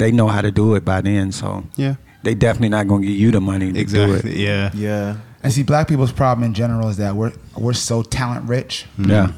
they 0.00 0.10
know 0.10 0.26
how 0.28 0.40
to 0.42 0.50
do 0.50 0.74
it 0.74 0.84
by 0.84 1.00
then. 1.00 1.30
So 1.32 1.64
Yeah. 1.76 1.94
they 2.24 2.34
definitely 2.34 2.70
not 2.70 2.88
gonna 2.88 3.06
give 3.06 3.16
you 3.16 3.30
the 3.30 3.40
money 3.40 3.66
to 3.66 3.72
do 3.72 3.78
it. 3.78 3.82
Exactly. 3.82 4.42
Yeah. 4.44 4.70
Yeah. 4.74 5.16
and 5.42 5.52
see, 5.52 5.62
black 5.62 5.88
people's 5.88 6.12
problem 6.12 6.44
in 6.44 6.52
general 6.54 6.88
is 6.88 6.96
that 6.98 7.14
we're 7.16 7.32
we're 7.56 7.72
so 7.72 8.02
talent 8.02 8.48
rich. 8.48 8.86
Yeah. 8.98 9.32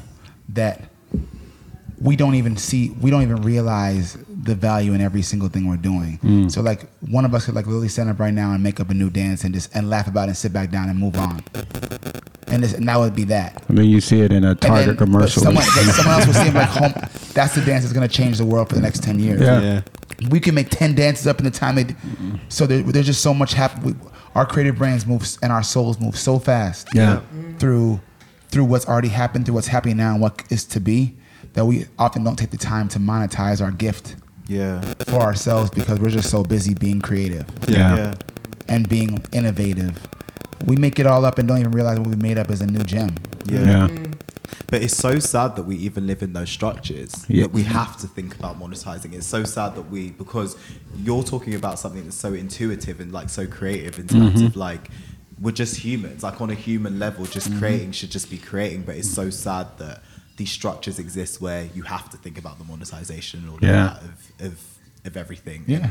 that 0.49 0.89
we 2.01 2.15
don't 2.17 2.35
even 2.35 2.57
see 2.57 2.89
we 3.01 3.09
don't 3.11 3.21
even 3.21 3.41
realize 3.43 4.17
the 4.43 4.55
value 4.55 4.91
in 4.93 4.99
every 4.99 5.21
single 5.21 5.47
thing 5.47 5.67
we're 5.69 5.77
doing 5.77 6.19
Mm. 6.21 6.51
so 6.51 6.59
like 6.61 6.81
one 7.09 7.23
of 7.23 7.33
us 7.33 7.45
could 7.45 7.55
like 7.55 7.65
literally 7.65 7.87
stand 7.87 8.09
up 8.09 8.19
right 8.19 8.33
now 8.33 8.51
and 8.51 8.61
make 8.61 8.81
up 8.81 8.89
a 8.89 8.93
new 8.93 9.09
dance 9.09 9.45
and 9.45 9.53
just 9.53 9.73
and 9.73 9.89
laugh 9.89 10.07
about 10.07 10.23
it 10.23 10.31
and 10.33 10.37
sit 10.37 10.51
back 10.51 10.69
down 10.69 10.89
and 10.89 10.99
move 10.99 11.15
on 11.17 11.41
and, 12.47 12.61
this, 12.61 12.73
and 12.73 12.85
that 12.89 12.99
would 12.99 13.15
be 13.15 13.23
that 13.25 13.63
And 13.69 13.77
then 13.77 13.85
you 13.85 14.01
see 14.01 14.19
it 14.19 14.33
in 14.33 14.43
a 14.43 14.53
Target 14.53 14.87
then- 14.87 14.97
commercial. 14.97 15.41
someone, 15.43 15.63
someone 15.97 16.15
else 16.15 16.25
will 16.27 16.33
see 16.33 16.49
it 16.49 16.53
like 16.53 16.67
home 16.69 16.93
that's 17.33 17.55
the 17.55 17.61
dance 17.63 17.83
that's 17.83 17.93
going 17.93 18.07
to 18.07 18.13
change 18.13 18.37
the 18.37 18.45
world 18.45 18.67
for 18.67 18.75
the 18.75 18.81
next 18.81 19.01
10 19.01 19.19
years 19.19 19.39
Yeah. 19.39 19.61
Yeah. 19.61 19.81
We 20.29 20.39
can 20.39 20.55
make 20.55 20.69
10 20.69 20.95
dances 20.95 21.27
up 21.27 21.39
in 21.39 21.45
the 21.45 21.51
time 21.51 21.75
they 21.75 21.85
mm-hmm. 21.85 22.35
so 22.49 22.65
there, 22.65 22.81
there's 22.83 23.05
just 23.05 23.21
so 23.21 23.33
much 23.33 23.53
happen 23.53 23.99
our 24.35 24.45
creative 24.45 24.77
brains 24.77 25.05
move 25.05 25.25
and 25.41 25.51
our 25.51 25.63
souls 25.63 25.99
move 25.99 26.17
so 26.17 26.39
fast 26.39 26.87
Yeah. 26.93 27.21
through 27.59 27.99
through 28.49 28.65
what's 28.65 28.87
already 28.87 29.07
happened 29.09 29.45
through 29.45 29.55
what's 29.55 29.67
happening 29.67 29.97
now 29.97 30.13
and 30.13 30.21
what 30.21 30.43
is 30.49 30.63
to 30.65 30.79
be 30.79 31.15
that 31.53 31.65
we 31.65 31.85
often 31.99 32.23
don't 32.23 32.37
take 32.37 32.51
the 32.51 32.57
time 32.57 32.87
to 32.89 32.99
monetize 32.99 33.61
our 33.63 33.71
gift 33.71 34.15
Yeah. 34.47 34.81
for 35.05 35.21
ourselves 35.21 35.69
because 35.71 35.99
we're 35.99 36.09
just 36.09 36.29
so 36.29 36.43
busy 36.43 36.73
being 36.73 37.01
creative 37.01 37.45
Yeah. 37.67 37.95
Yeah. 37.95 38.13
and 38.67 38.87
being 38.89 39.23
innovative 39.31 39.99
we 40.65 40.75
make 40.77 40.97
it 40.99 41.05
all 41.05 41.25
up 41.25 41.37
and 41.39 41.47
don't 41.47 41.59
even 41.59 41.71
realize 41.71 41.99
what 41.99 42.07
we 42.07 42.15
made 42.15 42.37
up 42.37 42.49
is 42.49 42.61
a 42.61 42.67
new 42.67 42.83
gem 42.83 43.15
Yeah. 43.45 43.59
Yeah. 43.59 43.87
Mm-hmm. 43.87 44.12
But 44.67 44.81
it's 44.81 44.95
so 44.97 45.19
sad 45.19 45.55
that 45.55 45.63
we 45.63 45.75
even 45.77 46.07
live 46.07 46.23
in 46.23 46.33
those 46.33 46.49
structures. 46.49 47.25
Yeah. 47.29 47.43
That 47.43 47.51
we 47.53 47.63
have 47.63 47.97
to 47.97 48.07
think 48.07 48.35
about 48.35 48.59
monetizing. 48.59 49.13
It's 49.13 49.27
so 49.27 49.43
sad 49.43 49.75
that 49.75 49.89
we 49.91 50.11
because 50.11 50.57
you're 50.97 51.23
talking 51.23 51.55
about 51.55 51.79
something 51.79 52.03
that's 52.03 52.15
so 52.17 52.33
intuitive 52.33 52.99
and 52.99 53.11
like 53.11 53.29
so 53.29 53.45
creative 53.47 53.99
in 53.99 54.07
terms 54.07 54.35
Mm-hmm. 54.39 54.45
of 54.47 54.55
like 54.55 54.89
we're 55.41 55.51
just 55.51 55.77
humans. 55.77 56.23
Like 56.23 56.41
on 56.41 56.49
a 56.49 56.55
human 56.55 56.97
level, 56.99 57.25
just 57.25 57.49
Mm-hmm. 57.49 57.59
creating 57.59 57.91
should 57.91 58.11
just 58.11 58.29
be 58.31 58.37
creating. 58.37 58.83
But 58.83 58.95
it's 58.95 59.09
so 59.11 59.29
sad 59.29 59.67
that 59.77 60.01
these 60.37 60.51
structures 60.51 60.97
exist 60.97 61.39
where 61.41 61.65
you 61.75 61.83
have 61.83 62.09
to 62.09 62.17
think 62.17 62.37
about 62.39 62.57
the 62.57 62.63
monetization 62.65 63.41
and 63.41 63.49
all 63.49 63.57
of 63.57 63.63
Yeah. 63.63 63.71
that 63.85 64.01
of, 64.01 64.51
of 64.51 64.59
of 65.05 65.17
everything. 65.17 65.65
Yeah. 65.67 65.89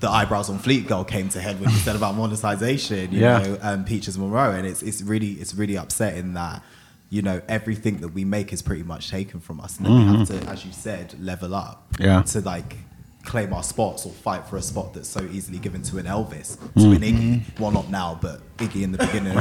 The 0.00 0.10
eyebrows 0.10 0.48
on 0.50 0.58
Fleek 0.58 0.86
Girl 0.86 1.04
came 1.04 1.28
to 1.30 1.40
head 1.40 1.60
when 1.60 1.70
you 1.70 1.76
said 1.76 1.96
about 1.96 2.14
monetization, 2.16 3.12
you 3.12 3.20
Yeah. 3.20 3.38
know, 3.38 3.58
um, 3.62 3.84
Peaches 3.84 4.18
Monroe, 4.18 4.52
and 4.52 4.66
it's 4.66 4.82
it's 4.82 5.00
really 5.02 5.32
it's 5.32 5.54
really 5.54 5.76
upsetting 5.76 6.34
that 6.34 6.62
you 7.10 7.22
know 7.22 7.40
everything 7.48 7.98
that 7.98 8.08
we 8.08 8.24
make 8.24 8.52
is 8.52 8.62
pretty 8.62 8.82
much 8.82 9.10
taken 9.10 9.40
from 9.40 9.60
us, 9.60 9.78
and 9.78 9.86
then 9.86 9.94
we 9.94 10.04
have 10.04 10.28
mm-hmm. 10.28 10.46
to, 10.46 10.50
as 10.50 10.64
you 10.64 10.72
said, 10.72 11.14
level 11.20 11.54
up, 11.54 11.86
Yeah. 11.98 12.22
to 12.22 12.40
like 12.40 12.76
claim 13.24 13.52
our 13.52 13.62
spots 13.62 14.06
or 14.06 14.12
fight 14.12 14.46
for 14.46 14.56
a 14.56 14.62
spot 14.62 14.94
that's 14.94 15.08
so 15.08 15.20
easily 15.30 15.58
given 15.58 15.82
to 15.82 15.98
an 15.98 16.06
Elvis, 16.06 16.58
to 16.58 16.64
mm-hmm. 16.80 16.92
an 16.92 17.00
Iggy. 17.02 17.60
Well, 17.60 17.70
not 17.70 17.90
now, 17.90 18.18
but 18.20 18.40
Iggy 18.56 18.82
in 18.82 18.92
the 18.92 18.98
beginning. 18.98 19.32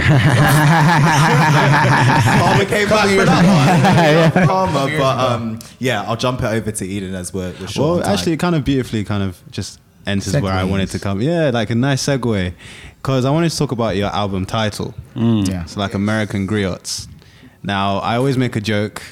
Palmer 2.39 2.65
came 2.65 2.89
back 2.89 3.07
for 3.18 3.26
that 3.26 4.34
one. 4.36 4.47
Palmer, 4.47 4.97
but 4.97 5.20
um, 5.20 5.59
yeah, 5.80 6.03
I'll 6.03 6.18
jump 6.18 6.41
it 6.41 6.47
over 6.47 6.72
to 6.72 6.86
Eden 6.86 7.15
as 7.15 7.34
we're, 7.34 7.53
we're 7.59 7.68
short. 7.68 8.01
Well, 8.01 8.09
actually, 8.09 8.34
it 8.34 8.38
kind 8.38 8.55
of 8.55 8.65
beautifully 8.65 9.03
kind 9.05 9.24
of 9.24 9.41
just 9.51 9.80
enters 10.05 10.34
where 10.41 10.53
I 10.53 10.63
Segues. 10.63 10.70
wanted 10.70 10.89
to 10.89 10.99
come. 10.99 11.22
Yeah, 11.22 11.51
like 11.53 11.70
a 11.70 11.76
nice 11.76 12.05
segue. 12.05 12.53
Because 12.97 13.26
I 13.26 13.30
wanted 13.30 13.51
to 13.51 13.57
talk 13.57 13.72
about 13.72 13.95
your 13.95 14.09
album 14.09 14.45
title. 14.45 14.93
Mm. 15.15 15.47
yeah 15.47 15.63
It's 15.63 15.78
like 15.78 15.93
American 15.93 16.45
Griots. 16.47 17.07
Now, 17.68 17.97
I 17.97 18.15
always 18.15 18.38
make 18.38 18.55
a 18.55 18.61
joke 18.61 19.03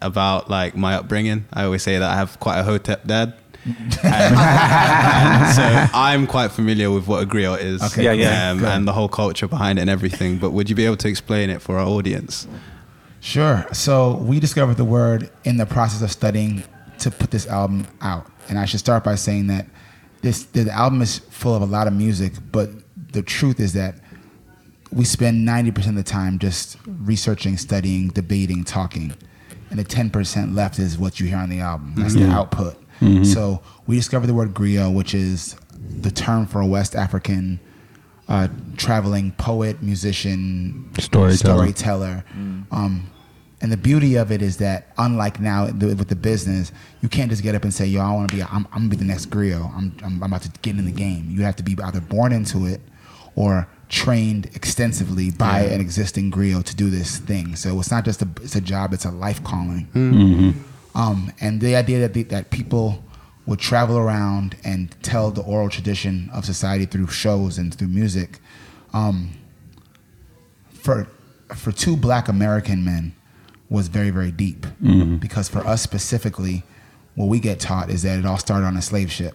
about 0.00 0.48
like 0.48 0.74
my 0.74 0.94
upbringing. 0.94 1.44
I 1.52 1.64
always 1.64 1.82
say 1.82 1.98
that 1.98 2.10
I 2.10 2.16
have 2.16 2.40
quite 2.40 2.58
a 2.58 2.62
hotep 2.62 3.06
dad. 3.06 3.34
and, 3.66 3.76
and 4.02 5.54
so 5.54 5.86
I'm 5.92 6.26
quite 6.26 6.50
familiar 6.50 6.90
with 6.90 7.06
what 7.06 7.22
a 7.22 7.26
griot 7.26 7.60
is. 7.60 7.82
Okay, 7.82 8.04
Yeah, 8.04 8.12
yeah. 8.12 8.50
Um, 8.52 8.64
and 8.64 8.88
the 8.88 8.94
whole 8.94 9.10
culture 9.10 9.46
behind 9.46 9.78
it 9.78 9.82
and 9.82 9.90
everything. 9.90 10.38
But 10.38 10.52
would 10.52 10.70
you 10.70 10.74
be 10.74 10.86
able 10.86 10.96
to 10.96 11.08
explain 11.08 11.50
it 11.50 11.60
for 11.60 11.78
our 11.78 11.86
audience? 11.86 12.48
Sure. 13.20 13.66
So 13.74 14.16
we 14.16 14.40
discovered 14.40 14.78
the 14.78 14.86
word 14.86 15.28
in 15.44 15.58
the 15.58 15.66
process 15.66 16.00
of 16.00 16.10
studying 16.10 16.64
to 17.00 17.10
put 17.10 17.30
this 17.30 17.46
album 17.46 17.86
out, 18.00 18.26
and 18.48 18.58
I 18.58 18.64
should 18.64 18.80
start 18.80 19.04
by 19.04 19.16
saying 19.16 19.48
that 19.48 19.66
this 20.22 20.44
the 20.44 20.70
album 20.70 21.02
is 21.02 21.18
full 21.18 21.54
of 21.54 21.60
a 21.60 21.66
lot 21.66 21.86
of 21.86 21.92
music, 21.92 22.32
but 22.50 22.70
the 23.12 23.20
truth 23.22 23.60
is 23.60 23.74
that 23.74 23.96
we 24.92 25.04
spend 25.04 25.44
ninety 25.44 25.70
percent 25.70 25.96
of 25.98 26.04
the 26.04 26.10
time 26.10 26.38
just 26.38 26.76
researching, 26.86 27.56
studying, 27.56 28.08
debating, 28.08 28.64
talking, 28.64 29.12
and 29.70 29.78
the 29.78 29.84
ten 29.84 30.10
percent 30.10 30.54
left 30.54 30.78
is 30.78 30.98
what 30.98 31.20
you 31.20 31.26
hear 31.28 31.38
on 31.38 31.48
the 31.50 31.60
album. 31.60 31.94
That's 31.96 32.14
the 32.14 32.28
output. 32.28 32.76
So 33.24 33.62
we 33.86 33.96
discovered 33.96 34.26
the 34.26 34.34
word 34.34 34.52
griot, 34.52 34.94
which 34.94 35.14
is 35.14 35.56
the 35.78 36.10
term 36.10 36.46
for 36.46 36.60
a 36.60 36.66
West 36.66 36.94
African 36.94 37.58
uh, 38.28 38.48
traveling 38.76 39.32
poet, 39.32 39.82
musician, 39.82 40.90
Storyteller. 40.98 41.54
storyteller. 41.56 42.24
Um, 42.70 43.10
and 43.62 43.70
the 43.72 43.76
beauty 43.76 44.16
of 44.16 44.30
it 44.32 44.40
is 44.42 44.56
that, 44.58 44.92
unlike 44.98 45.40
now 45.40 45.66
the, 45.66 45.94
with 45.94 46.08
the 46.08 46.16
business, 46.16 46.72
you 47.02 47.08
can't 47.08 47.30
just 47.30 47.42
get 47.42 47.54
up 47.54 47.62
and 47.62 47.72
say, 47.72 47.86
"Yo, 47.86 48.00
I 48.00 48.12
want 48.12 48.30
to 48.30 48.36
be. 48.36 48.42
I'm, 48.42 48.66
I'm 48.72 48.82
gonna 48.82 48.88
be 48.88 48.96
the 48.96 49.04
next 49.04 49.30
griot. 49.30 49.62
I'm, 49.74 49.96
I'm, 50.02 50.22
I'm 50.22 50.22
about 50.22 50.42
to 50.42 50.50
get 50.62 50.76
in 50.78 50.84
the 50.84 50.92
game." 50.92 51.30
You 51.30 51.42
have 51.42 51.56
to 51.56 51.62
be 51.62 51.76
either 51.82 52.00
born 52.00 52.32
into 52.32 52.66
it 52.66 52.80
or 53.34 53.66
trained 53.90 54.46
extensively 54.54 55.30
by 55.30 55.60
an 55.62 55.80
existing 55.80 56.30
griot 56.30 56.64
to 56.64 56.76
do 56.76 56.88
this 56.88 57.18
thing. 57.18 57.56
So 57.56 57.78
it's 57.80 57.90
not 57.90 58.04
just 58.06 58.22
a 58.22 58.28
it's 58.40 58.56
a 58.56 58.60
job; 58.62 58.94
it's 58.94 59.04
a 59.04 59.10
life 59.10 59.42
calling. 59.44 59.88
Um, 60.94 61.32
and 61.40 61.60
the 61.60 61.76
idea 61.76 61.98
that 62.00 62.14
the, 62.14 62.22
that 62.24 62.50
people 62.50 63.04
would 63.46 63.58
travel 63.58 63.96
around 63.98 64.56
and 64.64 64.94
tell 65.02 65.30
the 65.30 65.42
oral 65.42 65.68
tradition 65.68 66.30
of 66.32 66.44
society 66.44 66.84
through 66.86 67.08
shows 67.08 67.58
and 67.58 67.74
through 67.74 67.88
music, 67.88 68.38
um, 68.92 69.30
for 70.72 71.06
for 71.54 71.72
two 71.72 71.96
Black 71.96 72.28
American 72.28 72.84
men, 72.84 73.12
was 73.68 73.88
very 73.88 74.10
very 74.10 74.30
deep. 74.30 74.66
Because 75.18 75.48
for 75.48 75.66
us 75.66 75.82
specifically, 75.82 76.62
what 77.16 77.26
we 77.26 77.40
get 77.40 77.58
taught 77.60 77.90
is 77.90 78.02
that 78.02 78.18
it 78.18 78.24
all 78.24 78.38
started 78.38 78.66
on 78.66 78.76
a 78.76 78.82
slave 78.82 79.10
ship, 79.10 79.34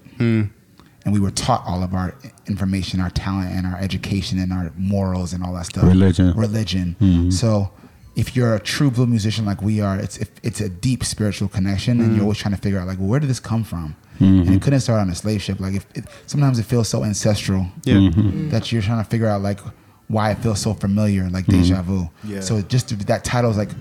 and 1.06 1.14
we 1.14 1.20
were 1.20 1.32
taught 1.32 1.64
all 1.66 1.84
of 1.84 1.94
our 1.94 2.16
information, 2.48 3.00
our 3.00 3.12
talent, 3.12 3.52
and 3.52 3.66
our 3.66 3.78
education, 3.80 4.40
and 4.40 4.52
our 4.52 4.72
morals, 4.76 5.34
and 5.34 5.44
all 5.44 5.54
that 5.54 5.68
stuff. 5.68 5.86
Religion. 5.86 6.34
religion. 6.36 6.96
Mm-hmm. 7.00 7.30
So 7.30 7.72
if 8.16 8.36
you're 8.36 8.56
a 8.56 8.60
true 8.60 8.90
blue 8.90 9.06
musician 9.06 9.46
like 9.46 9.62
we 9.62 9.82
are, 9.82 9.98
it's 9.98 10.18
if 10.18 10.32
it's 10.42 10.62
a 10.62 10.70
deep 10.70 11.04
spiritual 11.06 11.48
connection, 11.48 12.02
and 12.02 12.12
you're 12.12 12.20
mm. 12.20 12.24
always 12.24 12.40
trying 12.40 12.56
to 12.56 12.62
figure 12.62 12.80
out 12.80 12.88
like, 12.88 12.98
well, 12.98 13.08
where 13.08 13.20
did 13.20 13.30
this 13.30 13.40
come 13.40 13.64
from? 13.64 13.96
And 14.20 14.42
it 14.42 14.46
mm-hmm. 14.46 14.58
couldn't 14.60 14.80
start 14.80 15.02
on 15.02 15.10
a 15.10 15.16
slave 15.16 15.42
ship. 15.42 15.60
Like, 15.60 15.76
if 15.76 15.86
it, 15.94 16.06
sometimes 16.26 16.58
it 16.58 16.64
feels 16.64 16.88
so 16.88 17.04
ancestral 17.04 17.68
Yeah. 17.84 17.96
Mm-hmm. 17.96 18.22
Mm. 18.22 18.52
that 18.52 18.72
you're 18.72 18.82
trying 18.82 19.04
to 19.04 19.10
figure 19.10 19.28
out 19.28 19.42
like 19.42 19.60
why 20.08 20.32
it 20.32 20.38
feels 20.38 20.62
so 20.62 20.74
familiar, 20.74 21.30
like 21.30 21.46
deja 21.46 21.82
vu. 21.82 22.10
Yeah. 22.24 22.40
So 22.40 22.62
just 22.62 22.98
that 23.08 23.24
title 23.24 23.52
is 23.52 23.58
like, 23.58 23.72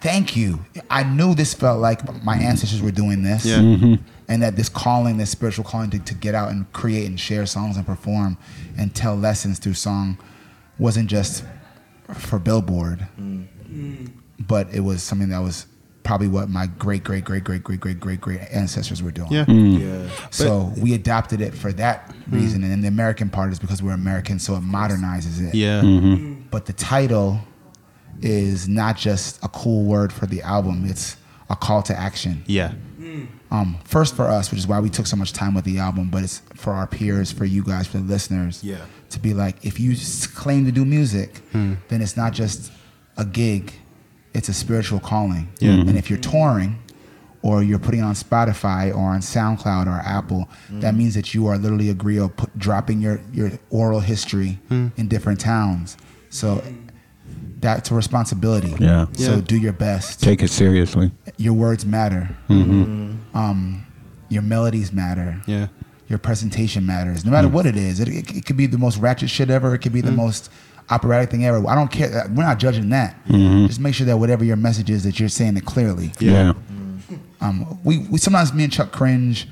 thank 0.00 0.36
you. 0.36 0.64
I 0.90 1.04
knew 1.04 1.34
this 1.34 1.54
felt 1.54 1.80
like 1.80 2.24
my 2.24 2.36
ancestors 2.36 2.82
were 2.82 2.90
doing 2.90 3.22
this, 3.22 3.46
Yeah. 3.46 3.96
And 4.28 4.42
that 4.42 4.56
this 4.56 4.68
calling, 4.68 5.16
this 5.16 5.30
spiritual 5.30 5.64
calling 5.64 5.88
to, 5.90 5.98
to 5.98 6.14
get 6.14 6.34
out 6.34 6.50
and 6.50 6.70
create 6.72 7.06
and 7.06 7.18
share 7.18 7.46
songs 7.46 7.76
and 7.78 7.86
perform 7.86 8.36
and 8.76 8.94
tell 8.94 9.16
lessons 9.16 9.58
through 9.58 9.74
song, 9.74 10.18
wasn't 10.78 11.08
just 11.08 11.44
for 12.14 12.38
Billboard, 12.38 13.06
but 14.38 14.72
it 14.72 14.80
was 14.80 15.02
something 15.02 15.30
that 15.30 15.38
was 15.38 15.66
probably 16.08 16.28
what 16.28 16.48
my 16.48 16.66
great 16.66 17.04
great 17.04 17.22
great 17.22 17.44
great 17.44 17.62
great 17.62 17.80
great 17.80 18.00
great 18.00 18.18
great 18.18 18.40
ancestors 18.50 19.02
were 19.02 19.10
doing. 19.10 19.30
Yeah. 19.30 19.44
Mm. 19.44 19.78
Yeah. 19.78 20.28
So 20.30 20.72
we 20.78 20.94
adopted 20.94 21.42
it 21.42 21.52
for 21.52 21.70
that 21.74 22.14
reason, 22.30 22.62
and 22.62 22.72
then 22.72 22.80
the 22.80 22.88
American 22.88 23.28
part 23.28 23.52
is 23.52 23.58
because 23.58 23.82
we're 23.82 23.92
American, 23.92 24.38
so 24.38 24.54
it 24.54 24.62
modernizes 24.62 25.46
it. 25.46 25.54
Yeah. 25.54 25.82
Mm-hmm. 25.82 26.48
But 26.50 26.64
the 26.64 26.72
title 26.72 27.40
is 28.22 28.68
not 28.68 28.96
just 28.96 29.42
a 29.44 29.48
cool 29.48 29.84
word 29.84 30.10
for 30.10 30.24
the 30.24 30.40
album; 30.40 30.84
it's 30.86 31.18
a 31.50 31.56
call 31.56 31.82
to 31.82 31.98
action. 31.98 32.42
Yeah. 32.46 32.72
Um, 33.50 33.78
first 33.84 34.14
for 34.14 34.26
us, 34.26 34.50
which 34.50 34.58
is 34.58 34.66
why 34.66 34.80
we 34.80 34.90
took 34.90 35.06
so 35.06 35.16
much 35.16 35.32
time 35.32 35.54
with 35.54 35.64
the 35.64 35.78
album, 35.78 36.10
but 36.10 36.22
it's 36.22 36.40
for 36.54 36.72
our 36.72 36.86
peers, 36.86 37.32
for 37.32 37.44
you 37.44 37.62
guys, 37.62 37.86
for 37.86 37.98
the 37.98 38.04
listeners. 38.04 38.62
Yeah. 38.62 38.84
To 39.10 39.18
be 39.18 39.32
like, 39.32 39.64
if 39.64 39.80
you 39.80 39.96
claim 40.34 40.66
to 40.66 40.72
do 40.72 40.84
music, 40.84 41.38
hmm. 41.52 41.74
then 41.88 42.02
it's 42.02 42.16
not 42.16 42.34
just 42.34 42.70
a 43.16 43.24
gig; 43.24 43.72
it's 44.34 44.50
a 44.50 44.54
spiritual 44.54 45.00
calling. 45.00 45.48
Yeah. 45.60 45.70
And 45.70 45.88
mm-hmm. 45.88 45.96
if 45.96 46.10
you're 46.10 46.18
touring, 46.18 46.78
or 47.42 47.62
you're 47.62 47.78
putting 47.78 48.02
on 48.02 48.14
Spotify 48.14 48.94
or 48.94 49.10
on 49.10 49.20
SoundCloud 49.20 49.86
or 49.86 50.00
Apple, 50.00 50.48
that 50.68 50.88
mm-hmm. 50.88 50.98
means 50.98 51.14
that 51.14 51.32
you 51.32 51.46
are 51.46 51.56
literally 51.56 51.88
a 51.88 52.22
of 52.22 52.36
put, 52.36 52.58
dropping 52.58 53.00
your 53.00 53.20
your 53.32 53.52
oral 53.70 54.00
history 54.00 54.58
hmm. 54.68 54.88
in 54.96 55.08
different 55.08 55.40
towns. 55.40 55.96
So 56.30 56.62
that's 57.60 57.90
a 57.90 57.94
responsibility. 57.94 58.74
Yeah. 58.78 59.06
So 59.14 59.34
Yeah. 59.36 59.40
do 59.40 59.56
your 59.56 59.72
best 59.72 60.22
Take 60.22 60.42
it 60.42 60.50
seriously. 60.50 61.10
your 61.36 61.54
words 61.54 61.84
matter. 61.84 62.30
Mm-hmm. 62.48 63.36
Um, 63.36 63.86
your 64.28 64.42
melodies 64.42 64.92
matter. 64.92 65.40
Yeah. 65.46 65.68
Your 66.08 66.18
presentation 66.18 66.86
matters. 66.86 67.24
No 67.24 67.30
matter 67.32 67.48
what 67.48 67.66
it 67.66 67.76
is, 67.76 68.00
it, 68.00 68.08
it, 68.08 68.36
it 68.36 68.46
could 68.46 68.56
be 68.56 68.66
the 68.66 68.78
most 68.78 68.96
ratchet 68.98 69.28
shit 69.30 69.50
ever. 69.50 69.74
It 69.74 69.78
could 69.78 69.92
be 69.92 70.00
the 70.00 70.12
most 70.12 70.50
operatic 70.90 71.30
thing 71.30 71.44
ever. 71.44 71.66
I 71.68 71.74
don't 71.74 71.90
care. 71.90 72.26
We're 72.34 72.44
not 72.44 72.58
judging 72.58 72.88
that. 72.90 73.14
Mm-hmm. 73.26 73.66
Just 73.66 73.80
make 73.80 73.94
sure 73.94 74.06
that 74.06 74.16
whatever 74.16 74.42
your 74.44 74.56
message 74.56 74.88
is, 74.88 75.04
that 75.04 75.20
you're 75.20 75.28
saying 75.28 75.56
it 75.58 75.66
clearly. 75.66 76.12
Yeah. 76.18 76.54
Um, 77.40 77.78
we, 77.84 77.98
we 77.98 78.18
sometimes 78.18 78.52
me 78.54 78.64
and 78.64 78.72
Chuck 78.72 78.90
cringe 78.92 79.48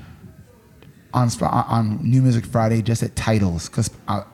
on 1.13 1.29
on 1.41 1.99
New 2.03 2.21
Music 2.21 2.45
Friday 2.45 2.81
just 2.81 3.01
at 3.03 3.15
titles 3.15 3.69
because 3.69 3.89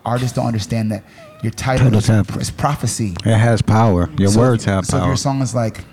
artists 0.05 0.35
don't 0.35 0.47
understand 0.47 0.91
that 0.91 1.03
your 1.43 1.51
title 1.51 1.93
is, 1.95 2.09
is 2.09 2.49
prophecy. 2.49 3.15
It 3.25 3.37
has 3.37 3.61
power. 3.61 4.09
Your 4.17 4.29
So- 4.31 4.39
words 4.39 4.65
have 4.65 4.87
power. 4.87 5.01
so 5.01 5.05
your 5.05 5.17
song 5.17 5.41
is 5.41 5.53
like, 5.53 5.83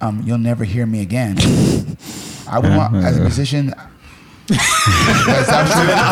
um, 0.00 0.22
"You'll 0.26 0.38
never 0.38 0.64
hear 0.64 0.84
me 0.86 1.00
again," 1.00 1.36
I 2.48 2.58
would 2.58 2.74
want 2.76 2.96
as 2.96 3.16
a 3.16 3.20
musician. 3.20 3.72
That's 4.46 5.48
absolutely- 5.48 5.94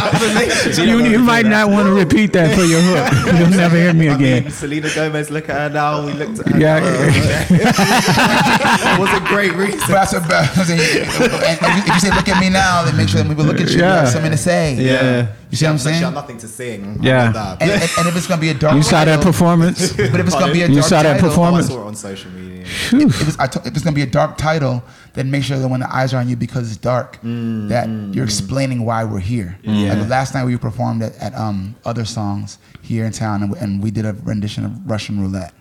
Affirmation. 0.00 0.88
you, 0.88 0.98
you 1.04 1.18
might 1.18 1.46
not 1.46 1.68
want 1.70 1.86
to 1.86 1.92
repeat 1.92 2.32
that 2.32 2.54
for 2.54 2.62
your 2.64 2.80
hook. 2.80 3.10
You'll 3.38 3.50
never 3.50 3.76
hear 3.76 3.92
me 3.92 4.08
I 4.08 4.14
again. 4.14 4.42
mean, 4.44 4.52
Selena 4.52 4.88
Gomez, 4.94 5.30
look 5.30 5.48
at 5.48 5.56
her 5.56 5.68
now. 5.74 6.06
We 6.06 6.12
looked 6.12 6.38
at 6.40 6.46
her. 6.48 6.58
Yeah. 6.58 6.80
now. 6.80 6.86
that 7.58 8.96
was 9.00 9.10
a 9.12 9.20
great 9.26 9.52
reason. 9.54 9.80
But 9.80 9.88
that's 9.88 10.12
a 10.12 10.20
bad. 10.20 10.50
and 10.70 10.80
if 10.80 11.86
you 11.86 12.00
say 12.00 12.10
"look 12.14 12.28
at 12.28 12.40
me 12.40 12.50
now," 12.50 12.84
then 12.84 12.96
make 12.96 13.08
sure 13.08 13.20
that 13.22 13.28
when 13.28 13.36
we 13.36 13.42
look 13.44 13.60
at 13.60 13.68
you, 13.68 13.76
you 13.76 13.80
Yeah. 13.82 14.00
have 14.00 14.08
something 14.08 14.30
to 14.30 14.36
say. 14.36 14.74
Yeah. 14.74 15.26
You 15.50 15.56
see 15.56 15.64
what 15.64 15.72
I'm 15.72 15.78
saying? 15.78 15.98
you 15.98 16.04
have 16.04 16.14
nothing 16.14 16.38
to 16.38 16.48
sing. 16.48 16.98
Yeah. 17.02 17.22
I 17.22 17.24
love 17.24 17.34
that. 17.34 17.62
And, 17.62 17.70
and, 17.72 17.82
and 17.98 18.08
if 18.08 18.16
it's 18.16 18.26
gonna 18.28 18.40
be 18.40 18.50
a 18.50 18.54
dark, 18.54 18.76
You 18.76 18.82
saw 18.82 19.04
that 19.04 19.16
title- 19.16 19.32
performance? 19.32 19.92
But 19.92 20.20
if 20.20 20.26
it's 20.26 20.34
gonna 20.34 20.52
be 20.52 20.62
a 20.62 20.68
dark, 20.68 20.70
You 20.70 20.76
dark 20.76 20.88
saw 20.88 21.02
that 21.02 21.14
title, 21.20 21.26
Oh, 21.26 21.26
I 21.26 21.30
performance? 21.30 21.66
saw 21.68 21.82
it 21.82 21.86
on 21.86 21.94
social 21.96 22.30
media. 22.30 22.62
if 22.92 23.28
it's, 23.28 23.38
I 23.38 23.46
t- 23.48 23.60
if 23.64 23.74
it's 23.74 23.82
gonna 23.82 23.94
be 23.96 24.02
a 24.02 24.06
dark 24.06 24.36
title, 24.38 24.82
then 25.14 25.30
make 25.30 25.42
sure 25.42 25.58
that 25.58 25.68
when 25.68 25.80
the 25.80 25.92
eyes 25.94 26.14
are 26.14 26.18
on 26.18 26.28
you 26.28 26.36
because 26.36 26.68
it's 26.68 26.76
dark, 26.76 27.18
that 27.22 27.88
you're 28.12 28.24
explaining 28.24 28.84
why 28.84 29.04
we're 29.04 29.18
here. 29.20 29.58
Yeah. 29.62 29.94
Like 29.94 30.08
last 30.08 30.34
night 30.34 30.44
we 30.44 30.56
performed 30.56 31.02
at, 31.02 31.16
at 31.18 31.34
um, 31.34 31.74
other 31.84 32.04
songs 32.04 32.58
here 32.82 33.04
in 33.04 33.12
town, 33.12 33.42
and, 33.42 33.54
and 33.56 33.82
we 33.82 33.90
did 33.90 34.04
a 34.06 34.12
rendition 34.12 34.64
of 34.64 34.90
Russian 34.90 35.20
Roulette. 35.20 35.52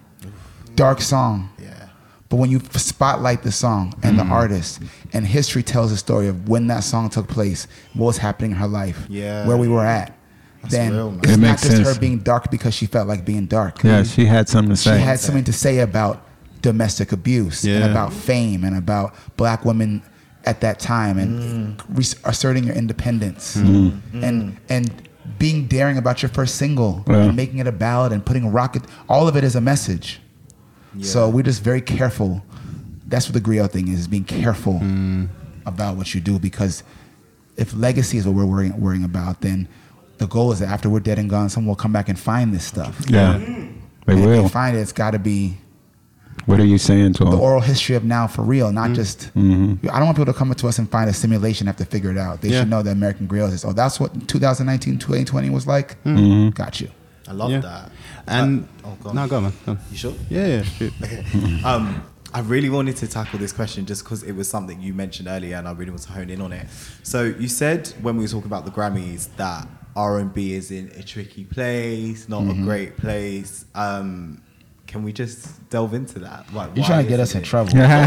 Dark 0.75 1.01
song. 1.01 1.49
Yeah. 1.61 1.89
But 2.29 2.37
when 2.37 2.51
you 2.51 2.59
spotlight 2.73 3.41
the 3.41 3.51
song 3.51 3.95
and 4.03 4.17
the 4.19 4.23
artist, 4.23 4.81
and 5.13 5.25
history 5.25 5.63
tells 5.63 5.89
the 5.89 5.97
story 5.97 6.27
of 6.27 6.47
when 6.47 6.67
that 6.67 6.81
song 6.83 7.09
took 7.09 7.27
place, 7.27 7.67
what 7.95 8.05
was 8.05 8.17
happening 8.17 8.51
in 8.51 8.57
her 8.57 8.67
life, 8.67 9.05
Yeah. 9.09 9.47
where 9.47 9.57
we 9.57 9.67
were 9.67 9.83
at, 9.83 10.15
That's 10.61 10.73
then 10.75 10.93
real, 10.93 11.17
it's 11.23 11.33
It 11.33 11.37
not 11.37 11.39
makes 11.39 11.61
just 11.63 11.75
sense. 11.77 11.87
her 11.95 11.99
being 11.99 12.19
dark 12.19 12.51
because 12.51 12.75
she 12.75 12.85
felt 12.85 13.07
like 13.07 13.25
being 13.25 13.47
dark. 13.47 13.83
Yeah, 13.83 14.03
she 14.03 14.25
had 14.25 14.47
something 14.47 14.69
to 14.75 14.77
say. 14.77 14.97
She 14.99 15.03
had 15.03 15.19
something 15.19 15.43
to 15.45 15.53
say 15.53 15.79
about 15.79 16.23
domestic 16.61 17.11
abuse 17.11 17.63
and 17.63 17.83
about 17.83 18.11
fame 18.11 18.63
and 18.63 18.75
about 18.75 19.15
black 19.37 19.65
women 19.65 20.03
at 20.45 20.61
that 20.61 20.79
time 20.79 21.17
and 21.17 21.77
mm. 21.77 21.83
re- 21.89 22.19
asserting 22.25 22.63
your 22.63 22.75
independence 22.75 23.57
mm-hmm. 23.57 23.87
Mm-hmm. 23.87 24.23
and 24.23 24.57
and 24.69 25.09
being 25.37 25.67
daring 25.67 25.97
about 25.97 26.21
your 26.21 26.29
first 26.29 26.55
single 26.55 27.03
Yeah. 27.07 27.25
and 27.25 27.35
making 27.35 27.59
it 27.59 27.67
a 27.67 27.71
ballad 27.71 28.11
and 28.11 28.25
putting 28.25 28.43
a 28.43 28.49
rocket 28.49 28.83
all 29.07 29.27
of 29.27 29.35
it 29.35 29.43
is 29.43 29.55
a 29.55 29.61
message. 29.61 30.21
So 31.01 31.29
we're 31.29 31.43
just 31.43 31.61
very 31.61 31.81
careful. 31.81 32.43
That's 33.07 33.27
what 33.29 33.35
the 33.35 33.41
griot 33.41 33.71
thing 33.71 33.89
is, 33.89 33.99
is 33.99 34.07
being 34.07 34.23
careful 34.23 34.79
mm. 34.79 35.29
about 35.65 35.97
what 35.97 36.15
you 36.15 36.19
do 36.19 36.39
because 36.39 36.83
if 37.57 37.75
legacy 37.75 38.17
is 38.17 38.25
what 38.25 38.35
we're 38.35 38.45
worrying, 38.45 38.79
worrying 38.81 39.03
about 39.03 39.41
then 39.41 39.67
the 40.17 40.27
goal 40.27 40.51
is 40.51 40.59
that 40.59 40.69
after 40.69 40.89
we're 40.89 40.99
dead 40.99 41.19
and 41.19 41.29
gone 41.29 41.47
someone 41.49 41.69
will 41.69 41.75
come 41.75 41.93
back 41.93 42.09
and 42.09 42.19
find 42.19 42.53
this 42.53 42.65
stuff. 42.65 42.99
Yeah. 43.07 43.37
They 43.37 43.45
and 43.45 43.79
if 44.07 44.25
they 44.25 44.25
will. 44.25 44.49
find 44.49 44.75
it 44.75 44.79
it's 44.79 44.91
got 44.91 45.11
to 45.11 45.19
be 45.19 45.57
What 46.49 46.59
are 46.59 46.65
you 46.65 46.77
saying 46.77 47.13
to 47.13 47.23
the 47.25 47.29
them? 47.31 47.39
oral 47.39 47.61
history 47.61 47.95
of 47.95 48.03
now 48.03 48.25
for 48.27 48.41
real, 48.41 48.71
not 48.71 48.91
just. 48.93 49.29
I 49.35 49.39
don't 49.39 49.83
want 50.07 50.17
people 50.17 50.33
to 50.33 50.37
come 50.37 50.49
up 50.51 50.57
to 50.57 50.67
us 50.67 50.79
and 50.79 50.89
find 50.89 51.09
a 51.09 51.13
simulation, 51.13 51.67
have 51.67 51.77
to 51.77 51.85
figure 51.85 52.11
it 52.11 52.17
out. 52.17 52.41
They 52.41 52.49
Yeah. 52.49 52.61
should 52.61 52.69
know 52.69 52.81
that 52.81 52.91
American 52.91 53.27
Griots 53.27 53.53
is. 53.53 53.63
Oh, 53.65 53.71
that's 53.73 53.99
what 53.99 54.27
2019, 54.27 54.97
2020 54.97 55.49
was 55.49 55.67
like. 55.67 55.95
Got 56.55 56.81
you. 56.81 56.89
I 57.27 57.33
love 57.33 57.51
Yeah. 57.51 57.59
that. 57.61 57.91
And 58.27 58.67
Uh, 58.83 58.87
oh, 58.87 58.97
go 59.03 59.09
on. 59.09 59.15
no, 59.15 59.27
go 59.27 59.41
man. 59.41 59.53
Go 59.65 59.71
on. 59.73 59.79
You 59.91 59.97
sure? 59.97 60.13
Yeah, 60.29 60.47
yeah. 60.47 60.61
Shoot. 60.77 60.93
um, 61.63 62.01
I 62.33 62.39
really 62.41 62.69
wanted 62.69 62.95
to 62.97 63.07
tackle 63.07 63.37
this 63.39 63.51
question 63.53 63.85
just 63.85 64.03
because 64.03 64.23
it 64.23 64.33
was 64.33 64.47
something 64.47 64.81
you 64.81 64.93
mentioned 64.93 65.27
earlier, 65.27 65.57
and 65.57 65.67
I 65.67 65.71
really 65.71 65.91
want 65.91 66.03
to 66.03 66.11
hone 66.11 66.29
in 66.29 66.41
on 66.41 66.51
it. 66.53 66.65
So 67.03 67.23
you 67.23 67.47
said 67.47 67.93
when 68.01 68.17
we 68.17 68.23
were 68.23 68.27
talking 68.27 68.47
about 68.47 68.65
the 68.65 68.71
Grammys 68.71 69.27
that 69.37 69.67
R 69.95 70.19
and 70.19 70.33
B 70.33 70.53
is 70.53 70.71
in 70.71 70.91
a 70.97 71.03
tricky 71.03 71.43
place, 71.43 72.27
not 72.29 72.41
Mm-hmm. 72.43 72.61
a 72.61 72.65
great 72.65 72.97
place. 72.97 73.65
Um, 73.75 74.41
can 74.89 75.03
we 75.03 75.13
just 75.13 75.69
delve 75.69 75.93
into 75.93 76.17
that? 76.19 76.51
Like, 76.51 76.75
You're 76.75 76.81
why 76.81 76.87
trying 76.87 77.03
to 77.05 77.09
get 77.09 77.19
us 77.19 77.29
isn't 77.29 77.41
in 77.41 77.43
it? 77.43 77.47
trouble. 77.47 77.69
You 77.71 77.77
don't 77.77 77.85
even 77.91 78.01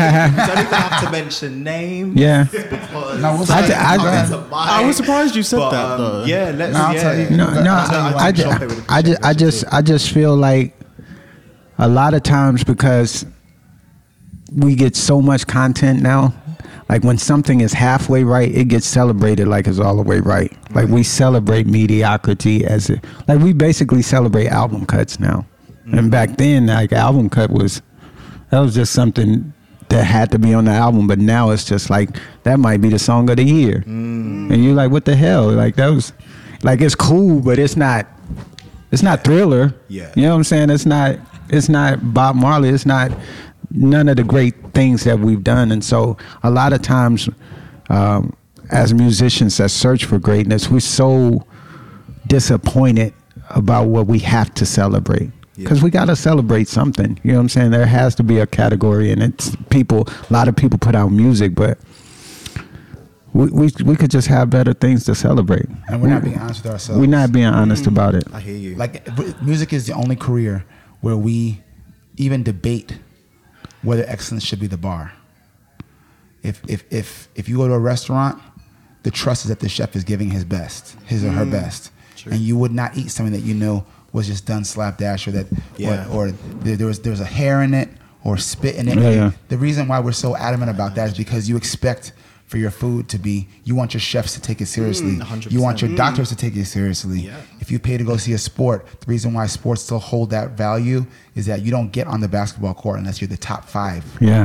have 0.75 1.05
to 1.05 1.11
mention 1.13 1.63
names. 1.63 2.17
Yeah. 2.19 2.43
Because 2.45 3.23
No, 3.23 3.33
we'll 3.35 3.43
it's 3.43 3.51
say- 3.51 3.69
not 3.69 3.71
I- 3.71 3.97
I- 4.19 4.25
into 4.25 4.39
my- 4.51 4.67
I 4.69 4.85
was 4.85 4.97
surprised 4.97 5.37
you 5.37 5.45
said 5.45 5.59
But, 5.59 5.71
that, 5.71 5.85
um, 5.93 5.99
though. 6.01 6.25
Yeah, 6.25 6.53
let's. 6.57 6.73
No, 6.75 6.83
I'll 6.85 6.95
yeah. 6.95 7.03
tell 7.03 7.19
you. 7.19 7.31
No, 7.31 7.63
no, 7.63 7.73
I'll 7.75 7.89
tell 7.89 8.01
you 8.01 8.09
I, 8.09 8.13
why. 8.15 8.21
I, 8.25 8.27
I'm 8.29 8.35
ju- 8.35 8.43
shocked 8.43 8.61
would've 8.63 8.87
I, 8.91 9.03
ju- 9.03 9.11
I 9.11 9.15
appreciated 9.31 9.39
just, 9.39 9.63
it. 9.63 9.69
I 9.73 9.83
just 9.83 10.11
feel 10.13 10.37
like 10.37 10.75
a 11.79 11.89
lot 11.89 12.15
of 12.15 12.25
times 12.25 12.65
because 12.65 13.25
we 14.53 14.75
get 14.75 14.97
so 14.97 15.23
much 15.23 15.47
content 15.47 16.03
now. 16.03 16.35
Like 16.89 17.05
when 17.05 17.17
something 17.17 17.61
is 17.61 17.73
halfway 17.73 18.23
right, 18.25 18.53
it 18.55 18.65
gets 18.67 18.87
celebrated 18.87 19.47
like 19.49 19.67
it's 19.69 19.79
all 19.79 19.97
the 19.97 20.03
way 20.03 20.19
right. 20.19 20.53
Like 20.75 20.89
we 20.89 21.05
celebrate 21.05 21.67
mediocrity 21.67 22.65
as 22.67 22.91
it, 22.91 23.03
like 23.29 23.39
we 23.41 23.53
basically 23.53 24.03
celebrate 24.03 24.49
album 24.49 24.85
cuts 24.85 25.19
now. 25.21 25.47
And 25.93 26.10
back 26.10 26.36
then, 26.36 26.66
like 26.66 26.93
album 26.93 27.28
cut 27.28 27.51
was, 27.51 27.82
that 28.51 28.60
was 28.60 28.74
just 28.74 28.93
something 28.93 29.52
that 29.89 30.05
had 30.05 30.31
to 30.32 30.39
be 30.39 30.55
on 30.55 30.64
the 30.64 30.70
album. 30.73 31.06
But 31.06 31.19
now 31.19 31.51
it's 31.51 31.64
just 31.64 31.90
like 31.90 32.09
that 32.44 32.59
might 32.59 32.81
be 32.81 32.89
the 32.89 32.98
song 32.98 33.28
of 33.31 33.36
the 33.36 33.44
year, 33.44 33.82
and 33.86 34.64
you're 34.64 34.74
like, 34.74 34.90
what 34.90 35.05
the 35.05 35.14
hell? 35.14 35.51
Like 35.51 35.77
that 35.77 35.89
was, 35.89 36.12
like 36.62 36.81
it's 36.81 36.94
cool, 36.94 37.40
but 37.40 37.59
it's 37.59 37.77
not, 37.77 38.06
it's 38.90 39.02
not 39.02 39.23
Thriller. 39.24 39.74
Yeah. 39.89 40.12
you 40.16 40.23
know 40.23 40.31
what 40.31 40.36
I'm 40.36 40.44
saying? 40.44 40.70
It's 40.70 40.86
not, 40.86 41.19
it's 41.48 41.69
not 41.69 42.14
Bob 42.14 42.36
Marley. 42.36 42.70
It's 42.70 42.86
not 42.86 43.12
none 43.70 44.09
of 44.09 44.16
the 44.16 44.24
great 44.24 44.55
things 44.73 45.05
that 45.05 45.19
we've 45.19 45.43
done. 45.44 45.73
And 45.73 45.85
so 45.85 46.16
a 46.43 46.51
lot 46.51 46.73
of 46.73 46.82
times, 46.82 47.28
um, 47.90 48.35
as 48.70 48.94
musicians 48.94 49.59
that 49.59 49.70
search 49.70 50.05
for 50.06 50.19
greatness, 50.19 50.70
we're 50.70 50.81
so 50.81 51.47
disappointed 52.27 53.12
about 53.51 53.89
what 53.89 54.06
we 54.06 54.19
have 54.20 54.55
to 54.55 54.64
celebrate. 54.64 55.31
Because 55.57 55.83
we 55.83 55.91
got 55.91 56.07
to 56.07 56.16
celebrate 56.16 56.66
something. 56.66 57.20
You 57.23 57.33
know 57.33 57.39
what 57.39 57.43
I'm 57.43 57.49
saying? 57.51 57.70
There 57.73 57.87
has 57.87 58.15
to 58.16 58.23
be 58.23 58.39
a 58.39 58.47
category, 58.47 59.12
and 59.12 59.23
it's 59.23 59.55
people. 59.70 60.09
A 60.09 60.33
lot 60.33 60.49
of 60.49 60.57
people 60.57 60.79
put 60.79 60.95
out 60.95 61.12
music, 61.12 61.55
but 61.55 61.79
we 63.33 63.47
we, 63.47 63.70
we 63.85 63.97
could 63.97 64.11
just 64.11 64.29
have 64.29 64.51
better 64.51 64.73
things 64.73 65.05
to 65.05 65.15
celebrate. 65.15 65.66
And 65.89 66.01
we're 66.01 66.09
not 66.09 66.24
being 66.24 66.39
honest 66.39 66.62
with 66.62 66.73
ourselves. 66.73 67.01
We're 67.01 67.07
not 67.07 67.33
being 67.33 67.47
honest 67.47 67.85
mm-hmm. 67.85 67.95
about 67.95 68.15
it. 68.15 68.24
I 68.33 68.41
hear 68.41 68.57
you. 68.57 68.77
Like 68.77 69.07
music 69.43 69.73
is 69.73 69.87
the 69.87 69.95
only 69.95 70.16
career 70.16 70.65
where 71.01 71.16
we 71.16 71.62
even 72.16 72.43
debate 72.43 72.99
whether 73.83 74.05
excellence 74.07 74.45
should 74.45 74.61
be 74.61 74.66
the 74.66 74.77
bar. 74.77 75.12
If 76.43 76.62
if 76.69 76.85
if 76.91 77.29
if 77.35 77.49
you 77.49 77.59
go 77.59 77.69
to 77.69 77.74
a 77.74 77.79
restaurant, 77.79 78.41
the 79.03 79.11
trust 79.11 79.45
is 79.45 79.49
that 79.49 79.61
the 79.61 79.69
chef 79.69 79.97
is 79.97 80.05
giving 80.05 80.31
his 80.31 80.45
best, 80.45 80.97
his 81.07 81.24
or 81.24 81.31
her 81.31 81.45
mm. 81.45 81.53
best, 81.53 81.91
and 82.24 82.37
you 82.37 82.57
would 82.57 82.73
not 82.73 82.97
eat 82.97 83.11
something 83.11 83.33
that 83.33 83.47
you 83.47 83.55
know 83.55 83.85
was 84.13 84.27
just 84.27 84.47
done 84.47 84.65
slapdash 84.65 85.27
or 85.29 85.33
that 85.33 85.47
Yeah. 85.77 86.07
or, 86.11 86.29
or 86.29 86.31
there, 86.33 86.77
there 86.77 86.87
was 86.87 87.01
there 87.01 87.11
was 87.13 87.21
a 87.21 87.25
hair 87.27 87.63
in 87.63 87.75
it 87.75 87.89
or 88.25 88.37
spit 88.37 88.77
in 88.77 88.89
it. 88.89 88.99
Yeah, 88.99 89.11
yeah. 89.11 89.31
The 89.49 89.59
reason 89.59 89.89
why 89.89 90.01
we're 90.01 90.13
so 90.13 90.37
adamant 90.37 90.71
about 90.71 90.95
that 90.97 91.09
is 91.11 91.17
because 91.17 91.49
you 91.49 91.57
expect 91.57 92.13
for 92.47 92.59
your 92.59 92.71
food 92.71 93.09
to 93.09 93.19
be 93.19 93.49
you 93.65 93.75
want 93.75 93.95
your 93.95 94.01
chefs 94.01 94.35
to 94.35 94.41
take 94.41 94.61
it 94.61 94.67
seriously. 94.67 95.13
100%. 95.17 95.51
you 95.51 95.63
want 95.63 95.81
your 95.81 95.95
doctors 95.97 96.29
to 96.29 96.37
take 96.37 96.55
it 96.55 96.67
seriously. 96.67 97.21
Yeah. 97.21 97.41
If 97.61 97.71
you 97.71 97.79
pay 97.79 97.97
to 97.97 98.05
go 98.05 98.19
see 98.19 98.35
a 98.35 98.39
sport, 98.39 98.87
the 99.01 99.07
reason 99.07 99.33
why 99.33 99.47
sports 99.47 99.83
still 99.83 99.99
hold 99.99 100.31
that 100.31 100.51
value 100.51 101.07
is 101.35 101.47
that 101.47 101.63
you 101.63 101.71
don't 101.71 101.91
get 101.91 102.07
on 102.07 102.21
the 102.21 102.29
basketball 102.29 102.75
court 102.75 102.99
unless 102.99 103.21
you're 103.23 103.29
the 103.29 103.37
top 103.39 103.65
five 103.65 104.05
Yeah. 104.21 104.45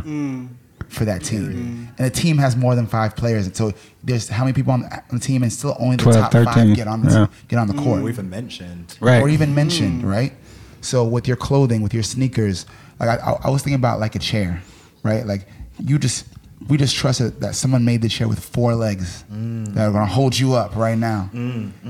For 0.90 1.06
that 1.06 1.24
team. 1.24 1.90
And 1.98 2.08
a 2.08 2.10
team 2.10 2.38
has 2.38 2.56
more 2.56 2.76
than 2.76 2.88
five 2.88 3.16
players. 3.16 3.46
And 3.46 3.56
so 3.56 3.74
there's 4.04 4.30
how 4.30 4.44
many 4.44 4.54
people 4.54 4.74
on 4.74 4.82
the, 4.82 4.94
on 4.94 5.04
the 5.14 5.20
team 5.20 5.44
and 5.44 5.52
still 5.52 5.76
only 5.80 5.98
the 5.98 6.04
12, 6.04 6.20
top 6.20 6.32
13, 6.32 6.54
five 6.54 6.76
get 6.76 6.88
on 6.88 7.02
the, 7.02 7.12
yeah. 7.12 7.28
get 7.48 7.60
on 7.60 7.68
the 7.68 7.74
mm. 7.74 7.84
court 7.84 8.02
Or 8.02 8.10
even 8.10 8.30
mentioned. 8.30 8.98
Right. 9.00 9.22
or 9.22 9.30
even 9.30 9.54
mentioned, 9.54 10.04
mm. 10.04 10.10
right? 10.10 10.34
So 10.82 11.04
with 11.04 11.28
your 11.28 11.38
clothing, 11.38 11.82
with 11.82 11.94
your 11.94 12.04
sneakers, 12.04 12.66
like 13.00 13.10
I, 13.10 13.32
I, 13.32 13.32
I 13.46 13.50
was 13.50 13.64
thinking 13.64 13.80
about 13.80 14.00
like 14.00 14.16
a 14.16 14.20
chair, 14.20 14.62
right? 15.04 15.26
Like 15.26 15.48
you 15.80 16.00
just, 16.00 16.28
we 16.68 16.78
just 16.78 16.96
trusted 16.96 17.40
that 17.42 17.56
someone 17.56 17.86
made 17.86 18.02
the 18.02 18.10
chair 18.10 18.28
with 18.28 18.40
four 18.40 18.76
legs 18.76 19.24
mm. 19.32 19.74
that 19.74 19.88
are 19.88 19.92
gonna 19.92 20.06
hold 20.06 20.38
you 20.38 20.54
up 20.54 20.76
right 20.76 20.98
now, 20.98 21.30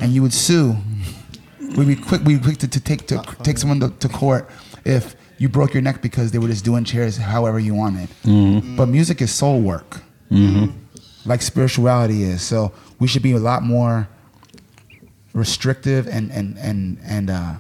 and 0.01 0.11
you 0.11 0.21
would 0.21 0.33
sue. 0.33 0.75
We'd 1.77 1.87
be 1.87 1.95
quick, 1.95 2.21
we'd 2.23 2.37
be 2.37 2.43
quick 2.43 2.57
to, 2.59 2.67
to 2.67 2.79
take 2.79 3.07
to 3.07 3.23
take 3.43 3.57
someone 3.57 3.79
to, 3.79 3.89
to 3.89 4.09
court 4.09 4.49
if 4.85 5.15
you 5.37 5.49
broke 5.49 5.73
your 5.73 5.81
neck 5.81 6.01
because 6.01 6.31
they 6.31 6.39
were 6.39 6.47
just 6.47 6.65
doing 6.65 6.83
chairs 6.83 7.17
however 7.17 7.59
you 7.59 7.73
wanted. 7.73 8.09
Mm-hmm. 8.23 8.75
But 8.75 8.87
music 8.87 9.21
is 9.21 9.31
soul 9.31 9.61
work, 9.61 10.01
mm-hmm. 10.31 10.71
like 11.25 11.41
spirituality 11.41 12.23
is. 12.23 12.41
So 12.41 12.71
we 12.99 13.07
should 13.07 13.23
be 13.23 13.33
a 13.33 13.39
lot 13.39 13.63
more 13.63 14.07
restrictive 15.33 16.07
and 16.07 16.31
and 16.31 16.57
and 16.57 16.99
and 17.03 17.29
uh, 17.29 17.55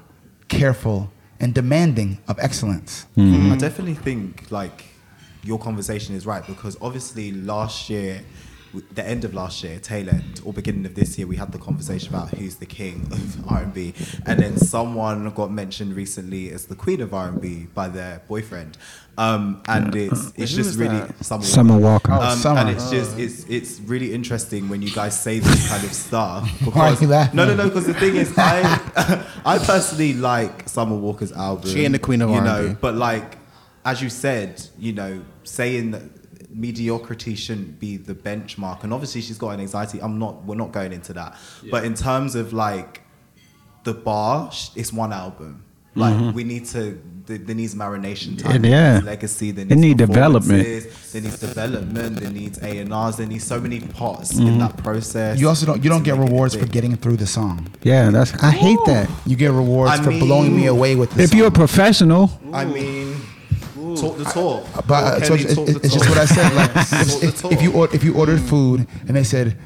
careful 0.47 1.11
and 1.39 1.53
demanding 1.53 2.17
of 2.27 2.39
excellence. 2.39 3.05
Mm-hmm. 3.15 3.51
I 3.53 3.57
definitely 3.57 3.93
think 3.93 4.51
like 4.51 4.85
your 5.43 5.59
conversation 5.59 6.15
is 6.15 6.25
right 6.25 6.45
because 6.45 6.75
obviously 6.81 7.31
last 7.31 7.89
year, 7.89 8.13
w- 8.15 8.23
the 8.93 9.05
end 9.07 9.23
of 9.23 9.33
last 9.33 9.63
year, 9.63 9.79
tail 9.79 10.09
end 10.09 10.41
or 10.45 10.53
beginning 10.53 10.85
of 10.85 10.95
this 10.95 11.17
year, 11.17 11.27
we 11.27 11.35
had 11.37 11.51
the 11.51 11.57
conversation 11.59 12.13
about 12.13 12.29
who's 12.29 12.55
the 12.57 12.65
king 12.65 13.07
of 13.11 13.49
R 13.51 13.63
and 13.63 13.73
B, 13.73 13.93
and 14.25 14.39
then 14.39 14.57
someone 14.57 15.29
got 15.31 15.51
mentioned 15.51 15.95
recently 15.95 16.51
as 16.51 16.65
the 16.67 16.75
queen 16.75 17.01
of 17.01 17.13
R 17.13 17.29
and 17.29 17.41
B 17.41 17.67
by 17.73 17.87
their 17.87 18.21
boyfriend, 18.27 18.77
um, 19.17 19.61
and 19.67 19.95
it's 19.95 20.31
it's 20.35 20.51
Who 20.51 20.63
just 20.63 20.77
really 20.79 20.99
that? 20.99 21.23
Summer 21.25 21.43
Summer 21.43 21.77
Walker. 21.77 22.11
Walker. 22.11 22.23
Oh, 22.25 22.31
Um, 22.33 22.37
Summer. 22.37 22.59
and 22.61 22.69
it's 22.69 22.89
just 22.89 23.17
it's 23.17 23.45
it's 23.49 23.79
really 23.81 24.13
interesting 24.13 24.69
when 24.69 24.81
you 24.81 24.91
guys 24.91 25.19
say 25.19 25.39
this 25.39 25.69
kind 25.69 25.83
of 25.83 25.93
stuff. 25.93 26.47
Why 26.61 26.65
are 26.65 26.71
Because, 26.91 27.01
you 27.01 27.07
laughing? 27.07 27.35
No, 27.35 27.45
no, 27.45 27.55
no. 27.55 27.63
Because 27.65 27.85
the 27.87 27.93
thing 27.93 28.15
is, 28.15 28.33
I 28.37 29.25
I 29.45 29.57
personally 29.59 30.13
like 30.13 30.67
Summer 30.69 30.95
Walker's 30.95 31.31
album. 31.31 31.69
She 31.69 31.85
and 31.85 31.93
the 31.95 31.99
queen 31.99 32.21
of 32.21 32.29
you 32.29 32.35
R&B. 32.37 32.47
know, 32.49 32.77
but 32.79 32.95
like 32.95 33.37
as 33.85 34.01
you 34.01 34.09
said, 34.09 34.61
you 34.77 34.91
know, 34.91 35.21
saying 35.45 35.91
that 35.91 36.01
mediocrity 36.57 37.35
shouldn't 37.35 37.79
be 37.79 37.97
the 37.97 38.15
benchmark, 38.15 38.83
and 38.83 38.93
obviously 38.93 39.21
she's 39.21 39.37
got 39.37 39.49
an 39.51 39.59
anxiety. 39.61 39.99
I'm 40.01 40.17
not. 40.19 40.43
We're 40.43 40.55
not 40.55 40.71
going 40.71 40.91
into 40.93 41.13
that. 41.13 41.35
But 41.71 41.85
in 41.85 41.93
terms 41.93 42.35
of 42.35 42.51
like 42.53 43.01
the 43.83 43.93
bar, 43.93 44.51
it's 44.75 44.91
one 44.91 45.13
album. 45.13 45.63
Like 45.95 46.35
we 46.35 46.43
need 46.43 46.65
to. 46.67 47.01
There 47.25 47.37
there 47.39 47.55
needs 47.55 47.75
marination 47.75 48.41
time. 48.41 48.61
Mm-hmm. 48.61 48.65
Yeah. 48.65 48.81
There 48.83 48.93
needs 48.93 49.05
legacy. 49.05 49.51
There 49.51 49.65
It 49.65 49.69
needs 49.69 49.81
need 49.81 49.97
development. 49.97 50.63
performances, 50.63 51.11
There 51.11 51.21
needs 51.23 51.39
development. 51.39 52.19
There 52.21 52.29
needs 52.31 52.57
A 52.61 52.77
and 52.79 52.93
R's. 52.93 53.17
There 53.17 53.27
needs 53.27 53.43
so 53.43 53.59
many 53.59 53.79
parts 53.81 54.37
in 54.37 54.59
that 54.59 54.77
process. 54.77 55.39
You 55.39 55.47
also 55.49 55.65
don't 55.65 55.83
you 55.83 55.89
don't 55.89 56.03
get 56.03 56.17
rewards 56.17 56.55
for 56.55 56.67
getting 56.67 56.95
through 56.95 57.17
the 57.17 57.27
song. 57.27 57.67
Yeah, 57.83 58.11
that's. 58.11 58.31
I 58.43 58.51
hate 58.51 58.79
that. 58.85 59.09
You 59.25 59.35
get 59.35 59.51
rewards 59.51 59.91
I 59.91 60.03
for 60.03 60.11
blowing 60.11 60.55
me 60.55 60.67
away 60.67 60.95
with 60.95 61.09
the 61.11 61.23
If 61.23 61.29
song. 61.31 61.37
you're 61.39 61.47
a 61.47 61.51
professional, 61.65 62.29
I 62.53 62.63
mean, 62.65 63.06
talk 64.01 64.17
the 64.17 64.23
talk. 64.25 64.87
But 64.87 65.03
uh, 65.03 65.21
so 65.23 65.33
it's, 65.33 65.55
talk 65.55 65.67
it's, 65.69 65.93
just 65.93 66.09
what 66.09 66.17
I 66.17 66.25
said. 66.25 66.53
Like 66.55 66.73
Talk 66.73 66.89
the 66.89 67.27
if, 67.27 67.51
if 67.53 67.61
you 67.61 67.73
or, 67.73 67.93
if 67.93 68.03
you 68.03 68.15
ordered 68.15 68.41
food 68.41 68.87
and 69.07 69.15
they 69.15 69.23
said 69.23 69.57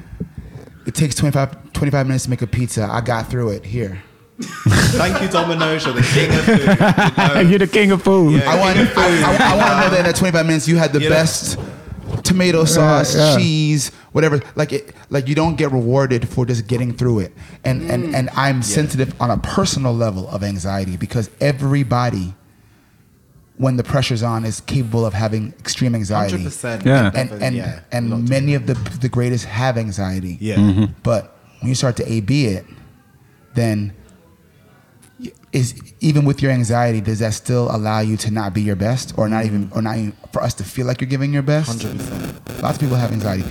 it 0.86 0.94
takes 0.94 1.14
25, 1.14 1.72
25 1.72 2.06
minutes 2.06 2.24
to 2.24 2.30
make 2.30 2.42
a 2.42 2.46
pizza, 2.46 2.88
I 2.90 3.00
got 3.00 3.28
through 3.28 3.50
it. 3.50 3.64
Here, 3.64 4.02
Thank 4.38 5.22
you, 5.22 5.28
Domino's. 5.28 5.84
You're 5.84 5.94
the 5.94 6.02
king 6.02 6.30
of 6.32 6.44
food. 6.44 6.60
you 6.60 7.34
know. 7.34 7.40
you're 7.50 7.58
the 7.58 7.66
king 7.66 7.90
of 7.92 8.02
food. 8.02 8.40
Yeah. 8.40 8.50
I 8.50 8.58
want 8.58 8.78
I, 8.78 8.82
I, 8.82 9.52
I 9.52 9.56
want 9.56 9.70
to 9.70 9.80
know 9.80 9.90
that 9.90 9.98
in 10.00 10.04
that 10.06 10.16
twenty 10.16 10.32
five 10.32 10.46
minutes 10.46 10.66
you 10.66 10.76
had 10.76 10.92
the 10.92 11.00
You 11.00 11.08
know- 11.08 11.14
best 11.14 11.58
tomato 12.24 12.64
sauce, 12.64 13.14
yeah. 13.14 13.36
cheese, 13.36 13.90
whatever. 14.12 14.40
Like 14.54 14.72
it, 14.72 14.94
like 15.10 15.28
you 15.28 15.34
don't 15.34 15.56
get 15.56 15.72
rewarded 15.72 16.28
for 16.28 16.46
just 16.46 16.66
getting 16.66 16.92
through 16.92 17.20
it. 17.20 17.32
And 17.64 17.90
and 17.90 18.14
and 18.14 18.30
I'm 18.30 18.62
sensitive 18.62 19.20
on 19.20 19.30
a 19.30 19.38
personal 19.38 19.94
level 19.94 20.28
of 20.28 20.42
anxiety 20.42 20.96
because 20.96 21.30
everybody. 21.40 22.34
When 23.58 23.76
the 23.76 23.84
pressure's 23.84 24.22
on, 24.22 24.44
is 24.44 24.60
capable 24.60 25.04
of 25.04 25.14
having 25.14 25.52
extreme 25.58 25.94
anxiety. 25.94 26.38
100%. 26.38 26.84
Yeah. 26.84 27.10
and 27.14 27.30
and 27.30 27.56
yeah. 27.56 27.80
and 27.92 28.28
many 28.28 28.54
of 28.54 28.66
the 28.66 28.74
the 28.74 29.08
greatest 29.08 29.44
have 29.44 29.76
anxiety. 29.76 30.38
Yeah. 30.40 30.56
Mm-hmm. 30.56 30.84
But 31.02 31.36
when 31.60 31.68
you 31.68 31.74
start 31.74 31.96
to 31.96 32.10
A 32.10 32.20
B 32.20 32.46
it, 32.46 32.64
then 33.54 33.92
is 35.52 35.74
even 36.00 36.24
with 36.24 36.40
your 36.42 36.50
anxiety, 36.50 37.00
does 37.00 37.18
that 37.18 37.34
still 37.34 37.74
allow 37.74 38.00
you 38.00 38.16
to 38.16 38.30
not 38.30 38.54
be 38.54 38.62
your 38.62 38.76
best, 38.76 39.12
or 39.18 39.28
not 39.28 39.44
even, 39.44 39.70
or 39.74 39.82
not 39.82 39.96
even 39.98 40.12
for 40.32 40.42
us 40.42 40.54
to 40.54 40.64
feel 40.64 40.86
like 40.86 41.00
you're 41.00 41.10
giving 41.10 41.32
your 41.32 41.42
best? 41.42 41.80
100%. 41.80 42.62
Lots 42.62 42.76
of 42.76 42.80
people 42.80 42.96
have 42.96 43.12
anxiety. 43.12 43.44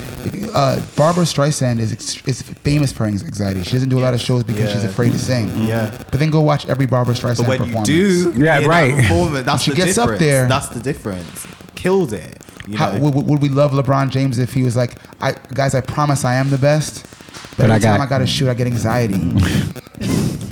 Uh, 0.53 0.82
Barbra 0.95 1.23
Streisand 1.26 1.80
is 1.80 1.91
is 2.26 2.41
famous 2.41 2.91
for 2.91 3.06
anxiety. 3.06 3.61
She 3.64 3.73
doesn't 3.73 3.90
do 3.90 3.99
a 3.99 4.03
lot 4.07 4.14
of 4.14 4.22
shows 4.22 4.44
because 4.44 4.72
she's 4.72 4.84
afraid 4.84 5.11
to 5.11 5.19
sing. 5.19 5.48
Yeah. 5.65 5.91
But 6.10 6.19
then 6.19 6.32
go 6.32 6.41
watch 6.41 6.65
every 6.68 6.86
Barbra 6.88 7.14
Streisand 7.14 7.45
But 7.45 7.60
when 7.60 7.69
you 7.69 7.76
performance. 7.76 7.88
do, 7.88 8.34
Yeah, 8.36 8.57
in 8.57 8.64
that 8.64 8.68
right. 8.68 8.95
performance, 8.95 9.45
that's 9.45 9.64
She 9.64 9.72
the 9.72 9.78
gets 9.78 9.98
up 9.98 10.06
difference. 10.10 10.19
there. 10.22 10.48
That's 10.48 10.68
the 10.69 10.80
difference. 10.80 11.48
Killed 11.76 12.14
it. 12.14 12.38
You 12.68 12.78
know? 12.78 12.98
would, 12.99 13.14
would- 13.15 13.26
would 13.28 13.41
we 13.41 13.49
love 13.49 13.72
LeBron 13.72 14.10
James 14.11 14.38
if 14.40 14.53
he 14.53 14.64
was 14.64 14.76
like, 14.76 14.95
I, 15.22 15.34
guys, 15.53 15.76
I 15.76 15.82
promise 15.82 16.23
I 16.26 16.36
am 16.36 16.49
the 16.49 16.57
best, 16.57 17.06
but, 17.31 17.57
But 17.57 17.63
every 17.65 17.75
I 17.75 17.79
got- 17.79 17.91
time 17.97 18.01
I 18.01 18.09
got 18.09 18.17
to 18.19 18.27
shoot, 18.27 18.49
I 18.49 18.53
get 18.53 18.67
anxiety. 18.67 19.19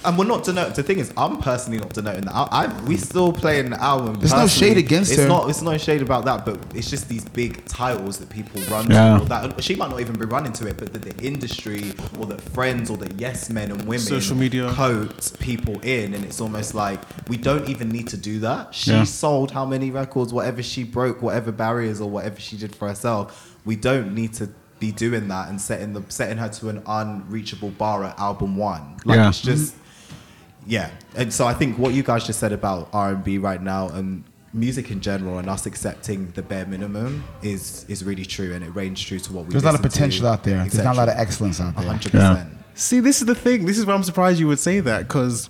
Um, 0.01 0.13
and 0.13 0.17
we're 0.17 0.25
not 0.25 0.45
denoting. 0.45 0.73
The 0.75 0.83
thing 0.83 0.99
is, 0.99 1.11
I'm 1.17 1.39
personally 1.41 1.77
not 1.79 1.89
denoting 1.93 2.21
that. 2.25 2.33
I, 2.33 2.47
I 2.51 2.81
we 2.83 2.95
still 2.95 3.33
playing 3.33 3.71
the 3.71 3.81
album. 3.83 4.15
There's 4.19 4.31
no 4.31 4.47
shade 4.47 4.77
against 4.77 5.11
it, 5.11 5.15
it's 5.15 5.23
her. 5.23 5.27
Not, 5.27 5.49
it's 5.49 5.61
no 5.61 5.77
shade 5.77 6.01
about 6.01 6.23
that, 6.23 6.45
but 6.45 6.57
it's 6.73 6.89
just 6.89 7.09
these 7.09 7.25
big 7.27 7.65
titles 7.65 8.17
that 8.19 8.29
people 8.29 8.61
run 8.71 8.89
Yeah. 8.89 9.19
to. 9.19 9.25
That 9.25 9.61
she 9.61 9.75
might 9.75 9.89
not 9.89 9.99
even 9.99 10.17
be 10.17 10.23
running 10.25 10.53
to 10.53 10.67
it, 10.67 10.77
but 10.77 10.93
that 10.93 11.01
the 11.01 11.17
industry 11.21 11.93
or 12.17 12.27
that 12.27 12.39
friends 12.39 12.89
or 12.89 12.95
the 12.95 13.13
yes 13.15 13.49
men 13.49 13.71
and 13.71 13.81
women 13.81 13.99
Social 13.99 14.37
media. 14.37 14.71
coat 14.71 15.33
people 15.39 15.79
in, 15.81 16.13
and 16.13 16.23
it's 16.23 16.39
almost 16.39 16.73
like 16.75 17.01
we 17.27 17.35
don't 17.35 17.67
even 17.67 17.89
need 17.89 18.07
to 18.09 18.17
do 18.17 18.39
that. 18.39 18.73
She 18.73 18.91
Yeah. 18.91 19.03
sold 19.03 19.51
how 19.51 19.65
many 19.65 19.91
records, 19.91 20.31
whatever 20.31 20.63
she 20.63 20.85
broke, 20.85 21.21
whatever 21.21 21.51
barriers 21.51 21.99
or 21.99 22.09
whatever 22.09 22.39
she 22.39 22.55
did 22.55 22.73
for 22.73 22.87
herself. 22.87 23.57
We 23.65 23.75
don't 23.75 24.13
need 24.15 24.33
to 24.35 24.47
be 24.79 24.91
doing 24.91 25.27
that 25.27 25.49
and 25.49 25.59
setting 25.59 25.93
the 25.93 26.01
setting 26.09 26.37
her 26.37 26.49
to 26.49 26.69
an 26.69 26.81
unreachable 26.85 27.69
bar 27.71 28.03
at 28.05 28.17
album 28.19 28.55
one. 28.55 28.97
Like 29.05 29.17
Yeah. 29.17 29.29
it's 29.29 29.41
just 29.41 29.75
yeah 30.67 30.89
and 31.15 31.33
so 31.33 31.47
i 31.47 31.53
think 31.53 31.79
what 31.79 31.93
you 31.93 32.03
guys 32.03 32.27
just 32.27 32.37
said 32.37 32.51
about 32.51 32.89
r&b 32.91 33.37
right 33.37 33.61
now 33.63 33.87
and 33.87 34.25
music 34.53 34.91
in 34.91 34.99
general 34.99 35.37
and 35.39 35.49
us 35.49 35.65
accepting 35.65 36.29
the 36.31 36.41
bare 36.41 36.65
minimum 36.65 37.23
is 37.41 37.85
is 37.87 38.03
really 38.03 38.25
true 38.25 38.53
and 38.53 38.63
it 38.65 38.69
reigns 38.75 39.01
true 39.01 39.17
to 39.19 39.31
what 39.31 39.45
we 39.45 39.51
There's 39.51 39.63
a 39.63 39.65
lot 39.65 39.75
of 39.75 39.81
listen 39.81 39.91
to, 39.91 39.97
potential 39.97 40.27
out 40.27 40.43
there. 40.43 40.57
There's 40.57 40.77
not 40.83 40.95
a 40.95 40.97
lot 40.97 41.07
of 41.07 41.13
etc. 41.15 41.21
excellence 41.21 41.61
out 41.61 41.75
there. 41.77 41.85
100% 41.85 42.49
See, 42.75 42.99
this 42.99 43.19
is 43.21 43.25
the 43.25 43.35
thing. 43.35 43.65
This 43.65 43.77
is 43.77 43.85
why 43.85 43.93
I'm 43.93 44.03
surprised 44.03 44.39
you 44.39 44.47
would 44.47 44.59
say 44.59 44.79
that 44.81 45.07
because 45.07 45.49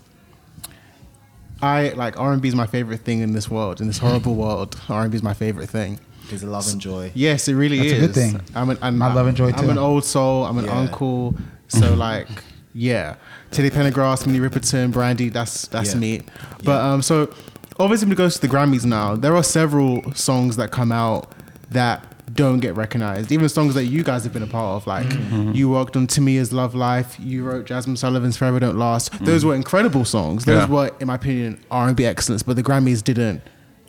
I 1.62 1.90
like 1.90 2.18
R&B 2.20 2.48
is 2.48 2.56
my 2.56 2.68
favorite 2.68 3.02
thing 3.02 3.20
in 3.20 3.34
this 3.34 3.50
world, 3.50 3.82
in 3.82 3.88
this 3.88 3.98
horrible 3.98 4.36
world. 4.36 4.80
R&B 4.90 5.16
is 5.16 5.24
my 5.24 5.34
favorite 5.34 5.70
thing. 5.70 6.00
Is 6.32 6.44
a 6.44 6.48
love 6.48 6.68
and 6.72 6.80
joy 6.80 7.12
Yes, 7.16 7.48
it 7.48 7.56
really 7.56 7.80
is. 7.80 7.92
That's 8.02 8.18
a 8.18 8.32
good 8.32 8.42
thing. 8.42 8.56
I'm 8.56 8.70
an, 8.70 8.78
and 8.82 9.04
I 9.04 9.14
love 9.14 9.28
and 9.28 9.36
joy 9.38 9.50
I'm 9.52 9.66
too. 9.66 9.70
an 9.72 9.78
old 9.78 10.06
soul. 10.06 10.46
I'm 10.46 10.58
an 10.58 10.66
Yeah. 10.66 10.80
uncle. 10.80 11.36
So 11.68 11.94
like, 12.08 12.28
yeah, 12.74 13.16
Teddy 13.52 13.70
Pendergrass, 13.70 14.26
Minnie 14.28 14.40
Riperton, 14.40 14.92
Brandy. 14.92 15.30
That's 15.30 15.68
that's 15.68 15.94
Yeah. 15.94 16.00
me. 16.00 16.22
But 16.64 16.82
um, 16.82 17.02
so 17.02 17.34
obviously 17.80 18.06
when 18.08 18.14
it 18.14 18.18
goes 18.18 18.36
to 18.36 18.42
the 18.42 18.48
Grammys 18.48 18.86
now, 18.86 19.16
there 19.16 19.36
are 19.36 19.44
several 19.44 20.14
songs 20.14 20.56
that 20.58 20.72
come 20.72 20.92
out 20.92 21.32
that 21.72 22.06
don't 22.36 22.60
get 22.60 22.76
recognized. 22.76 23.32
Even 23.32 23.50
songs 23.50 23.74
that 23.74 23.86
you 23.86 24.04
guys 24.04 24.24
have 24.24 24.32
been 24.34 24.44
a 24.44 24.48
part 24.48 24.76
of, 24.82 24.88
like 24.88 25.08
Mm-hmm. 25.08 25.54
you 25.54 25.68
worked 25.70 25.96
on 25.98 26.06
Tamia's 26.06 26.54
Love 26.54 26.76
Life, 26.76 27.18
you 27.20 27.44
wrote 27.44 27.66
Jazmine 27.66 27.98
Sullivan's 27.98 28.38
Forever 28.38 28.60
Don't 28.60 28.78
Last. 28.78 29.12
Those 29.26 29.44
were 29.44 29.56
incredible 29.56 30.06
songs. 30.06 30.46
Those 30.46 30.68
Yeah. 30.68 30.74
were, 30.74 30.92
in 31.00 31.08
my 31.08 31.16
opinion, 31.16 31.60
R&B 31.72 32.06
excellence. 32.06 32.44
But 32.44 32.56
the 32.56 32.64
Grammys 32.64 33.04
didn't 33.04 33.42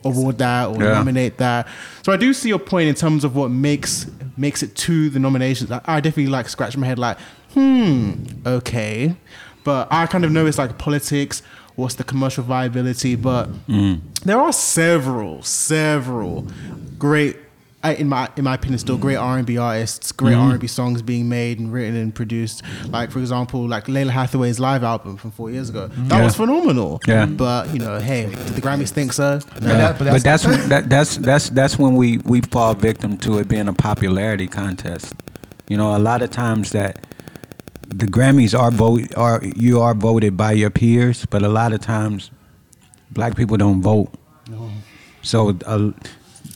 award 0.03 0.37
that 0.39 0.69
or 0.69 0.81
Yeah. 0.81 0.93
nominate 0.93 1.37
that. 1.37 1.67
So 2.03 2.11
I 2.11 2.17
do 2.17 2.33
see 2.33 2.49
your 2.49 2.59
point 2.59 2.89
in 2.89 2.95
terms 2.95 3.23
of 3.23 3.35
what 3.35 3.51
makes 3.51 4.07
makes 4.37 4.63
it 4.63 4.75
to 4.75 5.09
the 5.09 5.19
nominations. 5.19 5.71
I, 5.71 5.81
I 5.85 5.99
definitely 5.99 6.31
like 6.31 6.47
scratch 6.49 6.75
my 6.77 6.87
head 6.87 6.97
like, 6.99 7.17
hmm, 7.53 8.13
okay. 8.45 9.15
But 9.63 9.87
I 9.91 10.07
kind 10.07 10.25
of 10.25 10.31
know 10.31 10.45
it's 10.47 10.57
like 10.57 10.77
politics 10.77 11.43
what's 11.75 11.95
the 11.95 12.03
commercial 12.03 12.43
viability, 12.43 13.15
but 13.15 13.47
there 13.67 14.39
are 14.39 14.51
several, 14.53 15.41
several 15.43 16.45
great. 16.99 17.37
I- 17.83 17.93
In 17.95 18.07
my 18.09 18.29
in 18.37 18.43
my 18.43 18.53
opinion, 18.55 18.77
still 18.77 18.97
great 18.97 19.15
R 19.15 19.37
and 19.37 19.45
B 19.47 19.57
artists, 19.57 20.11
great 20.11 20.35
R 20.35 20.51
and 20.51 20.59
B 20.59 20.67
songs 20.67 21.01
being 21.01 21.27
made 21.29 21.57
and 21.59 21.73
written 21.73 21.95
and 21.95 22.13
produced. 22.13 22.61
Like 22.89 23.09
for 23.11 23.19
example, 23.19 23.67
like 23.67 23.85
Lalah 23.87 24.11
Hathaway's 24.11 24.59
live 24.59 24.83
album 24.83 25.17
from 25.17 25.31
four 25.31 25.49
years 25.49 25.69
ago, 25.69 25.87
that 25.87 26.17
Yeah. 26.17 26.23
was 26.23 26.35
phenomenal. 26.35 27.01
Yeah. 27.07 27.25
But 27.25 27.73
you 27.73 27.79
know, 27.79 27.99
hey, 27.99 28.25
did 28.27 28.37
the 28.55 28.61
Grammys 28.61 28.89
think 28.89 29.13
so? 29.13 29.39
No. 29.59 29.67
that- 29.67 29.97
but 29.97 30.05
but 30.05 30.21
that's- 30.21 30.23
that's 30.23 30.45
when, 30.45 30.69
that, 30.69 30.89
that's 30.89 31.17
that's 31.17 31.49
that's 31.49 31.79
when 31.79 31.95
we 31.95 32.19
we 32.19 32.41
fall 32.41 32.75
victim 32.75 33.17
to 33.17 33.39
it 33.39 33.47
being 33.47 33.67
a 33.67 33.73
popularity 33.73 34.47
contest. 34.47 35.15
You 35.67 35.77
know, 35.77 35.95
a 35.95 35.99
lot 35.99 36.21
of 36.21 36.29
times 36.29 36.71
that 36.71 36.99
the 37.87 38.05
Grammys 38.05 38.57
are 38.57 38.69
vote 38.71 39.13
are 39.17 39.41
you 39.55 39.81
are 39.81 39.95
voted 39.95 40.37
by 40.37 40.51
your 40.51 40.69
peers, 40.69 41.25
but 41.29 41.41
a 41.41 41.49
lot 41.49 41.73
of 41.73 41.81
times 41.81 42.29
black 43.11 43.35
people 43.35 43.57
don't 43.57 43.81
vote. 43.81 44.09
No. 44.49 44.69
So, 45.23 45.57
uh, 45.65 45.91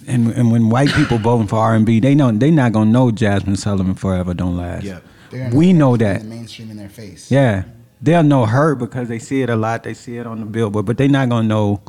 and 0.07 0.31
and 0.31 0.51
when 0.51 0.69
white 0.69 0.89
people 0.89 1.17
voting 1.27 1.47
for 1.47 1.57
R 1.59 1.75
and 1.75 1.85
B, 1.85 1.99
they 1.99 2.15
know 2.15 2.31
they 2.31 2.51
not 2.51 2.71
gonna 2.73 2.91
know 2.91 3.11
Jazmine 3.11 3.57
Sullivan 3.57 3.95
forever 3.95 4.33
don't 4.33 4.57
last. 4.57 4.83
Yeah. 4.83 4.99
We 5.53 5.73
know 5.73 5.97
that. 5.97 6.21
the 6.21 6.27
mainstream 6.27 6.71
in 6.71 6.77
their 6.77 6.87
face. 6.89 7.29
Yeah, 7.29 7.63
they'll 8.01 8.23
know 8.23 8.45
her 8.45 8.73
because 8.75 9.09
they 9.09 9.19
see 9.19 9.41
it 9.41 9.49
a 9.49 9.55
lot. 9.55 9.83
They 9.83 9.93
see 9.93 10.17
it 10.17 10.25
on 10.25 10.39
the 10.39 10.45
billboard, 10.45 10.85
but 10.85 10.97
they 10.97 11.07
not 11.09 11.27
gonna 11.29 11.47
know 11.47 11.81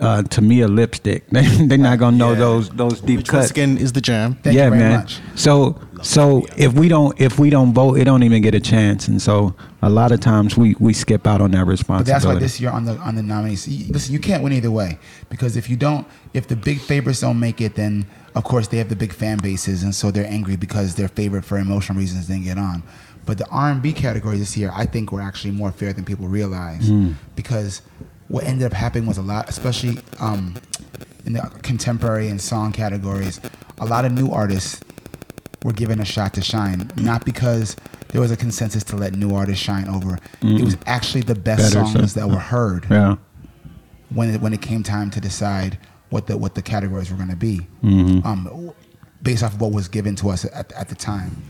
uh, 0.00 0.22
Tamia 0.22 0.68
lipstick. 0.68 1.24
They 1.32 1.42
they 1.42 1.76
not 1.76 1.98
gonna 1.98 2.16
know 2.16 2.32
Yeah. 2.32 2.38
those 2.38 2.70
those 2.70 3.00
deep 3.00 3.18
Which 3.18 3.28
cuts. 3.28 3.42
once 3.42 3.50
again 3.50 3.76
is 3.78 3.92
the 3.92 4.00
jam. 4.00 4.36
Thank 4.42 4.56
yeah, 4.56 4.64
you 4.64 4.70
very 4.70 4.82
man. 4.82 5.00
much. 5.00 5.20
So 5.34 5.78
so 6.02 6.46
if 6.56 6.72
we 6.72 6.88
don't 6.88 7.20
if 7.20 7.38
we 7.38 7.50
don't 7.50 7.74
vote, 7.74 7.98
it 7.98 8.04
don't 8.04 8.22
even 8.22 8.42
get 8.42 8.54
a 8.54 8.60
chance. 8.60 9.06
And 9.08 9.20
so 9.20 9.54
a 9.82 9.88
lot 9.90 10.12
of 10.12 10.20
times 10.20 10.56
we 10.56 10.74
we 10.78 10.92
skip 10.92 11.26
out 11.26 11.40
on 11.40 11.50
that 11.52 11.64
But 11.64 11.66
responsibility. 11.70 12.12
that's 12.12 12.24
why 12.26 12.38
this 12.38 12.60
year 12.60 12.70
on 12.70 12.84
the 12.84 12.96
on 12.98 13.14
the 13.14 13.22
nominees, 13.22 13.66
y- 13.66 13.86
listen, 13.88 14.12
you 14.12 14.18
can't 14.20 14.42
win 14.42 14.52
either 14.52 14.70
way 14.70 14.98
because 15.28 15.56
if 15.56 15.70
you 15.70 15.76
don't, 15.76 16.06
if 16.34 16.48
the 16.48 16.56
big 16.56 16.78
favorites 16.80 17.20
don't 17.20 17.40
make 17.40 17.60
it, 17.60 17.74
then 17.76 18.06
of 18.34 18.44
course 18.44 18.68
they 18.68 18.76
have 18.78 18.88
the 18.88 18.96
big 18.96 19.12
fan 19.12 19.38
bases, 19.38 19.82
and 19.82 19.94
so 19.94 20.10
they're 20.10 20.26
angry 20.30 20.56
because 20.56 20.94
their 20.96 21.08
favorite 21.08 21.44
for 21.44 21.58
emotional 21.58 21.98
reasons 21.98 22.26
didn't 22.26 22.44
get 22.44 22.58
on. 22.58 22.82
But 23.26 23.38
the 23.38 23.46
R 23.48 23.70
and 23.70 23.80
B 23.82 23.92
category 23.92 24.38
this 24.38 24.56
year, 24.56 24.70
I 24.74 24.86
think, 24.86 25.12
were 25.12 25.20
actually 25.20 25.52
more 25.52 25.72
fair 25.72 25.92
than 25.92 26.04
people 26.04 26.26
realize 26.28 26.90
because 27.36 27.82
what 28.28 28.44
ended 28.44 28.66
up 28.66 28.72
happening 28.72 29.06
was 29.06 29.18
a 29.18 29.22
lot, 29.22 29.48
especially 29.48 29.98
um, 30.20 30.54
in 31.26 31.32
the 31.34 31.40
contemporary 31.62 32.28
and 32.28 32.40
song 32.40 32.72
categories, 32.72 33.40
a 33.78 33.86
lot 33.86 34.04
of 34.04 34.12
new 34.12 34.30
artists 34.30 34.80
were 35.64 35.72
given 35.72 36.00
a 36.00 36.04
shot 36.04 36.34
to 36.34 36.40
shine, 36.40 36.90
not 36.96 37.24
because 37.24 37.76
there 38.08 38.20
was 38.20 38.30
a 38.30 38.36
consensus 38.36 38.82
to 38.84 38.96
let 38.96 39.14
new 39.14 39.34
artists 39.34 39.62
shine 39.62 39.88
over. 39.88 40.18
It 40.42 40.64
was 40.64 40.76
actually 40.86 41.22
the 41.22 41.34
best 41.34 41.74
Better, 41.74 41.86
songs 41.86 42.12
so- 42.12 42.20
that 42.20 42.28
were 42.28 42.38
heard 42.38 42.86
yeah. 42.90 43.16
when 44.10 44.30
it, 44.30 44.40
when 44.40 44.52
it 44.52 44.62
came 44.62 44.82
time 44.82 45.10
to 45.10 45.20
decide 45.20 45.78
what 46.08 46.26
the 46.26 46.36
what 46.36 46.54
the 46.54 46.62
categories 46.62 47.10
were 47.10 47.16
going 47.16 47.28
to 47.30 47.36
be, 47.36 47.66
um, 47.82 48.72
based 49.22 49.42
off 49.44 49.54
of 49.54 49.60
what 49.60 49.70
was 49.72 49.86
given 49.86 50.16
to 50.16 50.30
us 50.30 50.44
at, 50.46 50.72
at 50.72 50.88
the 50.88 50.94
time. 50.94 51.42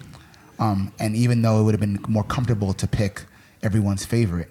Um, 0.59 0.93
and 0.99 1.17
even 1.17 1.41
though 1.41 1.61
it 1.61 1.63
would 1.63 1.73
have 1.73 1.81
been 1.81 1.99
more 2.09 2.25
comfortable 2.25 2.75
to 2.75 2.87
pick 2.87 3.23
everyone's 3.63 4.05
favorite, 4.05 4.51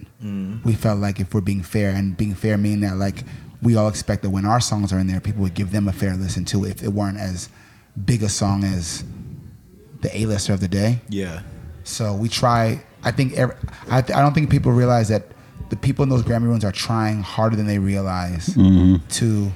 we 0.63 0.73
felt 0.73 0.99
like 0.99 1.19
if 1.19 1.33
we're 1.33 1.41
being 1.41 1.61
fair, 1.61 1.91
and 1.91 2.17
being 2.17 2.33
fair 2.33 2.57
meaning 2.57 2.79
that 2.81 2.95
like 2.95 3.23
we 3.61 3.75
all 3.75 3.87
expect 3.89 4.23
that 4.23 4.29
when 4.31 4.45
our 4.45 4.61
songs 4.61 4.91
are 4.93 4.97
in 4.99 5.05
there, 5.07 5.19
people 5.19 5.41
would 5.43 5.53
give 5.53 5.71
them 5.71 5.87
a 5.87 5.93
fair 5.93 6.15
listen 6.15 6.45
too, 6.45 6.65
if 6.65 6.81
it 6.81 6.89
weren't 6.93 7.19
as 7.19 7.49
big 8.05 8.23
a 8.23 8.29
song 8.29 8.63
as 8.63 9.03
the 10.01 10.15
A-lister 10.17 10.53
of 10.53 10.59
the 10.59 10.67
day. 10.67 11.01
Yeah. 11.09 11.41
So 11.83 12.13
we 12.15 12.29
try. 12.29 12.83
I 13.03 13.11
think. 13.11 13.33
Every, 13.33 13.55
I, 13.89 14.01
th- 14.01 14.17
I 14.17 14.21
don't 14.21 14.33
think 14.33 14.49
people 14.49 14.71
realize 14.71 15.07
that 15.09 15.23
the 15.69 15.75
people 15.75 16.03
in 16.03 16.09
those 16.09 16.23
Grammy 16.23 16.43
rooms 16.43 16.65
are 16.65 16.71
trying 16.71 17.21
harder 17.21 17.55
than 17.55 17.67
they 17.67 17.79
realize 17.79 18.53
to 19.09 19.51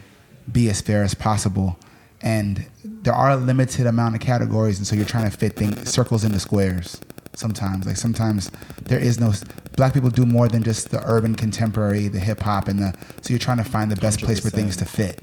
be 0.51 0.69
as 0.69 0.81
fair 0.81 1.03
as 1.03 1.13
possible. 1.13 1.77
And 2.21 2.65
there 2.83 3.13
are 3.13 3.31
a 3.31 3.35
limited 3.35 3.85
amount 3.85 4.15
of 4.15 4.21
categories, 4.21 4.77
and 4.77 4.87
so 4.87 4.95
you're 4.95 5.05
trying 5.05 5.29
to 5.29 5.35
fit 5.37 5.55
things 5.55 5.89
circles 5.91 6.23
into 6.23 6.39
squares. 6.39 7.01
Sometimes, 7.35 7.85
like 7.87 7.97
sometimes 7.97 8.51
there 8.83 8.99
is 8.99 9.19
no. 9.19 9.33
Black 9.75 9.91
people 9.93 10.11
do 10.11 10.23
more 10.25 10.47
than 10.47 10.61
just 10.61 10.91
the 10.91 11.01
urban 11.03 11.33
contemporary, 11.33 12.07
the 12.07 12.19
hip 12.19 12.39
hop, 12.41 12.67
and 12.67 12.79
the. 12.79 12.93
So 13.21 13.31
you're 13.31 13.39
trying 13.39 13.57
to 13.57 13.63
find 13.63 13.91
the 13.91 13.95
best 13.95 14.21
place 14.21 14.39
for 14.39 14.49
things 14.51 14.77
to 14.77 14.85
fit. 14.85 15.21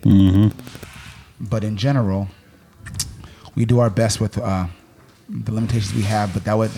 But 1.41 1.63
in 1.65 1.77
general, 1.77 2.29
we 3.55 3.65
do 3.65 3.79
our 3.79 3.91
best 3.91 4.21
with 4.21 4.37
uh, 4.39 4.67
the 5.31 5.53
limitations 5.53 5.95
we 5.95 6.03
have. 6.03 6.35
But 6.35 6.45
that 6.45 6.57
would. 6.59 6.71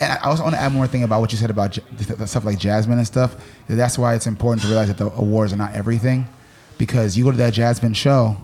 And 0.00 0.12
I 0.12 0.28
also 0.28 0.42
want 0.42 0.54
to 0.54 0.60
add 0.60 0.68
one 0.68 0.76
more 0.76 0.86
thing 0.86 1.04
about 1.04 1.20
what 1.20 1.32
you 1.32 1.38
said 1.38 1.50
about 1.50 1.72
j- 1.72 1.82
th- 1.96 2.16
th- 2.16 2.28
stuff 2.28 2.44
like 2.44 2.58
Jazmine 2.58 2.98
and 2.98 3.06
stuff. 3.06 3.36
That's 3.68 3.98
why 3.98 4.14
it's 4.14 4.26
important 4.26 4.62
to 4.62 4.68
realize 4.68 4.88
that 4.88 4.98
the 4.98 5.12
awards 5.12 5.52
are 5.52 5.56
not 5.56 5.74
everything, 5.74 6.26
because 6.78 7.16
you 7.16 7.24
go 7.24 7.30
to 7.30 7.36
that 7.36 7.54
Jazmine 7.54 7.94
show, 7.94 8.38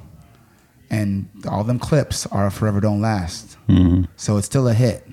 and 0.90 1.28
all 1.50 1.64
them 1.64 1.78
clips 1.78 2.26
are 2.26 2.50
"Forever 2.50 2.80
Don't 2.80 3.00
Last," 3.00 3.56
mm-hmm. 3.68 4.04
so 4.16 4.36
it's 4.36 4.46
still 4.46 4.68
a 4.68 4.74
hit. 4.74 5.06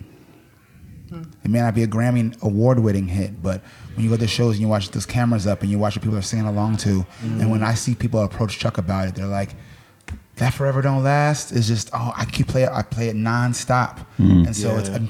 Hmm. 1.10 1.24
It 1.44 1.50
may 1.50 1.60
not 1.60 1.74
be 1.74 1.84
a 1.84 1.88
Grammy 1.88 2.40
award-winning 2.42 3.08
hit, 3.08 3.42
but 3.42 3.62
when 3.96 4.04
you 4.04 4.10
go 4.10 4.18
to 4.18 4.28
shows 4.28 4.56
and 4.56 4.62
you 4.62 4.68
watch 4.68 4.92
those 4.92 5.06
cameras 5.06 5.48
up 5.48 5.62
and 5.62 5.72
you 5.72 5.80
watch 5.80 5.96
what 5.96 6.04
people 6.04 6.18
are 6.18 6.22
singing 6.22 6.48
along 6.48 6.78
to, 6.78 7.06
and 7.22 7.44
hmm. 7.44 7.50
when 7.50 7.64
I 7.64 7.74
see 7.74 7.96
people 7.96 8.22
approach 8.22 8.60
Chuck 8.60 8.78
about 8.78 9.08
it, 9.08 9.16
they're 9.16 9.26
like, 9.26 9.56
"That 10.38 10.54
Forever 10.54 10.82
Don't 10.82 11.04
Last" 11.04 11.52
is 11.52 11.68
just 11.68 11.90
oh, 11.94 12.14
I 12.16 12.26
keep 12.26 12.48
play 12.48 12.64
it, 12.64 12.70
I 12.72 12.82
play 12.82 13.10
it 13.10 13.16
nonstop, 13.16 14.00
hmm. 14.18 14.46
and 14.46 14.56
so 14.56 14.78
it's 14.78 14.90
and 14.90 15.10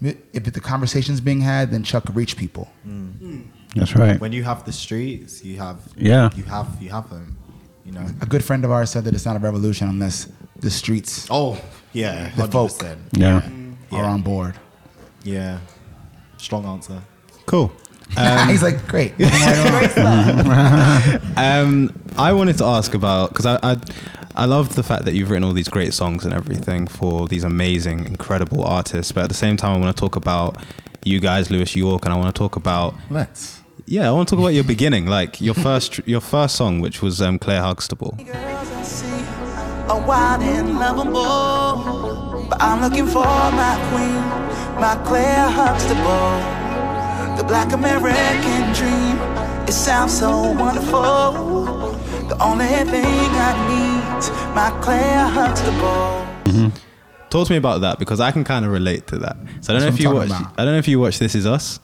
if 0.00 0.44
the 0.44 0.60
conversation's 0.60 1.20
being 1.20 1.40
had, 1.40 1.70
then 1.70 1.82
Chuck 1.82 2.04
reach 2.14 2.36
people. 2.36 2.68
Hmm. 2.82 3.42
That's 3.74 3.94
right. 3.96 4.18
When 4.20 4.32
you 4.32 4.42
have 4.44 4.64
the 4.64 4.72
streets, 4.72 5.44
you 5.44 5.58
have 5.58 5.78
Yeah. 5.96 6.30
you 6.34 6.44
have 6.44 6.68
you 6.80 6.90
have 6.90 7.08
them. 7.10 7.36
You 7.84 7.92
know. 7.92 8.06
A 8.20 8.26
good 8.26 8.42
friend 8.44 8.64
of 8.64 8.70
ours 8.70 8.90
said 8.90 9.04
that 9.04 9.14
it's 9.14 9.24
not 9.26 9.36
a 9.36 9.38
revolution 9.38 9.88
unless 9.88 10.28
the 10.58 10.70
streets 10.70 11.26
Oh 11.30 11.58
yeah, 11.92 12.30
The 12.36 12.48
folk. 12.48 12.70
100%. 12.72 12.96
Yeah. 13.12 13.42
are 13.92 14.04
on 14.04 14.22
board. 14.22 14.54
Yeah. 15.22 15.58
Strong 16.38 16.64
answer. 16.66 17.00
Cool. 17.46 17.72
Um, 18.16 18.48
He's 18.52 18.62
like, 18.62 18.86
great. 18.86 19.18
moving 19.18 19.32
right 19.32 19.98
on. 19.98 21.20
Um, 21.36 22.00
I 22.16 22.32
wanted 22.32 22.58
to 22.58 22.64
ask 22.64 22.94
about 22.94 23.30
because 23.30 23.46
I, 23.46 23.58
I 23.62 23.76
I 24.36 24.44
love 24.44 24.74
the 24.76 24.82
fact 24.82 25.06
that 25.06 25.14
you've 25.14 25.30
written 25.30 25.44
all 25.44 25.54
these 25.54 25.68
great 25.68 25.94
songs 25.94 26.24
and 26.26 26.34
everything 26.34 26.86
for 26.86 27.26
these 27.26 27.42
amazing, 27.42 28.04
incredible 28.04 28.62
artists. 28.64 29.10
But 29.10 29.24
at 29.24 29.28
the 29.28 29.34
same 29.34 29.56
time, 29.56 29.76
I 29.76 29.78
want 29.78 29.96
to 29.96 30.00
talk 30.00 30.14
about 30.16 30.62
you 31.04 31.20
guys, 31.20 31.50
Louis 31.50 31.74
York, 31.74 32.04
and 32.04 32.12
I 32.12 32.18
want 32.18 32.34
to 32.34 32.38
talk 32.38 32.56
about 32.56 32.94
Let's. 33.08 33.62
yeah, 33.86 34.08
I 34.08 34.12
want 34.12 34.28
to 34.28 34.34
talk 34.34 34.40
about 34.42 34.52
your 34.52 34.64
beginning, 34.64 35.06
like 35.06 35.40
your 35.40 35.54
first 35.54 36.00
your 36.06 36.20
first 36.20 36.56
song, 36.56 36.80
which 36.80 37.00
was 37.00 37.22
um, 37.22 37.38
Claire 37.38 37.62
Huxtable. 37.62 38.12
Girls 38.18 38.70
I 38.72 38.82
see 38.82 39.24
are 39.88 40.06
wild 40.06 40.42
and 40.42 40.78
lovable, 40.78 42.46
but 42.50 42.60
I'm 42.60 42.82
looking 42.82 43.06
for 43.06 43.24
my 43.24 43.76
queen, 43.90 44.80
my 44.80 45.00
Claire 45.06 45.48
Huxtable, 45.48 47.36
the 47.38 47.44
Black 47.44 47.72
American 47.72 48.72
dream. 48.74 49.16
It 49.66 49.72
sounds 49.72 50.18
so 50.18 50.52
wonderful. 50.52 51.85
The 52.28 52.42
only 52.42 52.66
thing 52.66 53.04
I 53.04 53.52
need's 53.68 54.30
my 54.54 54.70
Claire 54.82 55.26
Huxtable. 55.28 56.26
Mm-hmm. 56.44 56.68
Talk 57.30 57.46
to 57.46 57.52
me 57.52 57.56
about 57.56 57.80
that 57.82 57.98
because 57.98 58.20
I 58.20 58.30
can 58.32 58.44
kind 58.44 58.64
of 58.64 58.72
relate 58.72 59.06
to 59.08 59.18
that. 59.18 59.36
So 59.60 59.72
I 59.72 59.78
don't 59.78 59.88
know 59.88 59.94
if 59.94 60.00
you 60.00 60.12
watch. 60.12 60.30
I'm 60.30 60.42
about. 60.42 60.54
I 60.58 60.64
don't 60.64 60.74
know 60.74 60.78
if 60.78 60.88
you 60.88 60.98
watch 60.98 61.18
This 61.18 61.34
Is 61.34 61.46
Us. 61.46 61.80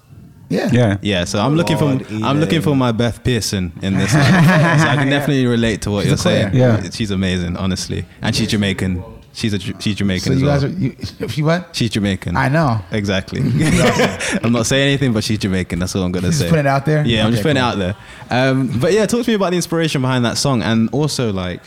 Yeah. 0.48 0.68
Yeah. 0.72 0.98
Yeah, 1.00 1.24
so 1.24 1.40
I'm 1.40 1.56
looking 1.56 1.78
Lord, 1.78 2.06
for 2.06 2.14
I'm 2.14 2.38
looking 2.38 2.60
for 2.60 2.76
my 2.76 2.92
Beth 2.92 3.24
Pearson 3.24 3.72
in 3.82 3.96
this. 3.96 4.12
so 4.12 4.18
I 4.18 4.96
can 4.96 5.08
definitely 5.08 5.46
relate 5.46 5.82
to 5.82 5.90
what 5.90 6.02
She's 6.02 6.10
you're 6.10 6.16
saying. 6.18 6.54
Yeah. 6.54 6.90
she's 6.90 7.10
amazing, 7.10 7.56
honestly, 7.56 8.04
and 8.20 8.34
she's 8.34 8.48
Jamaican. 8.48 9.02
She's 9.34 9.54
a 9.54 9.58
she's 9.58 9.94
Jamaican 9.96 10.26
So 10.26 10.32
as 10.32 10.40
you 10.40 10.46
well. 10.46 10.54
guys 10.60 10.64
are, 10.64 10.68
you, 10.68 11.28
she 11.28 11.42
what? 11.42 11.74
she's 11.74 11.88
Jamaican. 11.90 12.36
I 12.36 12.48
know. 12.48 12.80
exactly. 12.90 13.40
I'm 14.42 14.52
not 14.52 14.66
saying 14.66 14.88
anything, 14.88 15.12
but 15.14 15.24
she's 15.24 15.38
Jamaican. 15.38 15.78
That's 15.78 15.96
all 15.96 16.02
I'm 16.02 16.12
gonna 16.12 16.26
say. 16.26 16.30
Just 16.30 16.40
say. 16.40 16.48
putting 16.50 16.66
it 16.66 16.68
out 16.68 16.84
there? 16.84 17.04
Yeah, 17.06 17.24
I'm 17.24 17.30
just 17.32 17.40
Okay, 17.44 17.54
putting 17.54 17.62
cool. 17.62 17.82
it 17.82 17.86
out 17.90 17.96
there. 18.28 18.50
Um, 18.50 18.78
but 18.80 18.92
yeah, 18.92 19.06
talk 19.06 19.24
to 19.24 19.30
me 19.30 19.34
about 19.34 19.50
the 19.50 19.56
inspiration 19.56 20.02
behind 20.02 20.24
that 20.26 20.36
song, 20.36 20.60
and 20.62 20.90
also 20.92 21.32
like, 21.32 21.62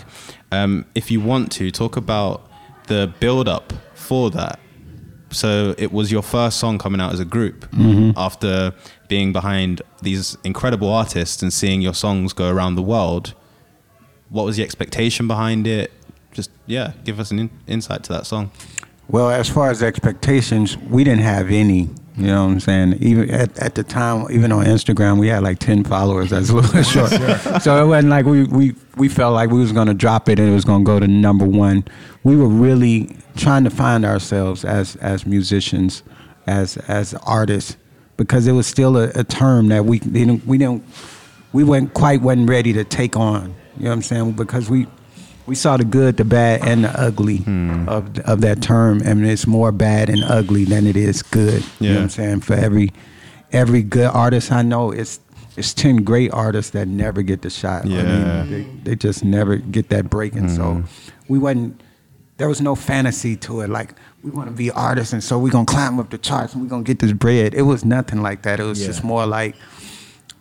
um, 0.51 0.85
if 0.93 1.09
you 1.09 1.19
want 1.21 1.51
to 1.53 1.71
talk 1.71 1.97
about 1.97 2.47
the 2.87 3.11
build 3.19 3.47
up 3.47 3.73
for 3.95 4.29
that. 4.31 4.59
So 5.31 5.73
it 5.77 5.91
was 5.91 6.11
your 6.11 6.21
first 6.21 6.59
song 6.59 6.77
coming 6.77 7.01
out 7.01 7.11
as 7.11 7.19
a 7.19 7.25
group 7.25 7.67
after 8.15 8.73
being 9.09 9.33
behind 9.33 9.81
these 10.01 10.37
incredible 10.45 10.87
artists 10.89 11.41
and 11.41 11.51
seeing 11.51 11.81
your 11.81 11.93
songs 11.95 12.31
go 12.31 12.49
around 12.49 12.75
the 12.75 12.81
world. 12.83 13.33
What 14.29 14.45
was 14.45 14.55
the 14.55 14.63
expectation 14.63 15.27
behind 15.27 15.67
it? 15.67 15.91
Just 16.35 16.51
yeah, 16.67 16.91
give 17.05 17.19
us 17.19 17.31
an 17.31 17.39
in- 17.39 17.49
insight 17.65 18.03
to 18.03 18.13
that 18.13 18.25
song. 18.25 18.51
Well, 19.07 19.29
as 19.29 19.49
far 19.49 19.69
as 19.71 19.81
expectations, 19.81 20.77
we 20.77 21.03
didn't 21.03 21.23
have 21.23 21.49
any. 21.49 21.89
You 22.17 22.27
know 22.27 22.45
what 22.45 22.51
I'm 22.51 22.59
saying? 22.59 22.93
Even 23.01 23.29
at, 23.29 23.57
at 23.57 23.75
the 23.75 23.83
time, 23.83 24.27
even 24.31 24.51
on 24.51 24.65
Instagram, 24.65 25.17
we 25.17 25.27
had 25.27 25.43
like 25.43 25.59
10 25.59 25.83
followers. 25.85 26.29
That's 26.29 26.49
a 26.49 26.55
little 26.55 26.83
short. 26.83 27.11
So 27.61 27.83
it 27.83 27.87
wasn't 27.87 28.09
like 28.09 28.25
we, 28.25 28.43
we, 28.45 28.75
we 28.95 29.09
felt 29.09 29.33
like 29.33 29.49
we 29.49 29.59
was 29.59 29.71
going 29.71 29.87
to 29.87 29.93
drop 29.93 30.29
it 30.29 30.39
and 30.39 30.49
it 30.49 30.53
was 30.53 30.65
going 30.65 30.83
to 30.83 30.85
go 30.85 30.99
to 30.99 31.07
number 31.07 31.45
one. 31.45 31.83
We 32.23 32.35
were 32.35 32.47
really 32.47 33.15
trying 33.35 33.65
to 33.65 33.69
find 33.69 34.05
ourselves 34.05 34.63
as, 34.63 34.95
as 34.97 35.25
musicians, 35.25 36.03
as, 36.47 36.77
as 36.87 37.13
artists, 37.25 37.75
because 38.17 38.47
it 38.47 38.53
was 38.53 38.67
still 38.67 38.97
a, 38.97 39.09
a 39.15 39.23
term 39.23 39.67
that 39.69 39.85
we 39.85 39.99
didn't 39.99 40.45
we 40.45 40.57
didn't 40.57 40.85
we 41.51 41.63
weren't 41.63 41.93
quite 41.93 42.21
wasn't 42.21 42.49
ready 42.49 42.73
to 42.73 42.83
take 42.83 43.15
on. 43.17 43.53
You 43.77 43.83
know 43.83 43.89
what 43.89 43.93
I'm 43.93 44.01
saying? 44.01 44.31
Because 44.33 44.69
we 44.69 44.87
we 45.45 45.55
saw 45.55 45.77
the 45.77 45.85
good, 45.85 46.17
the 46.17 46.25
bad, 46.25 46.63
and 46.63 46.83
the 46.85 46.99
ugly 46.99 47.37
hmm. 47.37 47.87
of 47.87 48.17
of 48.19 48.41
that 48.41 48.61
term, 48.61 49.01
and 49.03 49.25
it's 49.25 49.45
more 49.47 49.71
bad 49.71 50.09
and 50.09 50.23
ugly 50.23 50.65
than 50.65 50.87
it 50.87 50.95
is 50.95 51.21
good. 51.21 51.63
You 51.79 51.89
know 51.89 51.95
what 51.95 51.97
Yeah. 51.97 52.01
I'm 52.01 52.09
saying? 52.09 52.39
For 52.41 52.53
every 52.53 52.91
every 53.51 53.83
good 53.83 54.07
artist 54.07 54.51
I 54.51 54.61
know, 54.61 54.91
it's 54.91 55.19
it's 55.57 55.73
ten 55.73 55.97
great 55.97 56.31
artists 56.31 56.71
that 56.71 56.87
never 56.87 57.21
get 57.21 57.41
the 57.41 57.49
shot. 57.49 57.85
I 57.85 57.89
Yeah. 57.89 58.43
mean, 58.43 58.51
they, 58.51 58.91
they 58.91 58.95
just 58.95 59.23
never 59.23 59.57
get 59.57 59.89
that 59.89 60.09
break, 60.09 60.33
and 60.35 60.49
so 60.49 60.63
mm-hmm. 60.63 60.85
we 61.27 61.39
wasn't. 61.39 61.81
There 62.37 62.49
was 62.49 62.59
no 62.59 62.75
fantasy 62.75 63.37
to 63.37 63.61
it. 63.61 63.69
Like 63.69 63.93
we 64.21 64.29
want 64.31 64.49
to 64.49 64.55
be 64.55 64.69
artists, 64.71 65.13
and 65.13 65.23
so 65.23 65.39
we're 65.39 65.51
gonna 65.51 65.65
climb 65.65 65.99
up 65.99 66.09
the 66.09 66.17
charts 66.17 66.53
and 66.53 66.61
we're 66.63 66.69
gonna 66.69 66.83
get 66.83 66.99
this 66.99 67.13
bread. 67.13 67.53
It 67.53 67.61
was 67.61 67.85
nothing 67.85 68.21
like 68.21 68.41
that. 68.41 68.59
It 68.59 68.63
was 68.63 68.81
Yeah. 68.81 68.87
just 68.87 69.03
more 69.03 69.25
like 69.25 69.55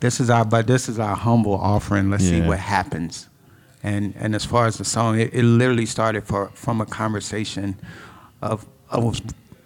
this 0.01 0.19
is 0.19 0.29
our 0.29 0.45
but 0.45 0.67
this 0.67 0.89
is 0.89 0.99
our 0.99 1.15
humble 1.15 1.55
offering. 1.55 2.11
Let's 2.11 2.25
see 2.25 2.41
what 2.41 2.59
happens. 2.59 3.29
And 3.85 4.15
and 4.19 4.35
as 4.35 4.45
far 4.45 4.67
as 4.67 4.79
the 4.79 4.85
song, 4.85 5.21
it, 5.21 5.33
it 5.33 5.45
literally 5.45 5.87
started 5.87 6.25
for 6.25 6.49
from 6.55 6.81
a 6.81 6.87
conversation 6.87 7.77
of 8.43 8.67
of 8.91 9.21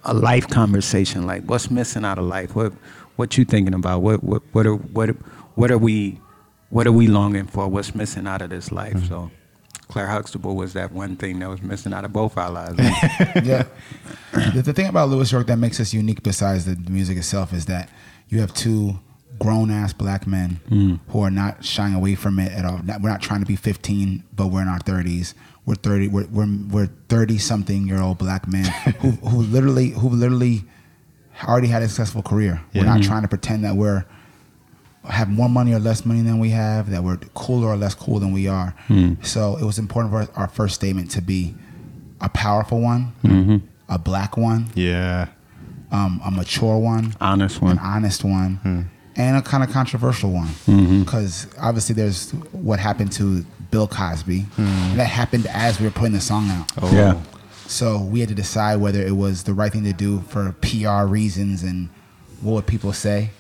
a 0.05 0.13
life 0.13 0.49
conversation. 0.49 1.25
Like 1.25 1.45
what's 1.45 1.71
missing 1.71 2.05
out 2.05 2.19
of 2.19 2.25
life? 2.25 2.55
What 2.57 2.73
what 3.17 3.39
you 3.39 3.45
thinking 3.45 3.75
about? 3.75 4.03
What 4.03 4.23
what 4.25 4.43
what 4.53 4.67
are 4.67 4.75
what 4.75 5.11
what 5.55 5.71
are 5.71 5.79
we 5.79 6.21
what 6.71 6.87
are 6.89 6.93
we 6.93 7.07
longing 7.07 7.47
for? 7.47 7.69
What's 7.69 7.95
missing 7.95 8.27
out 8.27 8.43
of 8.43 8.51
this 8.51 8.73
life? 8.73 8.95
Mm-hmm. 8.95 9.07
So 9.07 9.31
Claire 9.87 10.09
Huxtable 10.09 10.57
was 10.57 10.73
that 10.73 10.93
one 10.93 11.17
thing 11.17 11.39
that 11.39 11.49
was 11.49 11.63
missing 11.63 11.95
out 11.95 12.05
of 12.05 12.13
both 12.13 12.37
our 12.37 12.51
lives. 12.51 12.79
yeah. 13.45 13.65
The, 14.55 14.61
the 14.61 14.73
thing 14.75 14.87
about 14.87 15.09
Louis 15.09 15.33
York 15.33 15.47
that 15.47 15.57
makes 15.57 15.81
us 15.81 15.95
unique, 15.95 16.23
besides 16.23 16.67
the 16.67 16.77
music 16.91 17.17
itself, 17.17 17.55
is 17.55 17.65
that 17.65 17.89
you 18.29 18.41
have 18.41 18.53
two 18.53 19.01
grown 19.39 19.71
ass 19.71 19.93
black 19.93 20.27
men 20.27 20.61
hmm. 20.69 20.95
who 21.09 21.21
are 21.21 21.31
not 21.31 21.65
shying 21.65 21.95
away 21.95 22.15
from 22.15 22.39
it 22.39 22.53
at 22.53 22.65
all. 22.65 22.81
We're 23.01 23.11
not 23.11 23.23
trying 23.23 23.41
to 23.41 23.47
be 23.47 23.57
15, 23.57 24.25
but 24.35 24.49
we're 24.49 24.63
in 24.63 24.69
our 24.69 24.79
30s. 24.81 25.35
We're 25.67 25.75
30. 25.75 26.09
We're 26.09 26.27
we're, 26.27 26.47
we're 26.71 26.91
30 27.09 27.39
something 27.39 27.87
year 27.87 28.01
old 28.01 28.19
black 28.19 28.49
men 28.49 28.65
who 29.01 29.11
who 29.11 29.43
literally 29.43 29.91
who 29.91 30.09
literally 30.09 30.65
already 31.47 31.69
had 31.69 31.83
a 31.83 31.89
successful 31.89 32.23
career. 32.23 32.63
We're 32.75 32.85
not 32.85 32.99
hmm. 32.99 33.05
trying 33.05 33.23
to 33.23 33.29
pretend 33.29 33.65
that 33.65 33.77
we're 33.77 34.05
have 35.05 35.29
more 35.29 35.49
money 35.49 35.73
or 35.73 35.79
less 35.79 36.05
money 36.05 36.21
than 36.21 36.39
we 36.39 36.51
have, 36.51 36.91
that 36.91 37.03
we're 37.03 37.17
cooler 37.35 37.69
or 37.69 37.77
less 37.77 37.95
cool 37.95 38.19
than 38.19 38.33
we 38.33 38.47
are. 38.47 38.75
Hmm. 38.89 39.15
So 39.23 39.57
it 39.57 39.65
was 39.65 39.79
important 39.79 40.13
for 40.13 40.39
our 40.39 40.49
first 40.49 40.75
statement 40.75 41.11
to 41.13 41.23
be 41.23 41.55
a 42.21 42.29
powerful 42.29 42.81
one, 42.81 43.13
mm-hmm. 43.23 43.57
a 43.89 43.99
black 43.99 44.37
one, 44.37 44.67
Yeah. 44.75 45.29
um, 45.91 46.21
a 46.25 46.31
mature 46.31 46.79
one, 46.79 47.15
Honest 47.21 47.63
one. 47.63 47.73
an 47.73 47.79
honest 47.79 48.25
one, 48.25 48.91
and 49.19 49.37
a 49.37 49.43
kind 49.43 49.63
of 49.63 49.71
controversial 49.71 50.33
one. 50.33 50.47
Mm-hmm. 50.47 51.01
Because 51.01 51.49
obviously, 51.61 51.95
there's 51.95 52.31
what 52.53 52.79
happened 52.79 53.13
to 53.13 53.45
Bill 53.71 53.89
Cosby. 53.89 54.47
And 54.57 54.99
that 54.99 55.07
happened 55.07 55.47
as 55.47 55.79
we 55.79 55.87
were 55.87 55.93
putting 55.93 56.13
the 56.13 56.21
song 56.21 56.49
out. 56.49 56.71
Oh. 56.81 56.93
Yeah. 56.93 57.21
So 57.67 58.01
we 58.01 58.21
had 58.21 58.31
to 58.31 58.35
decide 58.35 58.77
whether 58.77 59.03
it 59.03 59.17
was 59.17 59.43
the 59.43 59.53
right 59.53 59.71
thing 59.71 59.85
to 59.85 59.93
do 59.93 60.21
for 60.21 60.53
PR 60.63 61.05
reasons 61.05 61.63
and 61.63 61.91
what 62.41 62.53
would 62.53 62.67
people 62.67 62.95
say. 62.95 63.31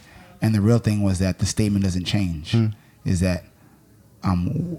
And 0.42 0.54
the 0.54 0.60
real 0.60 0.78
thing 0.78 1.02
was 1.02 1.18
that 1.20 1.38
the 1.38 1.46
statement 1.46 1.84
doesn't 1.84 2.04
change. 2.04 2.52
Hmm. 2.52 2.66
Is 3.04 3.20
that 3.20 3.44
um, 4.22 4.78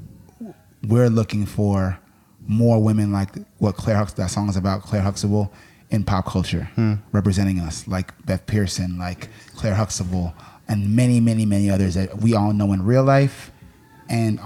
we're 0.83 1.09
looking 1.09 1.45
for 1.45 1.99
more 2.47 2.81
women 2.81 3.11
like 3.11 3.29
what 3.57 3.75
Claire 3.75 3.97
Hux 3.97 4.13
that 4.15 4.29
song 4.29 4.49
is 4.49 4.55
about, 4.55 4.83
Claire 4.83 5.01
Huxtable, 5.01 5.51
in 5.89 6.03
pop 6.03 6.27
culture, 6.27 6.69
hmm. 6.75 6.95
representing 7.11 7.59
us, 7.59 7.87
like 7.87 8.13
Beth 8.25 8.45
Pearson, 8.45 8.99
like 8.99 9.29
Claire 9.55 9.73
Huxtable, 9.73 10.33
and 10.69 10.95
many, 10.95 11.19
many, 11.19 11.45
many 11.45 11.69
others 11.69 11.95
that 11.95 12.19
we 12.19 12.35
all 12.35 12.53
know 12.53 12.71
in 12.71 12.85
real 12.85 13.03
life 13.03 13.51
and 14.07 14.39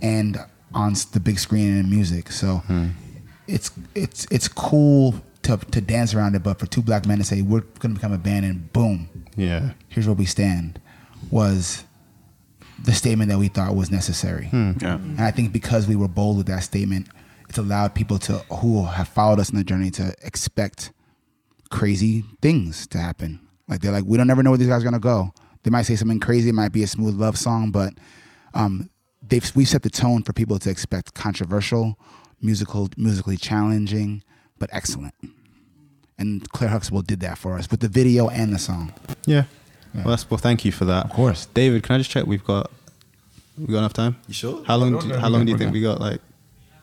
and 0.00 0.38
on 0.72 0.94
the 1.12 1.18
big 1.20 1.38
screen 1.38 1.68
and 1.68 1.80
in 1.80 1.90
music. 1.90 2.30
So 2.30 2.58
hmm. 2.58 2.88
it's 3.48 3.72
it's 3.94 4.26
it's 4.30 4.46
cool 4.46 5.14
to 5.42 5.56
to 5.56 5.80
dance 5.80 6.14
around 6.14 6.36
it, 6.36 6.42
but 6.42 6.58
for 6.60 6.66
two 6.66 6.82
black 6.82 7.06
men 7.06 7.18
to 7.18 7.24
say 7.24 7.42
we're 7.42 7.62
gonna 7.80 7.94
become 7.94 8.12
a 8.12 8.18
band 8.18 8.44
and 8.44 8.72
boom, 8.72 9.08
Yeah. 9.36 9.70
here's 9.88 10.06
where 10.06 10.14
we 10.14 10.26
stand, 10.26 10.80
was 11.30 11.84
the 12.82 12.92
statement 12.92 13.30
that 13.30 13.38
we 13.38 13.48
thought 13.48 13.74
was 13.74 13.90
necessary. 13.90 14.46
Hmm. 14.46 14.72
Yeah. 14.80 14.94
And 14.94 15.20
I 15.20 15.30
think 15.30 15.52
because 15.52 15.88
we 15.88 15.96
were 15.96 16.08
bold 16.08 16.36
with 16.36 16.46
that 16.46 16.62
statement, 16.62 17.08
it's 17.48 17.58
allowed 17.58 17.94
people 17.94 18.18
to 18.20 18.38
who 18.54 18.84
have 18.84 19.08
followed 19.08 19.40
us 19.40 19.50
in 19.50 19.56
the 19.56 19.64
journey 19.64 19.90
to 19.92 20.14
expect 20.22 20.92
crazy 21.70 22.24
things 22.42 22.86
to 22.88 22.98
happen. 22.98 23.40
Like 23.68 23.80
they're 23.80 23.92
like, 23.92 24.04
we 24.06 24.16
don't 24.16 24.26
never 24.26 24.42
know 24.42 24.50
where 24.50 24.58
these 24.58 24.68
guys 24.68 24.82
are 24.82 24.84
gonna 24.84 24.98
go. 24.98 25.32
They 25.62 25.70
might 25.70 25.82
say 25.82 25.96
something 25.96 26.20
crazy. 26.20 26.48
It 26.48 26.54
might 26.54 26.72
be 26.72 26.82
a 26.82 26.86
smooth 26.86 27.14
love 27.20 27.36
song, 27.38 27.70
but 27.70 27.94
um, 28.54 28.88
they've 29.26 29.50
we've 29.54 29.68
set 29.68 29.82
the 29.82 29.90
tone 29.90 30.22
for 30.22 30.32
people 30.32 30.58
to 30.58 30.70
expect 30.70 31.14
controversial, 31.14 31.98
musical, 32.40 32.88
musically 32.96 33.36
challenging, 33.36 34.22
but 34.58 34.70
excellent. 34.72 35.14
And 36.18 36.48
Claire 36.50 36.70
Huxtable 36.70 37.02
did 37.02 37.20
that 37.20 37.38
for 37.38 37.58
us 37.58 37.70
with 37.70 37.80
the 37.80 37.88
video 37.88 38.28
and 38.28 38.52
the 38.52 38.58
song. 38.58 38.92
Yeah. 39.26 39.44
Well, 39.94 40.08
that's, 40.08 40.30
well, 40.30 40.38
thank 40.38 40.64
you 40.64 40.70
for 40.70 40.84
that. 40.84 41.06
Of 41.06 41.12
course. 41.12 41.46
David, 41.46 41.82
can 41.82 41.94
I 41.96 41.98
just 41.98 42.10
check? 42.10 42.26
We've 42.26 42.44
got 42.44 42.70
we 43.58 43.66
got 43.66 43.78
enough 43.78 43.92
time. 43.92 44.16
You 44.28 44.34
sure? 44.34 44.62
How 44.64 44.76
long? 44.76 44.98
Do, 44.98 45.14
how 45.14 45.28
long 45.28 45.44
do 45.44 45.52
you 45.52 45.58
think 45.58 45.72
good. 45.72 45.78
we 45.78 45.82
got? 45.82 46.00
Like 46.00 46.20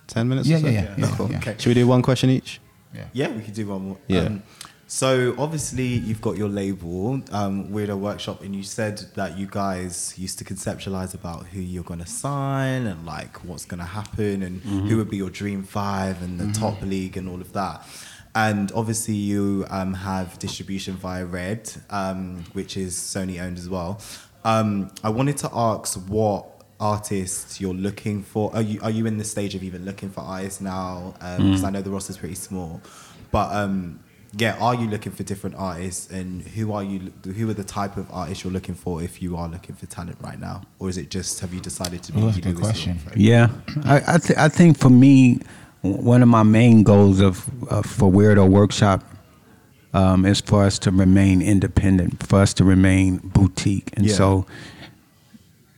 ten 0.07 0.27
minutes. 0.27 0.47
Yeah, 0.47 0.57
or 0.57 0.59
so? 0.61 0.67
yeah, 0.67 0.71
yeah, 0.71 0.95
yeah, 0.97 1.15
Cool. 1.15 1.31
yeah. 1.31 1.37
Okay. 1.37 1.55
Should 1.57 1.69
we 1.69 1.73
do 1.73 1.87
one 1.87 2.01
question 2.01 2.29
each? 2.29 2.59
Yeah, 3.13 3.29
we 3.31 3.43
could 3.43 3.53
do 3.53 3.67
one 3.67 3.81
more. 3.89 3.97
Yeah. 4.07 4.21
Um, 4.21 4.43
so 4.88 5.35
obviously 5.38 5.85
you've 5.85 6.22
got 6.22 6.38
your 6.38 6.47
label, 6.47 7.22
um, 7.31 7.68
Weirdo 7.69 7.99
Workshop, 7.99 8.41
and 8.41 8.55
you 8.55 8.64
said 8.64 8.99
that 9.15 9.38
you 9.38 9.45
guys 9.45 10.14
used 10.18 10.39
to 10.39 10.45
conceptualize 10.45 11.14
about 11.14 11.45
who 11.47 11.59
you're 11.59 11.84
going 11.84 11.99
to 11.99 12.07
sign 12.07 12.88
and 12.88 13.05
like 13.05 13.43
what's 13.43 13.65
going 13.65 13.80
to 13.80 13.85
happen 13.85 14.43
and 14.43 14.61
who 14.61 14.95
would 14.97 15.09
be 15.09 15.18
your 15.18 15.30
dream 15.30 15.64
five 15.64 16.22
and 16.23 16.39
the 16.39 16.57
top 16.57 16.81
league 16.81 17.18
and 17.18 17.27
all 17.27 17.41
of 17.41 17.51
that. 17.53 17.85
And 18.34 18.72
obviously 18.73 19.15
you 19.15 19.65
um, 19.69 19.93
have 19.93 20.39
distribution 20.39 20.95
via 20.95 21.26
Red, 21.26 21.69
um, 21.89 22.45
which 22.53 22.77
is 22.77 22.95
Sony 22.95 23.41
owned 23.41 23.57
as 23.57 23.68
well. 23.68 23.99
Um, 24.45 24.91
I 25.03 25.09
wanted 25.09 25.38
to 25.38 25.49
ask 25.51 25.97
what 26.07 26.64
artists 26.80 27.59
you're 27.59 27.73
looking 27.73 28.22
for. 28.23 28.55
Are 28.55 28.61
you 28.61 28.80
are 28.81 28.91
you 28.91 29.05
in 29.07 29.18
the 29.18 29.23
stage 29.23 29.55
of 29.55 29.64
even 29.64 29.84
looking 29.84 30.09
for 30.09 30.22
artists 30.22 30.61
now? 30.61 31.15
Because 31.19 31.64
I 31.64 31.72
know 31.72 31.81
the 31.81 31.89
roster's 31.89 32.18
pretty 32.18 32.35
small, 32.35 32.80
but 33.31 33.51
um, 33.53 33.99
yeah, 34.38 34.55
are 34.59 34.76
you 34.76 34.88
looking 34.88 35.11
for 35.11 35.23
different 35.23 35.55
artists, 35.55 36.09
and 36.11 36.41
who 36.41 36.72
are 36.73 36.84
you? 36.84 37.11
Who 37.23 37.49
are 37.49 37.53
the 37.53 37.64
type 37.64 37.97
of 37.97 38.07
artists 38.11 38.43
you're 38.43 38.53
looking 38.53 38.76
for 38.76 39.01
if 39.01 39.22
you 39.22 39.35
are 39.38 39.47
looking 39.47 39.76
for 39.76 39.85
talent 39.88 40.18
right 40.22 40.39
now, 40.39 40.61
or 40.80 40.89
is 40.89 40.97
it 40.97 41.09
just 41.09 41.39
have 41.39 41.53
you 41.53 41.59
decided 41.59 42.03
to 42.03 42.11
be? 42.14 42.18
Well, 42.19 42.27
that's 42.27 42.38
a 42.38 42.41
good 42.41 42.57
question. 42.57 42.99
Yeah, 43.15 43.49
I 43.85 44.15
I, 44.15 44.18
th- 44.18 44.38
I 44.38 44.49
think 44.49 44.77
for 44.77 44.89
me, 44.89 45.39
one 45.81 46.22
of 46.22 46.27
my 46.30 46.43
main 46.43 46.84
goals 46.84 47.19
of, 47.19 47.45
of 47.72 47.85
for 47.85 48.11
Weirdo 48.11 48.47
Workshop 48.49 49.03
um, 49.93 50.26
is 50.26 50.41
for 50.41 50.64
us 50.64 50.77
to 50.80 50.91
remain 50.91 51.41
independent, 51.41 52.26
for 52.27 52.39
us 52.39 52.53
to 52.55 52.64
remain 52.64 53.18
boutique, 53.18 53.89
and 53.97 54.05
Yeah. 54.05 54.14
so 54.15 54.45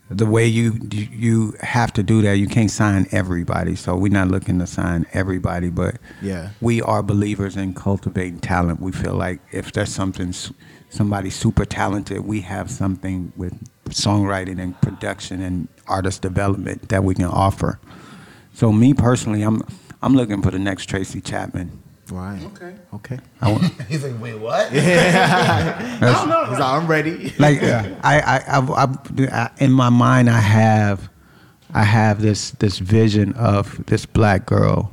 the 0.09 0.25
way 0.25 0.45
you 0.47 0.79
you 0.91 1.53
have 1.61 1.93
to 1.93 2.03
do 2.03 2.21
that, 2.23 2.33
you 2.37 2.47
can't 2.47 2.71
sign 2.71 3.07
everybody. 3.11 3.75
So 3.75 3.95
we're 3.95 4.11
not 4.11 4.29
looking 4.29 4.57
to 4.59 4.67
sign 4.67 5.05
everybody, 5.13 5.69
but 5.69 5.97
Yeah. 6.21 6.49
we 6.61 6.81
are 6.81 7.03
believers 7.03 7.55
in 7.55 7.73
cultivating 7.75 8.39
talent. 8.39 8.81
We 8.81 8.91
feel 8.91 9.13
like 9.13 9.39
if 9.51 9.71
there's 9.71 9.93
something, 9.93 10.33
somebody 10.89 11.29
super 11.29 11.63
talented, 11.65 12.21
we 12.25 12.41
have 12.41 12.71
something 12.71 13.31
with 13.35 13.53
songwriting 13.89 14.59
and 14.59 14.79
production 14.81 15.41
and 15.41 15.67
artist 15.87 16.21
development 16.23 16.89
that 16.89 17.03
we 17.03 17.13
can 17.15 17.25
offer. 17.25 17.79
So 18.53 18.71
me 18.71 18.93
personally, 18.95 19.43
I'm 19.43 19.61
I'm 20.01 20.15
looking 20.15 20.41
for 20.41 20.49
the 20.51 20.59
next 20.59 20.85
Tracy 20.87 21.21
Chapman. 21.21 21.83
Right. 22.11 22.43
Okay. 22.45 22.75
Okay. 22.95 23.19
I 23.41 23.51
want, 23.51 23.81
He's 23.87 24.03
like, 24.03 24.19
wait, 24.21 24.35
what? 24.35 24.71
that's- 24.71 25.99
He's 26.49 26.59
like, 26.59 26.61
I'm 26.61 26.87
ready. 26.87 27.33
like 27.39 27.61
I, 27.61 27.95
I, 28.03 28.41
I, 28.57 28.97
I, 29.31 29.51
in 29.59 29.71
my 29.71 29.89
mind, 29.89 30.29
I 30.29 30.39
have, 30.39 31.09
I 31.73 31.83
have 31.83 32.21
this 32.21 32.51
this 32.51 32.79
vision 32.79 33.33
of 33.33 33.85
this 33.85 34.05
black 34.05 34.45
girl 34.47 34.91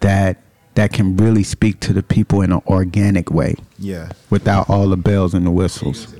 that 0.00 0.40
that 0.74 0.92
can 0.92 1.16
really 1.16 1.44
speak 1.44 1.78
to 1.80 1.92
the 1.92 2.02
people 2.02 2.42
in 2.42 2.50
an 2.52 2.60
organic 2.66 3.30
way 3.30 3.54
Yeah. 3.78 4.10
without 4.28 4.68
all 4.68 4.88
the 4.88 4.96
bells 4.96 5.32
and 5.34 5.46
the 5.46 5.52
whistles. 5.52 6.12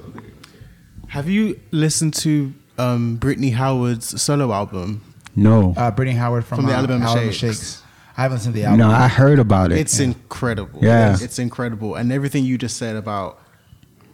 Have 1.09 1.29
you 1.29 1.59
listened 1.73 2.15
to 2.15 2.55
um, 2.79 3.17
Brittany 3.17 3.51
Howard's 3.51 4.21
solo 4.23 4.53
album? 4.53 5.03
No, 5.37 5.75
Uh, 5.77 5.91
Brittany 5.91 6.17
Howard 6.17 6.45
from, 6.45 6.59
From 6.59 6.67
the 6.67 6.73
uh, 6.73 6.77
Alabama 6.79 7.33
Shakes. 7.33 7.83
I 8.17 8.23
haven't 8.23 8.41
seen 8.41 8.53
the 8.53 8.65
album. 8.65 8.79
no, 8.79 8.91
I 8.91 9.09
heard 9.09 9.39
about 9.39 9.73
it. 9.73 9.79
It's 9.79 9.99
incredible. 9.99 10.81
Yeah. 10.83 11.17
It's 11.21 11.39
incredible. 11.39 11.97
And 11.97 12.13
everything 12.13 12.45
you 12.45 12.57
just 12.57 12.77
said 12.77 12.97
about 12.97 13.41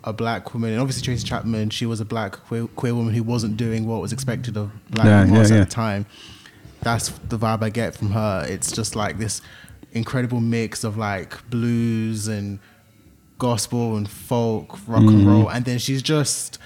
a 0.05 0.13
black 0.13 0.55
woman, 0.55 0.71
and 0.71 0.81
obviously 0.81 1.03
Tracy 1.03 1.27
Chapman, 1.27 1.71
she 1.71 1.85
was 1.85 2.01
a 2.01 2.05
black 2.05 2.33
queer, 2.33 2.67
queer 2.69 2.95
woman 2.95 3.13
who 3.13 3.23
wasn't 3.23 3.59
doing 3.59 3.87
what 3.87 4.01
was 4.01 4.13
expected 4.13 4.57
of 4.57 4.71
black 4.91 5.07
Yeah, 5.07 5.21
artists 5.21 5.51
yeah, 5.51 5.57
yeah. 5.57 5.63
at 5.63 5.69
the 5.69 5.75
time. 5.75 6.07
That's 6.83 7.11
the 7.11 7.39
vibe 7.39 7.63
I 7.63 7.69
get 7.69 7.95
from 7.95 8.13
her. 8.13 8.47
It's 8.49 8.73
just 8.73 8.97
like 8.97 9.19
this 9.19 9.43
incredible 9.93 10.41
mix 10.41 10.83
of 10.83 10.97
like 10.97 11.49
blues 11.51 12.27
and 12.27 12.59
gospel 13.37 13.97
and 13.97 14.09
folk, 14.09 14.79
rock 14.89 15.03
and 15.03 15.11
mm-hmm. 15.11 15.29
roll, 15.29 15.51
and 15.51 15.65
then 15.65 15.79
she's 15.79 16.03
just. 16.03 16.59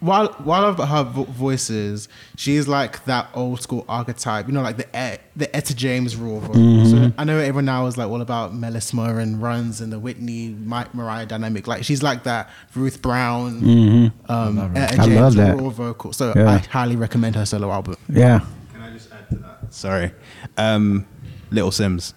While 0.00 0.28
while 0.44 0.64
I 0.64 0.68
love 0.68 0.78
her 0.88 1.02
vo- 1.04 1.24
voices, 1.24 2.08
she's 2.36 2.68
like 2.68 3.04
that 3.06 3.28
old 3.34 3.60
school 3.60 3.84
archetype, 3.88 4.46
you 4.46 4.52
know, 4.52 4.62
like 4.62 4.76
the 4.76 4.86
E- 4.94 5.18
the 5.36 5.54
Etta 5.54 5.74
James 5.74 6.14
raw 6.16 6.38
vocal. 6.38 6.86
So 6.86 7.12
I 7.18 7.24
know 7.24 7.38
everyone 7.38 7.64
now 7.64 7.86
is 7.86 7.96
like 7.98 8.08
all 8.08 8.20
about 8.22 8.52
Melisma 8.54 9.18
and 9.20 9.42
runs 9.42 9.80
and 9.80 9.92
the 9.92 9.98
Whitney 9.98 10.50
Mike 10.50 10.94
Mariah 10.94 11.26
dynamic. 11.26 11.66
Like 11.66 11.84
she's 11.84 12.02
like 12.02 12.22
that 12.24 12.48
Ruth 12.74 13.02
Brown, 13.02 14.12
um, 14.28 14.72
Etta 14.76 15.02
I 15.02 15.04
James 15.04 15.20
love 15.20 15.34
that. 15.34 15.56
raw 15.58 15.68
vocal. 15.70 16.12
So 16.12 16.32
Yeah. 16.36 16.48
I 16.50 16.58
highly 16.58 16.96
recommend 16.96 17.34
her 17.36 17.44
solo 17.44 17.70
album. 17.70 17.96
Yeah. 18.08 18.40
Can 18.72 18.82
I 18.82 18.90
just 18.90 19.10
add 19.12 19.28
to 19.30 19.36
that? 19.36 19.74
Sorry. 19.74 20.12
Um, 20.56 21.06
Little 21.50 21.70
Simz. 21.70 22.14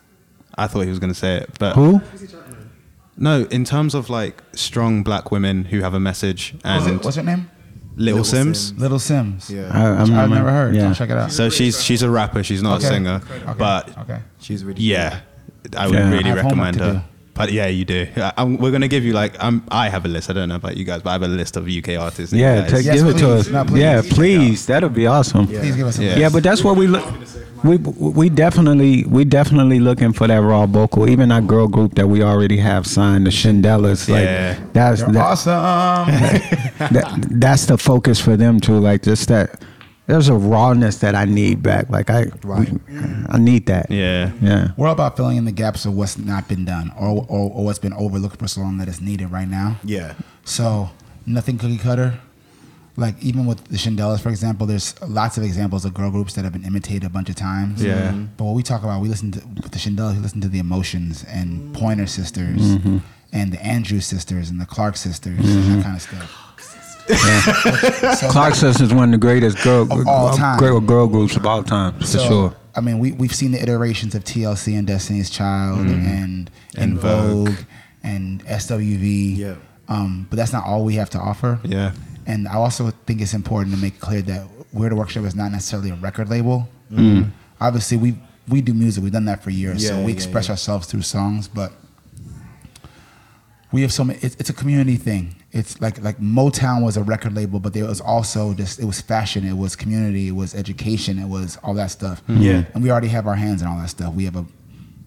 I 0.58 0.68
thought 0.68 0.82
he 0.82 0.90
was 0.90 1.00
going 1.00 1.14
to 1.14 1.18
say 1.20 1.38
it, 1.38 1.50
but 1.60 1.76
Who? 1.76 2.02
No. 3.22 3.44
In 3.52 3.64
terms 3.64 3.94
of 3.96 4.10
like 4.10 4.42
strong 4.54 5.04
black 5.04 5.32
women 5.32 5.66
who 5.66 5.82
have 5.82 5.94
a 5.94 6.00
message 6.00 6.54
What's, 6.62 6.86
and 6.86 6.96
it, 7.00 7.04
what's 7.06 7.18
her 7.18 7.24
name? 7.24 7.50
Little, 7.96 8.22
Little 8.22 8.40
Simz. 8.40 8.72
Simz. 8.74 8.80
Little 8.80 8.98
Simz. 9.00 9.50
Yeah. 9.50 9.70
I, 9.72 9.86
I'm- 10.00 10.14
I've 10.14 10.30
never 10.30 10.50
heard. 10.52 10.76
Yeah. 10.76 10.88
I'll 10.88 10.96
check 10.96 11.10
it 11.10 11.18
out. 11.18 11.32
So 11.32 11.50
she's 11.50 11.84
she's 11.84 12.02
a 12.04 12.10
rapper. 12.10 12.42
She's 12.44 12.64
not 12.64 12.78
Okay. 12.78 12.88
a 12.88 12.90
singer, 12.90 13.22
Okay. 13.30 13.54
but 13.58 13.98
okay. 14.00 14.20
She's 14.40 14.64
really 14.64 14.82
yeah, 14.82 15.20
I 15.78 15.88
would 15.88 15.96
Yeah. 15.96 16.10
really 16.10 16.24
I 16.26 16.28
have 16.36 16.40
homework 16.40 16.76
recommend 16.76 16.78
to 16.78 16.84
her. 17.00 17.06
Do. 17.46 17.52
But 17.52 17.54
yeah, 17.54 17.68
you 17.68 17.86
do. 17.86 18.08
I, 18.18 18.34
I'm, 18.38 18.58
we're 18.58 18.72
gonna 18.72 18.88
give 18.88 19.04
you 19.04 19.14
like 19.14 19.36
I'm, 19.44 19.64
I 19.70 19.90
have 19.90 20.06
a 20.06 20.08
list. 20.08 20.30
I 20.30 20.34
don't 20.34 20.50
know 20.50 20.56
about 20.56 20.78
you 20.78 20.86
guys, 20.86 21.02
but 21.02 21.10
I 21.10 21.14
have 21.14 21.24
a 21.24 21.28
list 21.28 21.58
of 21.58 21.68
UK 21.68 21.98
artists. 22.00 22.34
Yeah, 22.34 22.62
guys- 22.62 22.72
take, 22.72 22.86
Yes, 22.86 22.96
give 23.02 23.08
it 23.10 23.14
to 23.14 23.26
please. 23.26 23.26
us. 23.26 23.48
No, 23.50 23.66
please. 23.66 23.80
Yeah, 23.80 24.02
please. 24.10 24.66
That'll 24.66 24.90
be 24.90 25.08
awesome. 25.08 25.48
Please 25.48 25.76
give 25.76 25.88
us. 25.88 26.00
Yeah. 26.00 26.18
Yeah, 26.18 26.30
but 26.30 26.44
that's 26.44 26.64
what 26.64 26.78
we 26.78 26.88
look. 26.88 27.06
We 27.64 27.78
we 27.78 28.30
definitely 28.30 29.04
we 29.06 29.24
definitely 29.24 29.80
looking 29.80 30.14
for 30.14 30.26
that 30.28 30.38
raw 30.42 30.66
vocal. 30.66 31.08
Even 31.08 31.32
our 31.32 31.42
girl 31.42 31.68
group 31.68 31.94
that 31.96 32.08
we 32.08 32.24
already 32.24 32.58
have 32.58 32.88
signed, 32.88 33.28
the 33.28 33.30
Shindellas. 33.30 34.10
Like 34.10 34.24
Yeah. 34.24 34.60
that's 34.74 35.04
that, 35.04 35.16
awesome. 35.16 35.54
that, 36.92 37.26
that's 37.30 37.66
the 37.68 37.78
focus 37.78 38.20
for 38.20 38.36
them 38.36 38.60
too. 38.60 38.80
Like 38.80 39.04
just 39.04 39.28
that. 39.30 39.62
There's 40.12 40.28
a 40.28 40.34
rawness 40.36 40.98
that 41.00 41.16
I 41.16 41.24
need 41.26 41.64
back. 41.64 41.90
Like 41.90 42.10
I, 42.10 42.26
Right. 42.44 42.70
I 43.30 43.38
need 43.38 43.66
that. 43.68 43.90
Yeah. 43.90 44.32
Yeah. 44.42 44.72
We're 44.76 44.88
all 44.88 44.94
about 44.94 45.16
filling 45.16 45.38
in 45.38 45.46
the 45.46 45.52
gaps 45.54 45.86
of 45.86 45.94
what's 45.94 46.18
not 46.18 46.50
been 46.50 46.66
done 46.66 46.92
or, 47.00 47.26
or, 47.30 47.50
or 47.52 47.64
what's 47.66 47.80
been 47.80 47.94
overlooked 47.94 48.38
for 48.38 48.48
so 48.48 48.60
long 48.62 48.78
that 48.80 48.88
is 48.90 49.00
needed 49.00 49.32
right 49.32 49.48
now. 49.48 49.78
Yeah. 49.86 50.16
So 50.44 50.90
nothing 51.26 51.58
cookie 51.58 51.78
cutter. 51.78 52.20
Like 52.98 53.16
even 53.24 53.46
with 53.46 53.64
the 53.70 53.78
Shindellas, 53.78 54.20
for 54.22 54.28
example, 54.28 54.68
there's 54.68 55.02
lots 55.02 55.38
of 55.38 55.44
examples 55.46 55.86
of 55.86 55.94
girl 55.94 56.12
groups 56.12 56.34
that 56.34 56.44
have 56.44 56.52
been 56.52 56.66
imitated 56.66 57.06
a 57.06 57.10
bunch 57.10 57.30
of 57.30 57.36
times. 57.36 57.82
Yeah. 57.82 58.12
But 58.36 58.44
what 58.44 58.54
we 58.54 58.64
talk 58.64 58.84
about, 58.84 59.02
we 59.02 59.08
listen 59.08 59.32
to 59.32 59.40
with 59.64 59.72
the 59.72 59.80
Shindellas, 59.80 60.16
we 60.16 60.20
listen 60.20 60.42
to 60.42 60.50
the 60.50 60.60
Emotions 60.60 61.24
and 61.30 61.74
Pointer 61.74 62.06
Sisters 62.06 62.60
Mm-hmm. 62.60 62.98
and 63.32 63.54
the 63.54 63.66
Andrews 63.66 64.06
sisters 64.06 64.50
and 64.50 64.60
the 64.60 64.66
Clark 64.66 64.98
sisters 64.98 65.40
and 65.40 65.78
that 65.80 65.84
kind 65.86 65.96
of 65.96 66.02
stuff. 66.02 66.38
So, 67.18 68.28
Clark 68.30 68.56
Sisters 68.56 68.88
is 68.90 68.94
one 68.94 69.06
of 69.14 69.20
the 69.20 69.26
greatest 69.26 69.62
girl 69.64 69.84
Of 69.92 70.08
all 70.08 70.34
time. 70.36 70.58
great 70.58 70.86
girl 70.86 71.08
groups 71.08 71.36
of 71.36 71.46
all 71.46 71.64
time 71.64 71.94
for 72.00 72.06
So, 72.06 72.20
sure. 72.20 72.56
I 72.76 72.82
mean, 72.82 73.00
we 73.00 73.12
we've 73.12 73.36
seen 73.36 73.52
the 73.52 73.62
iterations 73.62 74.16
of 74.16 74.24
TLC 74.24 74.78
and 74.78 74.88
Destiny's 74.88 75.30
Child 75.30 75.80
Mm-hmm. 75.80 76.08
and 76.08 76.50
And 76.78 76.92
and 76.94 77.00
Vogue. 77.00 77.50
Vogue 77.50 77.58
and 78.04 78.46
SWV. 78.46 79.38
Yeah. 79.38 79.56
Um, 79.90 80.26
but 80.30 80.38
that's 80.38 80.54
not 80.54 80.66
all 80.66 80.86
we 80.86 80.96
have 80.96 81.10
to 81.12 81.20
offer. 81.20 81.60
Yeah. 81.64 81.92
And 82.26 82.48
I 82.48 82.54
also 82.56 82.92
think 83.06 83.20
it's 83.22 83.34
important 83.34 83.76
to 83.76 83.82
make 83.82 84.00
clear 84.00 84.22
that 84.22 84.48
Weirdo 84.74 84.94
Workshop 84.94 85.26
is 85.26 85.36
not 85.36 85.52
necessarily 85.52 85.90
a 85.90 85.96
record 85.96 86.30
label. 86.30 86.70
Obviously, 87.60 87.98
we 87.98 88.16
we 88.48 88.62
do 88.62 88.74
music. 88.74 89.04
We've 89.04 89.12
done 89.12 89.26
that 89.26 89.44
for 89.44 89.50
years, 89.50 89.84
yeah, 89.84 89.90
so 89.90 89.98
we 89.98 90.12
yeah, 90.12 90.16
express 90.16 90.48
yeah. 90.48 90.52
ourselves 90.54 90.88
through 90.88 91.02
songs. 91.04 91.48
But 91.48 91.74
we 93.72 93.82
have 93.82 93.94
so 93.94 94.04
many. 94.04 94.20
It's, 94.22 94.36
it's 94.40 94.50
a 94.50 94.54
community 94.54 94.96
thing. 94.98 95.36
It's 95.54 95.82
like 95.82 96.02
like 96.02 96.18
Motown 96.20 96.84
was 96.84 96.96
a 96.96 97.04
record 97.04 97.36
label, 97.36 97.60
but 97.60 97.74
there 97.74 97.86
was 97.86 98.00
also 98.00 98.54
just 98.54 98.80
it 98.80 98.86
was 98.86 99.02
fashion, 99.02 99.46
it 99.46 99.58
was 99.58 99.76
community, 99.76 100.30
it 100.30 100.36
was 100.36 100.56
education, 100.56 101.20
it 101.20 101.28
was 101.28 101.58
all 101.64 101.74
that 101.74 101.92
stuff. 101.92 102.20
Hmm. 102.22 102.38
Yeah. 102.38 102.64
and 102.74 102.84
we 102.84 102.90
already 102.90 103.10
have 103.10 103.28
our 103.28 103.36
hands 103.36 103.62
in 103.62 103.68
all 103.68 103.78
that 103.80 103.90
stuff. 103.90 104.14
We 104.14 104.26
have 104.26 104.36
a 104.36 104.46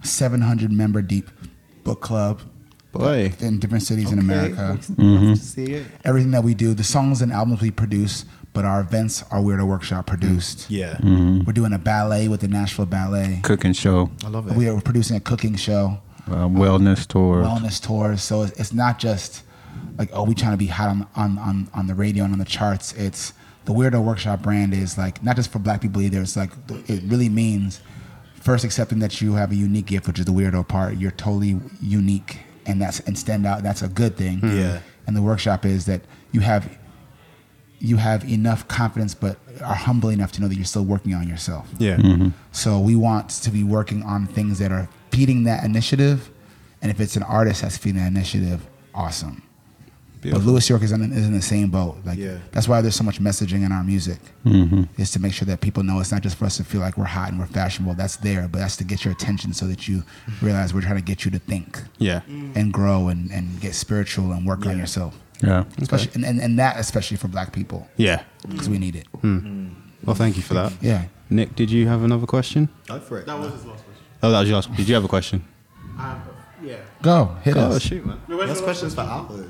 700 0.02 0.70
member 0.70 1.02
deep 1.02 1.30
book 1.82 2.00
club. 2.00 2.42
Boy. 2.92 3.32
in 3.40 3.58
different 3.58 3.82
cities 3.82 4.12
in 4.12 4.20
America 4.20 4.78
mm-hmm. 4.80 5.34
See 5.34 5.72
it? 5.72 5.86
everything 6.04 6.30
that 6.30 6.44
we 6.44 6.54
do, 6.54 6.74
the 6.74 6.84
songs 6.84 7.22
and 7.22 7.32
albums 7.32 7.60
we 7.60 7.72
produce, 7.72 8.24
but 8.52 8.64
our 8.64 8.80
events 8.80 9.24
are 9.32 9.40
Weirdo 9.40 9.66
Workshop 9.66 10.06
produced. 10.06 10.58
Mm. 10.58 10.70
Yeah. 10.70 10.94
Mm-hmm. 10.98 11.44
We're 11.44 11.52
doing 11.52 11.72
a 11.72 11.78
ballet 11.78 12.28
with 12.28 12.40
the 12.40 12.46
Nashville 12.46 12.86
Ballet. 12.86 13.40
Cooking 13.42 13.72
show, 13.72 14.10
I 14.24 14.28
love 14.28 14.48
it. 14.48 14.56
We 14.56 14.68
are 14.68 14.80
producing 14.80 15.16
a 15.16 15.20
cooking 15.20 15.56
show, 15.56 15.98
uh, 16.28 16.46
wellness 16.46 17.04
tour. 17.04 17.42
wellness 17.42 17.82
tours. 17.82 18.22
So 18.22 18.42
it's, 18.42 18.60
it's 18.60 18.72
not 18.72 19.00
just 19.00 19.42
like 19.98 20.10
oh 20.12 20.24
we 20.24 20.34
trying 20.34 20.52
to 20.52 20.58
be 20.58 20.66
hot 20.66 20.88
on, 20.88 21.06
on 21.16 21.38
on 21.38 21.70
on 21.74 21.86
the 21.86 21.94
radio 21.94 22.24
and 22.24 22.32
on 22.32 22.38
the 22.38 22.44
charts. 22.44 22.92
It's 22.94 23.32
the 23.64 23.72
Weirdo 23.72 24.02
Workshop 24.02 24.42
brand 24.42 24.74
is 24.74 24.98
like 24.98 25.22
not 25.22 25.36
just 25.36 25.50
for 25.50 25.58
Black 25.58 25.80
people 25.80 26.02
either. 26.02 26.20
It's 26.20 26.36
like 26.36 26.50
it 26.88 27.02
really 27.04 27.28
means 27.28 27.80
first 28.44 28.62
accepting 28.62 28.98
that 28.98 29.22
you 29.22 29.34
have 29.34 29.50
a 29.50 29.54
unique 29.54 29.86
gift, 29.86 30.06
which 30.06 30.18
is 30.18 30.26
the 30.26 30.32
weirdo 30.32 30.68
part. 30.68 30.98
You're 30.98 31.12
totally 31.12 31.58
unique, 31.80 32.38
and 32.66 32.80
that's 32.80 33.00
and 33.00 33.18
stand 33.18 33.46
out. 33.46 33.62
That's 33.62 33.82
a 33.82 33.88
good 33.88 34.16
thing. 34.16 34.38
Hmm. 34.38 34.58
Yeah. 34.58 34.80
And 35.06 35.16
the 35.16 35.22
workshop 35.22 35.64
is 35.64 35.86
that 35.86 36.02
you 36.32 36.40
have 36.40 36.78
you 37.78 37.96
have 37.96 38.24
enough 38.24 38.68
confidence, 38.68 39.14
but 39.14 39.38
are 39.62 39.74
humble 39.74 40.10
enough 40.10 40.32
to 40.32 40.40
know 40.40 40.48
that 40.48 40.54
you're 40.54 40.64
still 40.64 40.84
working 40.84 41.14
on 41.14 41.28
yourself. 41.28 41.68
Yeah. 41.78 41.96
Mm-hmm. 41.96 42.28
So 42.52 42.78
we 42.78 42.96
want 42.96 43.30
to 43.30 43.50
be 43.50 43.64
working 43.64 44.02
on 44.02 44.26
things 44.26 44.58
that 44.58 44.72
are 44.72 44.88
feeding 45.10 45.44
that 45.44 45.64
initiative, 45.64 46.30
and 46.82 46.90
if 46.90 47.00
it's 47.00 47.16
an 47.16 47.22
artist 47.22 47.62
that's 47.62 47.76
feeding 47.76 48.00
that 48.00 48.08
initiative, 48.08 48.66
awesome. 48.94 49.42
But 50.32 50.42
Louis 50.42 50.68
York 50.68 50.82
is 50.82 50.92
in, 50.92 51.02
is 51.12 51.26
in 51.26 51.32
the 51.32 51.42
same 51.42 51.68
boat. 51.70 51.96
Like 52.04 52.18
Yeah. 52.18 52.38
that's 52.52 52.66
why 52.68 52.80
there's 52.80 52.94
so 52.96 53.04
much 53.04 53.20
messaging 53.20 53.64
in 53.64 53.72
our 53.72 53.84
music, 53.84 54.18
mm-hmm. 54.44 54.84
is 55.00 55.10
to 55.12 55.20
make 55.20 55.32
sure 55.32 55.46
that 55.46 55.60
people 55.60 55.82
know 55.82 56.00
it's 56.00 56.12
not 56.12 56.22
just 56.22 56.36
for 56.36 56.44
us 56.46 56.56
to 56.56 56.64
feel 56.64 56.80
like 56.80 56.96
we're 56.96 57.04
hot 57.04 57.28
and 57.30 57.38
we're 57.38 57.46
fashionable. 57.46 57.94
That's 57.94 58.16
there, 58.16 58.48
but 58.48 58.58
that's 58.58 58.76
to 58.78 58.84
get 58.84 59.04
your 59.04 59.12
attention 59.12 59.52
so 59.52 59.66
that 59.66 59.86
you 59.88 60.02
realize 60.40 60.72
we're 60.72 60.80
trying 60.82 60.96
to 60.96 61.02
get 61.02 61.24
you 61.24 61.30
to 61.32 61.38
think 61.38 61.82
Yeah. 61.98 62.20
Mm. 62.28 62.56
and 62.56 62.72
grow 62.72 63.08
and, 63.08 63.30
and 63.30 63.60
get 63.60 63.74
spiritual 63.74 64.32
and 64.32 64.46
work 64.46 64.64
on 64.66 64.78
yourself. 64.78 65.18
Yeah. 65.42 65.64
Especially 65.78 66.10
and, 66.14 66.24
and, 66.24 66.40
and 66.40 66.58
that 66.58 66.78
especially 66.78 67.16
for 67.18 67.28
black 67.28 67.52
people 67.52 67.86
Yeah. 67.96 68.22
because 68.48 68.68
we 68.68 68.78
need 68.78 68.96
it. 68.96 69.06
Mm. 69.22 69.42
Mm. 69.42 69.74
Well, 70.04 70.16
thank 70.16 70.36
you 70.36 70.42
for 70.42 70.54
that. 70.54 70.72
Yeah. 70.80 71.04
Nick, 71.30 71.54
did 71.56 71.70
you 71.70 71.88
have 71.88 72.02
another 72.02 72.26
question? 72.26 72.68
Go 72.86 73.00
for 73.00 73.18
it. 73.18 73.26
That 73.26 73.38
was 73.38 73.52
his 73.52 73.64
last 73.64 73.82
question. 73.84 74.04
Oh, 74.22 74.30
that 74.30 74.40
was 74.40 74.48
your 74.48 74.56
last. 74.56 74.74
Did 74.74 74.88
you 74.88 74.94
have 74.94 75.04
a 75.04 75.08
question? 75.08 75.44
yeah. 76.62 76.76
Go 77.02 77.36
hit 77.42 77.56
Oh, 77.56 77.70
us. 77.72 77.82
shoot, 77.82 78.04
man. 78.06 78.18
We 78.28 78.40
ask 78.42 78.62
questions 78.62 78.94
for 78.94 79.02
hours. 79.02 79.46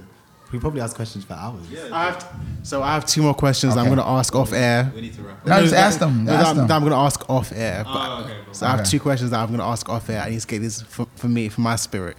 We 0.55 0.61
probably 0.61 0.83
ask 0.83 0.95
questions 0.95 1.25
for 1.25 1.33
hours. 1.33 1.63
I 1.91 2.05
have, 2.05 2.33
so 2.63 2.81
I 2.81 2.95
have 2.95 3.05
two 3.07 3.23
more 3.23 3.35
questions 3.35 3.77
I'm 3.77 3.87
going 3.87 3.99
to 3.99 4.07
ask 4.07 4.37
off 4.37 4.53
air. 4.53 4.93
We 4.95 5.01
need 5.01 5.15
to 5.15 5.23
wrap. 5.23 5.45
No, 5.45 5.61
just 5.61 5.75
ask 5.75 5.99
them. 5.99 6.25
No, 6.25 6.33
Ask 6.33 6.47
that, 6.47 6.55
them. 6.55 6.69
that 6.69 6.75
I'm 6.75 6.83
going 6.83 6.93
to 6.93 6.99
ask 6.99 7.29
off 7.29 7.51
air. 7.53 7.83
But, 7.83 8.53
So 8.53 8.65
I 8.65 8.77
have 8.77 8.89
two 8.89 9.01
questions 9.01 9.33
that 9.33 9.41
I'm 9.41 9.49
going 9.49 9.59
to 9.59 9.65
ask 9.65 9.89
off 9.89 10.09
air. 10.09 10.21
I 10.21 10.31
need 10.31 10.41
to 10.41 10.47
get 10.47 10.61
this 10.61 10.81
for, 10.81 11.09
for 11.17 11.27
me, 11.27 11.49
for 11.49 11.61
my 11.61 11.75
spirit. 11.75 12.17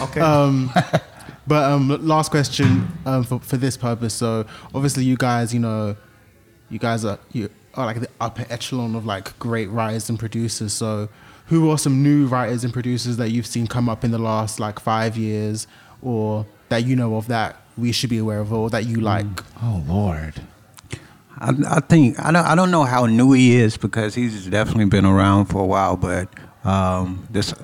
Okay. 0.00 0.20
Um, 0.20 0.70
but 1.48 1.64
um, 1.72 1.88
last 2.06 2.30
question 2.30 2.86
um, 3.04 3.24
for, 3.24 3.40
for 3.40 3.56
this 3.56 3.76
purpose. 3.76 4.14
So 4.14 4.46
obviously, 4.72 5.02
you 5.02 5.16
guys, 5.16 5.52
you 5.52 5.58
know, 5.58 5.96
you 6.70 6.78
guys 6.78 7.04
are 7.04 7.18
you 7.32 7.50
are 7.74 7.86
like 7.86 7.98
the 8.00 8.08
upper 8.20 8.46
echelon 8.48 8.94
of 8.94 9.04
like 9.06 9.36
great 9.40 9.68
writers 9.70 10.08
and 10.08 10.20
producers. 10.20 10.72
So 10.72 11.08
who 11.46 11.68
are 11.70 11.78
some 11.78 12.00
new 12.00 12.26
writers 12.26 12.62
and 12.62 12.72
producers 12.72 13.16
that 13.16 13.30
you've 13.30 13.46
seen 13.46 13.66
come 13.66 13.88
up 13.88 14.04
in 14.04 14.12
the 14.12 14.18
last 14.18 14.60
like 14.60 14.78
five 14.78 15.16
years, 15.16 15.66
or 16.00 16.46
that 16.68 16.86
you 16.86 16.94
know 16.94 17.16
of 17.16 17.26
that 17.26 17.61
we 17.76 17.92
should 17.92 18.10
be 18.10 18.18
aware 18.18 18.40
of, 18.40 18.52
or 18.52 18.70
that 18.70 18.86
you 18.86 19.00
like? 19.00 19.26
Oh 19.62 19.82
Lord. 19.86 20.34
I, 21.38 21.52
I 21.68 21.80
think 21.80 22.18
I 22.20 22.30
don't 22.30 22.46
I 22.46 22.54
don't 22.54 22.70
know 22.70 22.84
how 22.84 23.06
new 23.06 23.32
he 23.32 23.56
is 23.56 23.76
because 23.76 24.14
he's 24.14 24.46
definitely 24.46 24.84
been 24.86 25.04
around 25.06 25.46
for 25.46 25.62
a 25.62 25.66
while. 25.66 25.96
But 25.96 26.28
um, 26.64 27.26
this 27.30 27.54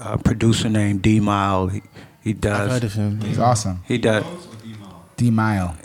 uh, 0.00 0.16
producer 0.16 0.68
named 0.68 1.02
D'Mile, 1.02 1.68
he, 1.68 1.82
he 2.22 2.32
does. 2.32 2.60
I've 2.60 2.70
heard 2.70 2.84
of 2.84 2.92
him. 2.94 3.20
He's 3.20 3.38
awesome. 3.38 3.82
He 3.86 3.98
does. 3.98 4.24
D'Mile. 5.16 5.76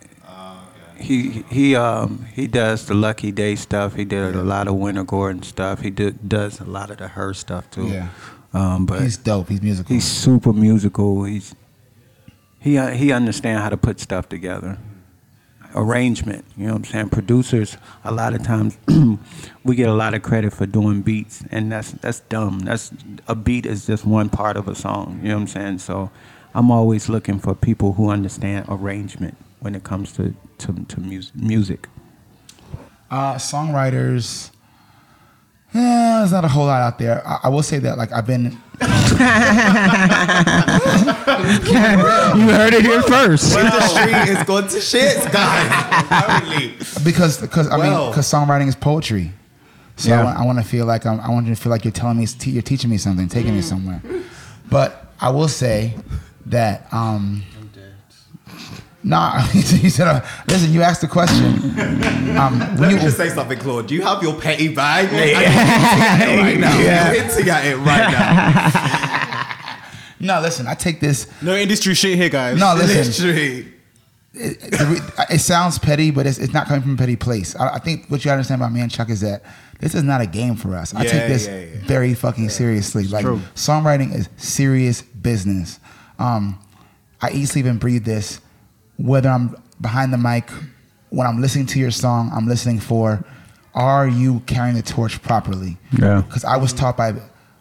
He 0.97 1.43
he 1.49 1.75
um 1.75 2.25
he 2.33 2.47
does 2.47 2.85
the 2.85 2.93
Lucky 2.93 3.31
Daye 3.33 3.55
stuff. 3.55 3.95
He 3.95 4.05
did 4.05 4.35
a 4.35 4.43
lot 4.43 4.69
of 4.69 4.75
Wynter 4.75 5.03
Gordon 5.03 5.43
stuff. 5.43 5.81
He 5.81 5.89
did, 5.89 6.29
does 6.29 6.61
a 6.61 6.63
lot 6.63 6.91
of 6.91 6.97
the 6.97 7.05
H.E.R. 7.05 7.33
stuff 7.33 7.69
too. 7.69 7.87
Yeah. 7.87 8.07
Um, 8.53 8.85
but 8.85 9.01
He's 9.01 9.17
dope. 9.17 9.49
He's 9.49 9.61
musical. 9.61 9.93
he's 9.93 10.05
super 10.05 10.53
musical. 10.53 11.25
He's 11.25 11.55
he 12.63 12.77
uh, 12.77 12.91
he 12.91 13.11
understand 13.11 13.59
how 13.59 13.69
to 13.69 13.77
put 13.77 13.99
stuff 13.99 14.29
together. 14.29 14.77
Arrangement, 15.75 16.45
you 16.55 16.67
know 16.67 16.73
what 16.73 16.79
I'm 16.79 16.85
saying? 16.85 17.09
Producers, 17.09 17.77
a 18.03 18.11
lot 18.11 18.33
of 18.33 18.43
times 18.43 18.77
we 19.63 19.75
get 19.75 19.89
a 19.89 19.93
lot 19.93 20.13
of 20.13 20.21
credit 20.21 20.53
for 20.53 20.65
doing 20.65 21.01
beats, 21.01 21.43
and 21.51 21.71
that's 21.71 21.91
that's 21.91 22.21
dumb. 22.21 22.59
That's 22.59 22.91
a 23.27 23.35
beat 23.35 23.65
is 23.65 23.85
just 23.85 24.05
one 24.05 24.29
part 24.29 24.55
of 24.55 24.69
a 24.69 24.75
song. 24.75 25.19
You 25.21 25.29
know 25.29 25.35
what 25.35 25.41
I'm 25.41 25.47
saying? 25.47 25.79
So 25.79 26.09
I'm 26.53 26.71
always 26.71 27.09
looking 27.09 27.39
for 27.39 27.53
people 27.53 27.93
who 27.93 28.09
understand 28.09 28.67
arrangement 28.69 29.35
when 29.59 29.75
it 29.75 29.83
comes 29.83 30.13
to 30.13 30.33
to, 30.59 30.73
to 30.73 30.99
music. 31.01 31.35
Music. 31.35 31.89
Uh, 33.11 33.35
songwriters. 33.35 34.52
Yeah, 35.73 36.19
there's 36.19 36.31
not 36.31 36.45
a 36.45 36.47
whole 36.47 36.65
lot 36.67 36.81
out 36.81 36.99
there. 36.99 37.25
I, 37.27 37.39
I 37.43 37.49
will 37.49 37.63
say 37.63 37.79
that 37.79 37.97
like 37.97 38.11
I've 38.11 38.27
been. 38.27 38.57
you 38.83 38.87
heard 42.49 42.73
it 42.73 42.81
here 42.83 43.01
first. 43.03 43.55
Industry 43.57 44.11
is 44.33 44.43
going 44.43 44.67
to 44.67 44.81
shit, 44.81 45.17
guys. 45.31 45.67
Apparently. 46.05 46.75
because 47.03 47.39
because 47.41 47.69
I 47.69 47.77
mean 47.77 48.09
because 48.09 48.31
songwriting 48.31 48.67
is 48.67 48.75
poetry. 48.75 49.31
So 49.95 50.09
Yeah. 50.09 50.21
I, 50.21 50.23
want, 50.23 50.37
I 50.39 50.45
want 50.45 50.57
to 50.59 50.63
feel 50.65 50.85
like 50.85 51.05
I'm, 51.05 51.19
I 51.19 51.29
want 51.29 51.45
you 51.47 51.55
to 51.55 51.61
feel 51.61 51.69
like 51.69 51.85
you're 51.85 51.91
telling 51.91 52.17
me 52.17 52.25
you're 52.45 52.61
teaching 52.63 52.89
me 52.89 52.97
something, 52.97 53.27
taking 53.27 53.53
me 53.55 53.61
somewhere. 53.61 54.01
But 54.69 55.11
I 55.21 55.29
will 55.29 55.47
say 55.47 55.93
that 56.47 56.91
um, 56.91 57.43
nah. 59.03 59.41
he 59.47 59.89
said, 59.89 60.07
uh, 60.07 60.21
"Listen, 60.47 60.71
you 60.71 60.81
asked 60.81 61.01
the 61.01 61.07
question. 61.07 61.59
Um, 62.33 62.59
when 62.59 62.77
Let 62.77 62.89
you, 62.89 62.95
me 62.97 63.03
just 63.03 63.17
say 63.17 63.29
something, 63.29 63.59
Claude. 63.59 63.85
Do 63.85 63.93
you 63.93 64.01
have 64.01 64.23
your 64.23 64.33
petty 64.33 64.73
bag? 64.73 65.11
Yeah. 65.11 66.41
right 66.41 66.59
now. 66.59 66.75
You're 66.79 67.21
hinting 67.21 67.47
at 67.47 67.65
it 67.67 67.77
right 67.77 68.11
now. 68.11 69.79
no, 70.19 70.41
listen. 70.41 70.65
I 70.65 70.73
take 70.73 70.99
this. 70.99 71.27
No 71.43 71.55
industry 71.55 71.93
shit 71.93 72.17
here, 72.17 72.29
guys. 72.29 72.57
No, 72.59 72.73
listen. 72.73 72.97
Industry. 72.97 73.73
it, 74.33 74.59
the 74.61 75.27
it 75.29 75.39
sounds 75.39 75.77
petty, 75.77 76.09
but 76.09 76.25
it's, 76.25 76.39
it's 76.39 76.53
not 76.53 76.65
coming 76.65 76.81
from 76.81 76.95
a 76.95 76.97
petty 76.97 77.15
place. 77.15 77.55
I, 77.55 77.75
I 77.75 77.79
think 77.79 78.07
what 78.09 78.25
you 78.25 78.31
understand 78.31 78.59
about 78.61 78.71
me 78.71 78.81
and 78.81 78.89
Chuck 78.89 79.11
is 79.11 79.21
that 79.21 79.43
this 79.79 79.93
is 79.93 80.01
not 80.03 80.21
a 80.21 80.25
game 80.25 80.55
for 80.55 80.75
us. 80.75 80.95
I 80.95 81.03
Yeah, 81.03 81.11
take 81.11 81.27
this 81.27 81.45
yeah, 81.45 81.59
yeah. 81.59 81.65
very 81.83 82.15
fucking 82.15 82.49
seriously. 82.49 83.03
Like 83.05 83.25
songwriting 83.53 84.15
is 84.15 84.27
serious 84.37 85.03
business. 85.03 85.79
Um, 86.17 86.59
I 87.21 87.29
eat, 87.31 87.45
sleep, 87.45 87.67
and 87.67 87.79
breathe 87.79 88.05
this. 88.05 88.39
Whether 88.97 89.29
I'm 89.29 89.55
behind 89.81 90.13
the 90.13 90.17
mic, 90.17 90.49
when 91.09 91.27
I'm 91.27 91.41
listening 91.41 91.65
to 91.67 91.79
your 91.79 91.91
song, 91.91 92.31
I'm 92.33 92.47
listening 92.47 92.79
for, 92.79 93.23
are 93.73 94.07
you 94.07 94.41
carrying 94.41 94.75
the 94.75 94.81
torch 94.81 95.21
properly? 95.21 95.77
Yeah. 95.97 96.21
Because 96.21 96.43
I 96.45 96.57
was 96.57 96.73
taught 96.73 96.97
by 96.97 97.13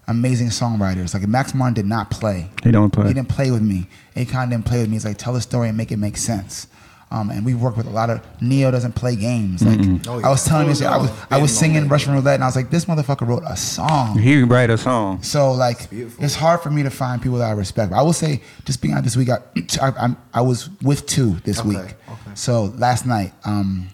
amazing 0.09 0.49
songwriters. 0.49 1.15
Like 1.15 1.27
Max 1.27 1.55
Martin 1.55 1.75
did 1.75 1.87
not 1.87 2.11
play. 2.11 2.51
He 2.63 2.71
don't 2.71 2.91
play. 2.91 3.09
He 3.09 3.15
didn't 3.15 3.29
play 3.29 3.51
with 3.51 3.63
me. 3.63 3.89
Akon 4.17 4.51
didn't 4.51 4.67
play 4.67 4.81
with 4.81 4.89
me. 4.89 4.95
He's 4.97 5.05
like, 5.05 5.19
tell 5.19 5.37
a 5.37 5.41
story 5.41 5.69
and 5.69 5.77
make 5.77 5.93
it 5.93 5.97
make 5.97 6.17
sense. 6.17 6.67
Um, 7.12 7.28
and 7.30 7.44
we 7.44 7.52
work 7.52 7.76
with 7.76 7.86
a 7.86 7.90
lot 7.90 8.09
of 8.09 8.22
Ne-Yo 8.40 8.70
doesn't 8.70 8.94
play 8.94 9.16
games. 9.16 9.62
Like 9.62 9.80
Oh, 10.09 10.20
I 10.24 10.30
was 10.30 10.47
yeah. 10.47 10.51
telling 10.51 10.68
this, 10.68 10.80
I 10.80 10.97
was 10.97 11.10
I 11.30 11.36
was 11.39 11.51
Been 11.51 11.59
singing 11.59 11.89
Russian 11.89 12.14
roulette, 12.14 12.36
and 12.36 12.43
I 12.43 12.47
was 12.47 12.56
like, 12.56 12.70
this 12.70 12.86
motherfucker 12.86 13.26
wrote 13.28 13.43
a 13.47 13.55
song. 13.56 14.18
He 14.18 14.43
write 14.43 14.70
a 14.70 14.78
song. 14.78 15.22
So 15.22 15.52
like, 15.52 15.90
beautiful. 15.90 16.24
it's 16.24 16.34
hard 16.34 16.60
for 16.62 16.70
me 16.70 16.82
to 16.84 16.90
find 16.90 17.20
people 17.20 17.36
that 17.39 17.48
I 17.48 17.52
respect. 17.52 17.90
But 17.90 17.98
I 17.98 18.02
will 18.02 18.14
say, 18.14 18.40
just 18.64 18.80
being 18.80 18.94
honest, 18.94 19.14
this 19.14 19.16
week, 19.18 19.28
I, 19.28 19.39
I, 19.86 19.90
I'm- 20.01 20.16
I 20.32 20.40
was 20.40 20.70
with 20.80 21.05
two 21.06 21.34
this 21.44 21.60
Okay, 21.60 21.68
week. 21.68 21.78
okay. 21.78 22.30
So 22.34 22.72
last 22.78 23.05
night, 23.05 23.34
um, 23.44 23.89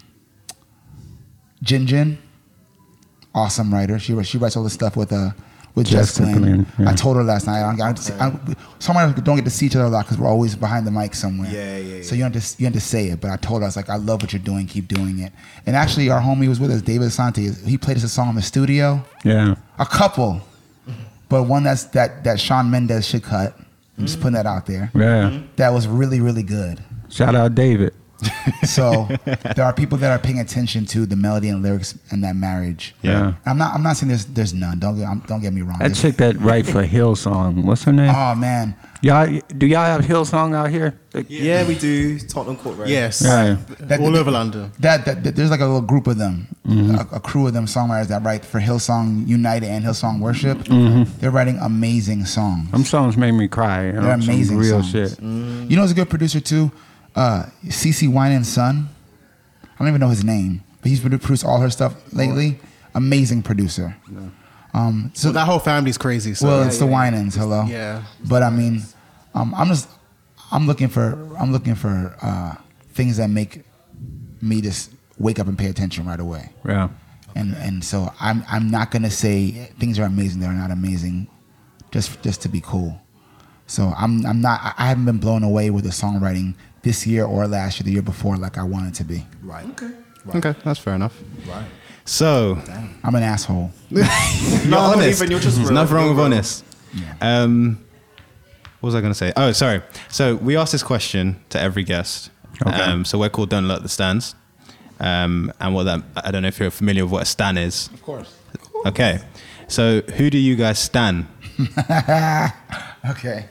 Jin 1.63 1.87
Jin, 1.89 2.19
awesome 3.35 3.75
writer. 3.75 3.99
She 3.99 4.21
she 4.23 4.39
writes 4.39 4.57
all 4.57 4.63
this 4.65 4.75
stuff 4.75 4.97
with 4.97 5.13
uh 5.13 5.31
with 5.79 5.87
Jess 5.87 6.17
Jessica 6.17 6.39
Glynne. 6.39 6.43
Glynne, 6.43 6.67
yeah. 6.79 6.91
I 6.91 6.95
told 6.95 7.17
her 7.17 7.23
last 7.23 7.47
night. 7.47 7.63
I, 7.63 7.75
don't- 7.77 8.11
I, 8.21 8.31
don't- 8.31 8.51
I, 8.51 8.55
some 8.81 8.97
of 8.97 9.17
us 9.17 9.23
don't 9.23 9.37
get 9.37 9.45
to 9.45 9.51
see 9.51 9.67
each 9.67 9.77
other 9.77 9.85
a 9.85 9.89
lot 9.89 10.05
because 10.05 10.19
we're 10.19 10.29
always 10.29 10.57
behind 10.57 10.87
the 10.87 10.91
mic 10.91 11.15
somewhere. 11.15 11.49
Yeah, 11.51 11.79
yeah, 11.79 12.03
So 12.03 12.15
yeah. 12.15 12.19
you 12.19 12.33
have 12.33 12.33
to 12.33 12.57
you 12.59 12.67
have 12.67 12.75
to 12.75 12.81
say 12.81 13.07
it. 13.07 13.21
But 13.21 13.31
I 13.31 13.37
told 13.37 13.61
her 13.61 13.65
I 13.65 13.69
was 13.69 13.77
like, 13.77 13.89
I 13.89 13.97
love 13.97 14.21
what 14.21 14.33
you're 14.33 14.43
doing. 14.43 14.67
Keep 14.67 14.89
doing 14.89 15.21
it. 15.21 15.33
And 15.67 15.77
actually, 15.77 16.11
our 16.11 16.21
homie 16.21 16.49
was 16.49 16.59
with 16.61 16.71
us, 16.73 16.83
David 16.83 17.09
Asante. 17.09 17.65
He 17.65 17.79
played 17.79 17.97
us 17.97 18.03
a 18.03 18.09
song 18.09 18.31
in 18.31 18.35
the 18.35 18.43
studio. 18.43 19.03
Yeah. 19.25 19.55
A 19.79 19.87
couple, 19.87 20.43
but 21.29 21.45
one 21.45 21.63
that's 21.63 21.85
that 21.85 22.25
that 22.25 22.41
Shawn 22.41 22.71
Mendes 22.71 23.07
should 23.09 23.23
cut. 23.23 23.57
I'm 23.97 24.05
just 24.05 24.17
mm-hmm. 24.17 24.23
putting 24.23 24.35
that 24.35 24.47
out 24.47 24.67
there. 24.67 24.91
Yeah. 24.95 25.41
That 25.57 25.73
was 25.73 25.87
really 25.87 26.21
really 26.21 26.43
good. 26.43 26.83
Shout 27.09 27.35
out 27.35 27.55
David. 27.55 27.95
So 28.67 29.09
there 29.57 29.65
are 29.65 29.73
people 29.73 29.97
that 29.99 30.11
are 30.11 30.19
paying 30.19 30.41
attention 30.41 30.85
to 30.87 31.07
the 31.07 31.17
melody 31.17 31.49
and 31.49 31.63
lyrics 31.63 31.97
and 32.11 32.23
that 32.25 32.37
marriage. 32.37 32.95
Yeah. 33.03 33.35
I'm 33.47 33.57
not 33.59 33.75
I'm 33.75 33.83
not 33.83 33.97
saying 33.97 34.09
there's 34.09 34.27
there's 34.27 34.53
none. 34.55 34.79
Don't 34.79 34.97
get 34.99 35.09
I'm, 35.09 35.21
don't 35.21 35.41
get 35.41 35.53
me 35.53 35.63
wrong. 35.63 35.79
That 35.79 35.89
There's- 35.95 36.01
chick 36.03 36.17
that 36.17 36.37
write 36.41 36.67
for 36.67 36.85
Hillsong. 36.85 37.65
What's 37.65 37.85
her 37.85 37.93
name? 37.93 38.13
Oh 38.15 38.35
man, 38.35 38.75
Y'all 39.01 39.41
do 39.57 39.67
y'all 39.67 39.85
have 39.85 40.03
Hillsong 40.05 40.55
out 40.55 40.71
here? 40.71 40.99
Yeah, 41.29 41.67
we 41.67 41.77
do. 41.79 42.19
Tottenham 42.19 42.57
Court 42.57 42.77
Road. 42.79 42.89
Yes. 42.89 43.23
Yeah. 43.25 43.57
That- 43.81 44.01
All 44.01 44.15
over 44.17 44.31
London. 44.31 44.71
that, 44.81 45.05
that, 45.07 45.25
that- 45.25 45.37
there's 45.37 45.51
like 45.51 45.61
a 45.61 45.65
little 45.67 45.81
group 45.81 46.07
of 46.07 46.19
them, 46.19 46.49
Mm-hmm. 46.67 46.95
a, 47.15 47.17
a 47.17 47.21
crew 47.21 47.47
of 47.47 47.55
them 47.55 47.65
songwriters 47.67 48.09
that 48.09 48.23
write 48.25 48.45
for 48.45 48.61
Hillsong 48.61 49.27
United 49.27 49.69
and 49.69 49.85
Hillsong 49.85 50.21
Worship. 50.21 50.59
They're 51.21 51.31
writing 51.31 51.59
amazing 51.63 52.27
songs. 52.27 52.69
Mm-hmm. 52.69 52.83
Songs 52.83 53.17
made 53.17 53.33
me 53.33 53.49
cry. 53.49 53.87
You 53.87 53.93
know, 53.93 54.03
They're 54.03 54.21
some 54.21 54.29
amazing 54.35 54.59
real 54.59 54.83
songs. 54.83 54.91
shit. 54.91 55.21
You 55.23 55.77
know 55.77 55.83
who's 55.83 55.93
a 55.93 55.95
good 55.95 56.11
producer 56.11 56.41
too? 56.41 56.71
Uh, 57.19 57.47
CeCe 57.67 58.09
Winans' 58.09 58.47
son. 58.47 58.89
I 59.65 59.79
don't 59.79 59.89
even 59.89 60.01
know 60.01 60.09
his 60.09 60.23
name, 60.23 60.63
but 60.81 60.89
he's 60.89 61.01
produced 61.01 61.45
all 61.45 61.59
her 61.59 61.69
stuff 61.69 61.95
lately. 62.15 62.61
Amazing 62.95 63.43
producer. 63.43 63.97
Um, 64.73 65.11
so 65.15 65.29
So 65.29 65.33
that 65.33 65.45
whole 65.45 65.59
family's 65.59 65.99
crazy. 65.99 66.35
So 66.35 66.47
well, 66.47 66.63
it's 66.63 66.79
the 66.79 66.87
Winans. 66.87 67.35
Hello. 67.35 67.65
Yeah. 67.65 68.05
But 68.25 68.45
I 68.45 68.51
mean, 68.51 68.83
um, 69.35 69.53
I'm 69.57 69.67
just 69.67 69.89
I'm 70.53 70.69
looking 70.69 70.87
for 70.87 71.19
I'm 71.37 71.51
looking 71.51 71.75
for 71.75 72.17
uh, 72.23 72.55
things 72.93 73.17
that 73.17 73.31
make 73.31 73.65
me 74.41 74.61
just 74.61 74.93
wake 75.19 75.41
up 75.41 75.49
and 75.49 75.59
pay 75.59 75.67
attention 75.67 76.07
right 76.07 76.21
away. 76.21 76.51
Yeah. 76.65 76.89
And 77.35 77.57
and 77.57 77.85
so 77.85 78.13
I'm 78.21 78.45
I'm 78.49 78.71
not 78.71 78.93
gonna 78.93 79.11
say 79.11 79.51
things 79.81 79.99
are 79.99 80.05
amazing. 80.05 80.41
They're 80.41 80.53
not 80.53 80.71
amazing, 80.71 81.27
just 81.91 82.23
just 82.23 82.43
to 82.43 82.49
be 82.49 82.61
cool. 82.61 83.01
So 83.67 83.93
I'm 83.97 84.25
I'm 84.25 84.41
not 84.41 84.75
I 84.79 84.87
haven't 84.87 85.05
been 85.05 85.19
blown 85.19 85.43
away 85.43 85.71
with 85.71 85.85
the 85.85 85.91
songwriting 85.91 86.55
this 86.83 87.07
year 87.07 87.25
or 87.25 87.47
last 87.47 87.79
year, 87.81 87.85
the 87.85 87.93
year 87.93 88.03
before, 88.03 88.37
like 88.37 88.59
I 88.59 88.63
wanted 88.63 88.95
to 88.95 89.05
be. 89.05 89.27
Right. 89.43 89.67
Okay. 89.71 89.91
Okay, 90.35 90.55
that's 90.65 90.79
fair 90.79 90.95
enough. 90.95 91.19
Right. 91.47 91.65
So, 92.05 92.59
I'm 93.03 93.15
an 93.15 93.23
asshole. 93.23 93.71
you're 93.91 94.05
not 94.67 94.97
honest. 94.97 95.21
even, 95.21 95.31
you're 95.31 95.41
just 95.41 95.57
There's 95.57 95.71
nothing 95.71 95.95
wrong 95.97 96.09
with 96.09 96.17
real. 96.17 96.27
honest. 96.27 96.65
Um, 97.21 97.85
what 98.81 98.89
was 98.89 98.95
I 98.95 99.01
going 99.01 99.13
to 99.13 99.19
say? 99.19 99.33
Oh, 99.37 99.53
sorry. 99.53 99.83
So 100.09 100.37
we 100.37 100.57
asked 100.57 100.73
this 100.73 100.83
question 100.83 101.41
to 101.51 101.61
every 101.61 101.83
guest. 101.85 102.31
Okay. 102.67 102.81
Um, 102.81 103.05
so 103.05 103.19
we're 103.19 103.29
called 103.29 103.51
Don't 103.51 103.69
Let 103.69 103.83
the 103.83 103.89
Stands. 103.89 104.35
Um, 105.01 105.53
and 105.61 105.75
what 105.75 105.85
that 105.85 106.03
I 106.17 106.31
don't 106.31 106.43
know 106.43 106.49
if 106.49 106.59
you're 106.59 106.71
familiar 106.71 107.05
with 107.05 107.13
what 107.13 107.23
a 107.23 107.27
stan 107.27 107.57
is. 107.57 107.89
Of 107.95 108.03
course. 108.03 108.35
Okay. 108.87 109.21
So 109.69 110.01
who 110.01 110.29
do 110.31 110.39
you 110.39 110.57
guys 110.57 110.79
stan? 110.79 111.29
Okay. 113.09 113.47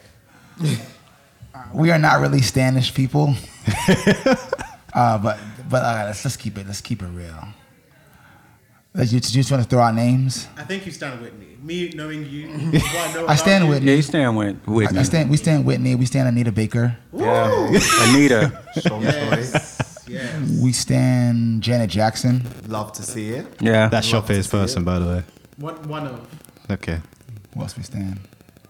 We 1.78 1.92
are 1.92 2.00
not 2.00 2.20
really 2.20 2.40
Stanish 2.40 2.94
people. 2.94 3.36
uh, 4.94 5.18
but 5.20 5.40
but 5.70 5.84
uh, 5.84 6.04
let's 6.08 6.26
let's 6.26 6.36
keep 6.36 6.58
it 6.58 6.66
let's 6.66 6.82
keep 6.82 7.02
it 7.02 7.08
real. 7.08 7.48
Let's, 8.94 9.12
you, 9.12 9.18
you 9.18 9.22
just 9.22 9.52
want 9.52 9.62
to 9.62 9.70
throw 9.70 9.82
out 9.82 9.94
names? 9.94 10.48
I 10.58 10.64
think 10.64 10.88
you 10.88 10.92
stand 10.92 11.22
with 11.22 11.34
me. 11.36 11.58
Me 11.62 11.92
knowing 11.94 12.26
you, 12.26 12.48
what 12.72 12.84
I 12.84 13.14
know 13.14 13.28
I 13.28 13.36
stand 13.36 13.66
about 13.66 13.76
with 13.76 13.84
Yeah, 13.84 13.94
you 13.94 14.02
stand 14.02 14.36
with 14.36 14.58
I, 14.68 14.72
Whitney. 14.72 15.00
I 15.00 15.04
stand. 15.04 15.30
We 15.30 15.38
stand 15.38 15.66
Whitney. 15.66 15.94
We 15.96 16.06
stand 16.06 16.28
Anita 16.28 16.52
Baker. 16.52 16.98
Yeah. 17.14 17.68
Anita. 18.02 18.64
Strong 18.76 19.04
choice. 19.04 20.08
you. 20.08 20.16
Yes. 20.16 20.60
We 20.64 20.72
stand 20.72 21.62
Janet 21.62 21.90
Jackson. 21.92 22.42
Love 22.68 22.94
to 22.94 23.04
see 23.04 23.30
it. 23.32 23.46
Yeah. 23.60 23.90
That's 23.90 24.12
Love 24.12 24.26
to 24.26 24.34
Shopper's 24.34 24.46
see 24.46 24.58
person, 24.58 24.84
by 24.84 25.00
the 25.00 25.06
way. 25.06 25.24
One, 25.58 25.88
one 25.88 26.08
of. 26.08 26.28
Okay. 26.72 27.02
Who 27.54 27.62
else 27.62 27.78
we 27.78 27.84
stand? 27.84 28.20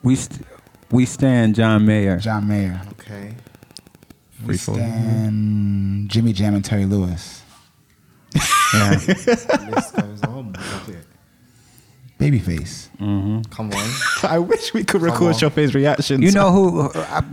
we 0.03 0.15
st- 0.15 0.45
we 0.91 1.05
stand 1.05 1.55
John 1.55 1.85
Mayer. 1.85 2.17
John 2.17 2.47
Mayer. 2.47 2.81
Okay. 2.93 3.33
We 4.45 4.57
stand 4.57 6.09
Jimmy 6.09 6.33
Jam 6.33 6.55
and 6.55 6.63
Terry 6.63 6.85
Lewis. 6.85 7.41
Yeah. 8.73 8.91
List 8.91 9.95
goes 9.95 10.23
on. 10.23 10.53
Love 10.53 10.89
it. 10.89 11.05
Babyface. 12.19 12.89
Come 13.49 13.71
on. 13.71 13.91
I 14.29 14.39
wish 14.39 14.73
we 14.73 14.83
could 14.83 15.01
Come 15.01 15.09
record 15.09 15.33
on. 15.33 15.39
Shopper's 15.39 15.73
reactions. 15.75 16.23
You 16.23 16.31
know 16.31 16.51
who? 16.51 16.91
I, 16.93 17.23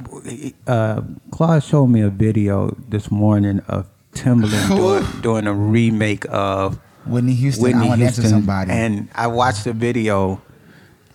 uh, 0.66 1.02
Claude 1.30 1.62
showed 1.62 1.86
me 1.88 2.00
a 2.02 2.10
video 2.10 2.74
this 2.88 3.10
morning 3.10 3.60
of 3.68 3.88
Timbaland 4.12 4.68
doing, 4.68 5.20
doing 5.22 5.46
a 5.46 5.52
remake 5.54 6.24
of 6.30 6.78
Whitney 7.06 7.34
Houston. 7.34 7.64
Whitney 7.64 7.84
I 7.84 7.88
want 7.88 7.98
to 8.00 8.04
dance 8.04 8.16
Houston, 8.16 8.38
somebody. 8.40 8.70
and 8.70 9.08
I 9.14 9.26
watched 9.26 9.64
the 9.64 9.72
video, 9.72 10.40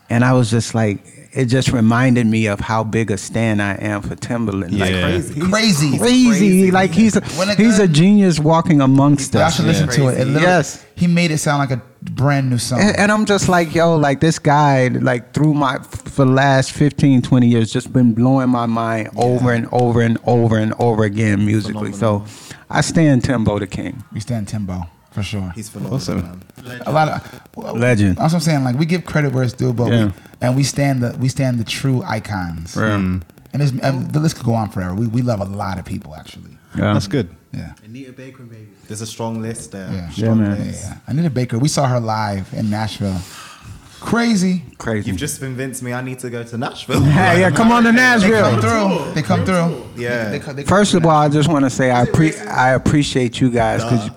and 0.10 0.24
I 0.26 0.34
was 0.34 0.52
just 0.52 0.76
like, 0.76 1.04
it 1.32 1.46
just 1.46 1.72
reminded 1.72 2.26
me 2.28 2.48
of 2.48 2.60
how 2.60 2.84
big 2.84 3.12
a 3.12 3.18
stand 3.18 3.62
I 3.62 3.74
am 3.76 4.02
for 4.02 4.16
Timbaland. 4.16 4.78
Like, 4.78 4.90
Yeah. 4.92 5.02
Crazy. 5.10 5.40
Crazy. 5.42 5.98
crazy. 6.00 6.72
Like 6.72 6.92
he's 6.92 7.16
a, 7.16 7.20
a 7.22 7.56
he's 7.56 7.78
guy- 7.78 7.84
a 7.84 7.88
genius 7.88 8.40
walking 8.40 8.82
amongst 8.82 9.34
Y'all 9.34 9.44
us. 9.44 9.56
should 9.56 9.66
listen 9.66 9.88
to 9.90 10.08
it. 10.08 10.20
it 10.28 10.28
Yes. 10.42 10.86
He 10.96 11.08
made 11.08 11.32
it 11.32 11.38
sound 11.38 11.60
like 11.60 11.72
a 11.72 11.82
brand 12.02 12.50
new 12.50 12.58
song. 12.58 12.80
And, 12.82 12.98
and 12.98 13.12
I'm 13.12 13.26
just 13.26 13.48
like, 13.48 13.74
yo, 13.76 13.96
like 13.96 14.20
this 14.20 14.40
guy, 14.40 14.88
like 14.90 15.34
through 15.34 15.54
my, 15.54 15.78
for 15.80 16.26
the 16.26 16.32
last 16.32 16.72
15, 16.74 17.22
20 17.22 17.48
years, 17.48 17.72
just 17.72 17.94
been 17.94 18.14
blowing 18.14 18.50
my 18.50 18.66
mind 18.66 19.10
over 19.16 19.54
and 19.54 19.68
over 19.72 20.02
and 20.02 20.18
over 20.26 20.58
and 20.58 20.74
over 20.80 21.04
again 21.04 21.46
musically. 21.46 21.94
So 21.94 22.26
I 22.70 22.82
stand 22.82 23.24
Timbo 23.24 23.60
the 23.60 23.68
King. 23.68 24.04
we 24.12 24.20
stand 24.20 24.48
Timbo 24.48 24.82
for 25.12 25.24
sure. 25.24 25.52
He's 25.56 25.70
phenomenal. 25.70 25.96
Awesome. 25.98 26.42
Man. 26.64 26.82
a 26.86 26.92
lot 26.92 27.08
of 27.10 27.78
Legend. 27.78 28.18
That's 28.18 28.34
what 28.34 28.40
I'm 28.40 28.42
saying. 28.42 28.64
Like 28.64 28.78
we 28.78 28.86
give 28.86 29.06
credit 29.06 29.34
where 29.34 29.44
it's 29.44 29.54
due, 29.54 29.74
but 29.74 29.92
Yeah. 29.92 30.06
we, 30.06 30.12
and 30.42 30.56
we 30.56 30.64
stand 30.64 31.02
the 31.04 31.18
we 31.20 31.30
stand 31.30 31.60
the 31.60 31.64
true 31.64 32.04
icons. 32.06 32.76
Mm. 32.76 33.22
And, 33.52 33.62
there's, 33.62 33.72
and 33.72 34.12
the 34.14 34.20
list 34.20 34.36
could 34.38 34.46
go 34.46 34.54
on 34.54 34.70
forever. 34.70 34.94
We 34.94 35.08
we 35.08 35.22
love 35.22 35.42
a 35.42 35.46
lot 35.46 35.80
of 35.80 35.86
people 35.86 36.16
actually. 36.16 36.58
Yeah. 36.78 36.94
That's 36.94 37.08
good. 37.08 37.36
Yeah. 37.52 37.74
Anita 37.84 38.12
Baker, 38.14 38.44
baby. 38.44 38.68
There's 38.88 39.02
a 39.02 39.08
strong 39.08 39.42
list 39.42 39.72
there. 39.72 39.90
Yeah. 39.92 40.10
Strong 40.10 40.40
Yeah, 40.40 40.48
man. 40.50 40.68
list. 40.68 40.84
Yeah. 40.86 40.98
Anita 41.08 41.30
Baker. 41.32 41.58
We 41.58 41.68
saw 41.68 41.88
her 41.88 42.00
live 42.00 42.54
in 42.54 42.70
Nashville. 42.70 43.20
Crazy. 44.00 44.64
Crazy. 44.78 45.10
You've 45.10 45.20
just 45.20 45.40
convinced 45.40 45.84
me 45.84 45.92
I 45.94 46.02
need 46.02 46.20
to 46.20 46.30
go 46.30 46.42
to 46.44 46.58
Nashville. 46.58 47.02
Hey, 47.02 47.40
yeah, 47.42 47.52
come 47.52 47.72
on 47.72 47.84
to 47.84 47.92
They 47.92 47.98
come 47.98 48.20
Nashville. 48.22 48.62
through. 48.62 49.14
They 49.14 49.22
come 49.22 49.46
through. 49.46 49.86
Yeah. 50.02 50.30
They, 50.30 50.40
they, 50.40 50.54
they 50.54 50.64
come 50.64 50.64
First 50.66 50.94
of 50.94 51.06
all, 51.06 51.12
I 51.12 51.28
just 51.28 51.50
want 51.50 51.66
to 51.66 51.70
say 51.70 51.92
I 51.92 52.06
pre- 52.06 52.38
I 52.38 52.74
appreciate 52.74 53.42
you 53.42 53.50
guys 53.52 53.84
because 53.84 54.10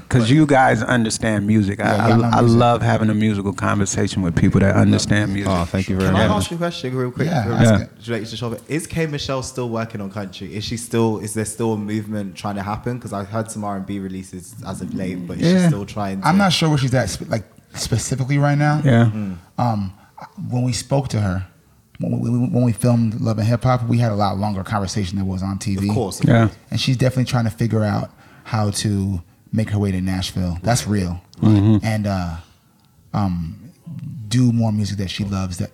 because 0.00 0.30
you 0.30 0.46
guys 0.46 0.82
understand 0.82 1.46
music. 1.46 1.78
Yeah, 1.78 1.94
I, 2.06 2.08
y'all 2.08 2.24
I, 2.24 2.38
I 2.38 2.40
love 2.40 2.80
having 2.80 3.10
a 3.10 3.14
musical 3.14 3.52
conversation 3.52 4.22
with 4.22 4.34
people 4.34 4.60
that 4.60 4.74
understand 4.74 5.34
music. 5.34 5.52
Oh, 5.52 5.64
thank 5.66 5.88
you 5.90 5.96
very 5.96 6.10
much. 6.12 6.20
Can 6.22 6.30
I 6.30 6.34
much. 6.34 6.42
ask 6.44 6.50
you 6.50 6.56
a 6.56 6.58
question 6.58 6.94
real 6.96 7.10
quick? 7.10 7.26
Yeah, 7.28 7.44
for- 7.44 7.52
ask 7.52 7.82
it. 7.84 8.08
related 8.08 8.28
to 8.30 8.36
shopping? 8.36 8.60
Is 8.68 8.86
K 8.86 9.06
Michelle 9.06 9.42
still 9.42 9.68
working 9.68 10.00
on 10.00 10.10
country? 10.10 10.54
Is 10.54 10.64
she 10.64 10.76
still? 10.78 11.18
Is 11.18 11.34
there 11.34 11.44
still 11.44 11.74
a 11.74 11.76
movement 11.78 12.36
trying 12.36 12.54
to 12.56 12.62
happen? 12.62 12.96
Because 12.96 13.12
I've 13.12 13.28
heard 13.28 13.50
some 13.50 13.64
R 13.64 13.76
and 13.76 13.84
B 13.84 13.98
releases 13.98 14.54
as 14.66 14.80
of 14.80 14.94
late, 14.94 15.26
but 15.26 15.36
is 15.38 15.42
she 15.46 15.52
Yeah. 15.52 15.66
still 15.68 15.84
trying? 15.84 16.22
To, 16.22 16.26
I'm 16.26 16.38
not 16.38 16.52
sure 16.54 16.68
where 16.70 16.78
she's 16.78 16.94
at, 16.94 17.10
spe- 17.10 17.28
like 17.28 17.44
specifically 17.78 18.38
right 18.38 18.58
now. 18.58 18.80
Yeah. 18.84 19.10
Um, 19.58 19.92
when 20.50 20.62
we 20.62 20.72
spoke 20.72 21.08
to 21.08 21.20
her, 21.20 21.46
when 21.98 22.20
we, 22.20 22.30
when 22.30 22.62
we 22.62 22.72
filmed 22.72 23.20
Love 23.20 23.38
and 23.38 23.46
Hip 23.46 23.62
Hop, 23.64 23.84
we 23.86 23.98
had 23.98 24.12
a 24.12 24.14
lot 24.16 24.36
longer 24.38 24.62
conversation 24.62 25.16
than 25.18 25.26
was 25.26 25.42
on 25.42 25.58
TV. 25.58 25.88
Of 25.88 25.94
course. 25.94 26.24
Yeah. 26.24 26.48
and 26.70 26.80
she's 26.80 26.96
definitely 26.96 27.24
trying 27.24 27.44
to 27.44 27.50
figure 27.50 27.84
out 27.84 28.10
how 28.44 28.70
to 28.70 29.22
make 29.52 29.70
her 29.70 29.78
way 29.78 29.90
to 29.92 30.00
Nashville. 30.00 30.58
That's 30.62 30.86
real, 30.86 31.20
Mm-hmm. 31.40 31.84
and 31.84 32.06
uh, 32.06 32.36
um, 33.12 33.72
do 34.28 34.52
more 34.52 34.72
music 34.72 34.98
that 34.98 35.10
she 35.10 35.24
loves. 35.24 35.58
That 35.58 35.70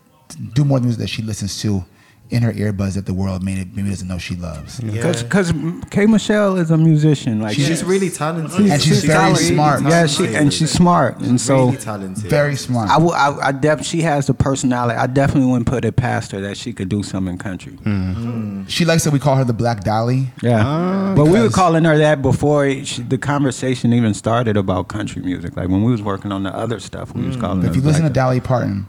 do 0.54 0.64
more 0.64 0.80
music 0.80 1.00
that 1.00 1.08
she 1.08 1.22
listens 1.22 1.60
to 1.62 1.84
in 2.32 2.42
her 2.42 2.52
earbuds 2.52 2.94
that 2.94 3.04
the 3.04 3.12
world 3.12 3.42
maybe, 3.42 3.70
maybe 3.74 3.90
doesn't 3.90 4.08
know 4.08 4.16
she 4.16 4.34
loves. 4.34 4.80
Yeah. 4.80 5.12
Because 5.12 5.52
K 5.90 6.06
Michelle 6.06 6.56
is 6.56 6.70
a 6.70 6.78
musician. 6.78 7.40
Like 7.40 7.54
She's 7.54 7.84
really 7.84 8.08
talented. 8.08 8.70
And 8.70 8.80
she's 8.80 9.04
very 9.04 9.32
really 9.32 9.44
smart. 9.44 9.82
Yeah, 9.82 10.06
she 10.06 10.34
and 10.34 10.52
she's 10.52 10.70
smart, 10.70 11.20
and 11.20 11.38
so 11.38 11.66
really 11.66 11.76
talented. 11.76 12.24
Very 12.24 12.56
smart. 12.56 12.88
I, 12.88 12.98
will, 12.98 13.12
I, 13.12 13.36
I 13.42 13.52
def, 13.52 13.84
she 13.84 14.00
has 14.00 14.26
the 14.26 14.34
personality. 14.34 14.98
I 14.98 15.06
definitely 15.06 15.50
wouldn't 15.50 15.66
put 15.66 15.84
it 15.84 15.96
past 15.96 16.32
her 16.32 16.40
that 16.40 16.56
she 16.56 16.72
could 16.72 16.88
do 16.88 17.02
something 17.02 17.34
in 17.34 17.38
country. 17.38 17.74
Hmm. 17.74 18.64
she 18.66 18.84
likes 18.84 19.04
that 19.04 19.12
we 19.12 19.18
call 19.18 19.36
her 19.36 19.44
the 19.44 19.52
Black 19.52 19.84
Dolly. 19.84 20.28
Yeah, 20.42 20.62
ah, 20.64 21.14
but 21.14 21.26
we 21.26 21.38
were 21.38 21.50
calling 21.50 21.84
her 21.84 21.98
that 21.98 22.22
before 22.22 22.70
she, 22.84 23.02
the 23.02 23.18
conversation 23.18 23.92
even 23.92 24.14
started 24.14 24.56
about 24.56 24.88
country 24.88 25.20
music. 25.20 25.54
Like 25.56 25.68
when 25.68 25.84
we 25.84 25.92
was 25.92 26.00
working 26.00 26.32
on 26.32 26.44
the 26.44 26.54
other 26.54 26.80
stuff, 26.80 27.14
we 27.14 27.26
was 27.26 27.34
hmm. 27.34 27.42
calling 27.42 27.62
her. 27.62 27.68
If 27.68 27.76
you 27.76 27.82
listen 27.82 28.04
like 28.04 28.12
to 28.12 28.14
Dolly 28.14 28.40
Parton, 28.40 28.86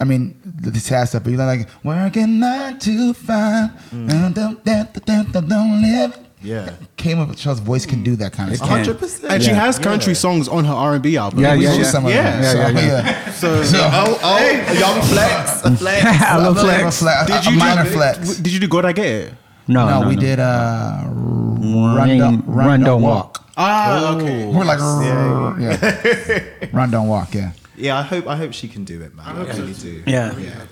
I 0.00 0.04
mean 0.04 0.40
the, 0.44 0.70
the 0.70 0.80
sad 0.80 1.08
stuff, 1.08 1.22
but 1.24 1.30
you're 1.32 1.44
like 1.46 1.68
working 1.84 2.40
nine 2.40 2.78
to 2.80 3.14
five, 3.14 3.70
and 3.92 4.34
don't, 4.34 4.64
don't, 4.64 5.04
don't, 5.06 5.32
don't, 5.32 5.48
don't 5.48 5.82
live. 5.82 6.18
Yeah. 6.44 6.74
Came 6.96 7.20
up 7.20 7.28
with 7.28 7.36
Michelle's 7.38 7.60
voice 7.60 7.86
can 7.86 8.02
do 8.02 8.16
that 8.16 8.32
kind 8.32 8.48
of 8.48 8.54
It 8.54 8.56
stuff. 8.56 8.68
Hundred 8.68 8.98
percent. 8.98 9.32
And 9.32 9.40
she 9.40 9.50
has 9.50 9.78
country 9.78 10.12
songs 10.16 10.48
on 10.48 10.64
her 10.64 10.72
R 10.72 10.94
and 10.94 11.02
B 11.02 11.16
album. 11.16 11.38
Yeah, 11.38 11.54
We 11.54 11.62
yeah, 11.64 11.74
yeah. 11.74 11.82
some 11.84 12.04
of 12.04 12.10
Yeah. 12.12 12.40
them. 12.52 12.76
Yeah, 12.76 13.30
So, 13.30 13.62
So, 13.62 13.78
yeah. 13.78 13.90
Oh, 13.94 14.18
oh, 14.24 14.72
young 14.72 15.00
flex, 15.02 15.62
a 15.64 15.76
flex. 15.76 16.04
I 16.04 16.36
love 16.38 16.56
A 16.56 16.62
little 16.62 16.80
flex. 16.80 16.98
flex, 16.98 17.22
a, 17.22 17.26
did 17.32 17.46
a 17.46 17.52
you 17.52 17.58
minor 17.60 17.84
do, 17.84 17.90
flex. 17.90 18.36
Did 18.38 18.52
you 18.52 18.58
do 18.58 18.66
God 18.66 18.84
I 18.86 18.92
Get 18.92 19.06
It? 19.06 19.34
No, 19.68 19.86
No, 19.88 20.00
no, 20.02 20.08
we 20.08 20.16
no. 20.16 20.20
did 20.20 20.40
uh, 20.40 21.02
run, 21.06 21.94
Run, 21.96 22.18
don't, 22.18 22.44
run, 22.48 22.80
don't 22.80 23.02
walk. 23.02 23.48
Ah, 23.56 24.16
okay. 24.16 24.46
We're 24.46 24.64
like, 24.64 24.80
yeah, 24.80 26.68
run, 26.72 26.90
don't 26.90 27.06
walk. 27.06 27.32
Yeah, 27.34 27.52
Yeah, 27.82 27.98
I 27.98 28.02
hope 28.02 28.26
I 28.28 28.36
hope 28.36 28.52
she 28.52 28.68
can 28.68 28.84
do 28.84 29.02
it, 29.02 29.14
man. 29.14 29.26
I, 29.26 29.42
really 29.56 29.72
do. 29.74 30.04
Yeah. 30.06 30.36
yeah. 30.38 30.66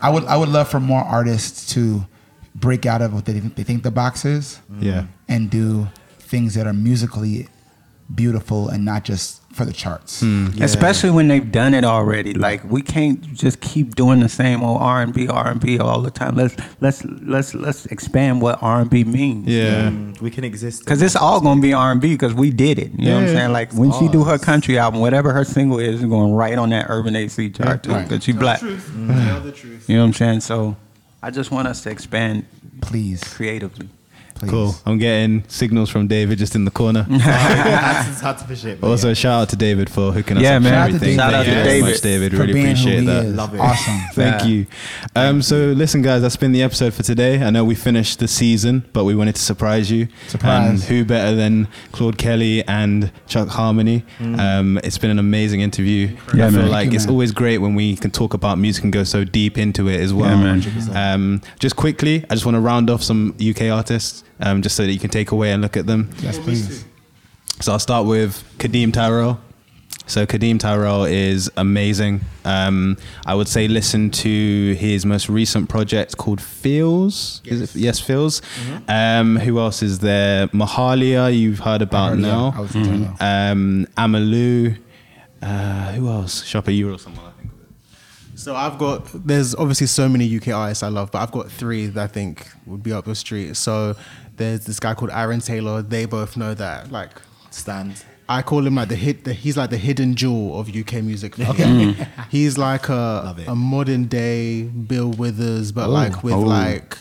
I 0.00 0.08
would, 0.10 0.24
I 0.24 0.36
would 0.36 0.48
love 0.48 0.68
for 0.68 0.80
more 0.80 1.02
artists 1.02 1.74
to 1.74 2.06
break 2.54 2.86
out 2.86 3.02
of 3.02 3.12
what 3.12 3.26
they, 3.26 3.38
they 3.40 3.64
think 3.64 3.82
the 3.82 3.90
box 3.90 4.24
is, 4.24 4.60
Yeah. 4.80 5.06
and 5.28 5.50
do 5.50 5.88
things 6.20 6.54
that 6.54 6.66
are 6.66 6.72
musically 6.72 7.48
beautiful 8.12 8.68
and 8.68 8.84
not 8.84 9.04
just 9.04 9.40
for 9.52 9.64
the 9.64 9.72
charts. 9.72 10.22
Mm. 10.22 10.60
Especially 10.60 11.10
when 11.10 11.28
they've 11.28 11.50
done 11.50 11.74
it 11.74 11.84
already. 11.84 12.34
Like 12.34 12.64
we 12.64 12.82
can't 12.82 13.22
just 13.32 13.60
keep 13.60 13.94
doing 13.94 14.20
the 14.20 14.28
same 14.28 14.62
old 14.62 14.82
R 14.82 15.00
and 15.00 15.14
B, 15.14 15.28
R 15.28 15.48
and 15.48 15.60
B 15.60 15.78
all 15.78 16.00
the 16.00 16.10
time. 16.10 16.34
Let's 16.34 16.56
let's 16.80 17.04
let's 17.04 17.54
let's 17.54 17.86
expand 17.86 18.42
what 18.42 18.62
R 18.62 18.80
and 18.80 18.90
B 18.90 19.04
means. 19.04 19.46
Yeah. 19.46 19.90
Mm, 19.90 20.14
mm. 20.14 20.20
we 20.20 20.30
can 20.30 20.44
exist. 20.44 20.84
Cause 20.84 21.00
it's 21.02 21.16
all 21.16 21.40
gonna 21.40 21.60
be 21.60 21.72
R 21.72 21.92
and 21.92 22.00
B 22.00 22.14
because 22.14 22.34
we 22.34 22.50
did 22.50 22.78
it. 22.78 22.92
You 22.98 23.06
know 23.06 23.14
what 23.14 23.22
I'm 23.24 23.28
saying? 23.28 23.52
Like 23.52 23.72
when 23.72 23.92
she 23.92 24.08
do 24.08 24.24
her 24.24 24.38
country 24.38 24.78
album, 24.78 25.00
whatever 25.00 25.32
her 25.32 25.44
single 25.44 25.78
is, 25.78 26.02
is 26.02 26.08
going 26.08 26.34
right 26.34 26.58
on 26.58 26.70
that 26.70 26.86
Urban 26.88 27.14
AC 27.14 27.50
chart 27.50 27.84
too. 27.84 27.92
Right. 27.92 28.08
Cause 28.08 28.24
she 28.24 28.32
black. 28.32 28.60
Mm. 28.60 29.28
Tell 29.28 29.40
the 29.40 29.52
truth. 29.52 29.88
You 29.88 29.96
know 29.96 30.02
what 30.02 30.08
I'm 30.08 30.12
saying? 30.14 30.40
So 30.40 30.76
I 31.22 31.30
just 31.30 31.50
want 31.50 31.68
us 31.68 31.82
to 31.84 31.90
expand 31.90 32.46
Please, 32.80 33.22
creatively. 33.24 33.88
Please. 34.44 34.50
Cool. 34.50 34.74
I'm 34.86 34.98
getting 34.98 35.44
signals 35.48 35.90
from 35.90 36.06
David 36.06 36.38
just 36.38 36.54
in 36.54 36.64
the 36.64 36.70
corner. 36.70 37.06
That's 37.08 38.20
had 38.20 38.38
to 38.38 38.44
push 38.44 38.64
it. 38.64 38.80
but 38.80 38.88
Also, 38.90 39.08
yeah. 39.08 39.14
shout 39.14 39.42
out 39.42 39.48
to 39.50 39.56
David 39.56 39.90
for 39.90 40.12
hooking 40.12 40.36
us 40.38 40.42
Yeah, 40.42 40.56
up 40.56 40.62
man. 40.62 40.72
and 40.72 40.74
Shout 40.74 40.74
out 40.74 40.88
to 40.90 40.94
everything. 40.96 41.16
David. 41.16 41.20
Shout 41.20 41.34
out 41.34 41.44
Thank 41.44 41.46
you 41.48 41.54
to 41.54 41.60
very 41.60 41.68
David 41.80 41.90
much, 41.90 42.00
David. 42.00 42.30
for 42.32 42.38
Really 42.38 42.52
being 42.52 42.66
appreciate 42.66 42.94
who 42.94 43.00
he 43.00 43.06
that. 43.06 43.24
is. 43.26 43.34
Love 43.34 43.54
it. 43.54 43.60
Awesome. 43.60 43.94
Thank 44.14 44.42
Yeah. 44.42 44.46
you. 44.46 44.66
Um, 45.16 45.42
so, 45.42 45.56
listen, 45.56 46.02
guys, 46.02 46.22
that's 46.22 46.36
been 46.36 46.52
the 46.52 46.62
episode 46.62 46.94
for 46.94 47.02
today. 47.02 47.42
I 47.42 47.50
know 47.50 47.64
we 47.64 47.74
finished 47.74 48.18
the 48.18 48.28
season, 48.28 48.84
but 48.92 49.04
we 49.04 49.14
wanted 49.14 49.34
to 49.36 49.42
surprise 49.42 49.90
you. 49.90 50.08
Surprise. 50.28 50.70
And 50.70 50.80
who 50.82 51.04
better 51.04 51.34
than 51.36 51.68
Claude 51.92 52.18
Kelly 52.18 52.64
and 52.66 53.10
Chuck 53.26 53.48
Harmony? 53.48 54.04
Um, 54.20 54.78
it's 54.84 54.98
been 54.98 55.10
an 55.10 55.18
amazing 55.18 55.60
interview. 55.60 56.16
Yeah, 56.34 56.46
I 56.46 56.50
feel 56.50 56.62
man. 56.62 56.70
like 56.70 56.90
you, 56.90 56.96
it's 56.96 57.06
man. 57.06 57.12
always 57.12 57.32
great 57.32 57.58
when 57.58 57.74
we 57.74 57.96
can 57.96 58.10
talk 58.10 58.34
about 58.34 58.58
music 58.58 58.84
and 58.84 58.92
go 58.92 59.04
so 59.04 59.24
deep 59.24 59.58
into 59.58 59.88
it 59.88 60.00
as 60.00 60.12
well. 60.12 60.30
Yeah, 60.30 60.56
man. 60.56 60.96
Um, 61.14 61.40
just 61.58 61.76
quickly, 61.76 62.24
I 62.30 62.34
just 62.34 62.44
want 62.46 62.56
to 62.56 62.60
round 62.60 62.90
off 62.90 63.02
some 63.02 63.34
UK 63.40 63.62
artists 63.70 64.24
um, 64.40 64.62
just 64.62 64.76
so 64.76 64.84
that 64.84 64.92
you 64.92 64.98
can 64.98 65.10
take 65.10 65.30
away 65.30 65.52
and 65.52 65.62
look 65.62 65.76
at 65.76 65.86
them. 65.86 66.10
Yes, 66.20 66.38
please. 66.38 66.84
So 67.60 67.72
I'll 67.72 67.78
start 67.78 68.06
with 68.06 68.42
Kadeem 68.58 68.92
Tyrell. 68.92 69.40
So 70.06 70.26
Kadeem 70.26 70.58
Tyrell 70.60 71.04
is 71.04 71.50
amazing. 71.56 72.20
Um, 72.44 72.98
I 73.24 73.34
would 73.34 73.48
say 73.48 73.68
listen 73.68 74.10
to 74.10 74.74
his 74.74 75.06
most 75.06 75.28
recent 75.30 75.68
project 75.70 76.18
called 76.18 76.42
Feels. 76.42 77.40
Is 77.44 77.62
it? 77.62 77.74
Yes, 77.74 78.00
Feels. 78.00 78.42
Um, 78.86 79.36
who 79.36 79.58
else 79.58 79.82
is 79.82 80.00
there? 80.00 80.48
Mahalia, 80.48 81.34
you've 81.36 81.60
heard 81.60 81.80
about 81.80 82.10
heard, 82.10 82.18
now. 82.18 82.52
I 82.54 82.60
was 82.60 82.74
listening 82.74 83.16
Um, 83.20 83.86
Ama 83.96 84.20
Lou. 84.20 84.74
Uh, 85.40 85.92
who 85.92 86.08
else? 86.08 86.44
Shopper, 86.44 86.70
you 86.70 86.92
or 86.92 86.98
someone. 86.98 87.24
I 87.24 87.30
think. 87.40 87.50
So 88.34 88.54
I've 88.56 88.78
got 88.78 89.06
there's 89.26 89.54
obviously 89.54 89.86
so 89.86 90.08
many 90.08 90.36
UK 90.36 90.48
artists 90.48 90.82
I 90.82 90.88
love, 90.88 91.12
but 91.12 91.22
I've 91.22 91.32
got 91.32 91.50
three 91.50 91.86
that 91.86 92.02
I 92.02 92.06
think 92.08 92.46
would 92.66 92.82
be 92.82 92.92
up 92.92 93.06
your 93.06 93.14
street. 93.14 93.56
So 93.56 93.94
there's 94.36 94.64
this 94.66 94.80
guy 94.80 94.94
called 94.94 95.10
Aaron 95.12 95.40
Taylor. 95.40 95.82
They 95.82 96.04
both 96.06 96.36
know 96.36 96.54
that. 96.54 96.90
Like 96.90 97.10
stand. 97.50 98.04
I 98.28 98.40
call 98.40 98.66
him 98.66 98.76
like 98.76 98.88
the 98.88 98.96
hit. 98.96 99.24
The, 99.24 99.34
he's 99.34 99.56
like 99.56 99.68
the 99.70 99.76
hidden 99.76 100.14
jewel 100.14 100.58
of 100.58 100.74
UK 100.74 100.94
music. 101.02 101.38
Okay, 101.38 101.94
he's 102.30 102.56
like 102.56 102.88
a 102.88 103.36
a 103.46 103.54
modern 103.54 104.06
day 104.06 104.62
Bill 104.62 105.10
Withers, 105.10 105.72
but 105.72 105.88
like 105.90 106.22
with 106.22 106.32
Oh. 106.34 106.40
like 106.40 106.98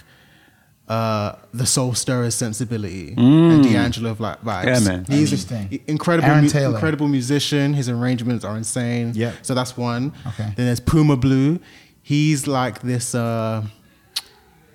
uh 0.89 1.33
the 1.53 1.65
soul 1.65 1.93
stirrer 1.93 2.29
sensibility 2.29 3.13
and 3.15 3.63
D'Angelo 3.63 4.11
of 4.11 4.19
like 4.19 4.41
vibes. 4.41 4.65
Yeah, 4.65 4.79
man. 4.81 5.05
He's 5.05 5.31
Interesting. 5.31 5.67
an 5.71 5.79
incredible, 5.87 6.27
Aaron 6.29 6.43
mu- 6.43 6.49
Taylor. 6.49 6.73
incredible 6.75 7.07
musician. 7.07 7.73
His 7.73 7.87
arrangements 7.87 8.43
are 8.43 8.57
insane. 8.57 9.13
Yeah. 9.15 9.31
So 9.43 9.53
that's 9.55 9.77
one. 9.77 10.11
Okay. 10.27 10.51
Then 10.57 10.65
there's 10.65 10.81
Puma 10.81 11.15
Blue. 11.15 11.59
He's 12.01 12.47
like 12.47 12.81
this. 12.81 13.15
uh 13.15 13.63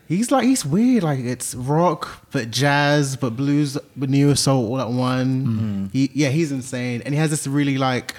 He's 0.08 0.30
like 0.30 0.44
he's 0.44 0.64
weird. 0.64 1.02
Like 1.02 1.18
it's 1.20 1.54
rock, 1.54 2.24
but 2.32 2.50
jazz, 2.50 3.14
but 3.16 3.36
blues, 3.36 3.76
but 3.94 4.08
neo 4.08 4.32
soul 4.34 4.66
all 4.72 4.80
at 4.80 4.88
one. 4.88 5.90
He, 5.92 6.10
yeah, 6.14 6.30
he's 6.30 6.50
insane, 6.50 7.02
and 7.04 7.12
he 7.14 7.20
has 7.20 7.28
this 7.30 7.46
really 7.46 7.76
like, 7.76 8.14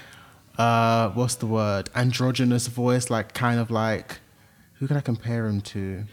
uh, 0.60 1.10
what's 1.10 1.36
the 1.36 1.48
word? 1.48 1.90
Androgynous 1.95 2.68
voice, 2.68 3.10
like 3.10 3.34
kind 3.34 3.60
of 3.60 3.72
like, 3.72 4.20
who 4.76 4.88
can 4.88 4.98
I 4.98 5.02
compare 5.02 5.48
him 5.48 5.61
to? 5.61 6.03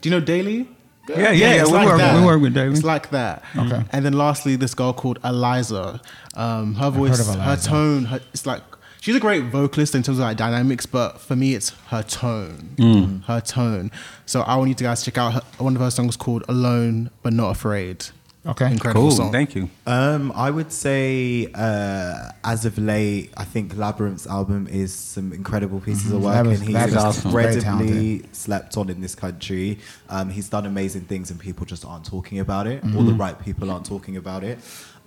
Do 0.00 0.08
you 0.08 0.10
know 0.12 0.20
Daley? 0.24 0.68
Yeah, 1.08 1.16
yeah, 1.18 1.30
yeah. 1.32 1.62
it's 1.62 1.70
We 1.72 1.78
work- 1.78 1.98
that. 1.98 2.20
we 2.20 2.24
work 2.24 2.40
with 2.40 2.54
Daley. 2.54 2.70
It's 2.70 2.84
like 2.84 3.10
that. 3.10 3.42
Okay. 3.56 3.82
And 3.92 4.04
then 4.04 4.12
lastly, 4.12 4.54
this 4.56 4.74
girl 4.74 4.92
called 4.92 5.18
Eliza. 5.24 6.00
Um, 6.34 6.74
her 6.76 6.90
voice, 6.90 7.26
her 7.34 7.56
tone, 7.56 8.04
her, 8.04 8.20
it's 8.32 8.46
like 8.46 8.62
she's 9.00 9.16
a 9.16 9.20
great 9.20 9.44
vocalist 9.44 9.94
in 9.94 10.02
terms 10.02 10.18
of 10.18 10.24
like 10.24 10.36
dynamics, 10.36 10.86
but 10.86 11.20
for 11.20 11.36
me, 11.36 11.54
it's 11.54 11.70
her 11.88 12.02
tone, 12.02 12.70
Mm. 12.76 13.24
her 13.24 13.40
tone. 13.40 13.90
So 14.26 14.42
I 14.42 14.56
want 14.56 14.68
you 14.68 14.74
to 14.76 14.84
guys 14.84 15.02
check 15.04 15.18
out 15.18 15.32
her, 15.34 15.42
one 15.58 15.74
of 15.76 15.80
her 15.82 15.90
songs 15.90 16.16
called 16.16 16.44
"Alone 16.48 17.10
but 17.22 17.32
Not 17.32 17.50
Afraid." 17.50 18.06
Okay. 18.46 18.70
Incredible 18.72 19.08
Cool. 19.08 19.10
song. 19.10 19.32
Thank 19.32 19.54
you. 19.56 19.68
Um, 19.86 20.32
I 20.34 20.50
would 20.50 20.72
say, 20.72 21.48
uh, 21.54 22.30
as 22.44 22.64
of 22.64 22.78
late, 22.78 23.30
I 23.36 23.44
think 23.44 23.74
Labrinth's 23.74 24.26
album 24.26 24.66
is 24.70 24.94
some 24.94 25.34
incredible 25.34 25.80
pieces 25.80 26.10
of 26.12 26.22
work, 26.22 26.34
Labrinth- 26.46 26.54
and 26.60 26.62
he's 26.62 26.76
Labrinth's 26.76 26.96
awesome. 26.96 27.26
incredibly 27.30 28.22
slept 28.32 28.76
on 28.78 28.88
in 28.88 29.02
this 29.02 29.14
country. 29.14 29.78
Um, 30.08 30.30
he's 30.30 30.48
done 30.48 30.64
amazing 30.64 31.02
things, 31.02 31.30
and 31.30 31.38
people 31.38 31.66
just 31.66 31.84
aren't 31.84 32.06
talking 32.06 32.38
about 32.38 32.66
it. 32.66 32.82
All 32.84 32.90
Mm-hmm. 32.90 33.06
the 33.08 33.14
right 33.14 33.38
people 33.44 33.70
aren't 33.70 33.84
talking 33.84 34.16
about 34.16 34.44
it. 34.44 34.58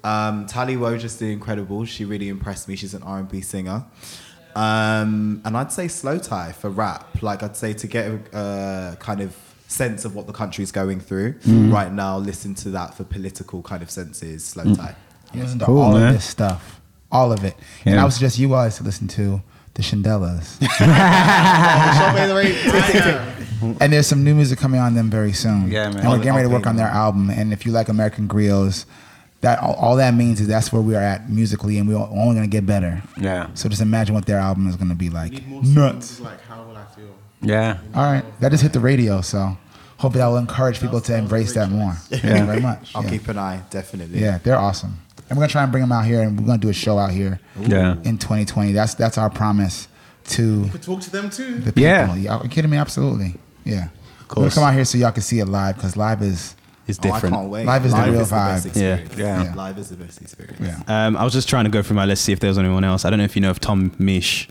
Um, 0.04 0.46
Tally 0.48 0.76
Woj 0.76 1.18
did 1.20 1.30
incredible. 1.32 1.86
She 1.86 2.06
really 2.06 2.30
impressed 2.30 2.68
me. 2.68 2.76
She's 2.76 2.94
an 2.94 3.04
R 3.04 3.20
and 3.20 3.30
B 3.30 3.42
singer. 3.42 3.86
Um, 4.56 5.42
and 5.46 5.56
I'd 5.56 5.72
say 5.72 5.86
Slowthai 5.86 6.54
for 6.56 6.70
rap. 6.70 7.22
Like 7.22 7.44
I'd 7.44 7.56
say 7.56 7.74
to 7.74 7.88
get 7.88 8.12
a 8.34 8.38
uh, 8.38 8.96
kind 8.96 9.22
of 9.22 9.36
sense 9.68 10.04
of 10.04 10.16
what 10.16 10.28
the 10.28 10.34
country's 10.34 10.72
going 10.72 11.00
through 11.00 11.34
Mm-hmm. 11.34 11.72
right 11.72 11.92
now. 11.92 12.18
Listen 12.18 12.54
to 12.56 12.70
that 12.72 12.94
for 12.96 13.04
political 13.06 13.62
kind 13.62 13.82
of 13.82 13.90
senses. 13.90 14.54
Slowthai. 14.54 14.96
You 15.34 15.44
listen 15.44 15.60
to 15.60 15.66
Cool, 15.66 15.82
all 15.82 15.94
man. 15.94 16.08
of 16.10 16.14
this 16.16 16.26
stuff, 16.26 16.82
all 17.12 17.32
of 17.32 17.46
it. 17.46 17.56
And 17.86 17.98
I 18.00 18.04
would 18.04 18.12
suggest 18.12 18.38
you 18.40 18.50
guys 18.50 18.76
to 18.78 18.84
listen 18.84 19.08
to 19.10 19.42
the 19.76 19.82
Shindellas. 19.82 20.58
and 23.80 23.94
there's 23.94 24.08
some 24.08 24.26
new 24.26 24.36
music 24.36 24.60
coming 24.60 24.82
on 24.82 24.96
them 24.96 25.10
very 25.10 25.32
soon. 25.32 25.72
Yeah, 25.72 25.88
man. 25.90 26.00
And 26.00 26.10
we're 26.10 26.18
getting 26.18 26.34
ready 26.36 26.50
to 26.50 26.54
work 26.54 26.68
on 26.68 26.76
their 26.76 26.88
album. 26.88 27.30
And 27.30 27.54
if 27.54 27.66
you 27.66 27.72
like 27.72 27.88
American 27.88 28.28
Griots, 28.28 28.84
that 29.42 29.60
all, 29.60 29.74
all 29.74 29.96
that 29.98 30.14
means 30.14 30.40
is 30.40 30.48
that's 30.48 30.72
where 30.72 30.82
we 30.82 30.96
are 30.96 31.02
at 31.02 31.30
musically, 31.30 31.78
and 31.78 31.88
we're 31.88 31.96
only 31.98 32.36
gonna 32.36 32.48
get 32.48 32.66
better. 32.66 33.02
Yeah. 33.20 33.48
So 33.56 33.70
just 33.70 33.82
imagine 33.82 34.16
what 34.16 34.26
their 34.26 34.38
album 34.38 34.68
is 34.68 34.76
gonna 34.76 34.96
be 34.96 35.10
like. 35.10 35.46
Nuts. 35.48 36.20
Like, 36.20 36.42
how 36.42 36.64
will 36.64 36.78
I 36.78 36.86
feel? 36.86 37.16
Yeah. 37.42 37.80
All 37.96 38.04
right, 38.12 38.24
that 38.40 38.50
just 38.52 38.64
hit 38.64 38.74
the 38.74 38.80
radio, 38.80 39.22
so 39.22 39.58
hopefully 39.98 40.22
that 40.22 40.28
will 40.28 40.38
encourage 40.38 40.80
people 40.80 41.02
to 41.02 41.16
embrace 41.16 41.54
that 41.54 41.70
more. 41.70 41.94
Thank 42.10 42.24
you 42.24 42.46
very 42.46 42.62
much. 42.62 42.92
I'll 42.96 43.04
yeah. 43.04 43.10
keep 43.10 43.28
an 43.28 43.38
eye, 43.38 43.62
definitely. 43.70 44.20
yeah, 44.20 44.38
they're 44.40 44.58
awesome. 44.58 45.00
And 45.30 45.38
we're 45.38 45.44
gonna 45.44 45.52
try 45.52 45.64
and 45.64 45.72
bring 45.72 45.82
them 45.82 45.92
out 45.92 46.06
here, 46.06 46.22
and 46.22 46.40
we're 46.40 46.46
gonna 46.46 46.58
do 46.60 46.70
a 46.70 46.74
show 46.74 46.98
out 47.00 47.12
here 47.12 47.40
Yeah. 47.60 47.96
in 48.04 48.18
2020. 48.18 48.74
That's 48.74 48.94
that's 48.96 49.18
our 49.18 49.30
promise 49.30 49.88
to 50.30 50.70
Could 50.72 50.84
talk 50.84 51.02
to 51.02 51.10
them 51.12 51.30
too. 51.30 51.56
the 51.60 51.72
people. 51.72 51.82
Yeah. 51.82 52.16
yeah 52.16 52.38
are 52.38 52.44
you 52.44 52.50
kidding 52.50 52.70
me? 52.70 52.78
Absolutely. 52.78 53.36
Yeah. 53.64 53.88
We're 54.30 54.36
gonna 54.36 54.46
course. 54.46 54.56
come 54.56 54.64
out 54.66 54.74
here 54.74 54.86
so 54.86 54.98
y'all 54.98 55.12
can 55.12 55.24
see 55.24 55.40
it 55.40 55.46
live 55.46 55.76
because 55.76 55.98
live 55.98 56.22
is 56.22 56.56
It's 56.92 57.00
Oh, 57.06 57.10
I 57.10 57.14
different. 57.16 57.36
can't 57.36 57.50
wait. 57.50 57.66
Live 57.66 57.86
is 57.86 57.94
the 57.94 58.02
real 58.04 58.20
best 58.20 58.32
vibe. 58.32 58.66
experience. 58.68 59.18
Yeah. 59.18 59.44
Yeah. 59.44 59.54
Live 59.56 59.78
is 59.78 59.90
the 59.90 59.96
best 59.98 60.22
experience. 60.22 60.60
yeah. 60.88 61.06
Um, 61.08 61.18
I 61.18 61.24
was 61.24 61.34
just 61.34 61.50
trying 61.50 61.66
to 61.66 61.72
go 61.72 61.82
through 61.82 61.96
my 61.96 62.06
list, 62.06 62.24
see 62.26 62.32
if 62.32 62.40
there 62.40 62.50
was 62.50 62.58
anyone 62.58 62.84
else. 62.84 63.04
I 63.06 63.10
don't 63.10 63.20
know 63.20 63.26
if 63.26 63.36
you 63.36 63.42
know 63.42 63.50
of 63.52 63.60
Tom 63.60 63.92
Misch. 64.00 64.48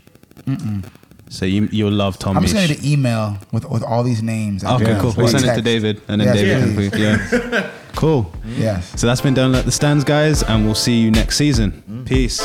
So 1.29 1.45
you 1.45 1.69
you'll 1.71 1.91
love 1.93 2.19
Tom 2.19 2.35
I'm 2.35 2.43
Misch. 2.43 2.47
just 2.51 2.55
gonna 2.55 2.67
need 2.67 2.79
an 2.79 2.85
email 2.85 3.37
with 3.53 3.63
with 3.69 3.83
all 3.83 4.03
these 4.03 4.21
names. 4.21 4.63
Okay, 4.65 4.83
Yeah. 4.91 4.99
cool. 4.99 5.13
We'll 5.15 5.27
send 5.29 5.45
it 5.45 5.55
to. 5.55 5.61
David, 5.61 6.01
and 6.09 6.19
then 6.19 6.27
Yes, 6.35 6.35
David 6.35 6.91
can 6.91 6.91
please. 6.91 7.51
yeah. 7.53 7.69
cool. 7.95 8.31
Yes. 8.45 8.91
So 8.99 9.07
that's 9.07 9.21
been 9.21 9.33
done 9.33 9.55
at 9.55 9.63
the 9.63 9.71
stands, 9.71 10.03
guys, 10.03 10.43
and 10.43 10.65
we'll 10.65 10.75
see 10.75 10.99
you 10.99 11.09
next 11.09 11.37
season. 11.37 12.03
Peace. 12.05 12.41